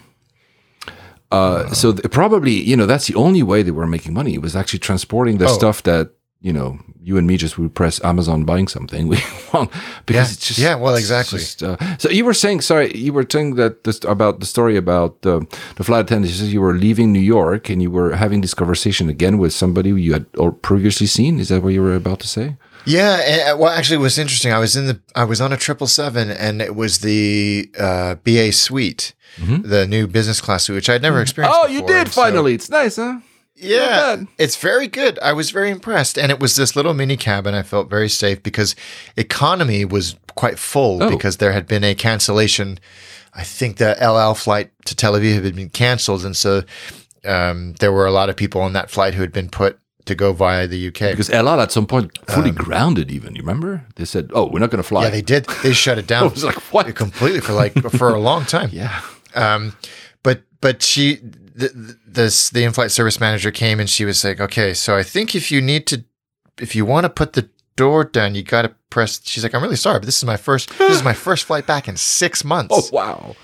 Uh, 1.32 1.70
so 1.74 1.92
th- 1.92 2.10
probably, 2.12 2.54
you 2.54 2.76
know, 2.78 2.86
that's 2.86 3.08
the 3.08 3.16
only 3.16 3.44
way 3.44 3.62
they 3.62 3.72
were 3.72 3.86
making 3.88 4.14
money. 4.14 4.34
It 4.34 4.42
was 4.42 4.56
actually 4.56 4.80
transporting 4.80 5.38
the 5.40 5.46
Oh. 5.48 5.54
stuff 5.54 5.84
that 5.84 6.12
you 6.40 6.54
know 6.54 6.80
you 7.04 7.18
and 7.18 7.26
me 7.28 7.36
just 7.36 7.58
would 7.58 7.74
press 7.74 8.00
Amazon 8.04 8.44
buying 8.46 8.68
something 8.70 9.08
we 9.14 9.18
want 9.54 9.70
because 10.06 10.28
Yeah. 10.28 10.34
it's 10.34 10.48
just 10.48 10.60
Yeah, 10.60 10.76
well, 10.76 10.96
exactly. 10.96 11.40
just, 11.40 11.64
uh, 11.64 11.76
so 11.98 12.10
you 12.10 12.24
were 12.26 12.34
saying, 12.34 12.62
sorry, 12.62 12.92
you 12.96 13.12
were 13.14 13.26
saying 13.30 13.56
that 13.56 13.84
this, 13.84 14.00
about 14.06 14.40
the 14.40 14.46
story 14.46 14.78
about 14.78 15.14
uh, 15.26 15.40
the 15.78 15.84
flight 15.84 16.06
attendant. 16.06 16.32
You 16.32 16.38
said 16.38 16.48
you 16.54 16.62
were 16.62 16.74
leaving 16.76 17.12
New 17.12 17.20
York 17.38 17.70
and 17.70 17.82
you 17.82 17.92
were 17.92 18.16
having 18.16 18.42
this 18.42 18.54
conversation 18.54 19.10
again 19.10 19.38
with 19.38 19.52
somebody 19.54 19.90
you 19.90 20.14
had 20.14 20.26
or 20.38 20.52
previously 20.52 21.08
seen. 21.08 21.40
Is 21.40 21.48
that 21.50 21.62
what 21.64 21.74
you 21.74 21.82
were 21.82 21.96
about 21.96 22.20
to 22.22 22.28
say? 22.28 22.56
Yeah, 22.86 23.50
and, 23.50 23.60
well, 23.60 23.70
actually, 23.70 23.98
it 23.98 24.02
was 24.02 24.18
interesting. 24.18 24.54
I 24.54 24.60
was 24.60 24.76
in 24.76 24.88
the 24.88 25.02
I 25.16 25.24
was 25.26 25.42
on 25.42 25.52
a 25.52 25.58
triple 25.58 25.88
seven, 25.88 26.30
and 26.30 26.62
it 26.62 26.76
was 26.76 27.00
the 27.00 27.70
uh, 27.78 28.16
BA 28.16 28.52
suite, 28.54 29.14
the 29.38 29.86
new 29.88 30.08
business 30.08 30.40
class 30.42 30.64
suite, 30.64 30.76
which 30.76 30.90
I'd 30.90 31.02
never 31.02 31.22
experienced. 31.22 31.58
Mm-hmm. 31.60 31.70
Oh, 31.70 31.74
you 31.74 31.82
before. 31.82 31.96
did 32.04 32.08
So- 32.14 32.22
finally. 32.22 32.54
it's 32.54 32.70
nice, 32.70 32.96
huh? 32.96 33.20
Yeah, 33.60 34.18
it's 34.38 34.56
very 34.56 34.88
good. 34.88 35.18
I 35.20 35.34
was 35.34 35.50
very 35.50 35.72
impressed, 35.72 36.16
and 36.20 36.32
it 36.32 36.40
was 36.40 36.56
this 36.56 36.76
little 36.76 36.94
mini 36.94 37.18
cabin. 37.18 37.56
I 37.56 37.64
felt 37.64 37.90
very 37.90 38.08
safe 38.08 38.44
because 38.44 38.76
economy 39.16 39.84
was 39.84 40.16
quite 40.36 40.60
full 40.60 41.02
Oh. 41.02 41.10
because 41.10 41.38
there 41.38 41.52
had 41.54 41.66
been 41.68 41.84
a 41.84 41.96
cancellation. 41.96 42.80
I 43.34 43.44
think 43.44 43.78
the 43.78 44.00
El 44.02 44.18
Al 44.18 44.36
flight 44.36 44.70
to 44.86 44.96
Tel 44.96 45.14
Aviv 45.14 45.44
had 45.44 45.56
been 45.56 45.70
canceled, 45.70 46.24
and 46.24 46.38
so 46.38 46.64
um, 47.26 47.74
there 47.80 47.92
were 47.92 48.06
a 48.06 48.12
lot 48.12 48.30
of 48.30 48.36
people 48.36 48.62
on 48.62 48.74
that 48.74 48.92
flight 48.92 49.16
who 49.16 49.22
had 49.22 49.32
been 49.34 49.50
put 49.50 49.80
to 50.08 50.16
go 50.16 50.34
via 50.34 50.68
the 50.68 50.88
UK. 50.88 51.12
Because 51.12 51.30
El 51.30 51.48
Al 51.48 51.62
at 51.62 51.72
some 51.72 51.86
point 51.86 52.18
fully 52.28 52.52
grounded. 52.52 53.12
Even 53.12 53.36
you 53.36 53.42
remember 53.42 53.86
they 53.96 54.06
said, 54.06 54.32
"Oh, 54.34 54.46
we're 54.46 54.60
not 54.60 54.70
going 54.72 54.82
to 54.82 54.88
fly." 54.88 55.02
Um, 55.02 55.06
yeah, 55.06 55.10
they 55.12 55.22
did. 55.22 55.46
They 55.64 55.74
shut 55.74 55.98
it 55.98 56.08
down. 56.14 56.24
I 56.24 56.28
was 56.28 56.44
like, 56.44 56.56
"What?" 56.74 56.94
Completely 56.96 57.42
for 57.42 57.54
like 57.54 57.74
for 57.92 58.10
a 58.14 58.20
long 58.20 58.46
time. 58.46 58.70
yeah. 58.74 59.02
Um, 59.36 59.76
but 60.24 60.42
but 60.62 60.82
she 60.82 61.16
the, 61.16 61.70
the 61.70 61.98
this 62.06 62.50
the 62.50 62.64
in-flight 62.64 62.92
service 62.92 63.20
manager 63.20 63.52
came 63.52 63.80
and 63.80 63.90
she 63.90 64.06
was 64.06 64.24
like, 64.24 64.40
okay, 64.40 64.74
so 64.74 64.98
I 64.98 65.04
think 65.04 65.36
if 65.36 65.52
you 65.52 65.62
need 65.62 65.88
to, 65.88 66.04
if 66.60 66.76
you 66.76 66.86
want 66.86 67.06
to 67.06 67.10
put 67.10 67.34
the 67.34 67.50
door 67.76 68.04
down, 68.04 68.36
you 68.36 68.44
got 68.44 68.64
to 68.64 68.76
press. 68.90 69.22
She's 69.24 69.44
like, 69.44 69.54
I'm 69.54 69.62
really 69.62 69.76
sorry, 69.76 70.00
but 70.00 70.06
this 70.06 70.18
is 70.18 70.26
my 70.26 70.38
first 70.38 70.70
this 70.78 70.98
is 70.98 71.04
my 71.04 71.14
first 71.14 71.46
flight 71.46 71.66
back 71.66 71.88
in 71.88 71.96
six 71.98 72.44
months. 72.44 72.74
Oh 72.78 72.90
wow! 72.92 73.36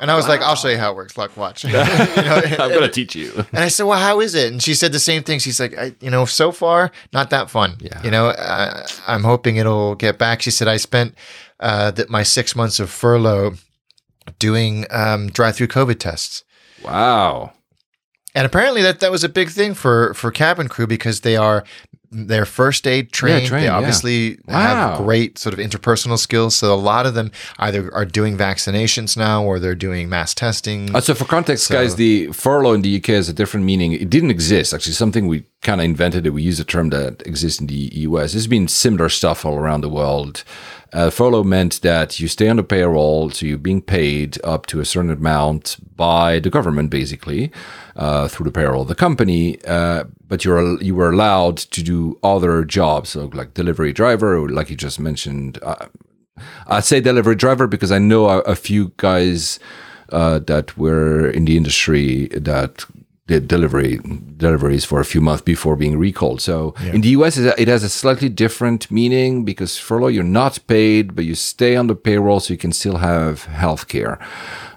And 0.00 0.10
I 0.10 0.16
was 0.16 0.28
like, 0.28 0.40
I'll 0.40 0.56
show 0.56 0.68
you 0.68 0.78
how 0.78 0.92
it 0.92 0.96
works. 0.96 1.16
Look, 1.16 1.36
watch. 1.36 1.64
You 1.64 1.72
know, 1.72 2.42
I'm 2.58 2.70
going 2.70 2.80
to 2.82 2.88
teach 2.88 3.14
you. 3.14 3.32
and 3.52 3.64
I 3.64 3.68
said, 3.68 3.84
well, 3.84 3.98
how 3.98 4.20
is 4.20 4.34
it? 4.34 4.52
And 4.52 4.62
she 4.62 4.74
said 4.74 4.92
the 4.92 4.98
same 4.98 5.22
thing. 5.22 5.38
She's 5.38 5.58
like, 5.58 5.76
I, 5.76 5.94
you 6.00 6.10
know, 6.10 6.24
so 6.24 6.52
far 6.52 6.90
not 7.12 7.30
that 7.30 7.50
fun. 7.50 7.76
Yeah. 7.80 8.02
You 8.02 8.10
know, 8.10 8.28
uh, 8.28 8.86
I'm 9.06 9.24
hoping 9.24 9.56
it'll 9.56 9.94
get 9.94 10.18
back. 10.18 10.42
She 10.42 10.50
said, 10.50 10.68
I 10.68 10.76
spent 10.76 11.14
uh, 11.60 11.90
that 11.92 12.10
my 12.10 12.22
six 12.22 12.54
months 12.54 12.80
of 12.80 12.90
furlough 12.90 13.54
doing 14.38 14.86
um, 14.90 15.28
drive-through 15.28 15.68
COVID 15.68 15.98
tests. 15.98 16.44
Wow. 16.84 17.52
And 18.34 18.46
apparently 18.46 18.82
that 18.82 19.00
that 19.00 19.10
was 19.12 19.22
a 19.22 19.28
big 19.28 19.48
thing 19.50 19.74
for 19.74 20.12
for 20.14 20.30
cabin 20.32 20.68
crew 20.68 20.86
because 20.86 21.20
they 21.20 21.36
are 21.36 21.64
they're 22.14 22.46
first 22.46 22.86
aid 22.86 23.10
trained. 23.12 23.46
trained, 23.48 23.62
they 23.62 23.66
yeah. 23.66 23.76
obviously 23.76 24.38
Wow. 24.46 24.54
have 24.96 24.98
great 25.04 25.38
sort 25.38 25.52
of 25.52 25.58
interpersonal 25.58 26.18
skills. 26.18 26.54
So 26.54 26.72
a 26.72 26.76
lot 26.76 27.06
of 27.06 27.14
them 27.14 27.30
either 27.58 27.92
are 27.94 28.04
doing 28.04 28.36
vaccinations 28.38 29.16
now 29.16 29.42
or 29.44 29.58
they're 29.58 29.74
doing 29.74 30.08
mass 30.08 30.34
testing. 30.34 30.94
Uh, 30.94 31.00
so 31.00 31.14
for 31.14 31.24
context, 31.24 31.66
So- 31.66 31.74
guys, 31.74 31.96
the 31.96 32.28
furlough 32.32 32.72
in 32.72 32.82
the 32.82 32.96
UK 32.96 33.08
has 33.14 33.28
a 33.28 33.32
different 33.32 33.66
meaning. 33.66 33.92
It 33.92 34.08
didn't 34.10 34.30
exist 34.30 34.72
actually. 34.72 34.92
Something 34.92 35.26
we 35.26 35.44
kind 35.64 35.80
of 35.80 35.84
invented 35.84 36.26
it. 36.26 36.30
We 36.30 36.42
use 36.42 36.60
a 36.60 36.64
term 36.64 36.90
that 36.90 37.26
exists 37.26 37.60
in 37.60 37.66
the 37.66 37.90
US. 37.94 38.32
There's 38.32 38.46
been 38.46 38.68
similar 38.68 39.08
stuff 39.08 39.44
all 39.44 39.56
around 39.56 39.80
the 39.80 39.88
world. 39.88 40.44
Uh, 40.92 41.10
furlough 41.10 41.42
meant 41.42 41.82
that 41.82 42.20
you 42.20 42.28
stay 42.28 42.48
on 42.48 42.54
the 42.54 42.62
payroll, 42.62 43.28
so 43.30 43.46
you're 43.46 43.58
being 43.58 43.82
paid 43.82 44.38
up 44.44 44.66
to 44.66 44.78
a 44.78 44.84
certain 44.84 45.10
amount 45.10 45.76
by 45.96 46.38
the 46.38 46.50
government, 46.50 46.88
basically, 46.88 47.50
uh, 47.96 48.28
through 48.28 48.44
the 48.44 48.52
payroll 48.52 48.82
of 48.82 48.88
the 48.88 48.94
company. 48.94 49.58
Uh, 49.64 50.04
but 50.28 50.44
you're 50.44 50.80
you 50.80 50.94
were 50.94 51.10
allowed 51.10 51.56
to 51.56 51.82
do 51.82 52.16
other 52.22 52.64
jobs, 52.64 53.10
so 53.10 53.28
like 53.34 53.54
delivery 53.54 53.92
driver, 53.92 54.38
or 54.38 54.48
like 54.48 54.70
you 54.70 54.76
just 54.76 55.00
mentioned. 55.00 55.58
Uh, 55.62 55.86
I 56.68 56.80
say 56.80 57.00
delivery 57.00 57.34
driver 57.34 57.66
because 57.66 57.90
I 57.90 57.98
know 57.98 58.28
a, 58.28 58.38
a 58.40 58.54
few 58.54 58.92
guys 58.96 59.58
uh, 60.10 60.38
that 60.40 60.76
were 60.78 61.28
in 61.28 61.44
the 61.44 61.56
industry 61.56 62.28
that 62.28 62.84
did 63.26 63.48
delivery 63.48 63.98
deliveries 64.36 64.84
for 64.84 65.00
a 65.00 65.04
few 65.04 65.20
months 65.20 65.40
before 65.42 65.76
being 65.76 65.96
recalled. 65.98 66.42
So 66.42 66.74
in 66.92 67.00
the 67.00 67.08
US, 67.10 67.38
it 67.38 67.68
has 67.68 67.82
a 67.82 67.88
slightly 67.88 68.28
different 68.28 68.90
meaning 68.90 69.44
because 69.46 69.78
furlough 69.78 70.08
you're 70.08 70.22
not 70.42 70.58
paid, 70.66 71.14
but 71.16 71.24
you 71.24 71.34
stay 71.34 71.74
on 71.74 71.86
the 71.86 71.94
payroll, 71.94 72.40
so 72.40 72.52
you 72.52 72.58
can 72.58 72.72
still 72.72 72.96
have 72.98 73.44
health 73.44 73.88
care. 73.88 74.18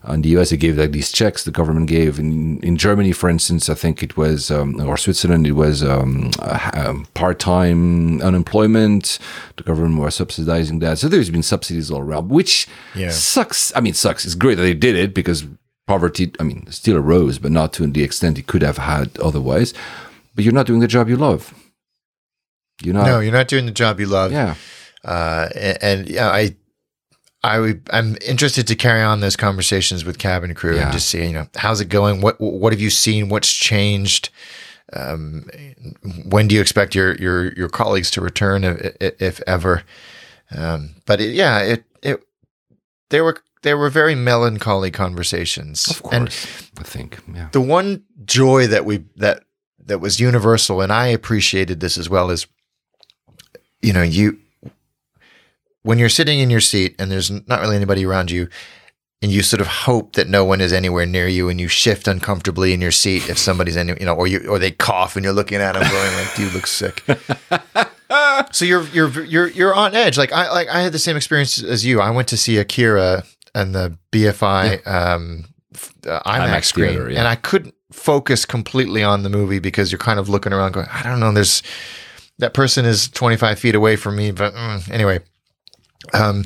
In 0.07 0.21
the 0.21 0.29
US, 0.37 0.51
they 0.51 0.57
gave 0.57 0.77
like 0.77 0.93
these 0.93 1.11
checks 1.11 1.43
the 1.43 1.51
government 1.51 1.87
gave. 1.89 2.17
In 2.19 2.59
in 2.61 2.77
Germany, 2.77 3.11
for 3.11 3.29
instance, 3.29 3.69
I 3.69 3.73
think 3.75 4.01
it 4.01 4.15
was 4.15 4.49
um, 4.49 4.79
or 4.79 4.95
Switzerland, 4.95 5.45
it 5.45 5.51
was 5.51 5.83
um, 5.83 6.31
uh, 6.39 6.71
um, 6.73 7.05
part 7.15 7.39
time 7.39 8.21
unemployment. 8.21 9.19
The 9.57 9.63
government 9.63 9.99
was 10.01 10.15
subsidizing 10.15 10.79
that. 10.79 10.99
So 10.99 11.09
there's 11.09 11.29
been 11.29 11.43
subsidies 11.43 11.91
all 11.91 11.99
around, 11.99 12.29
which 12.29 12.67
Yeah. 12.95 13.09
sucks. 13.11 13.73
I 13.75 13.81
mean, 13.81 13.93
sucks. 13.93 14.23
It's 14.25 14.35
great 14.35 14.55
that 14.55 14.61
they 14.63 14.73
did 14.73 14.95
it 14.95 15.13
because 15.13 15.43
poverty, 15.87 16.31
I 16.39 16.43
mean, 16.43 16.67
still 16.71 16.97
arose, 16.97 17.39
but 17.39 17.51
not 17.51 17.73
to 17.73 17.87
the 17.87 18.03
extent 18.03 18.37
it 18.37 18.45
could 18.47 18.61
have 18.61 18.77
had 18.77 19.17
otherwise. 19.19 19.73
But 20.35 20.43
you're 20.43 20.53
not 20.53 20.67
doing 20.67 20.81
the 20.81 20.87
job 20.87 21.09
you 21.09 21.15
love. 21.15 21.53
You're 22.83 22.93
not. 22.93 23.07
no, 23.07 23.19
you're 23.19 23.31
not 23.33 23.47
doing 23.47 23.65
the 23.65 23.71
job 23.71 23.99
you 23.99 24.05
love. 24.05 24.31
Yeah. 24.31 24.55
Uh, 25.03 25.49
and, 25.55 25.77
and 25.81 26.09
yeah, 26.09 26.29
I, 26.29 26.55
I 27.43 27.59
would, 27.59 27.89
I'm 27.91 28.17
interested 28.27 28.67
to 28.67 28.75
carry 28.75 29.01
on 29.01 29.19
those 29.21 29.35
conversations 29.35 30.05
with 30.05 30.19
cabin 30.19 30.53
crew 30.53 30.75
Yeah. 30.75 30.83
and 30.83 30.91
just 30.91 31.09
see, 31.09 31.25
you 31.25 31.33
know, 31.33 31.47
how's 31.55 31.81
it 31.81 31.89
going? 31.89 32.21
What, 32.21 32.39
what 32.39 32.73
have 32.73 32.81
you 32.81 32.89
seen? 32.91 33.29
What's 33.29 33.51
changed? 33.51 34.29
um, 34.93 35.49
when 36.25 36.47
do 36.47 36.55
you 36.55 36.61
expect 36.61 36.95
your 36.95 37.15
your 37.15 37.51
your 37.55 37.67
colleagues 37.67 38.09
to 38.11 38.21
return, 38.21 38.63
if, 38.63 39.21
if 39.21 39.41
ever? 39.45 39.83
Um, 40.55 40.95
but 41.05 41.19
it, 41.19 41.33
yeah, 41.33 41.59
it 41.59 41.83
it 42.01 42.23
there 43.09 43.25
were 43.25 43.37
they 43.63 43.73
were 43.73 43.89
very 43.89 44.15
melancholy 44.15 44.91
conversations. 44.91 45.87
Of 45.89 46.03
course, 46.03 46.13
and 46.13 46.27
I 46.79 46.83
think. 46.83 47.19
Yeah. 47.33 47.49
The 47.51 47.61
one 47.61 48.03
joy 48.25 48.67
that 48.67 48.85
we 48.85 49.03
that 49.15 49.43
that 49.85 49.99
was 49.99 50.19
universal, 50.19 50.81
and 50.81 50.91
I 50.91 51.07
appreciated 51.07 51.79
this 51.79 51.97
as 51.97 52.09
well, 52.09 52.29
is 52.29 52.47
you 53.81 53.93
know 53.93 54.03
you 54.03 54.39
when 55.83 55.97
you're 55.97 56.09
sitting 56.09 56.39
in 56.39 56.49
your 56.49 56.59
seat 56.59 56.95
and 56.99 57.09
there's 57.09 57.31
not 57.47 57.61
really 57.61 57.75
anybody 57.75 58.05
around 58.05 58.29
you 58.29 58.49
and 59.21 59.31
you 59.31 59.41
sort 59.41 59.61
of 59.61 59.67
hope 59.67 60.13
that 60.13 60.27
no 60.27 60.45
one 60.45 60.61
is 60.61 60.73
anywhere 60.73 61.05
near 61.05 61.27
you 61.27 61.49
and 61.49 61.59
you 61.59 61.67
shift 61.67 62.07
uncomfortably 62.07 62.73
in 62.73 62.81
your 62.81 62.91
seat 62.91 63.29
if 63.29 63.37
somebody's 63.37 63.75
in 63.75 63.87
you 63.87 64.05
know 64.05 64.13
or 64.13 64.27
you 64.27 64.45
or 64.47 64.59
they 64.59 64.71
cough 64.71 65.15
and 65.15 65.23
you're 65.23 65.33
looking 65.33 65.59
at 65.59 65.73
them 65.73 65.89
going 65.89 66.13
like 66.13 66.37
you 66.37 66.49
look 66.49 66.67
sick 66.67 67.03
so 68.51 68.65
you're 68.65 68.83
you're 68.87 69.23
you're 69.23 69.47
you're 69.47 69.73
on 69.73 69.95
edge 69.95 70.17
like 70.17 70.31
i 70.31 70.51
like 70.51 70.67
i 70.67 70.81
had 70.81 70.91
the 70.91 70.99
same 70.99 71.15
experience 71.15 71.63
as 71.63 71.85
you 71.85 71.99
i 72.01 72.09
went 72.09 72.27
to 72.27 72.37
see 72.37 72.57
akira 72.57 73.23
and 73.57 73.75
the 73.75 73.97
bfi 74.11 74.81
yeah. 74.85 75.13
um 75.13 75.45
uh, 76.07 76.21
IMAX, 76.23 76.47
IMAX 76.47 76.65
screen 76.65 76.89
theater, 76.89 77.09
yeah. 77.09 77.19
and 77.19 77.27
i 77.27 77.35
couldn't 77.35 77.75
focus 77.91 78.45
completely 78.45 79.03
on 79.03 79.23
the 79.23 79.29
movie 79.29 79.59
because 79.59 79.91
you're 79.91 79.99
kind 79.99 80.19
of 80.19 80.29
looking 80.29 80.53
around 80.53 80.73
going 80.73 80.87
i 80.91 81.03
don't 81.03 81.19
know 81.19 81.31
there's 81.31 81.63
that 82.39 82.53
person 82.53 82.85
is 82.85 83.07
25 83.09 83.59
feet 83.59 83.75
away 83.75 83.95
from 83.95 84.15
me 84.15 84.31
but 84.31 84.53
mm, 84.53 84.91
anyway 84.91 85.19
um 86.13 86.43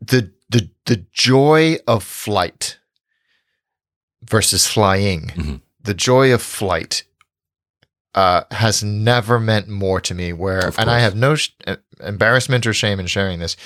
the 0.00 0.32
the 0.50 0.70
the 0.86 1.04
joy 1.12 1.76
of 1.86 2.02
flight 2.02 2.78
versus 4.28 4.66
flying, 4.66 5.26
mm-hmm. 5.28 5.56
the 5.82 5.94
joy 5.94 6.32
of 6.32 6.42
flight 6.42 7.04
uh, 8.14 8.42
has 8.50 8.82
never 8.82 9.38
meant 9.38 9.68
more 9.68 10.00
to 10.00 10.14
me. 10.14 10.32
Where 10.32 10.72
and 10.78 10.90
I 10.90 11.00
have 11.00 11.14
no 11.14 11.34
sh- 11.34 11.50
uh, 11.66 11.76
embarrassment 12.00 12.66
or 12.66 12.72
shame 12.72 13.00
in 13.00 13.06
sharing 13.06 13.38
this. 13.38 13.56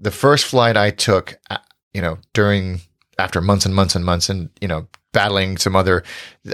The 0.00 0.10
first 0.10 0.46
flight 0.46 0.76
I 0.76 0.90
took, 0.90 1.38
uh, 1.50 1.58
you 1.92 2.00
know, 2.00 2.18
during 2.32 2.80
after 3.18 3.40
months 3.40 3.66
and 3.66 3.74
months 3.74 3.94
and 3.94 4.04
months, 4.04 4.28
and 4.28 4.50
you 4.60 4.68
know, 4.68 4.88
battling 5.12 5.58
some 5.58 5.76
other 5.76 6.02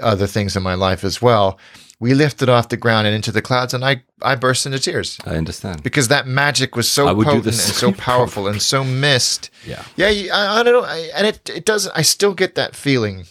other 0.03 0.27
things 0.27 0.57
in 0.57 0.63
my 0.63 0.75
life 0.75 1.05
as 1.05 1.23
well 1.23 1.59
we 1.99 2.15
lifted 2.15 2.49
off 2.49 2.69
the 2.69 2.77
ground 2.77 3.07
and 3.07 3.17
into 3.17 3.33
the 3.33 3.41
clouds, 3.41 3.73
and 3.73 3.85
I, 3.85 4.03
I 4.21 4.35
burst 4.35 4.67
into 4.67 4.79
tears. 4.79 5.19
I 5.25 5.37
understand 5.37 5.83
because 5.83 6.09
that 6.09 6.27
magic 6.27 6.77
was 6.77 6.91
so 6.91 7.15
potent 7.15 7.47
and 7.47 7.55
so 7.55 7.93
powerful 7.93 8.49
and 8.49 8.61
so 8.61 8.85
missed. 8.85 9.51
Yeah, 9.65 9.83
yeah. 9.97 10.09
I, 10.33 10.61
I 10.61 10.63
don't 10.63 10.75
know, 10.75 10.87
I, 10.87 11.11
and 11.17 11.27
it 11.27 11.49
it 11.49 11.65
doesn't. 11.65 11.97
I 11.97 12.03
still 12.03 12.35
get 12.35 12.55
that 12.57 12.77
feeling. 12.77 13.25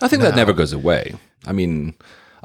I 0.00 0.08
think 0.08 0.22
now. 0.22 0.30
that 0.30 0.36
never 0.36 0.52
goes 0.52 0.72
away. 0.72 1.14
I 1.46 1.52
mean, 1.52 1.94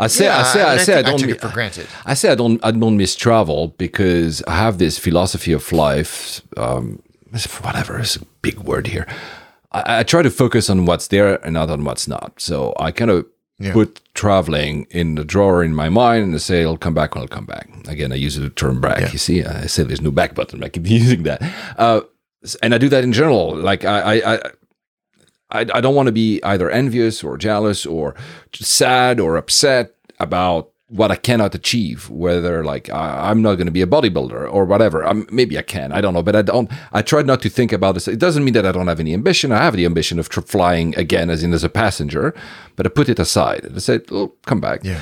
I 0.01 0.07
say, 0.07 0.25
yeah, 0.25 0.39
I 0.39 0.43
say, 0.43 0.61
I, 0.63 0.73
I 0.73 0.77
say, 0.77 0.93
I, 0.99 1.01
don't. 1.03 1.13
I 1.13 1.17
took 1.17 1.29
it 1.29 1.41
for 1.41 1.49
granted. 1.49 1.87
I 2.05 2.15
say 2.15 2.31
I 2.31 2.35
don't. 2.35 2.63
I 2.65 2.71
don't 2.71 2.97
miss 2.97 3.15
travel 3.15 3.69
because 3.77 4.41
I 4.47 4.55
have 4.55 4.79
this 4.79 4.97
philosophy 4.97 5.53
of 5.53 5.71
life. 5.71 6.41
Um, 6.57 7.01
whatever 7.61 7.99
is 7.99 8.15
a 8.15 8.25
big 8.41 8.59
word 8.59 8.87
here. 8.87 9.07
I, 9.71 9.99
I 9.99 10.03
try 10.03 10.23
to 10.23 10.31
focus 10.31 10.69
on 10.69 10.85
what's 10.85 11.07
there 11.07 11.43
and 11.45 11.53
not 11.53 11.69
on 11.69 11.83
what's 11.83 12.07
not. 12.07 12.33
So 12.41 12.73
I 12.79 12.91
kind 12.91 13.11
of 13.11 13.25
yeah. 13.59 13.73
put 13.73 14.01
traveling 14.13 14.87
in 14.89 15.15
the 15.15 15.23
drawer 15.23 15.63
in 15.63 15.75
my 15.75 15.89
mind 15.89 16.31
and 16.31 16.41
say 16.41 16.61
it'll 16.61 16.77
come 16.77 16.95
back 16.95 17.13
when 17.13 17.23
it'll 17.23 17.35
come 17.35 17.45
back. 17.45 17.69
Again, 17.87 18.11
I 18.11 18.15
use 18.15 18.35
the 18.35 18.49
term 18.49 18.81
back. 18.81 19.01
Yeah. 19.01 19.11
You 19.11 19.17
see, 19.19 19.43
I 19.43 19.67
said 19.67 19.87
there's 19.87 20.01
no 20.01 20.11
back 20.11 20.33
button. 20.35 20.63
I 20.63 20.69
keep 20.69 20.87
using 20.89 21.23
that, 21.23 21.41
uh, 21.77 22.01
and 22.63 22.73
I 22.73 22.77
do 22.79 22.89
that 22.89 23.03
in 23.03 23.13
general. 23.13 23.55
Like 23.55 23.85
I, 23.85 24.19
I, 24.19 24.33
I 24.35 24.51
I, 25.51 25.81
don't 25.81 25.95
want 25.95 26.07
to 26.07 26.11
be 26.11 26.41
either 26.43 26.69
envious 26.69 27.23
or 27.23 27.37
jealous 27.37 27.85
or 27.85 28.15
sad 28.53 29.19
or 29.19 29.37
upset 29.37 29.95
about 30.19 30.71
what 30.91 31.09
I 31.09 31.15
cannot 31.15 31.55
achieve, 31.55 32.09
whether 32.09 32.65
like 32.65 32.89
I, 32.89 33.31
am 33.31 33.41
not 33.41 33.55
going 33.55 33.67
to 33.67 33.71
be 33.71 33.81
a 33.81 33.87
bodybuilder 33.87 34.51
or 34.51 34.65
whatever. 34.65 35.05
Um, 35.05 35.25
maybe 35.31 35.57
I 35.57 35.61
can, 35.61 35.93
I 35.93 36.01
don't 36.01 36.13
know, 36.13 36.21
but 36.21 36.35
I 36.35 36.41
don't. 36.41 36.69
I 36.91 37.01
try 37.01 37.21
not 37.21 37.41
to 37.43 37.49
think 37.49 37.71
about 37.71 37.93
this. 37.93 38.09
It 38.09 38.19
doesn't 38.19 38.43
mean 38.43 38.53
that 38.55 38.65
I 38.65 38.73
don't 38.73 38.87
have 38.87 38.99
any 38.99 39.13
ambition. 39.13 39.53
I 39.53 39.63
have 39.63 39.75
the 39.75 39.85
ambition 39.85 40.19
of 40.19 40.27
tr- 40.27 40.41
flying 40.41 40.93
again, 40.97 41.29
as 41.29 41.43
in 41.43 41.53
as 41.53 41.63
a 41.63 41.69
passenger, 41.69 42.33
but 42.75 42.85
I 42.85 42.89
put 42.89 43.07
it 43.07 43.19
aside 43.19 43.63
and 43.63 43.75
I 43.75 43.79
said, 43.79 44.03
"Oh, 44.11 44.33
come 44.45 44.59
back." 44.59 44.83
Yeah. 44.83 45.01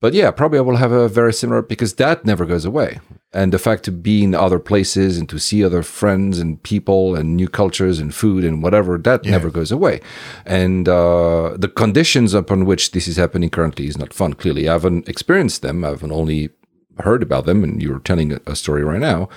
But 0.00 0.12
yeah, 0.12 0.30
probably 0.32 0.58
I 0.58 0.62
will 0.62 0.76
have 0.76 0.92
a 0.92 1.08
very 1.08 1.32
similar 1.32 1.62
because 1.62 1.94
that 1.94 2.26
never 2.26 2.44
goes 2.44 2.66
away. 2.66 3.00
And 3.34 3.50
the 3.50 3.58
fact 3.58 3.82
to 3.84 3.92
be 3.92 4.22
in 4.22 4.34
other 4.34 4.58
places 4.58 5.16
and 5.16 5.26
to 5.30 5.38
see 5.38 5.64
other 5.64 5.82
friends 5.82 6.38
and 6.38 6.62
people 6.62 7.14
and 7.14 7.34
new 7.34 7.48
cultures 7.48 7.98
and 7.98 8.14
food 8.14 8.44
and 8.44 8.62
whatever, 8.62 8.98
that 8.98 9.24
yeah. 9.24 9.30
never 9.30 9.50
goes 9.50 9.72
away. 9.72 10.00
And 10.44 10.86
uh, 10.86 11.56
the 11.56 11.68
conditions 11.68 12.34
upon 12.34 12.66
which 12.66 12.90
this 12.90 13.08
is 13.08 13.16
happening 13.16 13.48
currently 13.48 13.86
is 13.86 13.96
not 13.96 14.12
fun. 14.12 14.34
Clearly, 14.34 14.68
I 14.68 14.72
haven't 14.72 15.08
experienced 15.08 15.62
them. 15.62 15.82
i 15.82 15.88
haven't 15.88 16.12
only 16.12 16.50
heard 16.98 17.22
about 17.22 17.46
them, 17.46 17.64
and 17.64 17.82
you're 17.82 18.00
telling 18.00 18.38
a 18.46 18.54
story 18.54 18.84
right 18.84 19.00
now. 19.00 19.30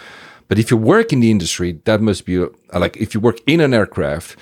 But 0.47 0.59
if 0.59 0.69
you 0.69 0.77
work 0.77 1.11
in 1.11 1.21
the 1.21 1.31
industry, 1.31 1.79
that 1.85 2.01
must 2.01 2.25
be 2.25 2.45
like 2.73 2.97
if 2.97 3.13
you 3.13 3.19
work 3.19 3.39
in 3.47 3.61
an 3.61 3.73
aircraft 3.73 4.37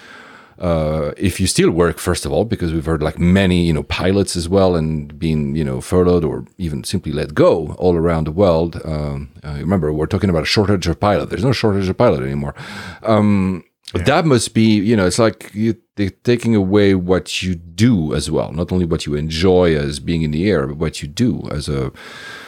uh, 0.59 1.11
if 1.17 1.39
you 1.39 1.47
still 1.47 1.71
work, 1.71 1.97
first 1.97 2.25
of 2.25 2.31
all, 2.31 2.45
because 2.45 2.73
we've 2.73 2.85
heard 2.85 3.03
like 3.03 3.19
many, 3.19 3.65
you 3.65 3.73
know, 3.73 3.83
pilots 3.83 4.35
as 4.35 4.47
well 4.47 4.75
and 4.75 5.17
being, 5.17 5.55
you 5.55 5.63
know, 5.63 5.81
furloughed 5.81 6.23
or 6.23 6.45
even 6.57 6.83
simply 6.83 7.11
let 7.11 7.33
go 7.33 7.73
all 7.79 7.95
around 7.95 8.25
the 8.25 8.31
world. 8.31 8.79
Um, 8.85 9.31
uh, 9.43 9.53
remember, 9.53 9.91
we're 9.91 10.05
talking 10.05 10.29
about 10.29 10.43
a 10.43 10.47
shortage 10.47 10.87
of 10.87 10.99
pilot. 10.99 11.29
There's 11.29 11.43
no 11.43 11.53
shortage 11.53 11.89
of 11.89 11.97
pilot 11.97 12.21
anymore. 12.21 12.55
Um, 13.01 13.63
yeah. 13.95 14.03
That 14.03 14.25
must 14.25 14.53
be, 14.53 14.75
you 14.75 14.95
know, 14.95 15.05
it's 15.05 15.19
like 15.19 15.51
you, 15.53 15.75
they're 15.95 16.09
taking 16.09 16.55
away 16.55 16.95
what 16.95 17.43
you 17.43 17.53
do 17.53 18.15
as 18.15 18.31
well, 18.31 18.51
not 18.51 18.71
only 18.71 18.85
what 18.85 19.05
you 19.05 19.13
enjoy 19.13 19.75
as 19.75 19.99
being 19.99 20.23
in 20.23 20.31
the 20.31 20.49
air, 20.49 20.65
but 20.65 20.77
what 20.77 21.01
you 21.01 21.07
do 21.07 21.47
as 21.51 21.69
a 21.69 21.91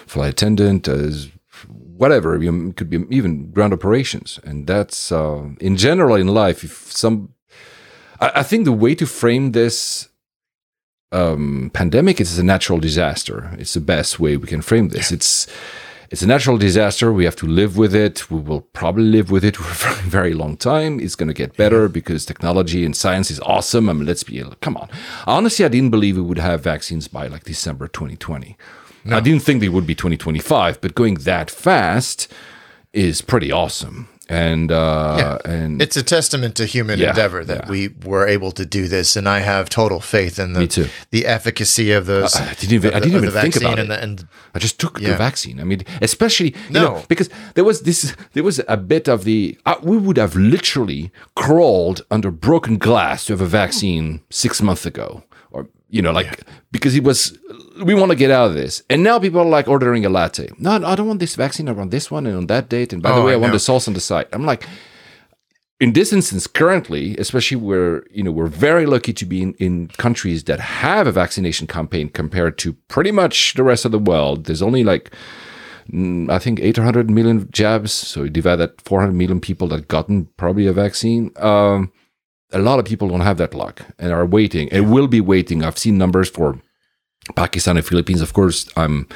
flight 0.08 0.32
attendant, 0.32 0.88
as 0.88 1.30
whatever. 1.98 2.42
You 2.42 2.74
could 2.74 2.90
be 2.90 3.06
even 3.10 3.52
ground 3.52 3.74
operations, 3.74 4.40
and 4.44 4.66
that's 4.66 5.12
uh, 5.12 5.50
in 5.60 5.78
general 5.78 6.16
in 6.16 6.28
life. 6.28 6.64
If 6.64 6.92
some 6.92 7.34
I, 8.26 8.40
I 8.40 8.44
think 8.44 8.66
the 8.66 8.72
way 8.72 8.96
to 8.96 9.06
frame 9.06 9.52
this 9.52 10.10
um, 11.12 11.72
pandemic 11.74 12.20
is 12.20 12.38
a 12.38 12.44
natural 12.44 12.80
disaster. 12.80 13.56
It's 13.58 13.74
the 13.74 13.82
best 13.82 14.20
way 14.20 14.38
we 14.38 14.48
can 14.48 14.62
frame 14.62 14.90
this. 14.90 15.12
Yeah. 15.12 15.16
It's 15.16 15.48
it's 16.12 16.22
a 16.22 16.28
natural 16.28 16.58
disaster. 16.60 17.12
We 17.12 17.26
have 17.26 17.36
to 17.38 17.48
live 17.48 17.78
with 17.78 17.96
it. 17.96 18.30
We 18.30 18.40
will 18.40 18.62
probably 18.62 19.06
live 19.06 19.32
with 19.32 19.44
it 19.44 19.58
for 19.58 19.70
a 19.70 19.74
very, 19.74 20.10
very 20.10 20.34
long 20.34 20.56
time. 20.56 21.00
It's 21.00 21.16
going 21.16 21.28
to 21.28 21.34
get 21.34 21.58
better 21.58 21.90
because 21.90 22.26
technology 22.26 22.86
and 22.86 22.96
science 22.96 23.32
is 23.32 23.40
awesome. 23.40 23.90
I 23.90 23.94
mean, 23.94 24.06
let's 24.06 24.24
be, 24.24 24.44
come 24.62 24.78
on. 24.78 24.88
Honestly, 25.26 25.66
I 25.66 25.68
didn't 25.68 25.90
believe 25.90 26.16
we 26.16 26.22
would 26.22 26.38
have 26.38 26.62
vaccines 26.62 27.08
by 27.08 27.26
like 27.28 27.44
December 27.44 27.88
2020. 27.88 28.56
No. 29.04 29.18
I 29.18 29.20
didn't 29.20 29.42
think 29.42 29.62
they 29.62 29.70
would 29.70 29.88
be 29.88 29.96
2025, 29.96 30.80
but 30.80 30.94
going 30.94 31.16
that 31.16 31.50
fast 31.50 32.32
is 32.94 33.22
pretty 33.22 33.52
awesome 33.52 34.08
and 34.28 34.72
uh 34.72 35.40
yeah. 35.46 35.52
and 35.52 35.82
it's 35.82 35.96
a 35.96 36.04
testament 36.04 36.56
to 36.56 36.66
human 36.66 37.00
yeah, 37.00 37.10
endeavor 37.10 37.44
that 37.44 37.66
yeah. 37.66 37.70
we 37.70 37.90
were 38.06 38.28
able 38.28 38.52
to 38.52 38.66
do 38.66 38.88
this 38.88 39.16
and 39.16 39.30
i 39.30 39.40
have 39.40 39.70
total 39.70 40.00
faith 40.00 40.40
in 40.40 40.54
the 40.54 40.92
the 41.12 41.26
efficacy 41.26 41.92
of 41.92 42.06
those 42.08 42.36
i, 42.36 42.50
I 42.50 42.54
didn't 42.56 42.74
even, 42.74 42.92
the, 42.92 42.98
I 42.98 43.00
didn't 43.00 43.16
even 43.16 43.32
think 43.32 43.56
about 43.56 43.80
and 43.80 43.92
it 43.92 43.96
the, 43.96 44.02
and 44.02 44.28
i 44.56 44.60
just 44.60 44.80
took 44.80 45.00
the 45.00 45.16
vaccine 45.16 45.60
i 45.60 45.64
mean 45.64 45.84
especially 46.02 46.56
no. 46.70 46.84
Know, 46.86 47.04
because 47.08 47.30
there 47.54 47.64
was 47.64 47.82
this 47.82 48.16
there 48.34 48.44
was 48.44 48.62
a 48.68 48.78
bit 48.78 49.08
of 49.08 49.24
the 49.24 49.58
uh, 49.66 49.76
we 49.84 49.98
would 49.98 50.18
have 50.18 50.36
literally 50.36 51.12
crawled 51.36 52.06
under 52.10 52.32
broken 52.32 52.78
glass 52.78 53.26
to 53.26 53.34
have 53.34 53.42
a 53.42 53.46
vaccine 53.46 54.22
six 54.30 54.62
months 54.62 54.86
ago 54.86 55.24
or 55.52 55.68
you 55.90 56.02
know 56.02 56.12
like 56.12 56.42
because 56.72 56.96
it 56.96 57.04
was 57.04 57.38
we 57.84 57.94
want 57.96 58.12
to 58.12 58.16
get 58.16 58.32
out 58.32 58.48
of 58.48 58.54
this. 58.54 58.84
And 58.90 59.04
now 59.04 59.20
people 59.20 59.42
are 59.42 59.46
like 59.46 59.68
ordering 59.68 60.06
a 60.06 60.10
latte. 60.10 60.50
No, 60.58 60.72
I 60.72 60.96
don't 60.96 61.08
want 61.08 61.20
this 61.20 61.36
vaccine. 61.36 61.70
I 61.70 61.74
want 61.74 61.92
this 61.92 62.10
one 62.10 62.26
and 62.26 62.38
on 62.38 62.48
that 62.48 62.70
date. 62.70 62.94
And 62.94 63.02
by 63.02 63.12
oh, 63.12 63.16
the 63.16 63.22
way, 63.22 63.32
I, 63.32 63.36
I 63.36 63.38
want 63.38 63.54
the 63.54 63.60
sauce 63.60 63.88
on 63.88 63.94
the 63.94 64.00
side. 64.00 64.28
I'm 64.32 64.46
like, 64.46 64.66
in 65.80 65.94
this 65.94 66.14
instance, 66.14 66.48
currently, 66.48 67.18
especially 67.18 67.58
where 67.58 68.04
you 68.10 68.24
know 68.24 68.32
we're 68.32 68.48
very 68.48 68.86
lucky 68.86 69.14
to 69.14 69.26
be 69.26 69.42
in, 69.42 69.54
in 69.56 69.88
countries 69.90 70.46
that 70.46 70.60
have 70.60 71.06
a 71.06 71.12
vaccination 71.12 71.68
campaign 71.68 72.10
compared 72.10 72.58
to 72.60 72.74
pretty 72.88 73.12
much 73.12 73.54
the 73.56 73.64
rest 73.64 73.86
of 73.86 73.92
the 73.92 74.00
world. 74.00 74.46
There's 74.46 74.62
only 74.62 74.84
like 74.84 75.14
mm, 75.92 76.30
I 76.30 76.40
think 76.40 76.60
800 76.60 77.10
million 77.10 77.50
jabs. 77.52 77.92
So 77.92 78.24
you 78.24 78.30
divide 78.30 78.58
that 78.58 78.82
400 78.82 79.12
million 79.12 79.42
people 79.42 79.68
that 79.70 79.88
gotten 79.88 80.28
probably 80.38 80.68
a 80.68 80.74
vaccine. 80.74 81.32
Um, 81.38 81.92
a 82.52 82.60
lot 82.60 82.80
of 82.80 82.86
people 82.86 83.10
don't 83.10 83.22
have 83.22 83.38
that 83.38 83.54
luck 83.54 83.82
and 84.00 84.14
are 84.14 84.26
waiting 84.26 84.72
and 84.72 84.94
will 84.94 85.08
be 85.08 85.20
waiting. 85.20 85.64
I've 85.64 85.78
seen 85.78 85.98
numbers 85.98 86.30
for 86.30 86.62
Pakistan 87.36 87.78
and 87.78 87.86
Philippines. 87.86 88.22
Of 88.22 88.34
course, 88.34 88.70
I'm. 88.76 89.08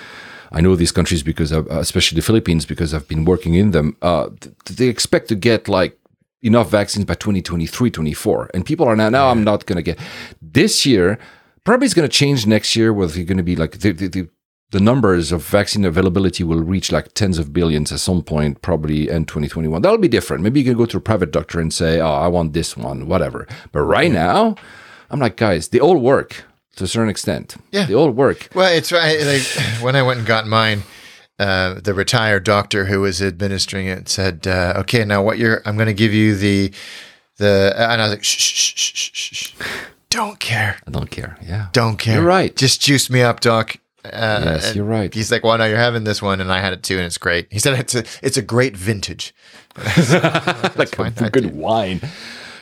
I 0.52 0.62
know 0.62 0.76
these 0.76 0.92
countries 0.92 1.22
because, 1.22 1.52
of, 1.52 1.68
especially 1.68 2.16
the 2.16 2.24
Philippines, 2.24 2.66
because 2.66 2.92
I've 2.92 3.08
been 3.08 3.24
working 3.24 3.54
in 3.54 3.70
them. 3.70 3.96
Uh, 4.02 4.30
they 4.66 4.88
expect 4.88 5.28
to 5.28 5.36
get 5.36 5.68
like 5.68 6.00
enough 6.42 6.72
vaccines 6.72 7.06
by 7.06 7.14
2023, 7.14 7.92
24, 7.92 8.50
and 8.56 8.66
people 8.66 8.88
are 8.88 8.96
now. 8.96 9.10
Now 9.10 9.30
I'm 9.30 9.44
not 9.44 9.68
going 9.68 9.78
to 9.78 9.84
get 9.84 10.00
this 10.42 10.88
year. 10.88 11.20
Probably 11.66 11.86
it's 11.86 11.94
going 11.94 12.10
to 12.10 12.16
change 12.16 12.48
next 12.48 12.76
year. 12.76 12.92
Whether 12.92 13.18
you're 13.18 13.26
going 13.26 13.38
to 13.38 13.44
be 13.44 13.56
like 13.56 13.80
the, 13.80 13.92
the, 13.92 14.08
the 14.08 14.30
the 14.72 14.80
numbers 14.80 15.32
of 15.32 15.44
vaccine 15.44 15.84
availability 15.84 16.44
will 16.44 16.62
reach 16.62 16.92
like 16.92 17.14
tens 17.14 17.40
of 17.40 17.52
billions 17.52 17.92
at 17.92 18.00
some 18.00 18.22
point, 18.22 18.62
probably 18.62 19.10
in 19.10 19.26
2021. 19.26 19.82
That'll 19.82 19.98
be 19.98 20.08
different. 20.08 20.44
Maybe 20.44 20.60
you 20.60 20.66
can 20.66 20.78
go 20.78 20.86
to 20.86 20.98
a 20.98 21.02
private 21.02 21.32
doctor 21.32 21.60
and 21.60 21.74
say, 21.74 22.00
"Oh, 22.00 22.14
I 22.14 22.28
want 22.28 22.54
this 22.54 22.78
one," 22.78 23.08
whatever. 23.08 23.48
But 23.72 23.82
right 23.82 24.12
now, 24.12 24.56
I'm 25.10 25.20
like, 25.20 25.38
guys, 25.38 25.70
they 25.70 25.80
all 25.80 25.98
work 25.98 26.44
to 26.80 26.86
a 26.86 26.88
certain 26.88 27.10
extent. 27.10 27.56
Yeah. 27.72 27.86
they 27.86 27.94
all 27.94 28.10
work. 28.10 28.50
Well, 28.56 28.72
it's 28.74 28.92
right. 28.92 29.20
Like 29.22 29.42
when 29.82 29.96
I 29.96 30.02
went 30.02 30.20
and 30.20 30.28
got 30.28 30.48
mine, 30.48 30.84
uh, 31.38 31.76
the 31.82 31.94
retired 31.94 32.44
doctor 32.44 32.86
who 32.86 33.02
was 33.02 33.22
administering 33.22 33.88
it 33.88 34.10
said, 34.10 34.48
uh, 34.48 34.74
"Okay, 34.78 35.06
now 35.06 35.22
what 35.22 35.38
you're, 35.38 35.62
I'm 35.66 35.76
going 35.76 35.88
to 35.88 35.94
give 35.94 36.14
you 36.14 36.36
the, 36.36 36.72
the," 37.38 37.74
and 37.78 38.02
I 38.02 38.06
was 38.06 38.12
like, 38.14 38.24
"Shh, 38.24 38.38
shh, 38.40 38.74
shh, 38.76 39.12
shh, 39.14 39.36
shh, 39.36 39.54
don't 40.10 40.40
care, 40.40 40.80
I 40.88 40.92
don't 40.92 41.12
care. 41.12 41.38
Yeah, 41.42 41.68
don't 41.72 41.98
care. 41.98 42.16
You're 42.16 42.26
right. 42.26 42.56
Just 42.56 42.82
juice 42.82 43.10
me 43.10 43.22
up, 43.22 43.40
doc." 43.42 43.76
Uh, 44.06 44.42
Yes, 44.46 44.76
you're 44.76 44.86
right. 44.86 45.14
He's 45.14 45.32
like, 45.32 45.44
"Well, 45.44 45.58
no, 45.58 45.66
you're 45.66 45.78
having 45.78 46.06
this 46.06 46.22
one, 46.22 46.40
and 46.42 46.52
I 46.52 46.62
had 46.62 46.74
it 46.74 46.84
too, 46.84 46.96
and 46.96 47.06
it's 47.06 47.18
great." 47.18 47.48
He 47.52 47.60
said, 47.60 47.78
"It's 47.78 47.96
a, 47.96 48.04
it's 48.24 48.38
a 48.38 48.42
great 48.42 48.76
vintage." 48.78 49.34
like 49.78 50.96
fine. 50.96 51.14
a 51.18 51.30
good 51.30 51.54
wine. 51.56 52.02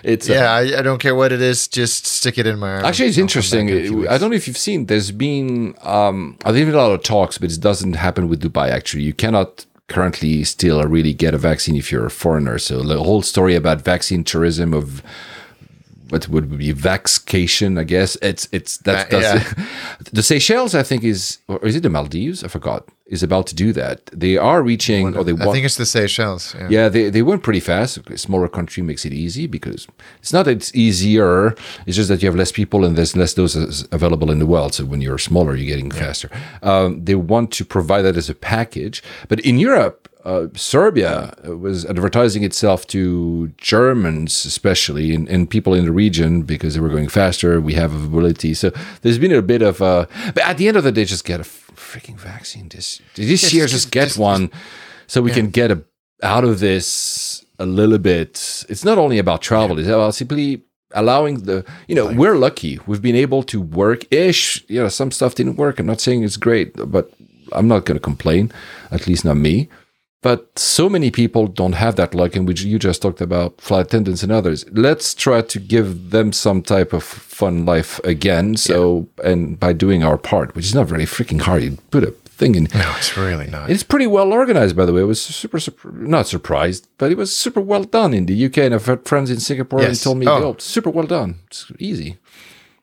It's 0.08 0.30
uh, 0.30 0.34
Yeah, 0.34 0.52
I, 0.52 0.80
I 0.80 0.82
don't 0.82 1.00
care 1.00 1.16
what 1.16 1.32
it 1.32 1.42
is. 1.42 1.68
Just 1.68 2.08
stick 2.08 2.38
it 2.38 2.48
in 2.48 2.58
my 2.60 2.70
arm. 2.76 2.86
Actually, 2.86 3.10
it's 3.10 3.18
I'll 3.18 3.24
interesting. 3.24 3.68
back 3.68 3.76
in 3.76 3.86
a 3.86 3.88
few 3.88 4.10
I 4.10 4.18
don't 4.18 4.30
know 4.30 4.38
if 4.38 4.48
you've 4.48 4.58
seen. 4.58 4.86
There's 4.86 5.12
been 5.12 5.76
um, 5.82 6.38
I 6.46 6.54
think 6.54 6.74
a 6.74 6.78
lot 6.78 6.92
of 6.92 7.04
talks, 7.04 7.38
but 7.38 7.52
it 7.52 7.60
doesn't 7.60 7.94
happen 7.94 8.30
with 8.30 8.42
Dubai. 8.42 8.70
Actually, 8.70 9.04
you 9.04 9.14
cannot 9.14 9.66
currently 9.90 10.44
still 10.44 10.82
really 10.84 11.14
get 11.14 11.34
a 11.34 11.38
vaccine 11.38 11.76
if 11.76 11.92
you're 11.92 12.06
a 12.06 12.12
foreigner. 12.12 12.58
So 12.58 12.82
the 12.82 13.04
whole 13.04 13.22
story 13.22 13.56
about 13.56 13.82
vaccine 13.82 14.24
tourism 14.24 14.74
of 14.74 15.04
what 16.10 16.28
would 16.30 16.58
be 16.58 16.74
vaxcation, 16.74 17.80
I 17.80 17.84
guess 17.84 18.18
it's 18.22 18.48
it's 18.52 18.78
that's, 18.78 19.14
Uh, 19.14 19.20
that's 19.20 20.12
the 20.12 20.24
Seychelles. 20.24 20.74
I 20.76 20.84
think 20.84 21.04
is 21.04 21.40
or 21.48 21.64
is 21.66 21.76
it 21.76 21.84
the 21.84 21.90
Maldives? 21.90 22.44
I 22.44 22.48
forgot. 22.48 22.84
Is 23.10 23.24
about 23.24 23.48
to 23.48 23.56
do 23.56 23.72
that. 23.72 24.06
They 24.12 24.36
are 24.36 24.62
reaching, 24.62 25.16
or 25.16 25.24
they 25.24 25.32
I 25.32 25.36
want. 25.36 25.54
think 25.54 25.66
it's 25.66 25.78
the 25.78 25.86
Seychelles. 25.86 26.54
Yeah. 26.60 26.68
Yeah, 26.70 26.90
they, 26.90 27.10
they 27.10 27.22
went 27.22 27.42
pretty 27.42 27.62
fast. 27.62 27.98
A 28.10 28.18
smaller 28.18 28.50
country 28.50 28.84
makes 28.84 29.06
it 29.06 29.14
easy 29.14 29.48
because 29.48 29.88
it's 30.20 30.34
not 30.34 30.44
that 30.44 30.58
it's 30.58 30.76
easier. 30.76 31.56
It's 31.86 31.96
just 31.96 32.10
that 32.10 32.22
you 32.22 32.28
have 32.28 32.36
less 32.36 32.52
people 32.52 32.84
and 32.84 32.98
there's 32.98 33.16
less 33.16 33.34
doses 33.34 33.88
available 33.94 34.30
in 34.30 34.40
the 34.40 34.46
world. 34.46 34.74
So 34.74 34.84
when 34.84 35.00
you're 35.00 35.18
smaller, 35.20 35.56
you're 35.56 35.74
getting 35.74 35.90
faster. 35.90 36.30
Um, 36.62 37.06
they 37.06 37.16
want 37.16 37.52
to 37.54 37.64
provide 37.64 38.02
that 38.02 38.18
as 38.18 38.30
a 38.30 38.36
package. 38.36 39.02
But 39.30 39.40
in 39.40 39.58
Europe, 39.58 40.07
uh, 40.26 40.48
Serbia 40.56 41.34
was 41.44 41.86
advertising 41.86 42.44
itself 42.44 42.86
to 42.88 43.48
Germans, 43.58 44.46
especially, 44.46 45.14
and, 45.16 45.28
and 45.30 45.50
people 45.50 45.74
in 45.74 45.86
the 45.86 45.92
region 45.92 46.42
because 46.42 46.74
they 46.74 46.80
were 46.82 46.90
going 46.90 47.08
faster. 47.08 47.62
We 47.62 47.74
have 47.76 47.94
availability. 47.94 48.54
So 48.54 48.72
there's 49.02 49.20
been 49.20 49.32
a 49.32 49.42
bit 49.42 49.62
of 49.62 49.80
a. 49.82 50.08
But 50.34 50.44
at 50.44 50.58
the 50.58 50.68
end 50.68 50.78
of 50.78 50.84
the 50.84 50.92
day, 50.92 51.06
just 51.06 51.24
get 51.26 51.40
a 51.40 51.44
freaking 51.44 52.18
vaccine 52.20 52.68
this, 52.70 53.02
this 53.16 53.30
Yes, 53.30 53.54
year. 53.54 53.66
just- 53.66 53.74
Just, 53.74 53.92
get 53.92 54.08
just- 54.08 54.18
one 54.20 54.50
so 55.06 55.22
we 55.22 55.32
can 55.32 55.50
get 55.50 55.72
a, 55.72 55.84
out 56.24 56.44
of 56.44 56.60
this 56.60 57.46
a 57.60 57.66
little 57.66 57.98
bit. 57.98 58.66
It's 58.70 58.84
not 58.84 58.98
only 58.98 59.20
about 59.20 59.42
travel; 59.42 59.80
it's 59.80 59.88
about 59.88 60.16
simply 60.16 60.62
allowing 60.92 61.44
the. 61.44 61.64
You 61.88 61.96
know, 61.96 62.08
we're 62.12 62.36
lucky; 62.38 62.80
we've 62.88 63.02
been 63.02 63.16
able 63.16 63.44
to 63.44 63.62
work 63.62 64.04
ish. 64.12 64.66
You 64.68 64.82
know, 64.82 64.90
some 64.90 65.12
stuff 65.12 65.36
didn't 65.36 65.56
work. 65.56 65.80
I'm 65.80 65.86
not 65.86 66.02
saying 66.02 66.24
it's 66.24 66.38
great, 66.38 66.74
but 66.92 67.10
I'm 67.54 67.68
not 67.70 67.86
going 67.86 67.96
to 67.98 68.04
complain. 68.04 68.52
At 68.92 69.08
least 69.08 69.24
not 69.24 69.38
me. 69.38 69.70
But 70.24 70.58
so 70.58 70.90
many 70.90 71.12
people 71.12 71.46
don't 71.48 71.74
have 71.74 71.96
that 71.98 72.16
luck, 72.16 72.36
and 72.36 72.48
which 72.48 72.64
you 72.64 72.80
just 72.80 73.02
talked 73.04 73.22
about 73.22 73.62
flight 73.62 73.86
attendants 73.86 74.24
and 74.24 74.32
others. 74.32 74.66
Let's 74.72 75.14
try 75.14 75.42
to 75.42 75.60
give 75.60 76.10
them 76.10 76.34
some 76.34 76.64
type 76.64 76.92
of 76.92 77.04
fun 77.04 77.66
life 77.66 78.00
again. 78.04 78.58
So, 78.58 79.08
and 79.24 79.60
by 79.60 79.74
doing 79.74 80.04
our 80.04 80.18
part, 80.18 80.56
which 80.56 80.66
is 80.66 80.74
not 80.76 80.88
very 80.88 81.06
freaking 81.06 81.42
hard, 81.42 81.62
you 81.64 81.78
put 81.92 82.04
a 82.04 82.12
thing 82.26 82.56
in. 82.56 82.64
No, 82.74 82.94
it's 82.98 83.16
really 83.16 83.48
not. 83.48 83.70
It's 83.70 83.84
pretty 83.84 84.08
well 84.08 84.34
organized, 84.34 84.76
by 84.76 84.86
the 84.86 84.94
way. 84.94 85.02
I 85.02 85.06
was 85.06 85.22
super, 85.22 85.60
super 85.60 85.92
not 85.92 86.26
surprised, 86.28 86.88
but 86.98 87.12
it 87.12 87.18
was 87.18 87.36
super 87.36 87.62
well 87.62 87.84
done 87.84 88.14
in 88.16 88.26
the 88.26 88.46
UK. 88.46 88.58
And 88.58 88.74
I've 88.74 88.86
had 88.88 89.06
friends 89.06 89.30
in 89.30 89.40
Singapore 89.40 89.82
and 89.84 90.00
told 90.02 90.18
me, 90.18 90.28
Oh. 90.28 90.56
super 90.58 90.90
well 90.90 91.06
done. 91.08 91.40
It's 91.48 91.72
easy. 91.78 92.18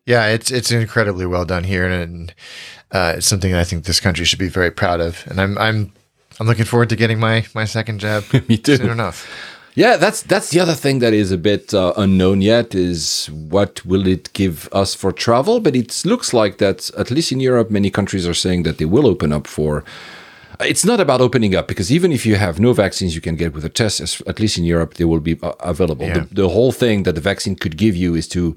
Yeah, 0.06 0.26
it's 0.28 0.50
it's 0.52 0.70
incredibly 0.70 1.26
well 1.26 1.44
done 1.46 1.64
here, 1.64 1.88
and 1.88 2.32
uh, 2.92 3.14
it's 3.16 3.26
something 3.26 3.54
I 3.54 3.64
think 3.64 3.84
this 3.84 4.00
country 4.00 4.24
should 4.24 4.38
be 4.38 4.48
very 4.50 4.70
proud 4.70 5.00
of. 5.00 5.24
And 5.26 5.40
I'm 5.40 5.56
I'm 5.58 5.92
I'm 6.40 6.46
looking 6.46 6.64
forward 6.64 6.88
to 6.90 6.96
getting 6.96 7.18
my 7.20 7.46
my 7.54 7.64
second 7.64 8.00
jab 8.00 8.24
Me 8.48 8.56
too. 8.56 8.76
soon 8.76 8.90
enough. 8.90 9.28
Yeah, 9.76 9.96
that's 9.96 10.22
that's 10.22 10.50
the 10.50 10.60
other 10.60 10.74
thing 10.74 11.00
that 11.00 11.12
is 11.12 11.32
a 11.32 11.38
bit 11.38 11.74
uh, 11.74 11.92
unknown 11.96 12.42
yet 12.42 12.74
is 12.74 13.26
what 13.50 13.84
will 13.84 14.06
it 14.06 14.32
give 14.32 14.68
us 14.72 14.94
for 14.94 15.10
travel? 15.12 15.58
But 15.60 15.74
it 15.74 16.02
looks 16.04 16.32
like 16.32 16.58
that 16.58 16.90
at 16.96 17.10
least 17.10 17.32
in 17.32 17.40
Europe, 17.40 17.70
many 17.70 17.90
countries 17.90 18.26
are 18.26 18.34
saying 18.34 18.62
that 18.64 18.78
they 18.78 18.84
will 18.84 19.06
open 19.06 19.32
up 19.32 19.46
for. 19.46 19.84
It's 20.60 20.84
not 20.84 21.00
about 21.00 21.20
opening 21.20 21.56
up 21.56 21.66
because 21.66 21.90
even 21.90 22.12
if 22.12 22.24
you 22.24 22.36
have 22.36 22.60
no 22.60 22.72
vaccines, 22.72 23.16
you 23.16 23.20
can 23.20 23.34
get 23.34 23.52
with 23.52 23.64
a 23.64 23.68
test. 23.68 24.22
At 24.28 24.38
least 24.38 24.56
in 24.56 24.64
Europe, 24.64 24.94
they 24.94 25.04
will 25.04 25.18
be 25.18 25.36
uh, 25.42 25.52
available. 25.58 26.06
Yeah. 26.06 26.20
The, 26.20 26.42
the 26.42 26.48
whole 26.48 26.70
thing 26.70 27.02
that 27.02 27.16
the 27.16 27.20
vaccine 27.20 27.56
could 27.56 27.76
give 27.76 27.96
you 27.96 28.14
is 28.14 28.28
to 28.28 28.54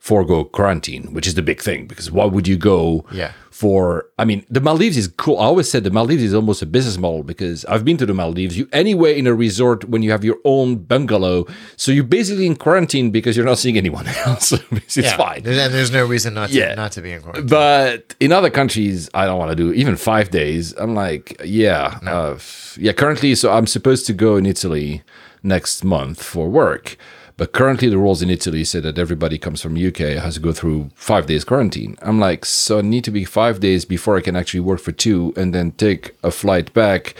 forego 0.00 0.44
quarantine, 0.44 1.04
which 1.14 1.26
is 1.26 1.34
the 1.34 1.42
big 1.42 1.60
thing. 1.62 1.86
Because 1.86 2.10
why 2.10 2.24
would 2.24 2.48
you 2.48 2.56
go 2.56 3.04
Yeah. 3.12 3.32
for 3.50 4.06
I 4.18 4.24
mean 4.24 4.40
the 4.48 4.60
Maldives 4.60 4.96
is 4.96 5.08
cool. 5.22 5.36
I 5.38 5.44
always 5.44 5.70
said 5.70 5.84
the 5.84 5.90
Maldives 5.90 6.22
is 6.22 6.32
almost 6.34 6.62
a 6.62 6.66
business 6.66 6.96
model 6.96 7.22
because 7.22 7.66
I've 7.66 7.84
been 7.84 7.98
to 7.98 8.06
the 8.06 8.14
Maldives. 8.14 8.56
You 8.56 8.66
anywhere 8.72 9.12
in 9.12 9.26
a 9.26 9.34
resort 9.34 9.84
when 9.92 10.02
you 10.02 10.10
have 10.10 10.24
your 10.24 10.38
own 10.44 10.76
bungalow, 10.92 11.46
so 11.76 11.92
you're 11.92 12.12
basically 12.18 12.46
in 12.46 12.56
quarantine 12.56 13.10
because 13.10 13.36
you're 13.36 13.44
not 13.52 13.58
seeing 13.58 13.76
anyone 13.76 14.06
else. 14.26 14.52
it's 14.72 15.12
fine. 15.12 15.42
And 15.44 15.72
there's 15.74 15.92
no 15.92 16.06
reason 16.06 16.32
not 16.34 16.48
to 16.48 16.54
Yeah. 16.56 16.74
not 16.74 16.92
to 16.92 17.02
be 17.02 17.12
in 17.12 17.20
quarantine. 17.20 17.46
But 17.46 18.14
in 18.20 18.32
other 18.32 18.50
countries, 18.50 19.10
I 19.12 19.26
don't 19.26 19.38
want 19.38 19.50
to 19.50 19.56
do 19.64 19.70
even 19.74 19.96
five 19.96 20.30
days. 20.30 20.72
I'm 20.82 20.94
like, 20.94 21.38
yeah, 21.44 21.98
uh, 22.06 22.38
yeah. 22.78 22.92
Currently, 23.02 23.34
so 23.34 23.52
I'm 23.52 23.66
supposed 23.66 24.06
to 24.06 24.14
go 24.14 24.36
in 24.38 24.46
Italy 24.46 25.02
next 25.42 25.84
month 25.84 26.22
for 26.22 26.48
work. 26.48 26.96
But 27.40 27.52
currently, 27.52 27.88
the 27.88 27.96
rules 27.96 28.20
in 28.20 28.28
Italy 28.28 28.64
say 28.64 28.80
that 28.80 28.98
everybody 28.98 29.38
comes 29.38 29.62
from 29.62 29.74
UK 29.74 30.20
has 30.20 30.34
to 30.34 30.40
go 30.40 30.52
through 30.52 30.90
five 30.94 31.24
days 31.24 31.42
quarantine. 31.42 31.96
I'm 32.02 32.20
like, 32.20 32.44
so 32.44 32.80
I 32.80 32.82
need 32.82 33.02
to 33.04 33.10
be 33.10 33.24
five 33.24 33.60
days 33.60 33.86
before 33.86 34.18
I 34.18 34.20
can 34.20 34.36
actually 34.36 34.60
work 34.60 34.78
for 34.78 34.92
two, 34.92 35.32
and 35.38 35.54
then 35.54 35.72
take 35.72 36.14
a 36.22 36.30
flight 36.30 36.70
back. 36.74 37.14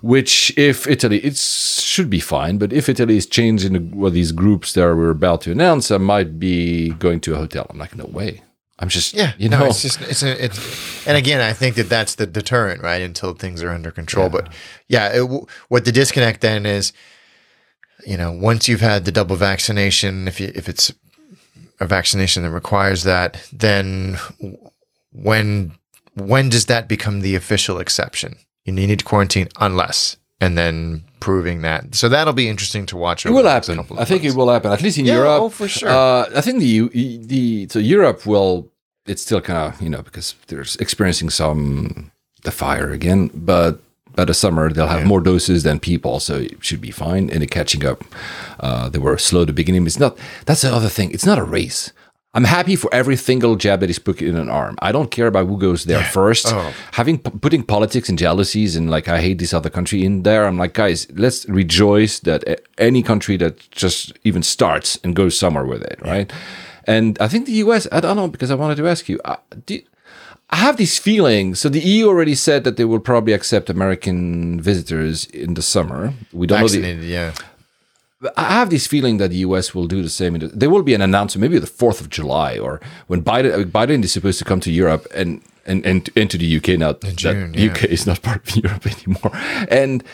Which, 0.00 0.56
if 0.56 0.86
Italy, 0.86 1.18
it 1.18 1.36
should 1.36 2.08
be 2.08 2.18
fine. 2.18 2.56
But 2.56 2.72
if 2.72 2.88
Italy 2.88 3.18
is 3.18 3.26
changing 3.26 3.74
the, 3.74 3.94
well, 3.94 4.10
these 4.10 4.32
groups 4.32 4.72
that 4.72 4.86
we're 4.96 5.10
about 5.10 5.42
to 5.42 5.52
announce, 5.52 5.90
I 5.90 5.98
might 5.98 6.38
be 6.38 6.88
going 6.94 7.20
to 7.20 7.34
a 7.34 7.36
hotel. 7.36 7.66
I'm 7.68 7.76
like, 7.76 7.94
no 7.94 8.06
way. 8.06 8.40
I'm 8.78 8.88
just, 8.88 9.12
yeah, 9.12 9.34
you 9.36 9.50
no, 9.50 9.58
know, 9.58 9.66
it's 9.66 9.82
just 9.82 10.00
it's 10.00 10.22
a, 10.22 10.46
it's 10.46 11.06
and 11.06 11.18
again, 11.18 11.42
I 11.42 11.52
think 11.52 11.76
that 11.76 11.90
that's 11.90 12.14
the 12.14 12.26
deterrent, 12.26 12.82
right? 12.82 13.02
Until 13.02 13.34
things 13.34 13.62
are 13.62 13.68
under 13.68 13.90
control. 13.90 14.30
But 14.30 14.50
yeah, 14.88 15.12
it, 15.12 15.46
what 15.68 15.84
the 15.84 15.92
disconnect 15.92 16.40
then 16.40 16.64
is, 16.64 16.94
you 18.06 18.16
know, 18.16 18.32
once 18.32 18.68
you've 18.68 18.80
had 18.80 19.04
the 19.04 19.12
double 19.12 19.36
vaccination, 19.36 20.28
if 20.28 20.40
you 20.40 20.50
if 20.54 20.68
it's 20.68 20.92
a 21.80 21.86
vaccination 21.86 22.42
that 22.42 22.50
requires 22.50 23.02
that, 23.04 23.48
then 23.52 24.18
when 25.12 25.72
when 26.14 26.48
does 26.48 26.66
that 26.66 26.88
become 26.88 27.20
the 27.20 27.34
official 27.34 27.78
exception? 27.78 28.36
You 28.64 28.72
need 28.72 28.98
to 28.98 29.04
quarantine 29.04 29.48
unless, 29.58 30.16
and 30.40 30.56
then 30.56 31.04
proving 31.20 31.62
that. 31.62 31.94
So 31.94 32.08
that'll 32.08 32.32
be 32.32 32.48
interesting 32.48 32.86
to 32.86 32.96
watch. 32.96 33.26
It 33.26 33.30
will 33.30 33.44
happen. 33.46 33.80
I 33.98 34.04
think 34.04 34.24
it 34.24 34.34
will 34.34 34.48
happen. 34.52 34.70
At 34.72 34.82
least 34.82 34.98
in 34.98 35.06
Yeah, 35.06 35.14
Europe. 35.14 35.42
oh, 35.42 35.48
for 35.48 35.68
sure. 35.68 35.88
Uh, 35.88 36.30
I 36.36 36.40
think 36.40 36.60
the 36.60 36.88
the 37.18 37.68
so 37.68 37.78
Europe 37.78 38.26
will. 38.26 38.68
It's 39.04 39.22
still 39.22 39.40
kind 39.40 39.58
of 39.58 39.82
you 39.82 39.88
know 39.90 40.02
because 40.02 40.36
they're 40.46 40.60
experiencing 40.78 41.30
some 41.30 42.12
the 42.44 42.52
fire 42.52 42.90
again, 42.92 43.30
but 43.34 43.80
by 44.14 44.24
the 44.24 44.34
summer 44.34 44.70
they'll 44.70 44.86
have 44.86 45.06
more 45.06 45.20
doses 45.20 45.62
than 45.62 45.80
people, 45.80 46.20
so 46.20 46.36
it 46.36 46.64
should 46.64 46.80
be 46.80 46.90
fine. 46.90 47.30
And 47.30 47.42
catching 47.50 47.84
up. 47.84 48.04
Uh, 48.60 48.88
they 48.88 48.98
were 48.98 49.18
slow 49.18 49.42
at 49.42 49.48
the 49.48 49.52
beginning. 49.52 49.86
It's 49.86 49.98
not. 49.98 50.16
That's 50.46 50.62
the 50.62 50.72
other 50.72 50.88
thing. 50.88 51.10
It's 51.10 51.26
not 51.26 51.38
a 51.38 51.44
race. 51.44 51.92
I'm 52.34 52.44
happy 52.44 52.76
for 52.76 52.92
every 52.94 53.16
single 53.16 53.56
jab 53.56 53.80
that 53.80 53.90
is 53.90 53.98
put 53.98 54.22
in 54.22 54.36
an 54.36 54.48
arm. 54.48 54.76
I 54.80 54.90
don't 54.90 55.10
care 55.10 55.26
about 55.26 55.48
who 55.48 55.58
goes 55.58 55.84
there 55.84 56.02
first. 56.02 56.46
Oh. 56.48 56.72
Having 56.92 57.18
putting 57.18 57.62
politics 57.62 58.08
and 58.08 58.18
jealousies 58.18 58.74
and 58.74 58.90
like 58.90 59.06
I 59.06 59.20
hate 59.20 59.38
this 59.38 59.52
other 59.52 59.68
country 59.68 60.02
in 60.02 60.22
there. 60.22 60.46
I'm 60.46 60.56
like, 60.56 60.72
guys, 60.72 61.06
let's 61.12 61.46
rejoice 61.46 62.20
that 62.20 62.62
any 62.78 63.02
country 63.02 63.36
that 63.36 63.70
just 63.70 64.18
even 64.24 64.42
starts 64.42 64.98
and 65.04 65.14
goes 65.14 65.38
somewhere 65.38 65.66
with 65.66 65.82
it, 65.82 66.00
right? 66.00 66.32
And 66.84 67.18
I 67.20 67.28
think 67.28 67.46
the 67.46 67.52
U.S. 67.64 67.86
I 67.92 68.00
don't 68.00 68.16
know 68.16 68.28
because 68.28 68.50
I 68.50 68.54
wanted 68.54 68.76
to 68.76 68.88
ask 68.88 69.08
you. 69.10 69.20
Uh, 69.24 69.36
do, 69.66 69.80
I 70.52 70.56
have 70.56 70.76
this 70.76 70.98
feeling. 70.98 71.54
So 71.54 71.70
the 71.70 71.80
EU 71.80 72.08
already 72.08 72.34
said 72.34 72.64
that 72.64 72.76
they 72.76 72.84
will 72.84 73.00
probably 73.00 73.32
accept 73.32 73.70
American 73.70 74.60
visitors 74.60 75.24
in 75.26 75.54
the 75.54 75.62
summer. 75.62 76.12
We 76.32 76.46
don't 76.46 76.60
know 76.60 76.68
the, 76.68 76.78
vaccinated. 76.78 77.04
Yeah. 77.04 77.32
I 78.36 78.52
have 78.52 78.70
this 78.70 78.86
feeling 78.86 79.16
that 79.16 79.30
the 79.30 79.38
US 79.38 79.74
will 79.74 79.88
do 79.88 80.02
the 80.02 80.10
same. 80.10 80.38
There 80.38 80.70
will 80.70 80.82
be 80.82 80.94
an 80.94 81.00
announcement, 81.00 81.40
maybe 81.40 81.58
the 81.58 81.66
fourth 81.66 82.00
of 82.00 82.10
July, 82.10 82.58
or 82.58 82.80
when 83.06 83.22
Biden 83.22 83.64
Biden 83.64 84.04
is 84.04 84.12
supposed 84.12 84.38
to 84.38 84.44
come 84.44 84.60
to 84.60 84.70
Europe 84.70 85.06
and 85.14 85.40
and 85.66 85.84
and 85.84 86.08
into 86.14 86.38
the 86.38 86.56
UK 86.56 86.78
now. 86.78 86.92
that 86.92 87.16
June, 87.16 87.54
yeah. 87.54 87.72
UK 87.72 87.84
is 87.84 88.06
not 88.06 88.22
part 88.22 88.48
of 88.48 88.56
Europe 88.64 88.86
anymore, 88.86 89.32
and 89.68 90.04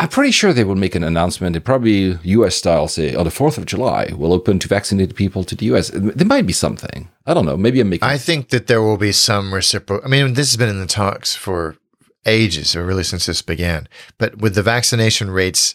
I'm 0.00 0.08
pretty 0.08 0.30
sure 0.30 0.54
they 0.54 0.64
will 0.64 0.76
make 0.76 0.94
an 0.94 1.04
announcement. 1.04 1.52
They 1.52 1.60
probably 1.60 2.18
US 2.22 2.56
style 2.56 2.88
say 2.88 3.14
on 3.14 3.24
the 3.24 3.30
fourth 3.30 3.58
of 3.58 3.66
July 3.66 4.10
we'll 4.16 4.32
open 4.32 4.58
to 4.60 4.66
vaccinated 4.66 5.14
people 5.14 5.44
to 5.44 5.54
the 5.54 5.66
US. 5.66 5.90
There 5.92 6.26
might 6.26 6.46
be 6.46 6.54
something. 6.54 7.10
I 7.26 7.34
don't 7.34 7.44
know. 7.44 7.58
Maybe 7.58 7.80
I'm 7.82 7.90
making. 7.90 8.08
I 8.08 8.16
think 8.16 8.48
that 8.48 8.66
there 8.66 8.80
will 8.80 8.96
be 8.96 9.12
some 9.12 9.52
reciprocal. 9.52 10.02
I 10.02 10.08
mean, 10.08 10.32
this 10.32 10.50
has 10.50 10.56
been 10.56 10.70
in 10.70 10.80
the 10.80 10.86
talks 10.86 11.36
for 11.36 11.76
ages, 12.24 12.74
or 12.74 12.86
really 12.86 13.04
since 13.04 13.26
this 13.26 13.42
began. 13.42 13.88
But 14.16 14.38
with 14.38 14.54
the 14.54 14.62
vaccination 14.62 15.30
rates 15.30 15.74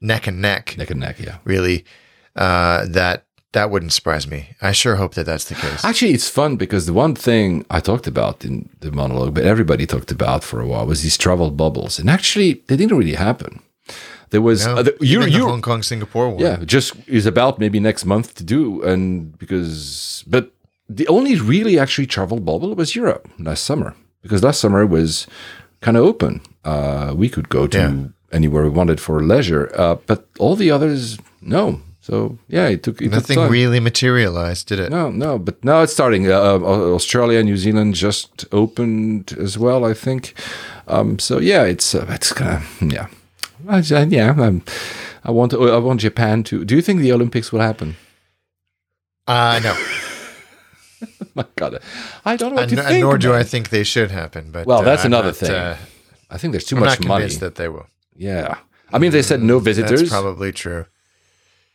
neck 0.00 0.28
and 0.28 0.40
neck, 0.40 0.76
neck 0.78 0.90
and 0.90 1.00
neck. 1.00 1.18
Yeah. 1.18 1.38
really, 1.42 1.84
uh, 2.36 2.86
that 2.86 3.26
that 3.54 3.70
wouldn't 3.70 3.92
surprise 3.92 4.26
me. 4.34 4.40
I 4.70 4.72
sure 4.72 4.96
hope 4.96 5.14
that 5.14 5.26
that's 5.26 5.46
the 5.50 5.54
case. 5.64 5.84
Actually, 5.84 6.12
it's 6.18 6.28
fun 6.40 6.56
because 6.56 6.84
the 6.86 6.92
one 7.04 7.14
thing 7.14 7.64
I 7.76 7.80
talked 7.80 8.06
about 8.14 8.44
in 8.44 8.68
the 8.80 8.90
monologue, 9.00 9.34
but 9.34 9.44
everybody 9.44 9.86
talked 9.86 10.12
about 10.12 10.44
for 10.44 10.58
a 10.60 10.66
while, 10.70 10.86
was 10.86 11.00
these 11.02 11.16
travel 11.24 11.50
bubbles, 11.50 11.98
and 12.00 12.08
actually, 12.10 12.50
they 12.66 12.76
didn't 12.76 12.98
really 12.98 13.14
happen. 13.28 13.52
There 14.30 14.42
was 14.42 14.66
No, 14.66 14.76
uh, 14.78 14.82
the, 14.82 14.92
the 15.00 15.06
you're, 15.06 15.48
Hong 15.48 15.62
Kong 15.62 15.82
Singapore 15.82 16.28
one. 16.34 16.40
yeah, 16.44 16.56
just 16.76 16.92
is 17.06 17.26
about 17.26 17.58
maybe 17.58 17.78
next 17.80 18.04
month 18.04 18.28
to 18.38 18.44
do, 18.44 18.82
and 18.82 19.02
because 19.38 20.24
but 20.26 20.44
the 20.98 21.06
only 21.08 21.34
really 21.54 21.78
actually 21.78 22.06
travel 22.06 22.38
bubble 22.40 22.74
was 22.74 22.94
Europe 22.96 23.28
last 23.38 23.62
summer 23.64 23.94
because 24.22 24.42
last 24.42 24.60
summer 24.60 24.84
was 24.86 25.26
kind 25.80 25.96
of 25.96 26.04
open. 26.04 26.40
Uh, 26.64 27.12
we 27.22 27.28
could 27.28 27.48
go 27.48 27.66
to 27.68 27.78
Yeah. 27.78 28.36
anywhere 28.38 28.64
we 28.64 28.70
wanted 28.80 28.98
for 29.00 29.22
leisure, 29.22 29.64
uh, 29.82 29.96
but 30.06 30.20
all 30.38 30.56
the 30.56 30.70
others 30.76 31.18
no. 31.40 31.80
So 32.04 32.36
yeah, 32.48 32.68
it 32.68 32.82
took 32.82 33.00
it 33.00 33.10
Nothing 33.10 33.36
took 33.36 33.50
really 33.50 33.80
materialized, 33.80 34.68
did 34.68 34.78
it? 34.78 34.90
No, 34.90 35.10
no, 35.10 35.38
but 35.38 35.64
now 35.64 35.80
it's 35.80 35.94
starting. 35.94 36.30
Uh, 36.30 36.38
uh, 36.60 36.92
Australia, 36.94 37.42
New 37.42 37.56
Zealand 37.56 37.94
just 37.94 38.44
opened 38.52 39.32
as 39.38 39.56
well, 39.56 39.86
I 39.86 39.94
think. 39.94 40.34
Um, 40.86 41.18
so 41.18 41.38
yeah, 41.40 41.62
it's 41.64 41.94
uh, 41.94 42.04
it's 42.10 42.30
kind 42.34 42.56
of 42.56 42.92
yeah, 42.92 43.06
I, 43.66 43.78
yeah. 44.10 44.34
I'm, 44.36 44.62
I 45.24 45.30
want 45.30 45.54
I 45.54 45.78
want 45.78 46.00
Japan 46.00 46.42
to. 46.44 46.62
Do 46.66 46.74
you 46.76 46.82
think 46.82 47.00
the 47.00 47.10
Olympics 47.12 47.50
will 47.52 47.60
happen? 47.62 47.96
Uh, 49.26 49.60
no. 49.64 49.74
My 51.34 51.46
God, 51.56 51.80
I 52.26 52.36
don't 52.36 52.50
know 52.50 52.56
what 52.56 52.64
and, 52.64 52.72
to 52.72 52.78
and 52.80 52.88
think. 52.88 53.00
nor 53.02 53.16
do 53.16 53.32
I 53.32 53.44
think 53.44 53.70
they 53.70 53.82
should 53.84 54.10
happen. 54.10 54.50
But 54.52 54.66
Well, 54.66 54.80
uh, 54.80 54.84
that's 54.84 55.04
I'm 55.04 55.12
another 55.14 55.28
not, 55.28 55.36
thing. 55.36 55.50
Uh, 55.50 55.76
I 56.30 56.36
think 56.36 56.52
there's 56.52 56.66
too 56.66 56.76
I'm 56.76 56.80
much 56.84 57.00
not 57.00 57.08
money. 57.08 57.34
that 57.36 57.54
they 57.54 57.68
will. 57.68 57.86
yeah, 58.14 58.56
I 58.92 58.98
mean 58.98 59.10
they 59.10 59.22
said 59.22 59.40
no 59.40 59.58
visitors. 59.58 60.00
That's 60.00 60.10
probably 60.12 60.52
true. 60.52 60.84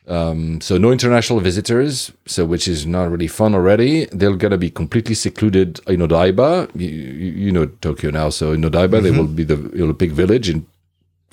Um, 0.10 0.60
so 0.60 0.80
no 0.80 0.92
international 0.92 1.40
visitors, 1.40 2.12
so 2.26 2.44
which 2.44 2.68
is 2.68 2.86
not 2.86 3.12
really 3.12 3.28
fun 3.28 3.54
already. 3.54 4.06
They're 4.06 4.36
gonna 4.36 4.58
be 4.58 4.72
completely 4.72 5.14
secluded 5.14 5.80
in 5.88 6.00
Odaiba. 6.00 6.70
You, 6.74 6.88
you 6.88 7.52
know 7.52 7.68
Tokyo 7.68 8.10
now, 8.10 8.30
so 8.30 8.52
in 8.52 8.62
Odaiba 8.62 9.04
they 9.04 9.12
will 9.12 9.28
be 9.28 9.44
the 9.44 9.58
Olympic 9.82 10.12
Village, 10.12 10.50
and 10.50 10.66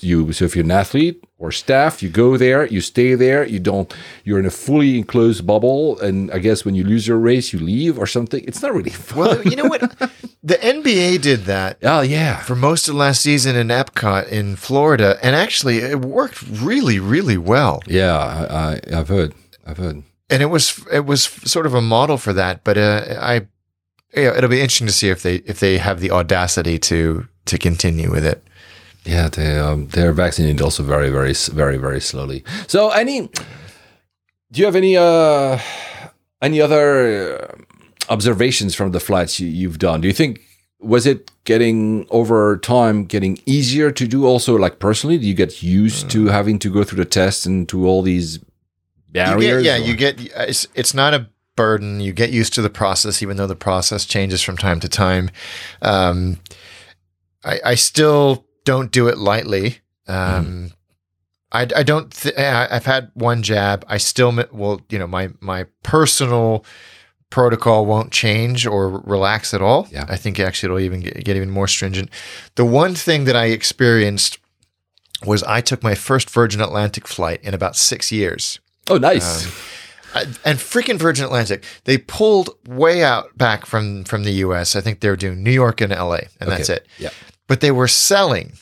you. 0.03 0.31
So 0.33 0.45
if 0.45 0.55
you're 0.55 0.65
an 0.65 0.71
athlete 0.71 1.23
or 1.37 1.51
staff, 1.51 2.01
you 2.03 2.09
go 2.09 2.37
there, 2.37 2.65
you 2.65 2.81
stay 2.81 3.15
there. 3.15 3.45
You 3.45 3.59
don't. 3.59 3.93
You're 4.23 4.39
in 4.39 4.45
a 4.45 4.51
fully 4.51 4.97
enclosed 4.97 5.45
bubble, 5.45 5.99
and 5.99 6.31
I 6.31 6.39
guess 6.39 6.65
when 6.65 6.75
you 6.75 6.83
lose 6.83 7.07
your 7.07 7.17
race, 7.17 7.53
you 7.53 7.59
leave 7.59 7.97
or 7.99 8.07
something. 8.07 8.43
It's 8.47 8.61
not 8.61 8.73
really 8.73 8.89
fun. 9.09 9.17
Well, 9.17 9.43
you 9.43 9.55
know 9.55 9.65
what? 9.65 9.81
the 10.43 10.55
NBA 10.55 11.21
did 11.21 11.45
that 11.45 11.77
oh 11.83 12.01
yeah, 12.01 12.37
for 12.37 12.55
most 12.55 12.87
of 12.87 12.95
last 12.95 13.21
season 13.21 13.55
in 13.55 13.67
Epcot 13.67 14.29
in 14.29 14.55
Florida, 14.55 15.17
and 15.21 15.35
actually 15.35 15.77
it 15.79 15.99
worked 16.01 16.41
really, 16.41 16.99
really 16.99 17.37
well. 17.37 17.81
yeah. 17.87 18.17
I, 18.17 18.55
I 18.93 18.99
I've 18.99 19.09
heard. 19.09 19.33
I've 19.65 19.77
heard. 19.77 20.03
And 20.29 20.41
it 20.41 20.47
was 20.47 20.85
it 20.91 21.05
was 21.05 21.23
sort 21.23 21.65
of 21.65 21.73
a 21.73 21.81
model 21.81 22.17
for 22.17 22.33
that. 22.33 22.63
But 22.63 22.77
uh, 22.77 23.17
I, 23.19 23.47
yeah, 24.15 24.35
it'll 24.35 24.49
be 24.49 24.61
interesting 24.61 24.87
to 24.87 24.93
see 24.93 25.09
if 25.09 25.21
they 25.23 25.35
if 25.37 25.59
they 25.59 25.77
have 25.77 25.99
the 25.99 26.11
audacity 26.11 26.79
to 26.79 27.27
to 27.45 27.57
continue 27.57 28.11
with 28.11 28.25
it. 28.25 28.43
Yeah, 29.07 29.29
they 29.29 29.57
um, 29.57 29.87
they're 29.87 30.11
vaccinated 30.13 30.61
also 30.61 30.83
very 30.83 31.09
very 31.09 31.33
very 31.33 31.77
very 31.77 32.01
slowly. 32.01 32.43
So 32.67 32.89
any 32.89 33.29
do 34.51 34.59
you 34.59 34.65
have 34.65 34.75
any 34.75 34.97
uh 34.97 35.59
any 36.41 36.61
other 36.61 37.39
uh, 37.39 37.55
observations 38.13 38.75
from 38.75 38.91
the 38.91 38.99
flights 38.99 39.39
you, 39.39 39.47
you've 39.47 39.79
done? 39.79 40.01
Do 40.01 40.07
you 40.07 40.13
think 40.13 40.41
was 40.79 41.05
it 41.07 41.31
getting 41.45 42.05
over 42.11 42.57
time 42.57 43.05
getting 43.05 43.39
easier 43.45 43.91
to 43.91 44.07
do 44.07 44.25
also 44.25 44.55
like 44.55 44.77
personally? 44.79 45.17
Do 45.17 45.25
you 45.25 45.33
get 45.33 45.63
used 45.63 46.09
to 46.11 46.27
having 46.27 46.59
to 46.59 46.69
go 46.71 46.83
through 46.83 46.99
the 47.03 47.09
tests 47.09 47.45
and 47.45 47.67
to 47.69 47.87
all 47.87 48.01
these 48.03 48.37
Uh. 48.37 48.39
You 49.35 49.39
get, 49.39 49.39
barriers? 49.39 49.65
yeah, 49.65 49.75
or- 49.77 49.79
you 49.87 49.95
get 49.95 50.19
it's 50.49 50.67
it's 50.75 50.93
not 50.93 51.13
a 51.13 51.29
burden. 51.55 51.99
You 52.01 52.13
get 52.13 52.29
used 52.29 52.53
to 52.55 52.61
the 52.61 52.69
process, 52.69 53.23
even 53.23 53.37
though 53.37 53.47
the 53.47 53.55
process 53.55 54.05
changes 54.05 54.41
from 54.43 54.57
time 54.57 54.79
to 54.81 54.87
time. 54.89 55.29
Um, 55.81 56.37
I, 57.43 57.59
I 57.71 57.75
still 57.75 58.45
don't 58.67 58.91
do 58.91 59.07
it 59.07 59.17
lightly. 59.17 59.79
Um, 60.09 60.71
I, 61.53 61.61
I 61.61 61.83
don't. 61.83 62.11
Th- 62.11 62.37
I've 62.37 62.85
had 62.85 63.11
one 63.13 63.41
jab. 63.41 63.85
I 63.87 63.97
still 63.97 64.37
well, 64.51 64.81
you 64.89 64.99
know, 64.99 65.07
my 65.07 65.29
my 65.39 65.67
personal 65.83 66.65
protocol 67.29 67.85
won't 67.85 68.11
change 68.11 68.67
or 68.67 68.89
relax 68.89 69.53
at 69.53 69.61
all. 69.61 69.87
Yeah. 69.89 70.05
I 70.09 70.17
think 70.17 70.37
actually 70.39 70.67
it'll 70.67 70.79
even 70.79 70.99
get, 70.99 71.23
get 71.23 71.37
even 71.37 71.49
more 71.49 71.69
stringent. 71.69 72.09
The 72.55 72.65
one 72.65 72.93
thing 72.93 73.23
that 73.23 73.37
I 73.37 73.45
experienced 73.45 74.37
was 75.25 75.43
I 75.43 75.61
took 75.61 75.81
my 75.81 75.95
first 75.95 76.29
Virgin 76.29 76.59
Atlantic 76.59 77.07
flight 77.07 77.41
in 77.43 77.53
about 77.53 77.77
six 77.77 78.11
years. 78.11 78.59
Oh, 78.89 78.97
nice. 78.97 79.45
Um, 79.45 79.51
and 80.43 80.57
freaking 80.57 80.99
Virgin 80.99 81.25
Atlantic, 81.25 81.63
they 81.85 81.97
pulled 81.97 82.49
way 82.67 83.03
out 83.03 83.37
back 83.37 83.65
from 83.65 84.03
from 84.03 84.23
the 84.23 84.31
U.S. 84.31 84.75
I 84.75 84.81
think 84.81 84.99
they 84.99 85.09
were 85.09 85.15
doing 85.15 85.41
New 85.43 85.51
York 85.51 85.79
and 85.79 85.93
L.A. 85.93 86.27
and 86.39 86.49
that's 86.49 86.69
it. 86.69 86.85
Yeah. 86.97 87.09
But 87.47 87.61
they 87.61 87.71
were 87.71 87.87
selling 87.87 88.53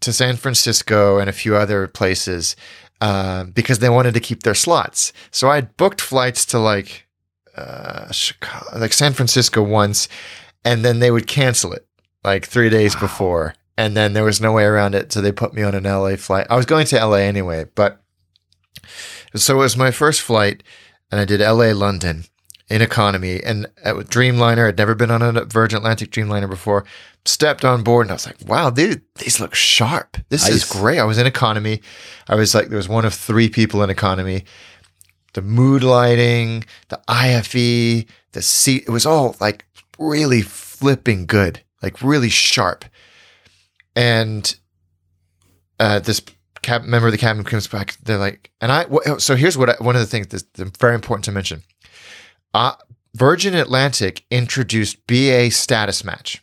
to 0.00 0.12
San 0.12 0.36
Francisco 0.36 1.18
and 1.18 1.30
a 1.30 1.32
few 1.32 1.56
other 1.56 1.86
places 1.86 2.56
uh, 3.00 3.44
because 3.44 3.78
they 3.78 3.88
wanted 3.88 4.14
to 4.14 4.20
keep 4.20 4.42
their 4.42 4.54
slots. 4.54 5.12
So 5.30 5.48
I 5.48 5.56
had 5.56 5.76
booked 5.76 6.00
flights 6.00 6.44
to 6.46 6.58
like 6.58 7.06
uh, 7.56 8.10
Chicago, 8.12 8.78
like 8.78 8.92
San 8.92 9.12
Francisco 9.12 9.62
once, 9.62 10.08
and 10.64 10.84
then 10.84 11.00
they 11.00 11.10
would 11.10 11.26
cancel 11.26 11.72
it 11.72 11.86
like 12.24 12.46
three 12.46 12.70
days 12.70 12.94
before, 12.94 13.54
and 13.76 13.96
then 13.96 14.12
there 14.12 14.24
was 14.24 14.40
no 14.40 14.52
way 14.52 14.64
around 14.64 14.94
it. 14.94 15.12
So 15.12 15.20
they 15.20 15.32
put 15.32 15.54
me 15.54 15.62
on 15.62 15.74
an 15.74 15.84
LA 15.84 16.16
flight. 16.16 16.46
I 16.48 16.56
was 16.56 16.66
going 16.66 16.86
to 16.86 17.04
LA 17.04 17.16
anyway, 17.16 17.66
but 17.74 18.00
so 19.34 19.54
it 19.54 19.58
was 19.58 19.76
my 19.76 19.90
first 19.90 20.20
flight, 20.20 20.62
and 21.10 21.20
I 21.20 21.24
did 21.24 21.40
LA 21.40 21.72
London 21.72 22.24
in 22.68 22.80
economy 22.80 23.42
and 23.42 23.66
at 23.84 23.96
Dreamliner. 23.96 24.68
I'd 24.68 24.78
never 24.78 24.94
been 24.94 25.10
on 25.10 25.36
a 25.36 25.44
Virgin 25.44 25.78
Atlantic 25.78 26.10
Dreamliner 26.10 26.48
before. 26.48 26.84
Stepped 27.24 27.64
on 27.64 27.82
board 27.84 28.06
and 28.06 28.10
I 28.10 28.14
was 28.14 28.26
like, 28.26 28.36
wow, 28.46 28.70
dude, 28.70 29.02
these 29.18 29.38
look 29.38 29.54
sharp. 29.54 30.16
This 30.28 30.48
is 30.48 30.64
great. 30.64 30.98
I 30.98 31.04
was 31.04 31.18
in 31.18 31.26
economy. 31.26 31.80
I 32.28 32.34
was 32.34 32.52
like, 32.54 32.68
there 32.68 32.76
was 32.76 32.88
one 32.88 33.04
of 33.04 33.14
three 33.14 33.48
people 33.48 33.82
in 33.84 33.90
economy. 33.90 34.44
The 35.34 35.42
mood 35.42 35.84
lighting, 35.84 36.64
the 36.88 37.00
IFE, 37.08 38.06
the 38.32 38.42
seat, 38.42 38.84
it 38.86 38.90
was 38.90 39.06
all 39.06 39.36
like 39.40 39.64
really 39.98 40.42
flipping 40.42 41.26
good, 41.26 41.62
like 41.80 42.02
really 42.02 42.28
sharp. 42.28 42.84
And 43.94 44.54
uh, 45.78 46.00
this 46.00 46.20
cab 46.62 46.84
member 46.84 47.06
of 47.08 47.12
the 47.12 47.18
cabin 47.18 47.44
comes 47.44 47.66
back. 47.68 47.96
They're 48.02 48.18
like, 48.18 48.50
and 48.60 48.72
I. 48.72 48.84
wh- 48.84 49.18
So 49.18 49.36
here's 49.36 49.56
what 49.56 49.70
I, 49.70 49.74
one 49.78 49.94
of 49.96 50.00
the 50.00 50.06
things 50.06 50.26
that's 50.28 50.44
very 50.78 50.94
important 50.94 51.24
to 51.26 51.32
mention. 51.32 51.62
Uh, 52.54 52.72
Virgin 53.14 53.54
Atlantic 53.54 54.24
introduced 54.30 55.06
BA 55.06 55.50
status 55.50 56.04
match. 56.04 56.42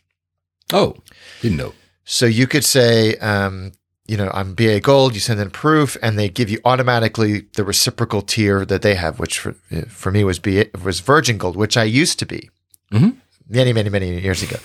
Oh, 0.72 0.96
didn't 1.42 1.58
know. 1.58 1.72
So 2.04 2.26
you 2.26 2.46
could 2.46 2.64
say, 2.64 3.16
um, 3.16 3.72
you 4.08 4.16
know, 4.16 4.30
I'm 4.34 4.54
BA 4.54 4.80
Gold. 4.80 5.14
You 5.14 5.20
send 5.20 5.38
in 5.40 5.50
proof, 5.50 5.96
and 6.02 6.18
they 6.18 6.28
give 6.28 6.50
you 6.50 6.58
automatically 6.64 7.46
the 7.54 7.62
reciprocal 7.64 8.22
tier 8.22 8.64
that 8.64 8.82
they 8.82 8.96
have, 8.96 9.18
which 9.20 9.38
for, 9.38 9.52
for 9.88 10.10
me 10.10 10.24
was 10.24 10.38
BA 10.40 10.66
was 10.84 11.00
Virgin 11.00 11.38
Gold, 11.38 11.56
which 11.56 11.76
I 11.76 11.84
used 11.84 12.18
to 12.18 12.26
be 12.26 12.50
Mhm. 12.92 13.16
many, 13.48 13.72
many, 13.72 13.88
many 13.90 14.20
years 14.20 14.42
ago. 14.42 14.56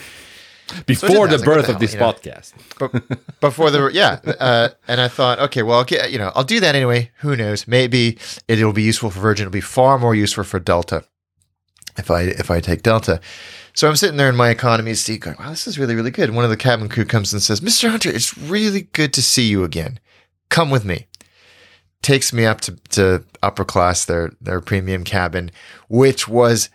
Before 0.87 1.27
that. 1.27 1.37
the 1.37 1.43
I 1.43 1.45
like, 1.45 1.45
birth 1.45 1.67
the 1.67 1.73
of 1.73 1.79
this 1.79 1.93
hell, 1.93 2.11
podcast. 2.13 2.53
But 2.79 3.39
before 3.39 3.69
the 3.69 3.91
yeah, 3.93 4.17
uh, 4.39 4.69
and 4.87 4.99
I 4.99 5.07
thought, 5.07 5.37
okay, 5.39 5.61
well, 5.61 5.77
I'll 5.77 5.83
get, 5.83 6.11
you 6.11 6.17
know, 6.17 6.31
I'll 6.33 6.43
do 6.43 6.59
that 6.59 6.73
anyway. 6.73 7.11
Who 7.19 7.35
knows? 7.35 7.67
Maybe 7.67 8.17
it'll 8.47 8.73
be 8.73 8.81
useful 8.81 9.11
for 9.11 9.19
Virgin. 9.19 9.43
It'll 9.43 9.51
be 9.53 9.61
far 9.61 9.99
more 9.99 10.15
useful 10.15 10.43
for 10.43 10.59
Delta 10.59 11.03
if 11.99 12.09
I 12.09 12.21
if 12.23 12.49
I 12.49 12.59
take 12.61 12.81
Delta. 12.81 13.19
So 13.75 13.89
I'm 13.89 13.95
sitting 13.97 14.15
there 14.15 14.29
in 14.29 14.37
my 14.37 14.49
economy 14.49 14.93
seat, 14.93 15.21
going, 15.21 15.35
"Wow, 15.37 15.49
this 15.49 15.67
is 15.67 15.77
really 15.77 15.95
really 15.95 16.11
good." 16.11 16.31
One 16.31 16.45
of 16.45 16.49
the 16.49 16.57
cabin 16.57 16.89
crew 16.89 17.05
comes 17.05 17.33
and 17.33 17.41
says, 17.41 17.61
"Mr. 17.61 17.89
Hunter, 17.89 18.09
it's 18.09 18.37
really 18.37 18.83
good 18.93 19.13
to 19.13 19.21
see 19.21 19.43
you 19.43 19.63
again. 19.63 19.99
Come 20.49 20.69
with 20.69 20.85
me." 20.85 21.07
Takes 22.01 22.31
me 22.31 22.45
up 22.45 22.61
to, 22.61 22.75
to 22.89 23.23
upper 23.43 23.65
class, 23.65 24.05
their 24.05 24.31
their 24.39 24.61
premium 24.61 25.03
cabin, 25.03 25.51
which 25.89 26.27
was 26.27 26.69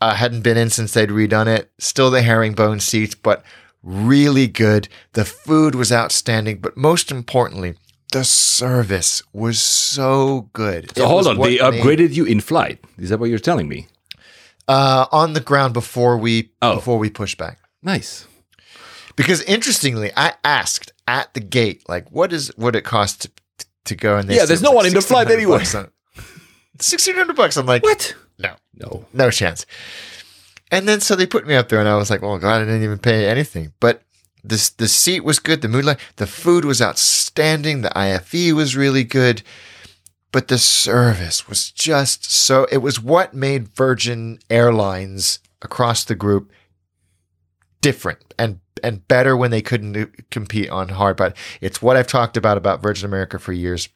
uh, 0.00 0.14
hadn't 0.14 0.42
been 0.42 0.56
in 0.56 0.70
since 0.70 0.92
they'd 0.92 1.08
redone 1.08 1.46
it. 1.46 1.70
Still 1.78 2.10
the 2.10 2.22
herringbone 2.22 2.80
seats, 2.80 3.14
but 3.14 3.42
really 3.82 4.46
good. 4.46 4.88
The 5.12 5.24
food 5.24 5.74
was 5.74 5.90
outstanding, 5.92 6.58
but 6.58 6.76
most 6.76 7.10
importantly, 7.10 7.74
the 8.12 8.24
service 8.24 9.22
was 9.32 9.60
so 9.60 10.50
good. 10.52 10.94
So 10.96 11.06
hold 11.06 11.26
on, 11.26 11.38
they 11.38 11.56
upgraded 11.58 12.14
you 12.14 12.24
in 12.24 12.40
flight. 12.40 12.80
Is 12.98 13.10
that 13.10 13.18
what 13.18 13.30
you're 13.30 13.38
telling 13.38 13.68
me? 13.68 13.86
Uh, 14.68 15.06
on 15.10 15.32
the 15.32 15.40
ground 15.40 15.74
before 15.74 16.16
we 16.18 16.50
Oh. 16.62 16.76
before 16.76 16.98
we 16.98 17.10
pushed 17.10 17.38
back. 17.38 17.58
Nice. 17.82 18.26
Because 19.16 19.42
interestingly, 19.42 20.12
I 20.16 20.34
asked 20.44 20.92
at 21.08 21.34
the 21.34 21.40
gate, 21.40 21.88
like, 21.88 22.08
what 22.12 22.32
is 22.32 22.52
what 22.56 22.76
it 22.76 22.84
cost 22.84 23.22
to, 23.22 23.30
to 23.86 23.96
go? 23.96 24.16
And 24.16 24.28
they 24.28 24.36
Yeah, 24.36 24.44
there's 24.44 24.62
no 24.62 24.70
one 24.70 24.86
in 24.86 24.94
the 24.94 25.00
flight 25.00 25.30
anyway. 25.30 25.64
Sixteen 26.80 27.16
hundred 27.16 27.34
bucks. 27.36 27.56
I'm 27.56 27.66
like, 27.66 27.82
What? 27.82 28.14
no, 28.38 28.54
No. 28.74 29.06
no 29.12 29.30
chance. 29.30 29.66
And 30.70 30.86
then 30.86 31.00
so 31.00 31.16
they 31.16 31.26
put 31.26 31.46
me 31.46 31.54
up 31.54 31.68
there, 31.68 31.80
and 31.80 31.88
I 31.88 31.96
was 31.96 32.10
like, 32.10 32.22
"Oh 32.22 32.36
God, 32.38 32.60
I 32.62 32.64
didn't 32.64 32.84
even 32.84 32.98
pay 32.98 33.26
anything." 33.26 33.72
But 33.80 34.02
this 34.44 34.68
the 34.70 34.86
seat 34.86 35.24
was 35.24 35.38
good, 35.38 35.62
the 35.62 35.68
mood 35.68 35.84
light, 35.86 35.98
the 36.16 36.26
food 36.26 36.64
was 36.64 36.80
outstanding, 36.82 37.80
the 37.80 37.98
IFE 37.98 38.52
was 38.54 38.76
really 38.76 39.02
good. 39.02 39.42
But 40.32 40.48
the 40.48 40.58
service 40.58 41.48
was 41.48 41.70
just 41.70 42.30
so 42.30 42.66
it 42.70 42.78
was 42.78 43.00
what 43.00 43.34
made 43.34 43.68
Virgin 43.68 44.38
Airlines 44.50 45.40
across 45.62 46.04
the 46.04 46.14
group 46.14 46.52
different 47.80 48.34
and 48.38 48.60
and 48.82 49.06
better 49.08 49.36
when 49.36 49.50
they 49.50 49.62
couldn't 49.62 50.30
compete 50.30 50.70
on 50.70 50.90
hard 50.90 51.16
but 51.16 51.36
it's 51.60 51.82
what 51.82 51.96
I've 51.96 52.06
talked 52.06 52.36
about 52.36 52.56
about 52.56 52.82
Virgin 52.82 53.06
America 53.06 53.38
for 53.38 53.52
years. 53.52 53.88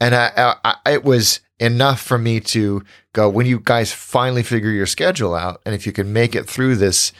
And 0.00 0.14
I, 0.14 0.32
I, 0.36 0.76
I, 0.84 0.92
it 0.92 1.04
was 1.04 1.40
enough 1.60 2.00
for 2.00 2.18
me 2.18 2.40
to 2.40 2.82
go 3.12 3.28
when 3.28 3.46
you 3.46 3.60
guys 3.60 3.92
finally 3.92 4.42
figure 4.42 4.70
your 4.70 4.86
schedule 4.86 5.34
out 5.34 5.62
and 5.64 5.74
if 5.74 5.86
you 5.86 5.92
can 5.92 6.12
make 6.12 6.34
it 6.34 6.48
through 6.48 6.76
this 6.76 7.12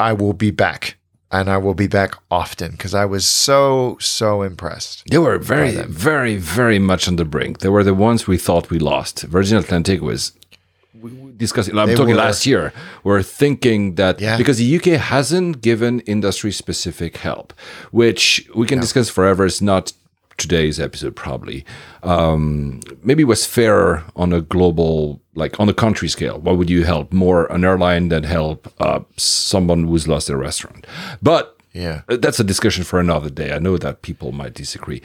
I 0.00 0.12
will 0.14 0.32
be 0.32 0.50
back 0.50 0.96
and 1.32 1.50
I 1.50 1.56
will 1.56 1.74
be 1.74 1.86
back 1.86 2.14
often 2.30 2.72
because 2.72 2.94
I 2.94 3.06
was 3.06 3.26
so 3.26 3.96
so 3.98 4.42
impressed. 4.42 5.02
They 5.10 5.18
were 5.18 5.38
very 5.38 5.72
very 5.86 6.36
very 6.36 6.78
much 6.78 7.08
on 7.08 7.16
the 7.16 7.24
brink. 7.24 7.58
They 7.60 7.70
were 7.70 7.82
the 7.82 7.94
ones 7.94 8.26
we 8.26 8.36
thought 8.36 8.70
we 8.70 8.78
lost. 8.78 9.22
Virgin 9.22 9.58
Atlantic 9.58 10.02
was 10.02 10.32
discussing. 11.36 11.76
I'm 11.76 11.88
they 11.88 11.94
talking 11.94 12.16
were, 12.16 12.26
last 12.28 12.46
year. 12.46 12.72
We're 13.02 13.22
thinking 13.22 13.96
that 13.96 14.20
yeah. 14.20 14.36
because 14.36 14.58
the 14.58 14.76
UK 14.76 15.00
hasn't 15.00 15.60
given 15.62 16.00
industry 16.00 16.52
specific 16.52 17.16
help, 17.16 17.52
which 17.90 18.48
we 18.54 18.66
can 18.66 18.78
discuss 18.78 19.08
forever. 19.08 19.46
It's 19.46 19.62
not 19.62 19.92
today's 20.36 20.80
episode 20.80 21.14
probably 21.16 21.64
um, 22.02 22.80
maybe 23.02 23.24
was 23.24 23.46
fairer 23.46 24.04
on 24.16 24.32
a 24.32 24.40
global 24.40 25.20
like 25.34 25.58
on 25.58 25.68
a 25.68 25.74
country 25.74 26.08
scale. 26.08 26.38
What 26.38 26.58
would 26.58 26.68
you 26.68 26.84
help? 26.84 27.12
More 27.12 27.46
an 27.46 27.64
airline 27.64 28.08
than 28.08 28.24
help 28.24 28.72
uh, 28.80 29.00
someone 29.16 29.86
who's 29.86 30.06
lost 30.06 30.26
their 30.28 30.36
restaurant. 30.36 30.86
But 31.22 31.56
yeah. 31.72 32.02
that's 32.08 32.38
a 32.38 32.44
discussion 32.44 32.84
for 32.84 33.00
another 33.00 33.30
day. 33.30 33.52
I 33.52 33.58
know 33.58 33.78
that 33.78 34.02
people 34.02 34.32
might 34.32 34.54
disagree. 34.54 35.02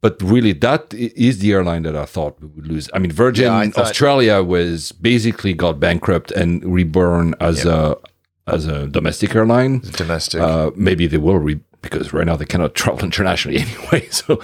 But 0.00 0.22
really 0.22 0.52
that 0.52 0.94
is 0.94 1.40
the 1.40 1.52
airline 1.52 1.82
that 1.82 1.96
i 1.96 2.04
thought 2.04 2.40
we 2.40 2.46
would 2.46 2.68
lose. 2.68 2.88
I 2.94 2.98
mean 3.00 3.10
virgin 3.10 3.46
yeah, 3.46 3.68
thought- 3.70 3.86
australia 3.86 4.42
was 4.42 4.92
basically 4.92 5.54
got 5.54 5.80
bankrupt 5.80 6.30
and 6.30 6.64
reborn 6.64 7.34
as 7.40 7.64
a 7.64 7.96
as 8.46 8.66
a 8.66 8.86
domestic 8.86 9.34
airline. 9.34 9.80
Domestic. 9.80 10.40
Uh, 10.40 10.70
maybe 10.74 11.06
they 11.06 11.18
will 11.18 11.38
re- 11.38 11.60
because 11.82 12.12
right 12.12 12.26
now 12.26 12.36
they 12.36 12.44
cannot 12.44 12.74
travel 12.74 13.04
internationally 13.04 13.58
anyway. 13.60 14.08
So, 14.10 14.40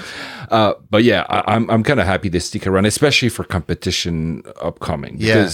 uh, 0.51 0.75
but 0.91 1.05
yeah, 1.05 1.27
I, 1.29 1.39
am 1.39 1.65
I'm, 1.65 1.71
I'm 1.71 1.83
kind 1.83 2.01
of 2.01 2.07
happy 2.07 2.29
they 2.29 2.39
stick 2.39 2.67
around, 2.67 2.87
especially 2.87 3.29
for 3.29 3.45
competition 3.45 4.43
upcoming. 4.61 5.17
Yeah, 5.19 5.51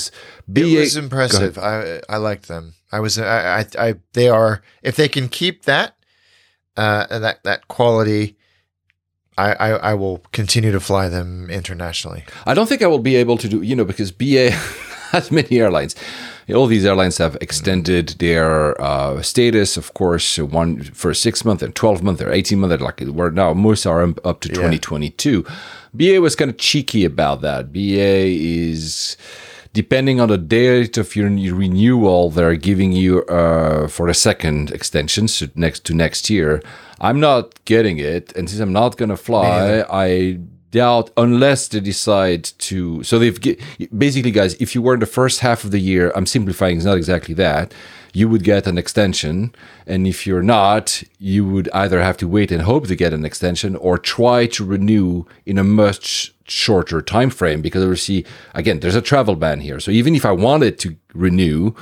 BA, 0.48 0.61
it 0.61 0.78
was 0.78 0.97
impressive. 0.97 1.59
I 1.59 2.01
I 2.09 2.16
liked 2.16 2.48
them. 2.48 2.74
I 2.93 3.01
was 3.01 3.19
I, 3.19 3.61
I, 3.61 3.66
I 3.78 3.94
they 4.12 4.28
are 4.28 4.62
if 4.82 4.97
they 4.97 5.09
can 5.09 5.28
keep 5.28 5.65
that 5.65 5.97
uh 6.77 7.19
that 7.19 7.43
that 7.44 7.69
quality. 7.69 8.36
I, 9.39 9.52
I, 9.52 9.69
I 9.70 9.94
will 9.94 10.19
continue 10.32 10.70
to 10.70 10.81
fly 10.81 11.09
them 11.09 11.48
internationally. 11.48 12.24
I 12.44 12.52
don't 12.52 12.69
think 12.69 12.82
I 12.82 12.89
will 12.89 12.98
be 12.98 13.16
able 13.16 13.39
to 13.39 13.48
do, 13.48 13.62
you 13.62 13.74
know, 13.74 13.86
because 13.86 14.12
BA 14.12 14.51
has 15.12 15.31
many 15.31 15.59
airlines 15.59 15.97
all 16.52 16.66
these 16.66 16.85
airlines 16.85 17.18
have 17.18 17.36
extended 17.40 18.10
their 18.18 18.81
uh, 18.81 19.22
status, 19.22 19.77
of 19.77 19.94
course, 19.94 20.39
one 20.39 20.82
for 20.82 21.14
six 21.14 21.44
month 21.44 21.62
and 21.62 21.74
12 21.74 22.02
month 22.02 22.20
or 22.20 22.32
18 22.32 22.59
month. 22.59 22.81
Like 22.81 23.01
we're 23.01 23.31
now 23.31 23.55
most 23.55 23.86
are 23.86 24.02
up 24.24 24.40
to 24.40 24.48
2022. 24.48 25.44
Yeah. 25.47 25.55
BA 25.93 26.20
was 26.20 26.36
kind 26.36 26.51
of 26.51 26.56
cheeky 26.59 27.05
about 27.05 27.40
that. 27.40 27.72
BA 27.72 27.78
is 27.78 29.16
depending 29.72 30.20
on 30.20 30.28
the 30.28 30.39
date 30.39 30.98
of 30.98 31.14
your 31.14 31.28
renewal, 31.28 32.31
they're 32.31 32.56
giving 32.56 32.93
you 32.93 33.22
uh, 33.24 33.86
for 33.89 34.09
a 34.09 34.14
second 34.14 34.70
extension, 34.72 35.28
so 35.28 35.47
next 35.55 35.85
to 35.85 35.94
next 35.94 36.28
year. 36.28 36.62
I'm 37.01 37.20
not 37.20 37.64
getting 37.64 37.98
it, 37.98 38.32
and 38.36 38.48
since 38.48 38.60
I'm 38.60 38.72
not 38.72 38.97
gonna 38.97 39.16
fly, 39.16 39.85
I 39.90 40.40
doubt 40.70 41.10
unless 41.16 41.68
they 41.68 41.80
decide 41.80 42.44
to 42.44 43.02
so 43.02 43.18
they've 43.18 43.40
basically 43.97 44.30
guys 44.30 44.55
if 44.55 44.74
you 44.74 44.82
were 44.82 44.94
in 44.94 45.01
the 45.01 45.06
first 45.06 45.40
half 45.40 45.64
of 45.64 45.70
the 45.70 45.80
year 45.80 46.12
i'm 46.14 46.26
simplifying 46.26 46.76
it's 46.76 46.86
not 46.86 46.97
exactly 46.97 47.34
that 47.34 47.72
you 48.12 48.28
would 48.28 48.44
get 48.44 48.66
an 48.66 48.78
extension. 48.78 49.55
And 49.86 50.06
if 50.06 50.26
you're 50.26 50.42
not 50.42 51.02
you 51.18 51.44
would 51.47 51.68
either 51.72 52.02
have 52.02 52.16
to 52.18 52.28
wait 52.28 52.51
and 52.51 52.62
hope 52.62 52.86
to 52.86 52.97
get 52.97 53.12
an 53.12 53.24
extension 53.24 53.76
or 53.76 53.98
try 53.98 54.47
to 54.47 54.64
renew 54.64 55.24
in 55.47 55.59
a 55.59 55.64
much 55.64 56.34
shorter 56.47 57.01
time 57.01 57.30
frame 57.30 57.62
because 57.62 58.01
see 58.01 58.24
again 58.55 58.80
there's 58.80 58.97
a 58.97 59.02
travel 59.02 59.36
ban 59.36 59.60
here. 59.60 59.80
So 59.80 59.90
even 59.90 60.14
if 60.14 60.24
i 60.24 60.32
wanted 60.32 60.78
to 60.80 60.97
renew 61.14 61.74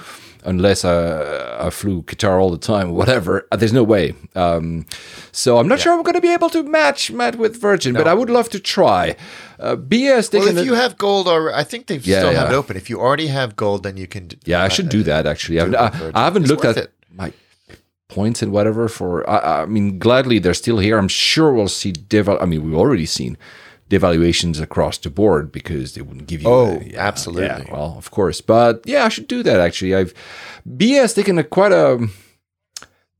unless 0.44 0.84
I, 0.84 1.66
I 1.66 1.70
flew 1.70 2.02
Qatar 2.02 2.40
all 2.40 2.50
the 2.50 2.58
time, 2.58 2.90
or 2.90 2.94
whatever. 2.94 3.46
Uh, 3.50 3.56
there's 3.56 3.72
no 3.72 3.82
way. 3.82 4.14
Um, 4.34 4.86
so 5.32 5.58
I'm 5.58 5.68
not 5.68 5.78
yeah. 5.78 5.84
sure 5.84 5.92
I'm 5.94 6.02
going 6.02 6.14
to 6.14 6.20
be 6.20 6.32
able 6.32 6.50
to 6.50 6.62
match 6.62 7.10
Matt 7.10 7.36
with 7.36 7.60
Virgin, 7.60 7.94
no. 7.94 8.00
but 8.00 8.08
I 8.08 8.14
would 8.14 8.30
love 8.30 8.48
to 8.50 8.60
try. 8.60 9.16
Uh, 9.58 9.76
BS. 9.76 10.32
Well, 10.32 10.56
if 10.56 10.64
you 10.64 10.74
have 10.74 10.98
gold, 10.98 11.28
or 11.28 11.52
I 11.54 11.64
think 11.64 11.86
they 11.86 11.96
yeah, 11.96 12.20
still 12.20 12.32
yeah. 12.32 12.40
have 12.40 12.52
it 12.52 12.54
open. 12.54 12.76
If 12.76 12.88
you 12.88 13.00
already 13.00 13.28
have 13.28 13.56
gold, 13.56 13.82
then 13.82 13.96
you 13.96 14.06
can. 14.06 14.30
Yeah, 14.44 14.62
I 14.62 14.68
should 14.68 14.88
do 14.88 15.02
that 15.04 15.26
actually. 15.26 15.58
Do 15.58 15.76
I, 15.76 15.86
I, 16.14 16.24
haven't 16.24 16.42
it's 16.42 16.50
looked 16.50 16.64
at 16.64 16.76
it. 16.76 16.92
my 17.12 17.32
points 18.08 18.42
and 18.42 18.52
whatever 18.52 18.88
for. 18.88 19.28
I, 19.28 19.62
I, 19.62 19.66
mean, 19.66 19.98
gladly 19.98 20.38
they're 20.38 20.54
still 20.54 20.78
here. 20.78 20.98
I'm 20.98 21.08
sure 21.08 21.52
we'll 21.52 21.68
see. 21.68 21.92
Deval- 21.92 22.42
I 22.42 22.46
mean, 22.46 22.64
we've 22.64 22.78
already 22.78 23.06
seen 23.06 23.36
devaluations 23.88 24.60
across 24.60 24.98
the 24.98 25.10
board 25.10 25.50
because 25.50 25.94
they 25.94 26.02
wouldn't 26.02 26.26
give 26.26 26.42
you. 26.42 26.48
Oh, 26.48 26.80
yeah, 26.84 27.00
absolutely. 27.00 27.46
Yeah, 27.46 27.72
well, 27.72 27.94
of 27.96 28.10
course, 28.10 28.40
but 28.40 28.82
yeah, 28.84 29.04
I 29.04 29.08
should 29.08 29.28
do 29.28 29.42
that 29.42 29.60
actually. 29.60 29.94
I've 29.94 30.14
BS 30.66 31.14
taken 31.14 31.38
a 31.38 31.44
quite 31.44 31.72
a. 31.72 32.08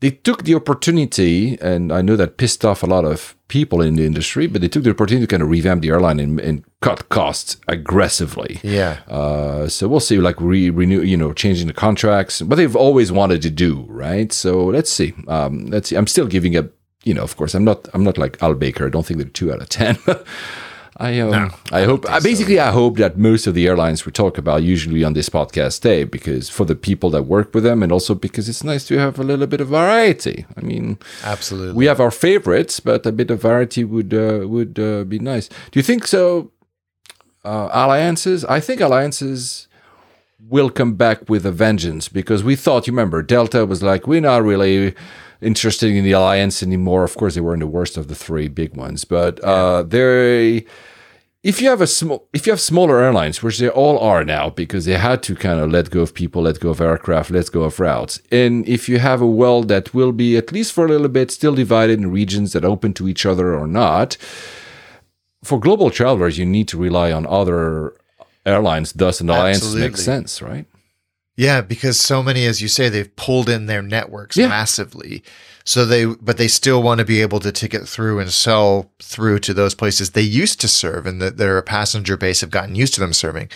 They 0.01 0.11
took 0.11 0.45
the 0.45 0.55
opportunity, 0.55 1.59
and 1.61 1.93
I 1.93 2.03
know 2.03 2.15
that 2.15 2.37
pissed 2.37 2.65
off 2.65 2.85
a 2.85 2.87
lot 2.87 3.05
of 3.05 3.35
people 3.49 3.81
in 3.81 3.97
the 3.97 4.07
industry, 4.07 4.47
but 4.47 4.61
they 4.61 4.69
took 4.69 4.85
the 4.85 4.91
opportunity 4.91 5.27
to 5.27 5.31
kind 5.31 5.43
of 5.43 5.49
revamp 5.49 5.83
the 5.83 5.89
airline 5.89 6.21
and, 6.21 6.39
and 6.39 6.65
cut 6.81 7.09
costs 7.09 7.57
aggressively. 7.67 8.61
Yeah. 8.63 9.01
Uh, 9.09 9.67
so 9.67 9.89
we'll 9.89 9.99
see, 9.99 10.19
like 10.19 10.41
re- 10.41 10.71
renew, 10.71 11.01
you 11.01 11.17
know, 11.17 11.33
changing 11.33 11.67
the 11.67 11.73
contracts, 11.73 12.41
what 12.41 12.57
they've 12.57 12.77
always 12.77 13.11
wanted 13.11 13.43
to 13.43 13.51
do, 13.51 13.87
right? 13.89 14.33
So 14.33 14.67
let's 14.67 14.93
see. 14.93 15.15
Um, 15.27 15.67
let's 15.67 15.89
see. 15.89 15.97
I'm 15.97 16.07
still 16.07 16.29
giving 16.29 16.57
a 16.57 16.69
you 17.09 17.15
know, 17.15 17.23
of 17.23 17.37
course, 17.39 17.55
I'm 17.55 17.65
not 17.65 17.89
I'm 17.95 18.05
not 18.05 18.19
like 18.19 18.43
Al 18.43 18.55
Baker. 18.55 18.87
I 18.87 18.91
don't 18.91 19.07
think 19.07 19.19
they're 19.19 19.31
two 19.31 19.51
out 19.51 19.63
of 19.63 19.69
ten. 19.71 19.97
I 20.99 21.21
um, 21.21 21.31
no, 21.31 21.49
I 21.73 21.85
hope 21.85 22.05
I 22.11 22.21
basically 22.21 22.57
so. 22.57 22.65
I 22.65 22.71
hope 22.71 22.99
that 22.99 23.17
most 23.17 23.47
of 23.47 23.55
the 23.55 23.67
airlines 23.67 24.05
we 24.05 24.13
talk 24.13 24.37
about 24.37 24.63
usually 24.63 25.05
on 25.05 25.15
this 25.15 25.31
podcast 25.31 25.73
stay 25.75 26.05
because 26.05 26.51
for 26.51 26.67
the 26.67 26.75
people 26.75 27.09
that 27.11 27.23
work 27.23 27.55
with 27.55 27.65
them 27.65 27.83
and 27.83 27.91
also 27.93 28.15
because 28.15 28.47
it's 28.49 28.65
nice 28.65 28.85
to 28.89 28.99
have 28.99 29.19
a 29.19 29.23
little 29.23 29.47
bit 29.47 29.63
of 29.63 29.69
variety. 29.69 30.45
I 30.57 30.61
mean, 30.61 30.99
absolutely, 31.25 31.75
we 31.75 31.87
have 31.87 32.01
our 32.01 32.11
favorites, 32.11 32.79
but 32.81 33.07
a 33.07 33.13
bit 33.13 33.31
of 33.31 33.41
variety 33.41 33.85
would 33.85 34.13
uh, 34.13 34.47
would 34.47 34.79
uh, 34.79 35.05
be 35.05 35.19
nice. 35.19 35.49
Do 35.49 35.79
you 35.79 35.83
think 35.83 36.07
so? 36.07 36.51
Uh, 37.45 37.69
alliances, 37.73 38.45
I 38.45 38.61
think 38.61 38.81
alliances 38.81 39.69
will 40.39 40.69
come 40.69 40.95
back 40.95 41.31
with 41.31 41.47
a 41.47 41.53
vengeance 41.53 42.09
because 42.09 42.43
we 42.45 42.57
thought, 42.57 42.87
you 42.87 42.93
remember, 42.93 43.23
Delta 43.23 43.65
was 43.65 43.83
like, 43.83 44.07
we're 44.07 44.21
not 44.21 44.43
really 44.43 44.95
interested 45.41 45.91
in 45.91 46.05
the 46.05 46.13
alliance 46.13 46.63
anymore. 46.63 47.05
Of 47.05 47.17
course, 47.17 47.35
they 47.35 47.41
were 47.41 47.55
in 47.55 47.61
the 47.61 47.67
worst 47.67 47.97
of 47.97 48.09
the 48.09 48.15
three 48.15 48.49
big 48.49 48.77
ones, 48.77 49.05
but 49.05 49.41
uh, 49.41 49.83
they. 49.83 50.65
If 51.45 51.63
you 51.63 51.71
have 51.71 51.81
a 51.81 51.87
small, 51.87 52.27
if 52.33 52.47
you 52.47 52.53
have 52.53 52.61
smaller 52.61 53.01
airlines, 53.01 53.43
which 53.43 53.59
they 53.59 53.69
all 53.69 53.99
are 54.01 54.25
now, 54.25 54.51
because 54.51 54.87
they 54.87 54.99
had 54.99 55.23
to 55.23 55.37
kind 55.37 55.61
of 55.61 55.71
let 55.71 55.89
go 55.89 56.01
of 56.01 56.13
people, 56.13 56.43
let 56.43 56.59
go 56.59 56.71
of 56.71 56.81
aircraft, 56.81 57.31
let 57.31 57.51
go 57.53 57.63
of 57.63 57.79
routes, 57.79 58.21
and 58.33 58.69
if 58.69 58.89
you 58.89 58.99
have 58.99 59.21
a 59.21 59.27
world 59.27 59.69
that 59.69 59.95
will 59.95 60.11
be 60.13 60.37
at 60.37 60.51
least 60.51 60.73
for 60.73 60.85
a 60.85 60.89
little 60.89 61.09
bit 61.09 61.31
still 61.31 61.55
divided 61.55 62.01
in 62.01 62.11
regions 62.11 62.53
that 62.53 62.65
open 62.65 62.93
to 62.95 63.09
each 63.09 63.25
other 63.25 63.55
or 63.57 63.69
not, 63.69 64.17
for 65.45 65.61
global 65.61 65.91
travelers, 65.91 66.39
you 66.39 66.45
need 66.45 66.67
to 66.69 66.77
rely 66.77 67.13
on 67.13 67.25
other 67.27 67.95
airlines. 68.45 68.93
Thus, 68.93 69.21
an 69.21 69.31
alliance 69.31 69.63
makes 69.75 70.01
sense, 70.05 70.43
right? 70.43 70.67
Yeah, 71.39 71.61
because 71.61 72.01
so 72.01 72.21
many, 72.21 72.47
as 72.47 72.61
you 72.61 72.67
say, 72.67 72.89
they've 72.89 73.15
pulled 73.15 73.49
in 73.49 73.67
their 73.67 73.81
networks 73.81 74.37
yeah. 74.37 74.49
massively. 74.49 75.23
So 75.65 75.87
they, 75.87 76.05
but 76.05 76.37
they 76.37 76.49
still 76.49 76.83
want 76.83 76.99
to 76.99 77.05
be 77.05 77.23
able 77.23 77.39
to 77.39 77.53
ticket 77.53 77.89
through 77.89 78.19
and 78.19 78.33
sell 78.33 78.91
through 79.01 79.39
to 79.41 79.55
those 79.55 79.73
places 79.73 80.11
they 80.11 80.21
used 80.21 80.61
to 80.63 80.69
serve 80.69 81.07
and 81.07 81.23
that 81.23 81.37
their 81.37 81.63
passenger 81.63 82.17
base 82.17 82.41
have 82.41 82.51
gotten 82.51 82.75
used 82.75 82.93
to 82.95 83.01
them 83.01 83.13
serving. 83.13 83.51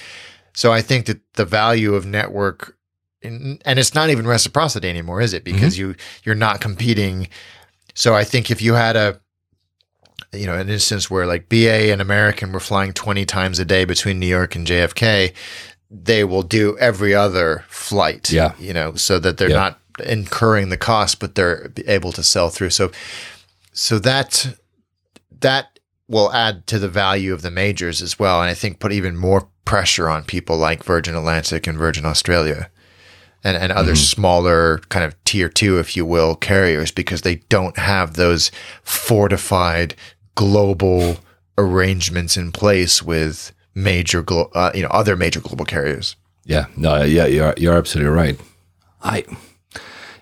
So 0.54 0.72
I 0.72 0.80
think 0.80 1.06
that 1.06 1.22
the 1.32 1.44
value 1.44 1.96
of 1.96 2.06
network, 2.06 2.76
and 3.20 3.60
it's 3.66 3.96
not 3.96 4.10
even 4.10 4.28
reciprocity 4.28 4.88
anymore, 4.88 5.20
is 5.20 5.32
it? 5.32 5.42
Because 5.42 5.74
mm-hmm. 5.74 5.88
you 5.90 5.96
you're 6.22 6.36
not 6.36 6.60
competing. 6.60 7.28
So 7.94 8.14
I 8.14 8.22
think 8.22 8.48
if 8.48 8.62
you 8.62 8.74
had 8.74 8.94
a 8.94 9.20
you 10.32 10.46
know, 10.46 10.56
an 10.56 10.70
instance 10.70 11.10
where 11.10 11.26
like 11.26 11.48
BA 11.48 11.92
and 11.92 12.00
American 12.00 12.52
were 12.52 12.60
flying 12.60 12.92
20 12.94 13.26
times 13.26 13.58
a 13.58 13.66
day 13.66 13.84
between 13.84 14.18
New 14.18 14.26
York 14.26 14.56
and 14.56 14.66
JFK, 14.66 15.34
they 15.92 16.24
will 16.24 16.42
do 16.42 16.76
every 16.78 17.14
other 17.14 17.64
flight. 17.68 18.32
Yeah. 18.32 18.54
You 18.58 18.72
know, 18.72 18.94
so 18.94 19.18
that 19.18 19.36
they're 19.36 19.50
yeah. 19.50 19.56
not 19.56 19.78
incurring 20.04 20.70
the 20.70 20.78
cost, 20.78 21.20
but 21.20 21.34
they're 21.34 21.70
able 21.86 22.12
to 22.12 22.22
sell 22.22 22.48
through. 22.48 22.70
So, 22.70 22.90
so 23.72 23.98
that, 23.98 24.56
that 25.40 25.78
will 26.08 26.32
add 26.32 26.66
to 26.68 26.78
the 26.78 26.88
value 26.88 27.32
of 27.32 27.42
the 27.42 27.50
majors 27.50 28.00
as 28.00 28.18
well. 28.18 28.40
And 28.40 28.50
I 28.50 28.54
think 28.54 28.80
put 28.80 28.92
even 28.92 29.16
more 29.16 29.48
pressure 29.64 30.08
on 30.08 30.24
people 30.24 30.56
like 30.56 30.82
Virgin 30.82 31.14
Atlantic 31.14 31.66
and 31.66 31.78
Virgin 31.78 32.06
Australia 32.06 32.70
and, 33.44 33.56
and 33.56 33.72
other 33.72 33.92
mm-hmm. 33.92 33.96
smaller 33.96 34.78
kind 34.88 35.04
of 35.04 35.22
tier 35.24 35.48
two, 35.48 35.78
if 35.78 35.96
you 35.96 36.06
will, 36.06 36.34
carriers 36.36 36.90
because 36.90 37.22
they 37.22 37.36
don't 37.48 37.76
have 37.76 38.14
those 38.14 38.50
fortified 38.82 39.94
global 40.34 41.18
arrangements 41.58 42.36
in 42.36 42.50
place 42.50 43.02
with 43.02 43.52
major, 43.74 44.22
glo- 44.22 44.50
uh, 44.54 44.70
you 44.74 44.82
know, 44.82 44.88
other 44.88 45.16
major 45.16 45.40
global 45.40 45.64
carriers. 45.64 46.16
Yeah, 46.44 46.66
no, 46.76 47.02
yeah, 47.02 47.26
you're 47.26 47.54
you're 47.56 47.76
absolutely 47.76 48.12
right. 48.12 48.38
I, 49.02 49.24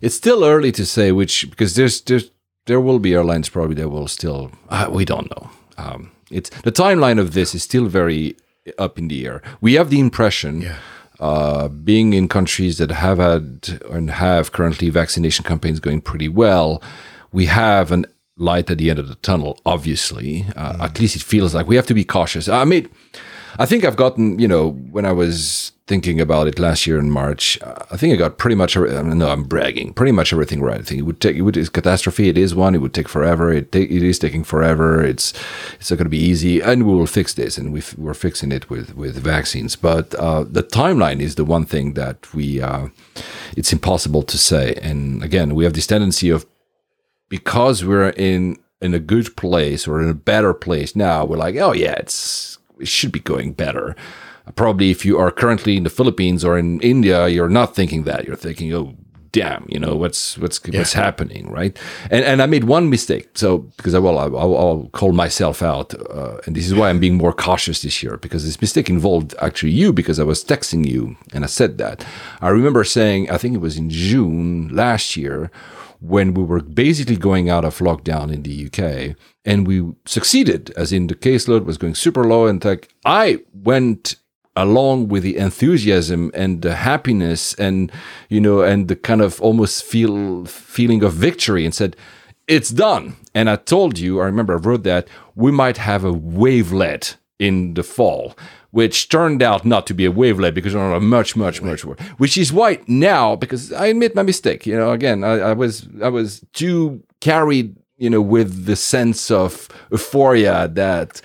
it's 0.01 0.15
still 0.15 0.45
early 0.45 0.73
to 0.73 0.85
say 0.87 1.13
which 1.13 1.49
because 1.51 1.75
there's 1.77 2.01
there's 2.03 2.31
there 2.67 2.81
will 2.81 2.99
be 2.99 3.15
airlines 3.15 3.49
probably 3.49 3.75
that 3.77 3.89
will 3.89 4.09
still 4.09 4.51
uh, 4.69 4.89
we 4.91 5.05
don't 5.05 5.31
know. 5.31 5.51
Um, 5.79 6.11
it's 6.31 6.51
the 6.63 6.73
timeline 6.73 7.19
of 7.19 7.33
this 7.33 7.55
is 7.55 7.63
still 7.63 7.87
very 7.87 8.37
up 8.79 8.99
in 8.99 9.09
the 9.09 9.27
air. 9.27 9.43
We 9.61 9.75
have 9.75 9.91
the 9.91 10.01
impression. 10.01 10.63
Yeah. 10.63 10.77
Uh, 11.19 11.69
being 11.69 12.15
in 12.15 12.27
countries 12.29 12.79
that 12.79 12.91
have 12.91 13.19
had 13.19 13.83
and 13.91 14.09
have 14.11 14.53
currently 14.53 14.89
vaccination 14.89 15.45
campaigns 15.45 15.79
going 15.79 16.01
pretty 16.01 16.29
well, 16.31 16.83
we 17.31 17.45
have 17.45 17.93
an 17.93 18.07
light 18.39 18.71
at 18.71 18.79
the 18.79 18.89
end 18.89 18.99
of 18.99 19.07
the 19.07 19.17
tunnel. 19.17 19.61
Obviously, 19.67 20.47
uh, 20.57 20.73
Mm. 20.77 20.81
at 20.81 20.99
least 20.99 21.17
it 21.17 21.23
feels 21.23 21.55
like 21.55 21.67
we 21.69 21.77
have 21.77 21.87
to 21.89 21.93
be 21.95 22.05
cautious. 22.05 22.49
I 22.49 22.65
mean, 22.65 22.89
I 23.59 23.67
think 23.67 23.85
I've 23.85 23.97
gotten, 23.97 24.39
you 24.39 24.49
know, 24.49 24.71
when 24.71 25.05
I 25.05 25.13
was 25.13 25.73
thinking 25.87 26.21
about 26.21 26.47
it 26.47 26.59
last 26.59 26.87
year 26.87 26.99
in 26.99 27.11
March, 27.11 27.59
I 27.63 27.97
think 27.97 28.15
I 28.15 28.17
got 28.17 28.39
pretty 28.39 28.55
much. 28.55 28.77
No, 28.77 29.29
I'm 29.29 29.43
bragging. 29.43 29.93
Pretty 29.93 30.13
much 30.13 30.33
everything 30.33 30.63
right. 30.63 30.81
I 30.81 30.83
think 30.83 31.01
it 31.01 31.03
would 31.03 31.21
take. 31.21 31.37
It 31.37 31.43
would. 31.43 31.57
It's 31.57 31.69
catastrophe. 31.69 32.29
It 32.29 32.39
is 32.39 32.55
one. 32.55 32.75
It 32.75 32.79
would 32.79 32.95
take 32.95 33.09
forever. 33.09 33.53
It 33.53 33.75
It 33.75 34.03
is 34.03 34.19
taking 34.19 34.45
forever. 34.45 35.03
It's. 35.05 35.33
It's 35.75 35.91
not 35.91 35.97
going 35.97 36.07
to 36.07 36.11
be 36.11 36.19
easy, 36.19 36.61
and 36.61 36.87
we 36.87 36.95
will 36.95 37.07
fix 37.07 37.35
this, 37.35 37.59
and 37.59 37.73
we 37.73 37.83
we're 37.99 38.15
fixing 38.15 38.53
it 38.53 38.71
with 38.71 38.95
with 38.95 39.17
vaccines. 39.17 39.77
But 39.77 40.15
uh, 40.15 40.45
the 40.45 40.63
timeline 40.63 41.21
is 41.21 41.35
the 41.35 41.45
one 41.45 41.67
thing 41.67 41.95
that 41.95 42.33
we. 42.33 42.61
Uh, 42.61 42.89
it's 43.57 43.73
impossible 43.73 44.23
to 44.23 44.39
say, 44.39 44.75
and 44.81 45.23
again, 45.25 45.55
we 45.55 45.65
have 45.65 45.75
this 45.75 45.89
tendency 45.89 46.31
of 46.31 46.47
because 47.29 47.85
we're 47.85 48.11
in 48.11 48.59
in 48.81 48.95
a 48.95 48.99
good 48.99 49.37
place 49.37 49.87
or 49.87 50.01
in 50.01 50.09
a 50.09 50.15
better 50.15 50.55
place 50.55 50.97
now, 50.97 51.25
we're 51.25 51.37
like, 51.37 51.57
oh 51.57 51.73
yeah, 51.73 51.95
it's 51.95 52.57
it 52.57 52.60
should 52.87 53.13
be 53.13 53.21
going 53.21 53.53
better. 53.53 53.97
Probably 54.57 54.91
if 54.91 55.05
you 55.05 55.19
are 55.19 55.31
currently 55.31 55.77
in 55.77 55.85
the 55.85 55.91
Philippines 55.91 56.45
or 56.45 56.59
in 56.59 56.81
India, 56.81 57.29
you're 57.29 57.49
not 57.49 57.75
thinking 57.75 58.05
that. 58.05 58.25
You're 58.25 58.37
thinking, 58.37 58.73
oh 58.75 58.97
damn, 59.33 59.65
you 59.69 59.79
know 59.79 59.95
what's 59.95 60.37
what's 60.39 60.61
what's 60.67 60.93
happening, 60.93 61.51
right? 61.51 61.79
And 62.11 62.25
and 62.25 62.43
I 62.43 62.47
made 62.47 62.65
one 62.65 62.91
mistake. 62.91 63.29
So 63.35 63.59
because 63.77 63.95
I 63.95 63.99
will, 63.99 64.19
I'll, 64.19 64.37
I'll 64.37 64.89
call 64.93 65.13
myself 65.13 65.63
out, 65.63 65.95
uh, 66.11 66.39
and 66.47 66.57
this 66.57 66.67
is 66.67 66.75
why 66.75 66.91
I'm 66.91 67.01
being 67.01 67.17
more 67.17 67.33
cautious 67.33 67.83
this 67.83 68.03
year 68.03 68.17
because 68.17 68.45
this 68.45 68.61
mistake 68.61 68.89
involved 68.91 69.35
actually 69.41 69.73
you 69.73 69.93
because 69.93 70.19
I 70.19 70.25
was 70.25 70.45
texting 70.45 70.87
you 70.87 71.17
and 71.33 71.45
I 71.45 71.49
said 71.49 71.79
that. 71.79 72.05
I 72.41 72.49
remember 72.49 72.85
saying, 72.85 73.31
I 73.31 73.39
think 73.39 73.55
it 73.55 73.61
was 73.61 73.77
in 73.77 73.91
June 73.91 74.69
last 74.69 75.17
year 75.17 75.51
when 76.01 76.35
we 76.35 76.43
were 76.43 76.61
basically 76.61 77.17
going 77.17 77.51
out 77.51 77.65
of 77.65 77.79
lockdown 77.79 78.33
in 78.33 78.43
the 78.43 78.67
UK 78.67 79.17
and 79.45 79.67
we 79.67 79.93
succeeded, 80.07 80.71
as 80.77 80.93
in 80.93 81.07
the 81.07 81.15
caseload 81.15 81.65
was 81.65 81.79
going 81.79 81.95
super 81.95 82.25
low. 82.25 82.47
And 82.47 82.65
like 82.65 82.93
I 83.05 83.41
went 83.53 84.17
along 84.57 85.09
with 85.09 85.23
the 85.23 85.37
enthusiasm 85.37 86.31
and 86.35 86.63
the 86.63 86.75
happiness 86.75 87.55
and 87.55 87.93
you 88.29 88.41
know 88.41 88.63
and 88.63 88.89
the 88.89 88.97
kind 88.97 89.21
of 89.21 89.41
almost 89.41 89.85
feel 89.85 90.45
feeling 90.45 91.03
of 91.05 91.13
victory 91.13 91.65
and 91.65 91.75
said 91.75 91.95
it's 92.49 92.71
done 92.71 93.15
and 93.33 93.49
i 93.49 93.55
told 93.55 93.97
you 93.97 94.21
i 94.21 94.25
remember 94.25 94.55
i 94.55 94.57
wrote 94.57 94.83
that 94.83 95.07
we 95.37 95.53
might 95.53 95.77
have 95.77 96.05
a 96.05 96.13
wavelet 96.13 97.17
in 97.39 97.75
the 97.75 97.83
fall 97.85 98.37
which 98.73 99.09
turned 99.09 99.43
out 99.43 99.65
not 99.65 99.87
to 99.87 99.95
be 99.95 100.05
a 100.07 100.13
wavelet 100.13 100.55
because 100.55 100.75
we're 100.75 100.81
on 100.81 100.95
a 100.95 101.01
much 101.01 101.37
much 101.37 101.61
much 101.63 101.85
worse 101.85 102.01
which 102.19 102.37
is 102.39 102.53
why 102.53 102.79
now 102.87 103.37
because 103.37 103.73
i 103.73 103.87
admit 103.87 104.15
my 104.15 104.23
mistake 104.23 104.67
you 104.67 104.77
know 104.77 104.91
again 104.93 105.25
i, 105.25 105.33
I 105.51 105.53
was 105.53 105.89
i 106.03 106.09
was 106.09 106.45
too 106.53 107.03
carried 107.21 107.77
you 107.99 108.09
know 108.11 108.23
with 108.23 108.67
the 108.67 108.77
sense 108.77 109.31
of 109.31 109.69
euphoria 109.91 110.69
that 110.69 111.21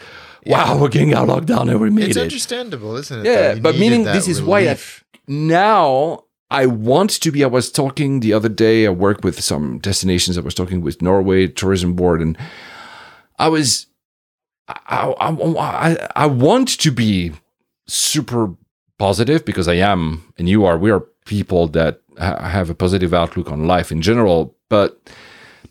wow 0.45 0.77
we're 0.79 0.89
getting 0.89 1.13
our 1.13 1.25
lockdown 1.25 1.69
and 1.69 1.79
we 1.79 1.89
made 1.89 2.09
It's 2.09 2.17
it 2.17 2.21
understandable, 2.23 2.95
isn't 2.97 3.19
it? 3.19 3.25
yeah, 3.25 3.55
but 3.55 3.75
meaning 3.77 4.03
this 4.03 4.27
is 4.27 4.41
why 4.41 4.67
I, 4.69 4.77
now 5.27 6.23
I 6.51 6.67
want 6.67 7.09
to 7.21 7.31
be. 7.31 7.43
I 7.43 7.47
was 7.47 7.71
talking 7.71 8.19
the 8.19 8.33
other 8.33 8.49
day. 8.49 8.85
I 8.85 8.89
work 8.89 9.23
with 9.23 9.41
some 9.41 9.79
destinations. 9.79 10.37
I 10.37 10.41
was 10.41 10.53
talking 10.53 10.81
with 10.81 11.01
Norway 11.01 11.47
Tourism 11.47 11.93
Board, 11.95 12.21
and 12.21 12.37
I 13.39 13.47
was, 13.49 13.87
I, 14.67 15.13
I, 15.19 16.07
I, 16.15 16.25
want 16.25 16.79
to 16.79 16.91
be 16.91 17.33
super 17.87 18.55
positive 18.97 19.45
because 19.45 19.67
I 19.67 19.75
am, 19.75 20.33
and 20.37 20.49
you 20.49 20.65
are. 20.65 20.77
We 20.77 20.89
are 20.89 21.01
people 21.25 21.67
that 21.69 22.01
ha- 22.17 22.39
have 22.39 22.69
a 22.69 22.75
positive 22.75 23.13
outlook 23.13 23.51
on 23.51 23.67
life 23.67 23.91
in 23.91 24.01
general, 24.01 24.55
but 24.69 24.99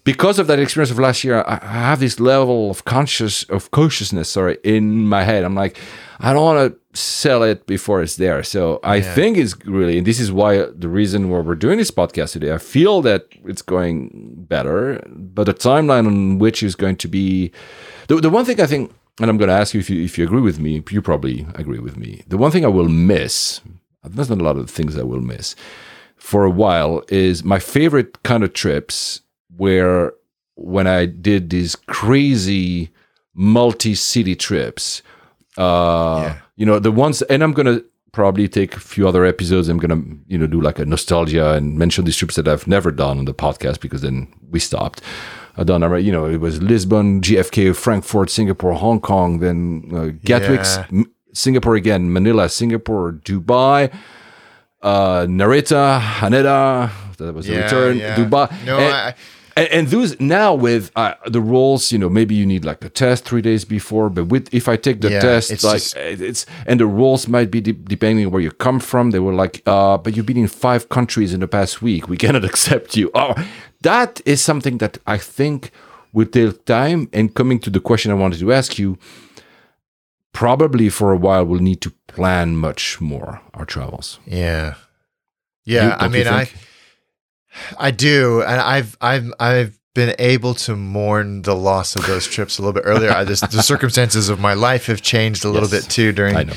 because 0.04 0.38
of 0.38 0.46
that 0.46 0.60
experience 0.60 0.92
of 0.92 0.98
last 0.98 1.24
year, 1.24 1.42
I 1.46 1.58
I 1.60 1.80
have 1.90 1.98
this 1.98 2.20
level 2.20 2.70
of 2.70 2.84
conscious 2.84 3.42
of 3.44 3.70
cautiousness, 3.72 4.28
sorry, 4.28 4.58
in 4.62 5.06
my 5.08 5.24
head. 5.24 5.44
I'm 5.44 5.56
like, 5.56 5.76
I 6.20 6.32
don't 6.32 6.44
want 6.44 6.72
to 6.72 6.78
sell 6.94 7.42
it 7.42 7.66
before 7.66 8.02
it's 8.02 8.16
there. 8.16 8.42
So 8.42 8.80
I 8.84 9.00
think 9.00 9.36
it's 9.36 9.54
really, 9.66 9.98
and 9.98 10.06
this 10.06 10.20
is 10.20 10.30
why 10.32 10.66
the 10.66 10.88
reason 10.88 11.28
why 11.28 11.40
we're 11.40 11.54
doing 11.54 11.78
this 11.78 11.90
podcast 11.90 12.32
today. 12.32 12.52
I 12.52 12.58
feel 12.58 13.02
that 13.02 13.26
it's 13.44 13.62
going 13.62 14.10
better, 14.48 15.02
but 15.08 15.44
the 15.44 15.54
timeline 15.54 16.06
on 16.06 16.38
which 16.38 16.62
is 16.62 16.74
going 16.74 16.96
to 16.96 17.08
be 17.08 17.50
the, 18.08 18.16
the 18.16 18.30
one 18.30 18.44
thing 18.44 18.60
I 18.60 18.66
think, 18.66 18.92
and 19.20 19.28
I'm 19.30 19.36
going 19.38 19.48
to 19.48 19.54
ask 19.54 19.74
you 19.74 19.80
if 19.80 19.90
you 19.90 20.02
if 20.02 20.18
you 20.18 20.24
agree 20.24 20.40
with 20.40 20.58
me. 20.58 20.82
You 20.90 21.02
probably 21.02 21.46
agree 21.54 21.78
with 21.78 21.96
me. 21.96 22.22
The 22.28 22.38
one 22.38 22.50
thing 22.50 22.64
I 22.64 22.68
will 22.68 22.88
miss. 22.88 23.60
There's 24.02 24.28
not 24.28 24.40
a 24.40 24.44
lot 24.44 24.56
of 24.56 24.70
things 24.70 24.98
I 24.98 25.02
will 25.02 25.20
miss 25.22 25.54
for 26.24 26.44
a 26.44 26.50
while 26.50 27.02
is 27.08 27.44
my 27.44 27.58
favorite 27.58 28.22
kind 28.22 28.42
of 28.42 28.54
trips 28.54 29.20
where 29.56 30.14
when 30.54 30.86
I 30.86 31.04
did 31.04 31.50
these 31.50 31.76
crazy 31.76 32.90
multi-city 33.34 34.34
trips, 34.34 35.02
uh, 35.58 36.22
Yeah. 36.22 36.38
You 36.56 36.66
know, 36.66 36.78
the 36.78 36.92
ones, 36.92 37.22
and 37.22 37.42
I'm 37.42 37.52
gonna 37.52 37.80
probably 38.12 38.46
take 38.48 38.76
a 38.76 38.80
few 38.80 39.08
other 39.08 39.24
episodes. 39.24 39.68
I'm 39.68 39.78
gonna, 39.78 40.00
you 40.28 40.38
know, 40.38 40.46
do 40.46 40.60
like 40.60 40.78
a 40.78 40.84
nostalgia 40.84 41.52
and 41.54 41.76
mention 41.76 42.04
these 42.04 42.16
trips 42.16 42.36
that 42.36 42.46
I've 42.46 42.66
never 42.68 42.90
done 42.92 43.18
on 43.18 43.24
the 43.24 43.34
podcast 43.34 43.80
because 43.80 44.02
then 44.02 44.32
we 44.50 44.60
stopped. 44.60 45.00
I've 45.56 45.66
done, 45.66 45.82
you 46.04 46.10
know, 46.12 46.26
it 46.26 46.38
was 46.38 46.60
Lisbon, 46.62 47.20
JFK, 47.20 47.74
Frankfurt, 47.76 48.28
Singapore, 48.30 48.74
Hong 48.74 49.00
Kong, 49.00 49.38
then 49.38 49.90
uh, 49.94 50.06
Gatwick's, 50.24 50.76
Yeah. 50.76 50.86
M- 50.90 51.10
Singapore 51.32 51.74
again, 51.76 52.12
Manila, 52.12 52.48
Singapore, 52.48 53.12
Dubai, 53.12 53.92
uh, 54.82 55.26
Narita, 55.26 56.00
Haneda. 56.00 56.90
That 57.18 57.34
was 57.34 57.46
the 57.46 57.52
Yeah, 57.54 57.62
return. 57.64 57.96
yeah. 57.98 58.16
Dubai. 58.16 58.64
No, 58.66 58.78
and, 58.78 58.92
I- 58.94 59.14
and, 59.56 59.68
and 59.68 59.88
those 59.88 60.18
now 60.20 60.54
with 60.54 60.90
uh, 60.96 61.14
the 61.26 61.40
rules, 61.40 61.92
you 61.92 61.98
know, 61.98 62.08
maybe 62.08 62.34
you 62.34 62.46
need 62.46 62.64
like 62.64 62.84
a 62.84 62.88
test 62.88 63.24
three 63.24 63.42
days 63.42 63.64
before, 63.64 64.10
but 64.10 64.24
with 64.26 64.52
if 64.52 64.68
I 64.68 64.76
take 64.76 65.00
the 65.00 65.10
Yeah, 65.10 65.20
test, 65.20 65.50
it's 65.50 65.64
like 65.64 65.74
just- 65.82 65.96
it's 65.96 66.46
and 66.66 66.80
the 66.80 66.86
rules 66.86 67.28
might 67.28 67.50
be 67.50 67.60
de- 67.60 67.72
depending 67.72 68.26
on 68.26 68.32
where 68.32 68.42
you 68.42 68.50
come 68.50 68.80
from. 68.80 69.10
They 69.10 69.20
were 69.20 69.34
like, 69.34 69.62
uh, 69.66 69.98
but 69.98 70.16
you've 70.16 70.26
been 70.26 70.36
in 70.38 70.48
five 70.48 70.88
countries 70.88 71.32
in 71.34 71.40
the 71.40 71.48
past 71.48 71.82
week. 71.82 72.08
We 72.08 72.16
cannot 72.16 72.44
accept 72.50 72.96
you. 72.96 73.10
Oh, 73.14 73.34
that 73.82 74.20
is 74.24 74.40
something 74.42 74.78
that 74.78 74.98
I 75.06 75.18
think 75.18 75.70
will 76.12 76.26
take 76.26 76.64
time. 76.64 77.08
And 77.12 77.34
coming 77.34 77.58
to 77.60 77.70
the 77.70 77.80
question 77.80 78.10
I 78.10 78.14
wanted 78.14 78.40
to 78.40 78.52
ask 78.52 78.78
you, 78.78 78.98
probably 80.32 80.88
for 80.88 81.12
a 81.12 81.16
while 81.16 81.44
we'll 81.44 81.60
need 81.60 81.80
to 81.82 81.92
plan 82.08 82.56
much 82.56 83.00
more 83.00 83.40
our 83.54 83.64
travels. 83.64 84.18
Yeah. 84.26 84.74
You- 85.64 85.76
Yeah. 85.76 85.96
I 85.98 86.02
don't 86.02 86.12
mean, 86.12 86.26
I? 86.28 86.48
I 87.78 87.90
do. 87.90 88.42
And 88.42 88.60
I've, 88.60 88.96
I've, 89.00 89.32
I've 89.40 89.78
been 89.94 90.14
able 90.18 90.54
to 90.54 90.74
mourn 90.74 91.42
the 91.42 91.54
loss 91.54 91.94
of 91.96 92.06
those 92.06 92.26
trips 92.26 92.58
a 92.58 92.62
little 92.62 92.72
bit 92.72 92.82
earlier. 92.84 93.10
I 93.12 93.24
just, 93.24 93.50
the 93.50 93.62
circumstances 93.74 94.28
of 94.28 94.40
my 94.40 94.54
life 94.54 94.86
have 94.86 95.02
changed 95.02 95.44
a 95.44 95.48
little 95.48 95.68
Yes. 95.68 95.84
bit 95.84 95.90
too 95.90 96.12
during, 96.12 96.50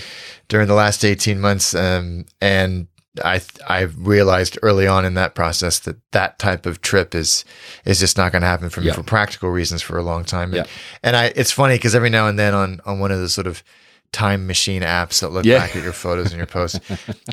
during 0.47 0.67
the 0.67 0.73
last 0.73 1.05
18 1.05 1.39
months. 1.39 1.75
Um, 1.75 2.25
and 2.41 2.87
I, 3.23 3.41
I 3.67 3.81
realized 3.81 4.57
early 4.63 4.87
on 4.87 5.05
in 5.05 5.13
that 5.15 5.35
process 5.35 5.79
that 5.81 5.97
that 6.11 6.39
type 6.39 6.65
of 6.65 6.81
trip 6.81 7.13
is, 7.15 7.45
is 7.85 7.99
just 7.99 8.17
not 8.17 8.31
going 8.31 8.41
to 8.41 8.47
happen 8.47 8.69
for 8.69 8.81
me 8.81 8.87
Yeah. 8.87 8.93
for 8.93 9.03
practical 9.03 9.49
reasons 9.49 9.81
for 9.81 9.97
a 9.97 10.03
long 10.03 10.23
time. 10.23 10.53
Yeah. 10.53 10.61
And, 10.61 10.69
and 11.03 11.15
I, 11.15 11.25
it's 11.35 11.51
funny 11.51 11.75
because 11.75 11.93
every 11.95 12.09
now 12.09 12.27
and 12.27 12.37
then 12.39 12.53
on, 12.53 12.79
on 12.85 12.99
one 12.99 13.11
of 13.11 13.19
the 13.19 13.29
sort 13.29 13.45
of 13.47 13.63
time 14.11 14.47
machine 14.47 14.81
apps 14.83 15.19
that 15.21 15.29
look 15.29 15.45
Yeah. 15.45 15.59
back 15.59 15.75
at 15.75 15.83
your 15.83 15.93
photos 15.93 16.27
and 16.31 16.37
your 16.37 16.47
posts, 16.47 16.79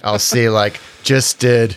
I'll 0.02 0.18
see 0.18 0.48
like 0.50 0.80
just 1.02 1.38
did 1.38 1.76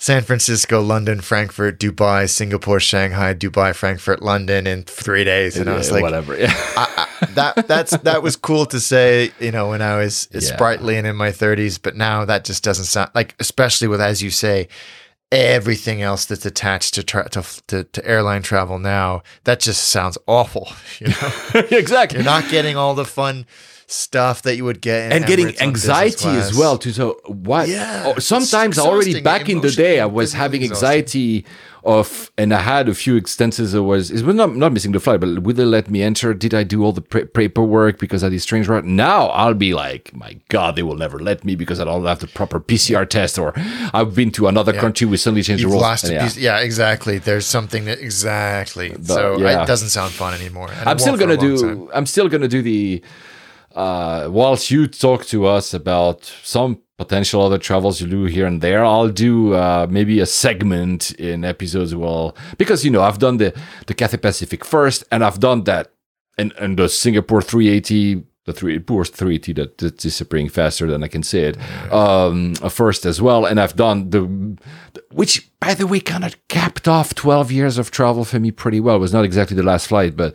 San 0.00 0.22
Francisco, 0.22 0.80
London, 0.80 1.20
Frankfurt, 1.20 1.78
Dubai, 1.80 2.28
Singapore, 2.30 2.78
Shanghai, 2.80 3.34
Dubai, 3.34 3.74
Frankfurt, 3.74 4.22
London 4.22 4.66
in 4.66 4.84
three 4.84 5.24
days, 5.24 5.56
and 5.56 5.68
I 5.68 5.74
was 5.76 5.90
like, 5.90 6.02
whatever. 6.02 6.38
Yeah. 6.38 6.52
I, 6.76 7.06
I, 7.20 7.26
that 7.34 7.66
that's 7.68 7.96
that 7.98 8.22
was 8.22 8.36
cool 8.36 8.64
to 8.66 8.78
say, 8.78 9.32
you 9.40 9.50
know, 9.50 9.70
when 9.70 9.82
I 9.82 9.96
was 9.98 10.28
Yeah. 10.30 10.40
sprightly 10.40 10.96
and 10.96 11.06
in 11.06 11.16
my 11.16 11.30
30s, 11.30 11.80
but 11.82 11.96
now 11.96 12.24
that 12.24 12.44
just 12.44 12.62
doesn't 12.62 12.84
sound 12.84 13.10
like, 13.14 13.34
especially 13.40 13.88
with 13.88 14.00
as 14.00 14.22
you 14.22 14.30
say, 14.30 14.68
everything 15.30 16.00
else 16.00 16.24
that's 16.24 16.46
attached 16.46 16.94
to 16.94 17.02
tra- 17.02 17.28
to, 17.30 17.42
to 17.66 17.84
to 17.84 18.06
airline 18.06 18.42
travel 18.42 18.78
now. 18.78 19.22
That 19.44 19.60
just 19.60 19.88
sounds 19.88 20.16
awful. 20.26 20.68
You 21.00 21.08
know, 21.08 21.66
exactly. 21.76 22.18
you're 22.18 22.24
not 22.24 22.48
getting 22.50 22.76
all 22.76 22.94
the 22.94 23.04
fun 23.04 23.46
stuff 23.90 24.42
that 24.42 24.56
you 24.56 24.64
would 24.64 24.80
get 24.80 25.06
in 25.06 25.12
and 25.12 25.26
getting 25.26 25.46
Emirates 25.46 25.60
anxiety 25.60 26.28
as 26.28 26.56
well 26.56 26.78
too 26.78 26.92
so 26.92 27.20
what 27.26 27.68
Yeah, 27.68 28.04
oh, 28.06 28.18
sometimes 28.18 28.78
already 28.78 29.20
back 29.20 29.48
in 29.48 29.60
the 29.60 29.70
day 29.70 30.00
i 30.00 30.06
was 30.06 30.34
having 30.34 30.62
anxiety 30.62 31.44
of 31.84 32.30
and 32.36 32.52
i 32.52 32.60
had 32.60 32.88
a 32.88 32.94
few 32.94 33.16
instances 33.16 33.72
it 33.72 33.80
was 33.80 34.10
it 34.10 34.24
was 34.26 34.34
not 34.34 34.54
not 34.54 34.72
missing 34.72 34.92
the 34.92 35.00
flight 35.00 35.20
but 35.20 35.42
will 35.42 35.54
they 35.54 35.64
let 35.64 35.88
me 35.88 36.02
enter 36.02 36.34
did 36.34 36.52
i 36.52 36.62
do 36.62 36.84
all 36.84 36.92
the 36.92 37.00
pre- 37.00 37.24
paperwork 37.24 37.98
because 37.98 38.22
i 38.22 38.28
did 38.28 38.42
strange 38.42 38.68
route 38.68 38.84
now 38.84 39.28
i'll 39.28 39.54
be 39.54 39.72
like 39.72 40.14
my 40.14 40.36
god 40.48 40.76
they 40.76 40.82
will 40.82 40.96
never 40.96 41.18
let 41.18 41.44
me 41.44 41.54
because 41.54 41.80
i 41.80 41.84
don't 41.84 42.04
have 42.04 42.18
the 42.18 42.26
proper 42.26 42.60
pcr 42.60 43.08
test 43.08 43.38
or 43.38 43.54
i've 43.94 44.14
been 44.14 44.30
to 44.30 44.48
another 44.48 44.72
country 44.72 45.06
we 45.06 45.16
suddenly 45.16 45.42
changed 45.42 45.60
the 45.60 45.68
You've 45.68 45.72
rules 45.72 45.82
lost 45.82 46.10
yeah. 46.10 46.24
piece. 46.24 46.36
Yeah, 46.36 46.60
exactly. 46.60 47.18
There's 47.18 47.46
something 47.46 47.84
that 47.86 47.98
exactly. 47.98 48.94
so 49.02 49.38
yeah. 49.38 49.62
it 49.62 49.66
doesn't 49.66 49.90
sound 49.90 50.12
fun 50.12 50.34
anymore. 50.34 50.70
and 50.70 50.88
I'm 50.88 50.98
still 50.98 51.12
won't 51.12 51.22
for 51.22 51.30
a 51.30 51.36
gonna 51.36 51.56
do. 51.56 51.68
time. 51.68 51.88
I'm 51.94 52.06
still 52.06 52.28
gonna 52.28 52.48
do 52.48 52.62
the. 52.62 53.02
Uh, 53.74 54.28
whilst 54.30 54.70
you 54.70 54.86
talk 54.86 55.24
to 55.26 55.46
us 55.46 55.74
about 55.74 56.24
some 56.42 56.80
potential 56.96 57.40
other 57.42 57.58
travels 57.58 58.00
you 58.00 58.08
do 58.08 58.24
here 58.24 58.46
and 58.46 58.60
there, 58.60 58.84
I'll 58.84 59.08
do 59.08 59.54
uh, 59.54 59.86
maybe 59.88 60.20
a 60.20 60.26
segment 60.26 61.12
in 61.12 61.44
episodes. 61.44 61.94
Well, 61.94 62.36
because 62.56 62.84
you 62.84 62.90
know 62.90 63.02
I've 63.02 63.18
done 63.18 63.36
the 63.36 63.58
the 63.86 63.94
Cathay 63.94 64.18
Pacific 64.18 64.64
first, 64.64 65.04
and 65.10 65.24
I've 65.24 65.40
done 65.40 65.64
that 65.64 65.92
and 66.36 66.52
and 66.58 66.78
the 66.78 66.88
Singapore 66.88 67.42
380. 67.42 68.24
The 68.44 68.54
three 68.54 68.78
poor 68.78 69.04
380 69.04 69.52
that, 69.60 69.76
that's 69.76 70.02
disappearing 70.02 70.48
faster 70.48 70.86
than 70.86 71.04
I 71.04 71.08
can 71.08 71.22
say 71.22 71.40
it. 71.50 71.58
Um, 71.92 72.54
first 72.54 73.04
as 73.04 73.20
well, 73.20 73.44
and 73.44 73.60
I've 73.60 73.76
done 73.76 74.08
the, 74.08 74.56
which 75.12 75.50
by 75.60 75.74
the 75.74 75.86
way 75.86 76.00
kind 76.00 76.24
of 76.24 76.34
capped 76.48 76.88
off 76.88 77.14
12 77.14 77.52
years 77.52 77.76
of 77.76 77.90
travel 77.90 78.24
for 78.24 78.40
me 78.40 78.50
pretty 78.50 78.80
well. 78.80 78.96
It 78.96 79.00
was 79.00 79.12
not 79.12 79.26
exactly 79.26 79.54
the 79.54 79.62
last 79.62 79.88
flight, 79.88 80.16
but 80.16 80.34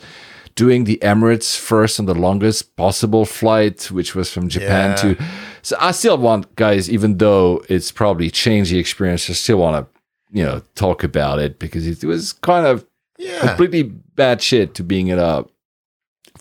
doing 0.55 0.83
the 0.83 0.97
Emirates 1.01 1.57
first 1.57 1.99
on 1.99 2.05
the 2.05 2.13
longest 2.13 2.75
possible 2.75 3.25
flight, 3.25 3.89
which 3.91 4.13
was 4.15 4.31
from 4.31 4.47
Japan 4.49 4.89
Yeah. 4.91 4.95
to. 5.15 5.23
So 5.61 5.75
I 5.79 5.91
still 5.91 6.17
want, 6.17 6.55
guys, 6.55 6.89
even 6.89 7.17
though 7.17 7.63
it's 7.69 7.91
probably 7.91 8.29
changed 8.29 8.71
the 8.71 8.77
experience, 8.79 9.29
I 9.29 9.33
still 9.33 9.57
want 9.57 9.85
to, 9.85 10.37
you 10.37 10.43
know, 10.43 10.61
talk 10.75 11.03
about 11.03 11.39
it 11.39 11.57
because 11.59 11.87
it 11.87 12.03
was 12.03 12.33
kind 12.33 12.65
of 12.67 12.85
Yeah. 13.17 13.39
completely 13.39 13.83
bad 13.83 14.41
shit 14.41 14.73
to 14.75 14.83
being 14.83 15.07
it 15.07 15.19
up. 15.19 15.49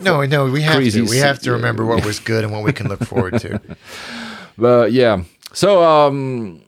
No, 0.01 0.25
no, 0.27 0.47
we 0.51 0.63
have 0.63 0.83
to. 0.93 1.03
We 1.05 1.19
have 1.19 1.39
to 1.41 1.53
remember 1.53 1.85
what 1.85 2.05
was 2.05 2.19
good 2.19 2.45
and 2.45 2.53
what 2.53 2.65
we 2.65 2.73
can 2.73 2.89
look 2.89 3.05
forward 3.05 3.39
to. 3.41 3.61
But 4.59 4.93
yeah, 4.93 5.23
so 5.55 5.83
um, 5.83 6.61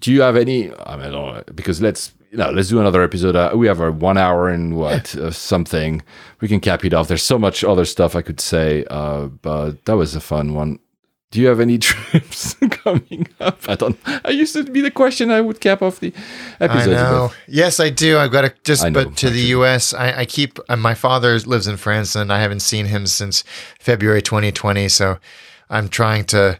do 0.00 0.12
you 0.12 0.22
have 0.22 0.36
any? 0.36 0.70
I 0.72 0.96
mean, 0.96 1.06
I 1.06 1.10
don't 1.10 1.34
know, 1.34 1.42
because 1.54 1.80
let's 1.82 2.12
you 2.32 2.38
know 2.38 2.50
let's 2.50 2.70
do 2.70 2.80
another 2.80 3.02
episode. 3.02 3.36
Uh, 3.36 3.52
we 3.54 3.66
have 3.66 3.80
a 3.80 3.92
one 3.92 4.16
hour 4.16 4.48
and 4.48 4.76
what 4.76 5.14
uh, 5.16 5.30
something. 5.30 6.02
We 6.40 6.48
can 6.48 6.60
cap 6.60 6.84
it 6.84 6.94
off. 6.94 7.06
There's 7.06 7.22
so 7.22 7.38
much 7.38 7.62
other 7.62 7.84
stuff 7.84 8.16
I 8.16 8.22
could 8.22 8.40
say, 8.40 8.84
uh, 8.90 9.26
but 9.26 9.84
that 9.84 9.96
was 9.96 10.16
a 10.16 10.20
fun 10.20 10.54
one. 10.54 10.78
Do 11.30 11.40
you 11.40 11.48
have 11.48 11.60
any 11.60 11.78
trips 11.90 12.54
coming 12.70 13.28
up? 13.38 13.60
I 13.68 13.74
don't. 13.74 13.98
I 14.24 14.30
used 14.30 14.54
to 14.54 14.64
be 14.64 14.80
the 14.80 14.90
question 14.90 15.30
I 15.30 15.42
would 15.42 15.60
cap 15.60 15.82
off 15.82 16.00
the 16.00 16.12
I 16.58 16.86
know. 16.86 17.32
Yes, 17.46 17.78
I 17.80 17.90
do. 17.90 18.18
I've 18.18 18.32
got 18.32 18.42
to 18.42 18.54
just, 18.64 18.82
know, 18.82 18.90
but 18.90 19.16
to 19.18 19.30
the 19.30 19.40
U.S., 19.56 19.92
I, 19.92 20.20
I 20.20 20.24
keep. 20.24 20.58
Uh, 20.68 20.76
my 20.76 20.94
father 20.94 21.38
lives 21.40 21.66
in 21.66 21.76
France, 21.76 22.16
and 22.16 22.32
I 22.32 22.40
haven't 22.40 22.60
seen 22.60 22.86
him 22.86 23.06
since 23.06 23.44
February 23.78 24.22
2020. 24.22 24.88
So 24.88 25.18
I'm 25.68 25.88
trying 25.88 26.24
to 26.26 26.58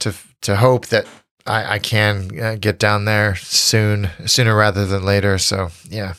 to 0.00 0.14
to 0.42 0.56
hope 0.56 0.86
that 0.86 1.06
I, 1.46 1.74
I 1.74 1.78
can 1.78 2.30
uh, 2.40 2.56
get 2.58 2.78
down 2.78 3.04
there 3.04 3.36
soon, 3.36 4.10
sooner 4.26 4.56
rather 4.56 4.86
than 4.86 5.04
later. 5.04 5.38
So 5.38 5.68
yeah, 5.88 6.14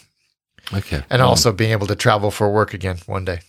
Okay, 0.74 1.04
and 1.10 1.22
Um, 1.22 1.28
also 1.30 1.52
being 1.52 1.72
able 1.72 1.88
to 1.88 1.96
travel 1.96 2.32
for 2.32 2.50
work 2.52 2.74
again 2.74 2.98
one 3.08 3.26
day. 3.26 3.40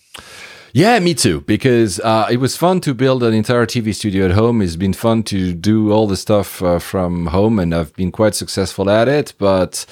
Yeah, 0.73 0.99
me 0.99 1.15
too. 1.15 1.41
Because 1.41 2.01
uh, 2.01 2.27
it 2.31 2.37
was 2.39 2.57
fun 2.57 2.81
to 2.81 2.93
build 2.93 3.23
an 3.23 3.33
entire 3.33 3.65
TV 3.67 3.95
studio 3.95 4.27
at 4.27 4.33
home. 4.33 4.61
It's 4.61 4.77
been 4.77 4.93
fun 4.93 5.23
to 5.25 5.55
do 5.55 5.91
all 5.91 6.07
the 6.07 6.17
stuff 6.17 6.63
uh, 6.63 6.79
from 6.79 7.27
home, 7.29 7.59
and 7.59 7.75
I've 7.75 7.95
been 7.97 8.13
quite 8.13 8.35
successful 8.35 8.91
at 8.91 9.09
it. 9.09 9.33
But 9.39 9.87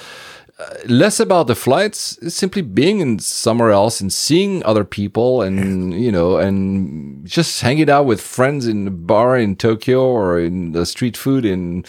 Uh, 0.57 0.73
less 0.87 1.19
about 1.19 1.47
the 1.47 1.55
flights, 1.55 2.17
simply 2.33 2.61
being 2.61 3.01
in 3.01 3.19
somewhere 3.19 3.71
else 3.71 3.99
and 3.99 4.13
seeing 4.13 4.63
other 4.63 4.85
people, 4.85 5.41
and 5.41 5.93
you 6.01 6.09
know, 6.09 6.37
and 6.37 7.27
just 7.27 7.61
hanging 7.61 7.89
out 7.89 8.05
with 8.05 8.21
friends 8.21 8.65
in 8.65 8.87
a 8.87 8.91
bar 8.91 9.37
in 9.37 9.55
Tokyo 9.57 9.99
or 10.01 10.39
in 10.39 10.71
the 10.71 10.85
street 10.85 11.17
food 11.17 11.43
in. 11.45 11.83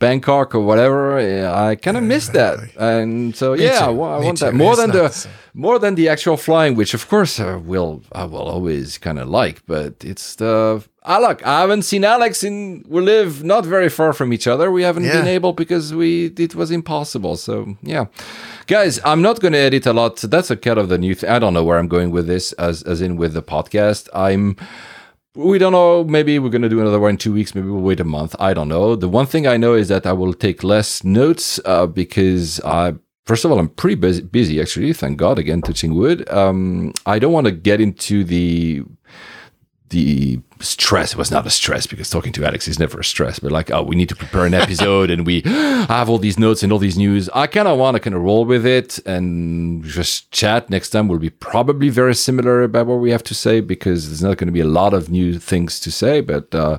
Bangkok 0.00 0.54
or 0.54 0.60
whatever, 0.60 1.20
yeah, 1.20 1.52
I 1.52 1.76
kind 1.76 1.98
of 1.98 2.02
miss 2.02 2.28
that, 2.28 2.58
and 2.78 3.36
so 3.36 3.52
yeah, 3.52 3.84
I 3.84 3.92
too. 3.92 4.02
I 4.02 4.18
Me 4.20 4.24
want 4.24 4.40
that 4.40 4.54
more 4.54 4.72
It's 4.72 4.80
than 4.80 4.90
the 4.92 5.08
same. 5.10 5.32
more 5.52 5.78
than 5.78 5.94
the 5.94 6.08
actual 6.08 6.38
flying, 6.38 6.74
which 6.74 6.94
of 6.94 7.06
course 7.06 7.38
I 7.38 7.56
will 7.56 8.00
I 8.10 8.24
will 8.24 8.48
always 8.48 8.96
kind 8.96 9.18
of 9.18 9.28
like, 9.28 9.60
but 9.66 10.02
it's 10.02 10.36
the 10.36 10.82
I 11.02 11.18
look. 11.18 11.46
I 11.46 11.62
haven't 11.62 11.82
seen 11.82 12.04
Alex 12.04 12.44
in. 12.44 12.84
We 12.86 13.00
live 13.00 13.42
not 13.42 13.64
very 13.64 13.88
far 13.88 14.12
from 14.12 14.34
each 14.34 14.46
other. 14.46 14.70
We 14.70 14.82
haven't 14.82 15.04
been 15.04 15.26
able 15.26 15.54
because 15.54 15.94
we 15.94 16.26
it 16.36 16.54
was 16.54 16.70
impossible. 16.70 17.36
So 17.36 17.76
yeah, 17.82 18.06
guys, 18.66 19.00
I'm 19.04 19.22
not 19.22 19.40
going 19.40 19.54
to 19.54 19.58
edit 19.58 19.86
a 19.86 19.94
lot. 19.94 20.16
That's 20.18 20.50
a 20.50 20.56
kind 20.56 20.78
of 20.78 20.90
the 20.90 20.98
new. 20.98 21.14
thing. 21.14 21.30
I 21.30 21.38
don't 21.38 21.54
know 21.54 21.64
where 21.64 21.78
I'm 21.78 21.88
going 21.88 22.10
with 22.10 22.26
this, 22.26 22.52
as 22.52 22.82
as 22.82 23.00
in 23.00 23.16
with 23.16 23.32
the 23.32 23.42
podcast. 23.42 24.08
I'm. 24.12 24.56
We 25.36 25.58
don't 25.58 25.72
know. 25.72 26.02
Maybe 26.04 26.38
we're 26.40 26.50
going 26.50 26.62
to 26.62 26.68
do 26.68 26.80
another 26.80 26.98
one 26.98 27.10
in 27.10 27.16
two 27.16 27.32
weeks. 27.32 27.54
Maybe 27.54 27.68
we'll 27.68 27.80
wait 27.80 28.00
a 28.00 28.04
month. 28.04 28.34
I 28.40 28.52
don't 28.52 28.68
know. 28.68 28.96
The 28.96 29.08
one 29.08 29.26
thing 29.26 29.46
I 29.46 29.56
know 29.56 29.74
is 29.74 29.86
that 29.86 30.04
I 30.04 30.12
will 30.12 30.34
take 30.34 30.64
less 30.64 31.04
notes 31.04 31.60
uh, 31.64 31.86
because 31.86 32.60
I 32.60 32.94
First 33.30 33.44
of 33.44 33.52
all, 33.52 33.60
I'm 33.60 33.68
pretty 33.68 33.94
busy, 33.94 34.22
busy 34.22 34.60
actually. 34.60 34.92
Thank 34.92 35.18
God 35.18 35.38
again, 35.38 35.62
touching 35.62 35.94
wood. 35.94 36.28
Um, 36.30 36.92
I 37.06 37.20
don't 37.20 37.32
want 37.32 37.44
to 37.44 37.52
get 37.52 37.80
into 37.80 38.24
the 38.24 38.82
the 39.90 40.40
stress. 40.60 41.12
It 41.12 41.18
was 41.18 41.30
not 41.30 41.46
a 41.46 41.50
stress 41.50 41.86
because 41.86 42.10
talking 42.10 42.32
to 42.32 42.44
Alex 42.44 42.68
is 42.68 42.78
never 42.78 43.00
a 43.00 43.04
stress. 43.04 43.38
But 43.38 43.52
like, 43.52 43.70
oh, 43.70 43.82
we 43.82 43.96
need 43.96 44.08
to 44.08 44.16
prepare 44.16 44.46
an 44.46 44.54
episode, 44.54 45.10
and 45.10 45.26
we 45.26 45.42
have 45.44 46.08
all 46.08 46.18
these 46.18 46.38
notes 46.38 46.62
and 46.62 46.72
all 46.72 46.78
these 46.78 46.96
news. 46.96 47.28
I 47.30 47.46
kind 47.46 47.68
of 47.68 47.78
want 47.78 47.96
to 47.96 48.00
kind 48.00 48.14
of 48.14 48.22
roll 48.22 48.44
with 48.44 48.64
it 48.64 48.98
and 49.06 49.84
just 49.84 50.30
chat. 50.30 50.70
Next 50.70 50.90
time 50.90 51.08
will 51.08 51.18
be 51.18 51.30
probably 51.30 51.88
very 51.88 52.14
similar 52.14 52.62
about 52.62 52.86
what 52.86 52.96
we 52.96 53.10
have 53.10 53.24
to 53.24 53.34
say 53.34 53.60
because 53.60 54.08
there's 54.08 54.22
not 54.22 54.38
going 54.38 54.48
to 54.48 54.52
be 54.52 54.60
a 54.60 54.64
lot 54.64 54.94
of 54.94 55.10
new 55.10 55.38
things 55.38 55.80
to 55.80 55.90
say. 55.90 56.20
But 56.20 56.54
uh, 56.54 56.78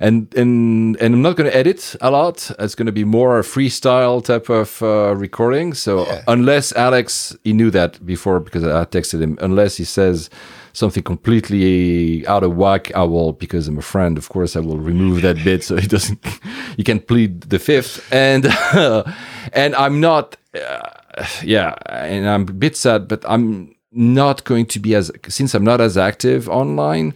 and 0.00 0.32
and 0.34 0.96
and 0.96 1.14
I'm 1.14 1.22
not 1.22 1.36
going 1.36 1.50
to 1.50 1.56
edit 1.56 1.94
a 2.00 2.10
lot. 2.10 2.50
It's 2.58 2.74
going 2.74 2.86
to 2.86 2.92
be 2.92 3.04
more 3.04 3.38
a 3.38 3.42
freestyle 3.42 4.24
type 4.24 4.48
of 4.48 4.82
uh, 4.82 5.14
recording. 5.14 5.74
So 5.74 6.06
unless 6.26 6.72
Alex, 6.74 7.36
he 7.44 7.52
knew 7.52 7.70
that 7.70 8.04
before 8.04 8.40
because 8.40 8.64
I 8.64 8.84
texted 8.86 9.20
him. 9.20 9.38
Unless 9.40 9.76
he 9.76 9.84
says 9.84 10.30
something 10.76 11.02
completely 11.02 12.26
out 12.26 12.42
of 12.42 12.56
whack, 12.56 12.94
I 12.94 13.02
will 13.02 13.32
because 13.32 13.66
I'm 13.66 13.78
a 13.78 13.82
friend. 13.82 14.18
Of 14.18 14.28
course, 14.28 14.56
I 14.56 14.60
will 14.60 14.78
remove 14.78 15.22
that 15.22 15.42
bit 15.42 15.64
so 15.64 15.76
he 15.76 15.86
doesn't. 15.86 16.24
He 16.76 16.84
can 16.84 17.00
plead 17.00 17.40
the 17.40 17.58
fifth, 17.58 18.06
and 18.12 18.44
and 19.54 19.74
I'm 19.74 19.98
not. 19.98 20.36
Uh, 20.54 21.24
yeah, 21.42 21.74
and 21.86 22.28
I'm 22.28 22.42
a 22.42 22.52
bit 22.52 22.76
sad, 22.76 23.08
but 23.08 23.24
I'm 23.26 23.74
not 23.92 24.44
going 24.44 24.66
to 24.66 24.78
be 24.78 24.94
as 24.94 25.10
since 25.28 25.54
I'm 25.54 25.64
not 25.64 25.80
as 25.80 25.96
active 25.96 26.50
online 26.50 27.14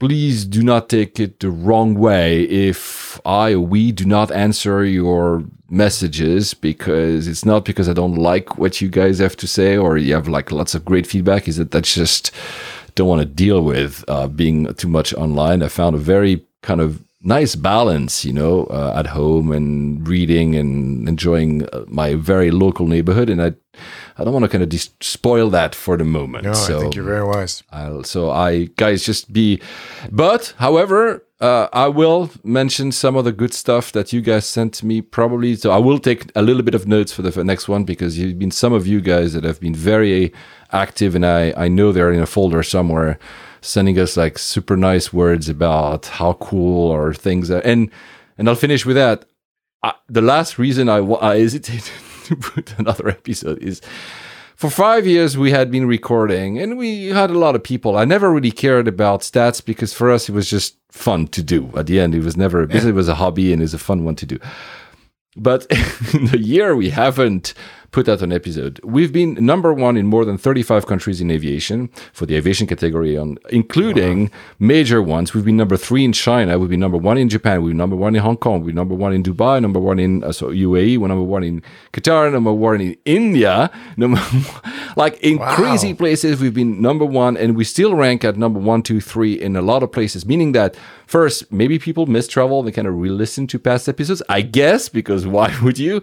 please 0.00 0.44
do 0.44 0.62
not 0.62 0.88
take 0.88 1.20
it 1.20 1.40
the 1.40 1.50
wrong 1.50 1.94
way 1.94 2.42
if 2.44 3.20
I 3.24 3.54
or 3.54 3.60
we 3.60 3.92
do 3.92 4.04
not 4.04 4.30
answer 4.32 4.84
your 4.84 5.44
messages 5.70 6.54
because 6.54 7.26
it's 7.26 7.44
not 7.44 7.64
because 7.64 7.88
I 7.88 7.92
don't 7.92 8.16
like 8.16 8.58
what 8.58 8.80
you 8.80 8.88
guys 8.88 9.18
have 9.18 9.36
to 9.36 9.46
say 9.46 9.76
or 9.76 9.96
you 9.96 10.14
have 10.14 10.28
like 10.28 10.52
lots 10.52 10.74
of 10.74 10.84
great 10.84 11.06
feedback. 11.06 11.48
Is 11.48 11.56
that 11.56 11.70
that's 11.70 11.94
just 11.94 12.30
don't 12.94 13.08
want 13.08 13.20
to 13.20 13.26
deal 13.26 13.62
with 13.62 14.04
uh, 14.08 14.28
being 14.28 14.72
too 14.74 14.88
much 14.88 15.14
online. 15.14 15.62
I 15.62 15.68
found 15.68 15.96
a 15.96 15.98
very 15.98 16.44
kind 16.62 16.80
of 16.80 17.02
nice 17.24 17.56
balance, 17.56 18.24
you 18.24 18.32
know, 18.32 18.64
uh, 18.66 18.94
at 18.96 19.08
home 19.08 19.50
and 19.50 20.06
reading 20.06 20.54
and 20.54 21.08
enjoying 21.08 21.64
uh, 21.72 21.84
my 21.88 22.14
very 22.14 22.50
local 22.50 22.86
neighborhood, 22.86 23.30
and 23.30 23.42
I. 23.42 23.54
I 24.16 24.22
don't 24.22 24.32
want 24.32 24.44
to 24.44 24.48
kind 24.48 24.62
of 24.62 24.68
dis- 24.68 24.90
spoil 25.00 25.50
that 25.50 25.74
for 25.74 25.96
the 25.96 26.04
moment. 26.04 26.44
No, 26.44 26.52
so 26.52 26.76
I 26.76 26.80
think 26.80 26.94
you're 26.94 27.04
very 27.04 27.24
wise. 27.24 27.64
I'll, 27.72 28.04
so 28.04 28.30
I 28.30 28.66
guys 28.76 29.02
just 29.04 29.32
be, 29.32 29.60
but 30.12 30.54
however, 30.58 31.24
uh, 31.40 31.68
I 31.72 31.88
will 31.88 32.30
mention 32.44 32.92
some 32.92 33.16
of 33.16 33.24
the 33.24 33.32
good 33.32 33.52
stuff 33.52 33.90
that 33.92 34.12
you 34.12 34.20
guys 34.20 34.46
sent 34.46 34.82
me 34.84 35.00
probably. 35.02 35.56
So 35.56 35.72
I 35.72 35.78
will 35.78 35.98
take 35.98 36.30
a 36.36 36.42
little 36.42 36.62
bit 36.62 36.74
of 36.74 36.86
notes 36.86 37.12
for 37.12 37.22
the 37.22 37.32
for 37.32 37.42
next 37.42 37.68
one 37.68 37.82
because 37.84 38.16
you've 38.16 38.38
been 38.38 38.52
some 38.52 38.72
of 38.72 38.86
you 38.86 39.00
guys 39.00 39.32
that 39.32 39.42
have 39.42 39.58
been 39.58 39.74
very 39.74 40.32
active, 40.70 41.16
and 41.16 41.26
I 41.26 41.52
I 41.56 41.68
know 41.68 41.90
they're 41.90 42.12
in 42.12 42.20
a 42.20 42.26
folder 42.26 42.62
somewhere, 42.62 43.18
sending 43.64 43.98
us 43.98 44.16
like 44.16 44.38
super 44.38 44.76
nice 44.76 45.12
words 45.12 45.48
about 45.48 46.06
how 46.06 46.34
cool 46.34 46.90
or 46.90 47.14
things 47.14 47.50
are, 47.50 47.60
and 47.60 47.90
and 48.38 48.48
I'll 48.48 48.54
finish 48.54 48.84
with 48.84 48.96
that. 48.96 49.24
I, 49.82 49.94
the 50.08 50.22
last 50.22 50.58
reason 50.58 50.88
I, 50.88 50.98
I 50.98 51.38
hesitated 51.40 51.92
to 52.24 52.36
put 52.36 52.78
another 52.78 53.08
episode 53.08 53.58
is 53.58 53.80
for 54.56 54.70
five 54.70 55.06
years 55.06 55.36
we 55.36 55.50
had 55.50 55.70
been 55.70 55.86
recording 55.86 56.58
and 56.58 56.78
we 56.78 57.06
had 57.06 57.30
a 57.30 57.38
lot 57.38 57.54
of 57.54 57.62
people. 57.62 57.96
I 57.96 58.04
never 58.04 58.32
really 58.32 58.50
cared 58.50 58.88
about 58.88 59.20
stats 59.20 59.64
because 59.64 59.92
for 59.92 60.10
us 60.10 60.28
it 60.28 60.32
was 60.32 60.48
just 60.48 60.78
fun 60.90 61.26
to 61.28 61.42
do. 61.42 61.70
At 61.76 61.86
the 61.86 62.00
end 62.00 62.14
it 62.14 62.22
was 62.22 62.36
never 62.36 62.66
because 62.66 62.86
it 62.86 62.94
was 62.94 63.08
a 63.08 63.16
hobby 63.16 63.52
and 63.52 63.60
it 63.60 63.64
was 63.64 63.74
a 63.74 63.78
fun 63.78 64.04
one 64.04 64.16
to 64.16 64.26
do. 64.26 64.38
But 65.36 65.66
in 66.14 66.26
the 66.26 66.38
year 66.38 66.76
we 66.76 66.90
haven't 66.90 67.52
put 67.94 68.08
out 68.08 68.22
an 68.22 68.32
episode. 68.32 68.80
We've 68.82 69.12
been 69.12 69.34
number 69.34 69.72
one 69.72 69.96
in 69.96 70.06
more 70.06 70.24
than 70.24 70.36
35 70.36 70.84
countries 70.84 71.20
in 71.20 71.30
aviation 71.30 71.90
for 72.12 72.26
the 72.26 72.34
aviation 72.34 72.66
category, 72.66 73.16
on 73.16 73.38
including 73.50 74.24
wow. 74.24 74.30
major 74.58 75.00
ones. 75.00 75.32
We've 75.32 75.44
been 75.44 75.56
number 75.56 75.76
three 75.76 76.04
in 76.04 76.12
China. 76.12 76.58
We've 76.58 76.68
been 76.68 76.80
number 76.80 76.98
one 76.98 77.18
in 77.18 77.28
Japan. 77.28 77.62
We've 77.62 77.70
been 77.70 77.76
number 77.76 77.94
one 77.94 78.16
in 78.16 78.20
Hong 78.20 78.36
Kong. 78.36 78.64
We're 78.64 78.74
number 78.74 78.96
one 78.96 79.12
in 79.12 79.22
Dubai. 79.22 79.62
Number 79.62 79.78
one 79.78 80.00
in 80.00 80.24
uh, 80.24 80.32
so 80.32 80.48
UAE. 80.48 80.98
We're 80.98 81.06
number 81.06 81.22
one 81.22 81.44
in 81.44 81.62
Qatar. 81.92 82.32
Number 82.32 82.52
one 82.52 82.80
in 82.80 82.96
India. 83.04 83.70
Number 83.96 84.20
like 84.96 85.16
in 85.20 85.38
wow. 85.38 85.54
crazy 85.54 85.94
places, 85.94 86.40
we've 86.40 86.52
been 86.52 86.82
number 86.82 87.04
one, 87.04 87.36
and 87.36 87.56
we 87.56 87.62
still 87.62 87.94
rank 87.94 88.24
at 88.24 88.36
number 88.36 88.58
one, 88.58 88.82
two, 88.82 89.00
three 89.00 89.34
in 89.40 89.54
a 89.54 89.62
lot 89.62 89.84
of 89.84 89.92
places. 89.92 90.26
Meaning 90.26 90.50
that 90.52 90.76
first, 91.06 91.52
maybe 91.52 91.78
people 91.78 92.06
miss 92.06 92.26
travel. 92.26 92.64
They 92.64 92.72
kind 92.72 92.88
of 92.88 92.94
re-listen 92.94 93.46
to 93.46 93.58
past 93.60 93.88
episodes. 93.88 94.20
I 94.28 94.40
guess 94.40 94.88
because 94.88 95.28
why 95.28 95.56
would 95.62 95.78
you? 95.78 96.02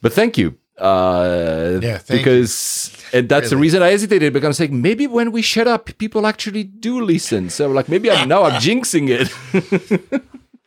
But 0.00 0.14
thank 0.14 0.38
you 0.38 0.57
uh, 0.78 1.80
yeah, 1.82 2.00
because 2.08 2.92
you. 3.12 3.18
and 3.18 3.28
that's 3.28 3.44
really. 3.44 3.50
the 3.50 3.56
reason 3.56 3.82
I 3.82 3.90
hesitated 3.90 4.32
because 4.32 4.46
I'm 4.46 4.52
saying 4.52 4.80
maybe 4.80 5.06
when 5.06 5.32
we 5.32 5.42
shut 5.42 5.66
up, 5.66 5.90
people 5.98 6.26
actually 6.26 6.64
do 6.64 7.00
listen. 7.00 7.50
So 7.50 7.68
like 7.68 7.88
maybe 7.88 8.10
I'm 8.10 8.28
now 8.28 8.44
I'm 8.44 8.52
jinxing 8.60 9.08
it. 9.08 9.28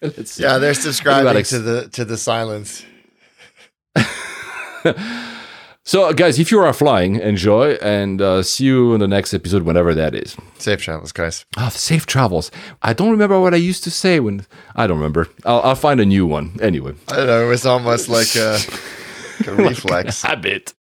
yeah, 0.39 0.57
they're 0.57 0.73
subscribing 0.73 1.43
to 1.43 1.59
the 1.59 1.87
to 1.89 2.05
the 2.05 2.17
silence. 2.17 2.85
so 5.83 6.11
guys, 6.13 6.39
if 6.39 6.51
you 6.51 6.59
are 6.59 6.73
flying, 6.73 7.15
enjoy 7.15 7.73
and 7.75 8.21
uh, 8.21 8.43
see 8.43 8.65
you 8.65 8.93
in 8.93 8.99
the 8.99 9.07
next 9.07 9.33
episode, 9.33 9.63
whenever 9.63 9.93
that 9.95 10.13
is. 10.13 10.35
Safe 10.57 10.81
travels, 10.81 11.13
guys. 11.13 11.45
Oh, 11.57 11.69
safe 11.69 12.05
travels. 12.05 12.51
I 12.81 12.91
don't 12.91 13.11
remember 13.11 13.39
what 13.39 13.53
I 13.53 13.57
used 13.57 13.85
to 13.85 13.91
say 13.91 14.19
when 14.19 14.45
I 14.75 14.87
don't 14.87 14.97
remember. 14.97 15.29
I'll, 15.45 15.61
I'll 15.61 15.75
find 15.75 16.01
a 16.01 16.05
new 16.05 16.25
one 16.25 16.57
anyway. 16.61 16.95
I 17.07 17.15
don't 17.15 17.27
know. 17.27 17.45
It 17.45 17.49
was 17.49 17.65
almost 17.65 18.09
like. 18.09 18.35
Uh, 18.35 18.59
a 19.47 19.53
reflex. 19.69 20.21
habit. 20.21 20.69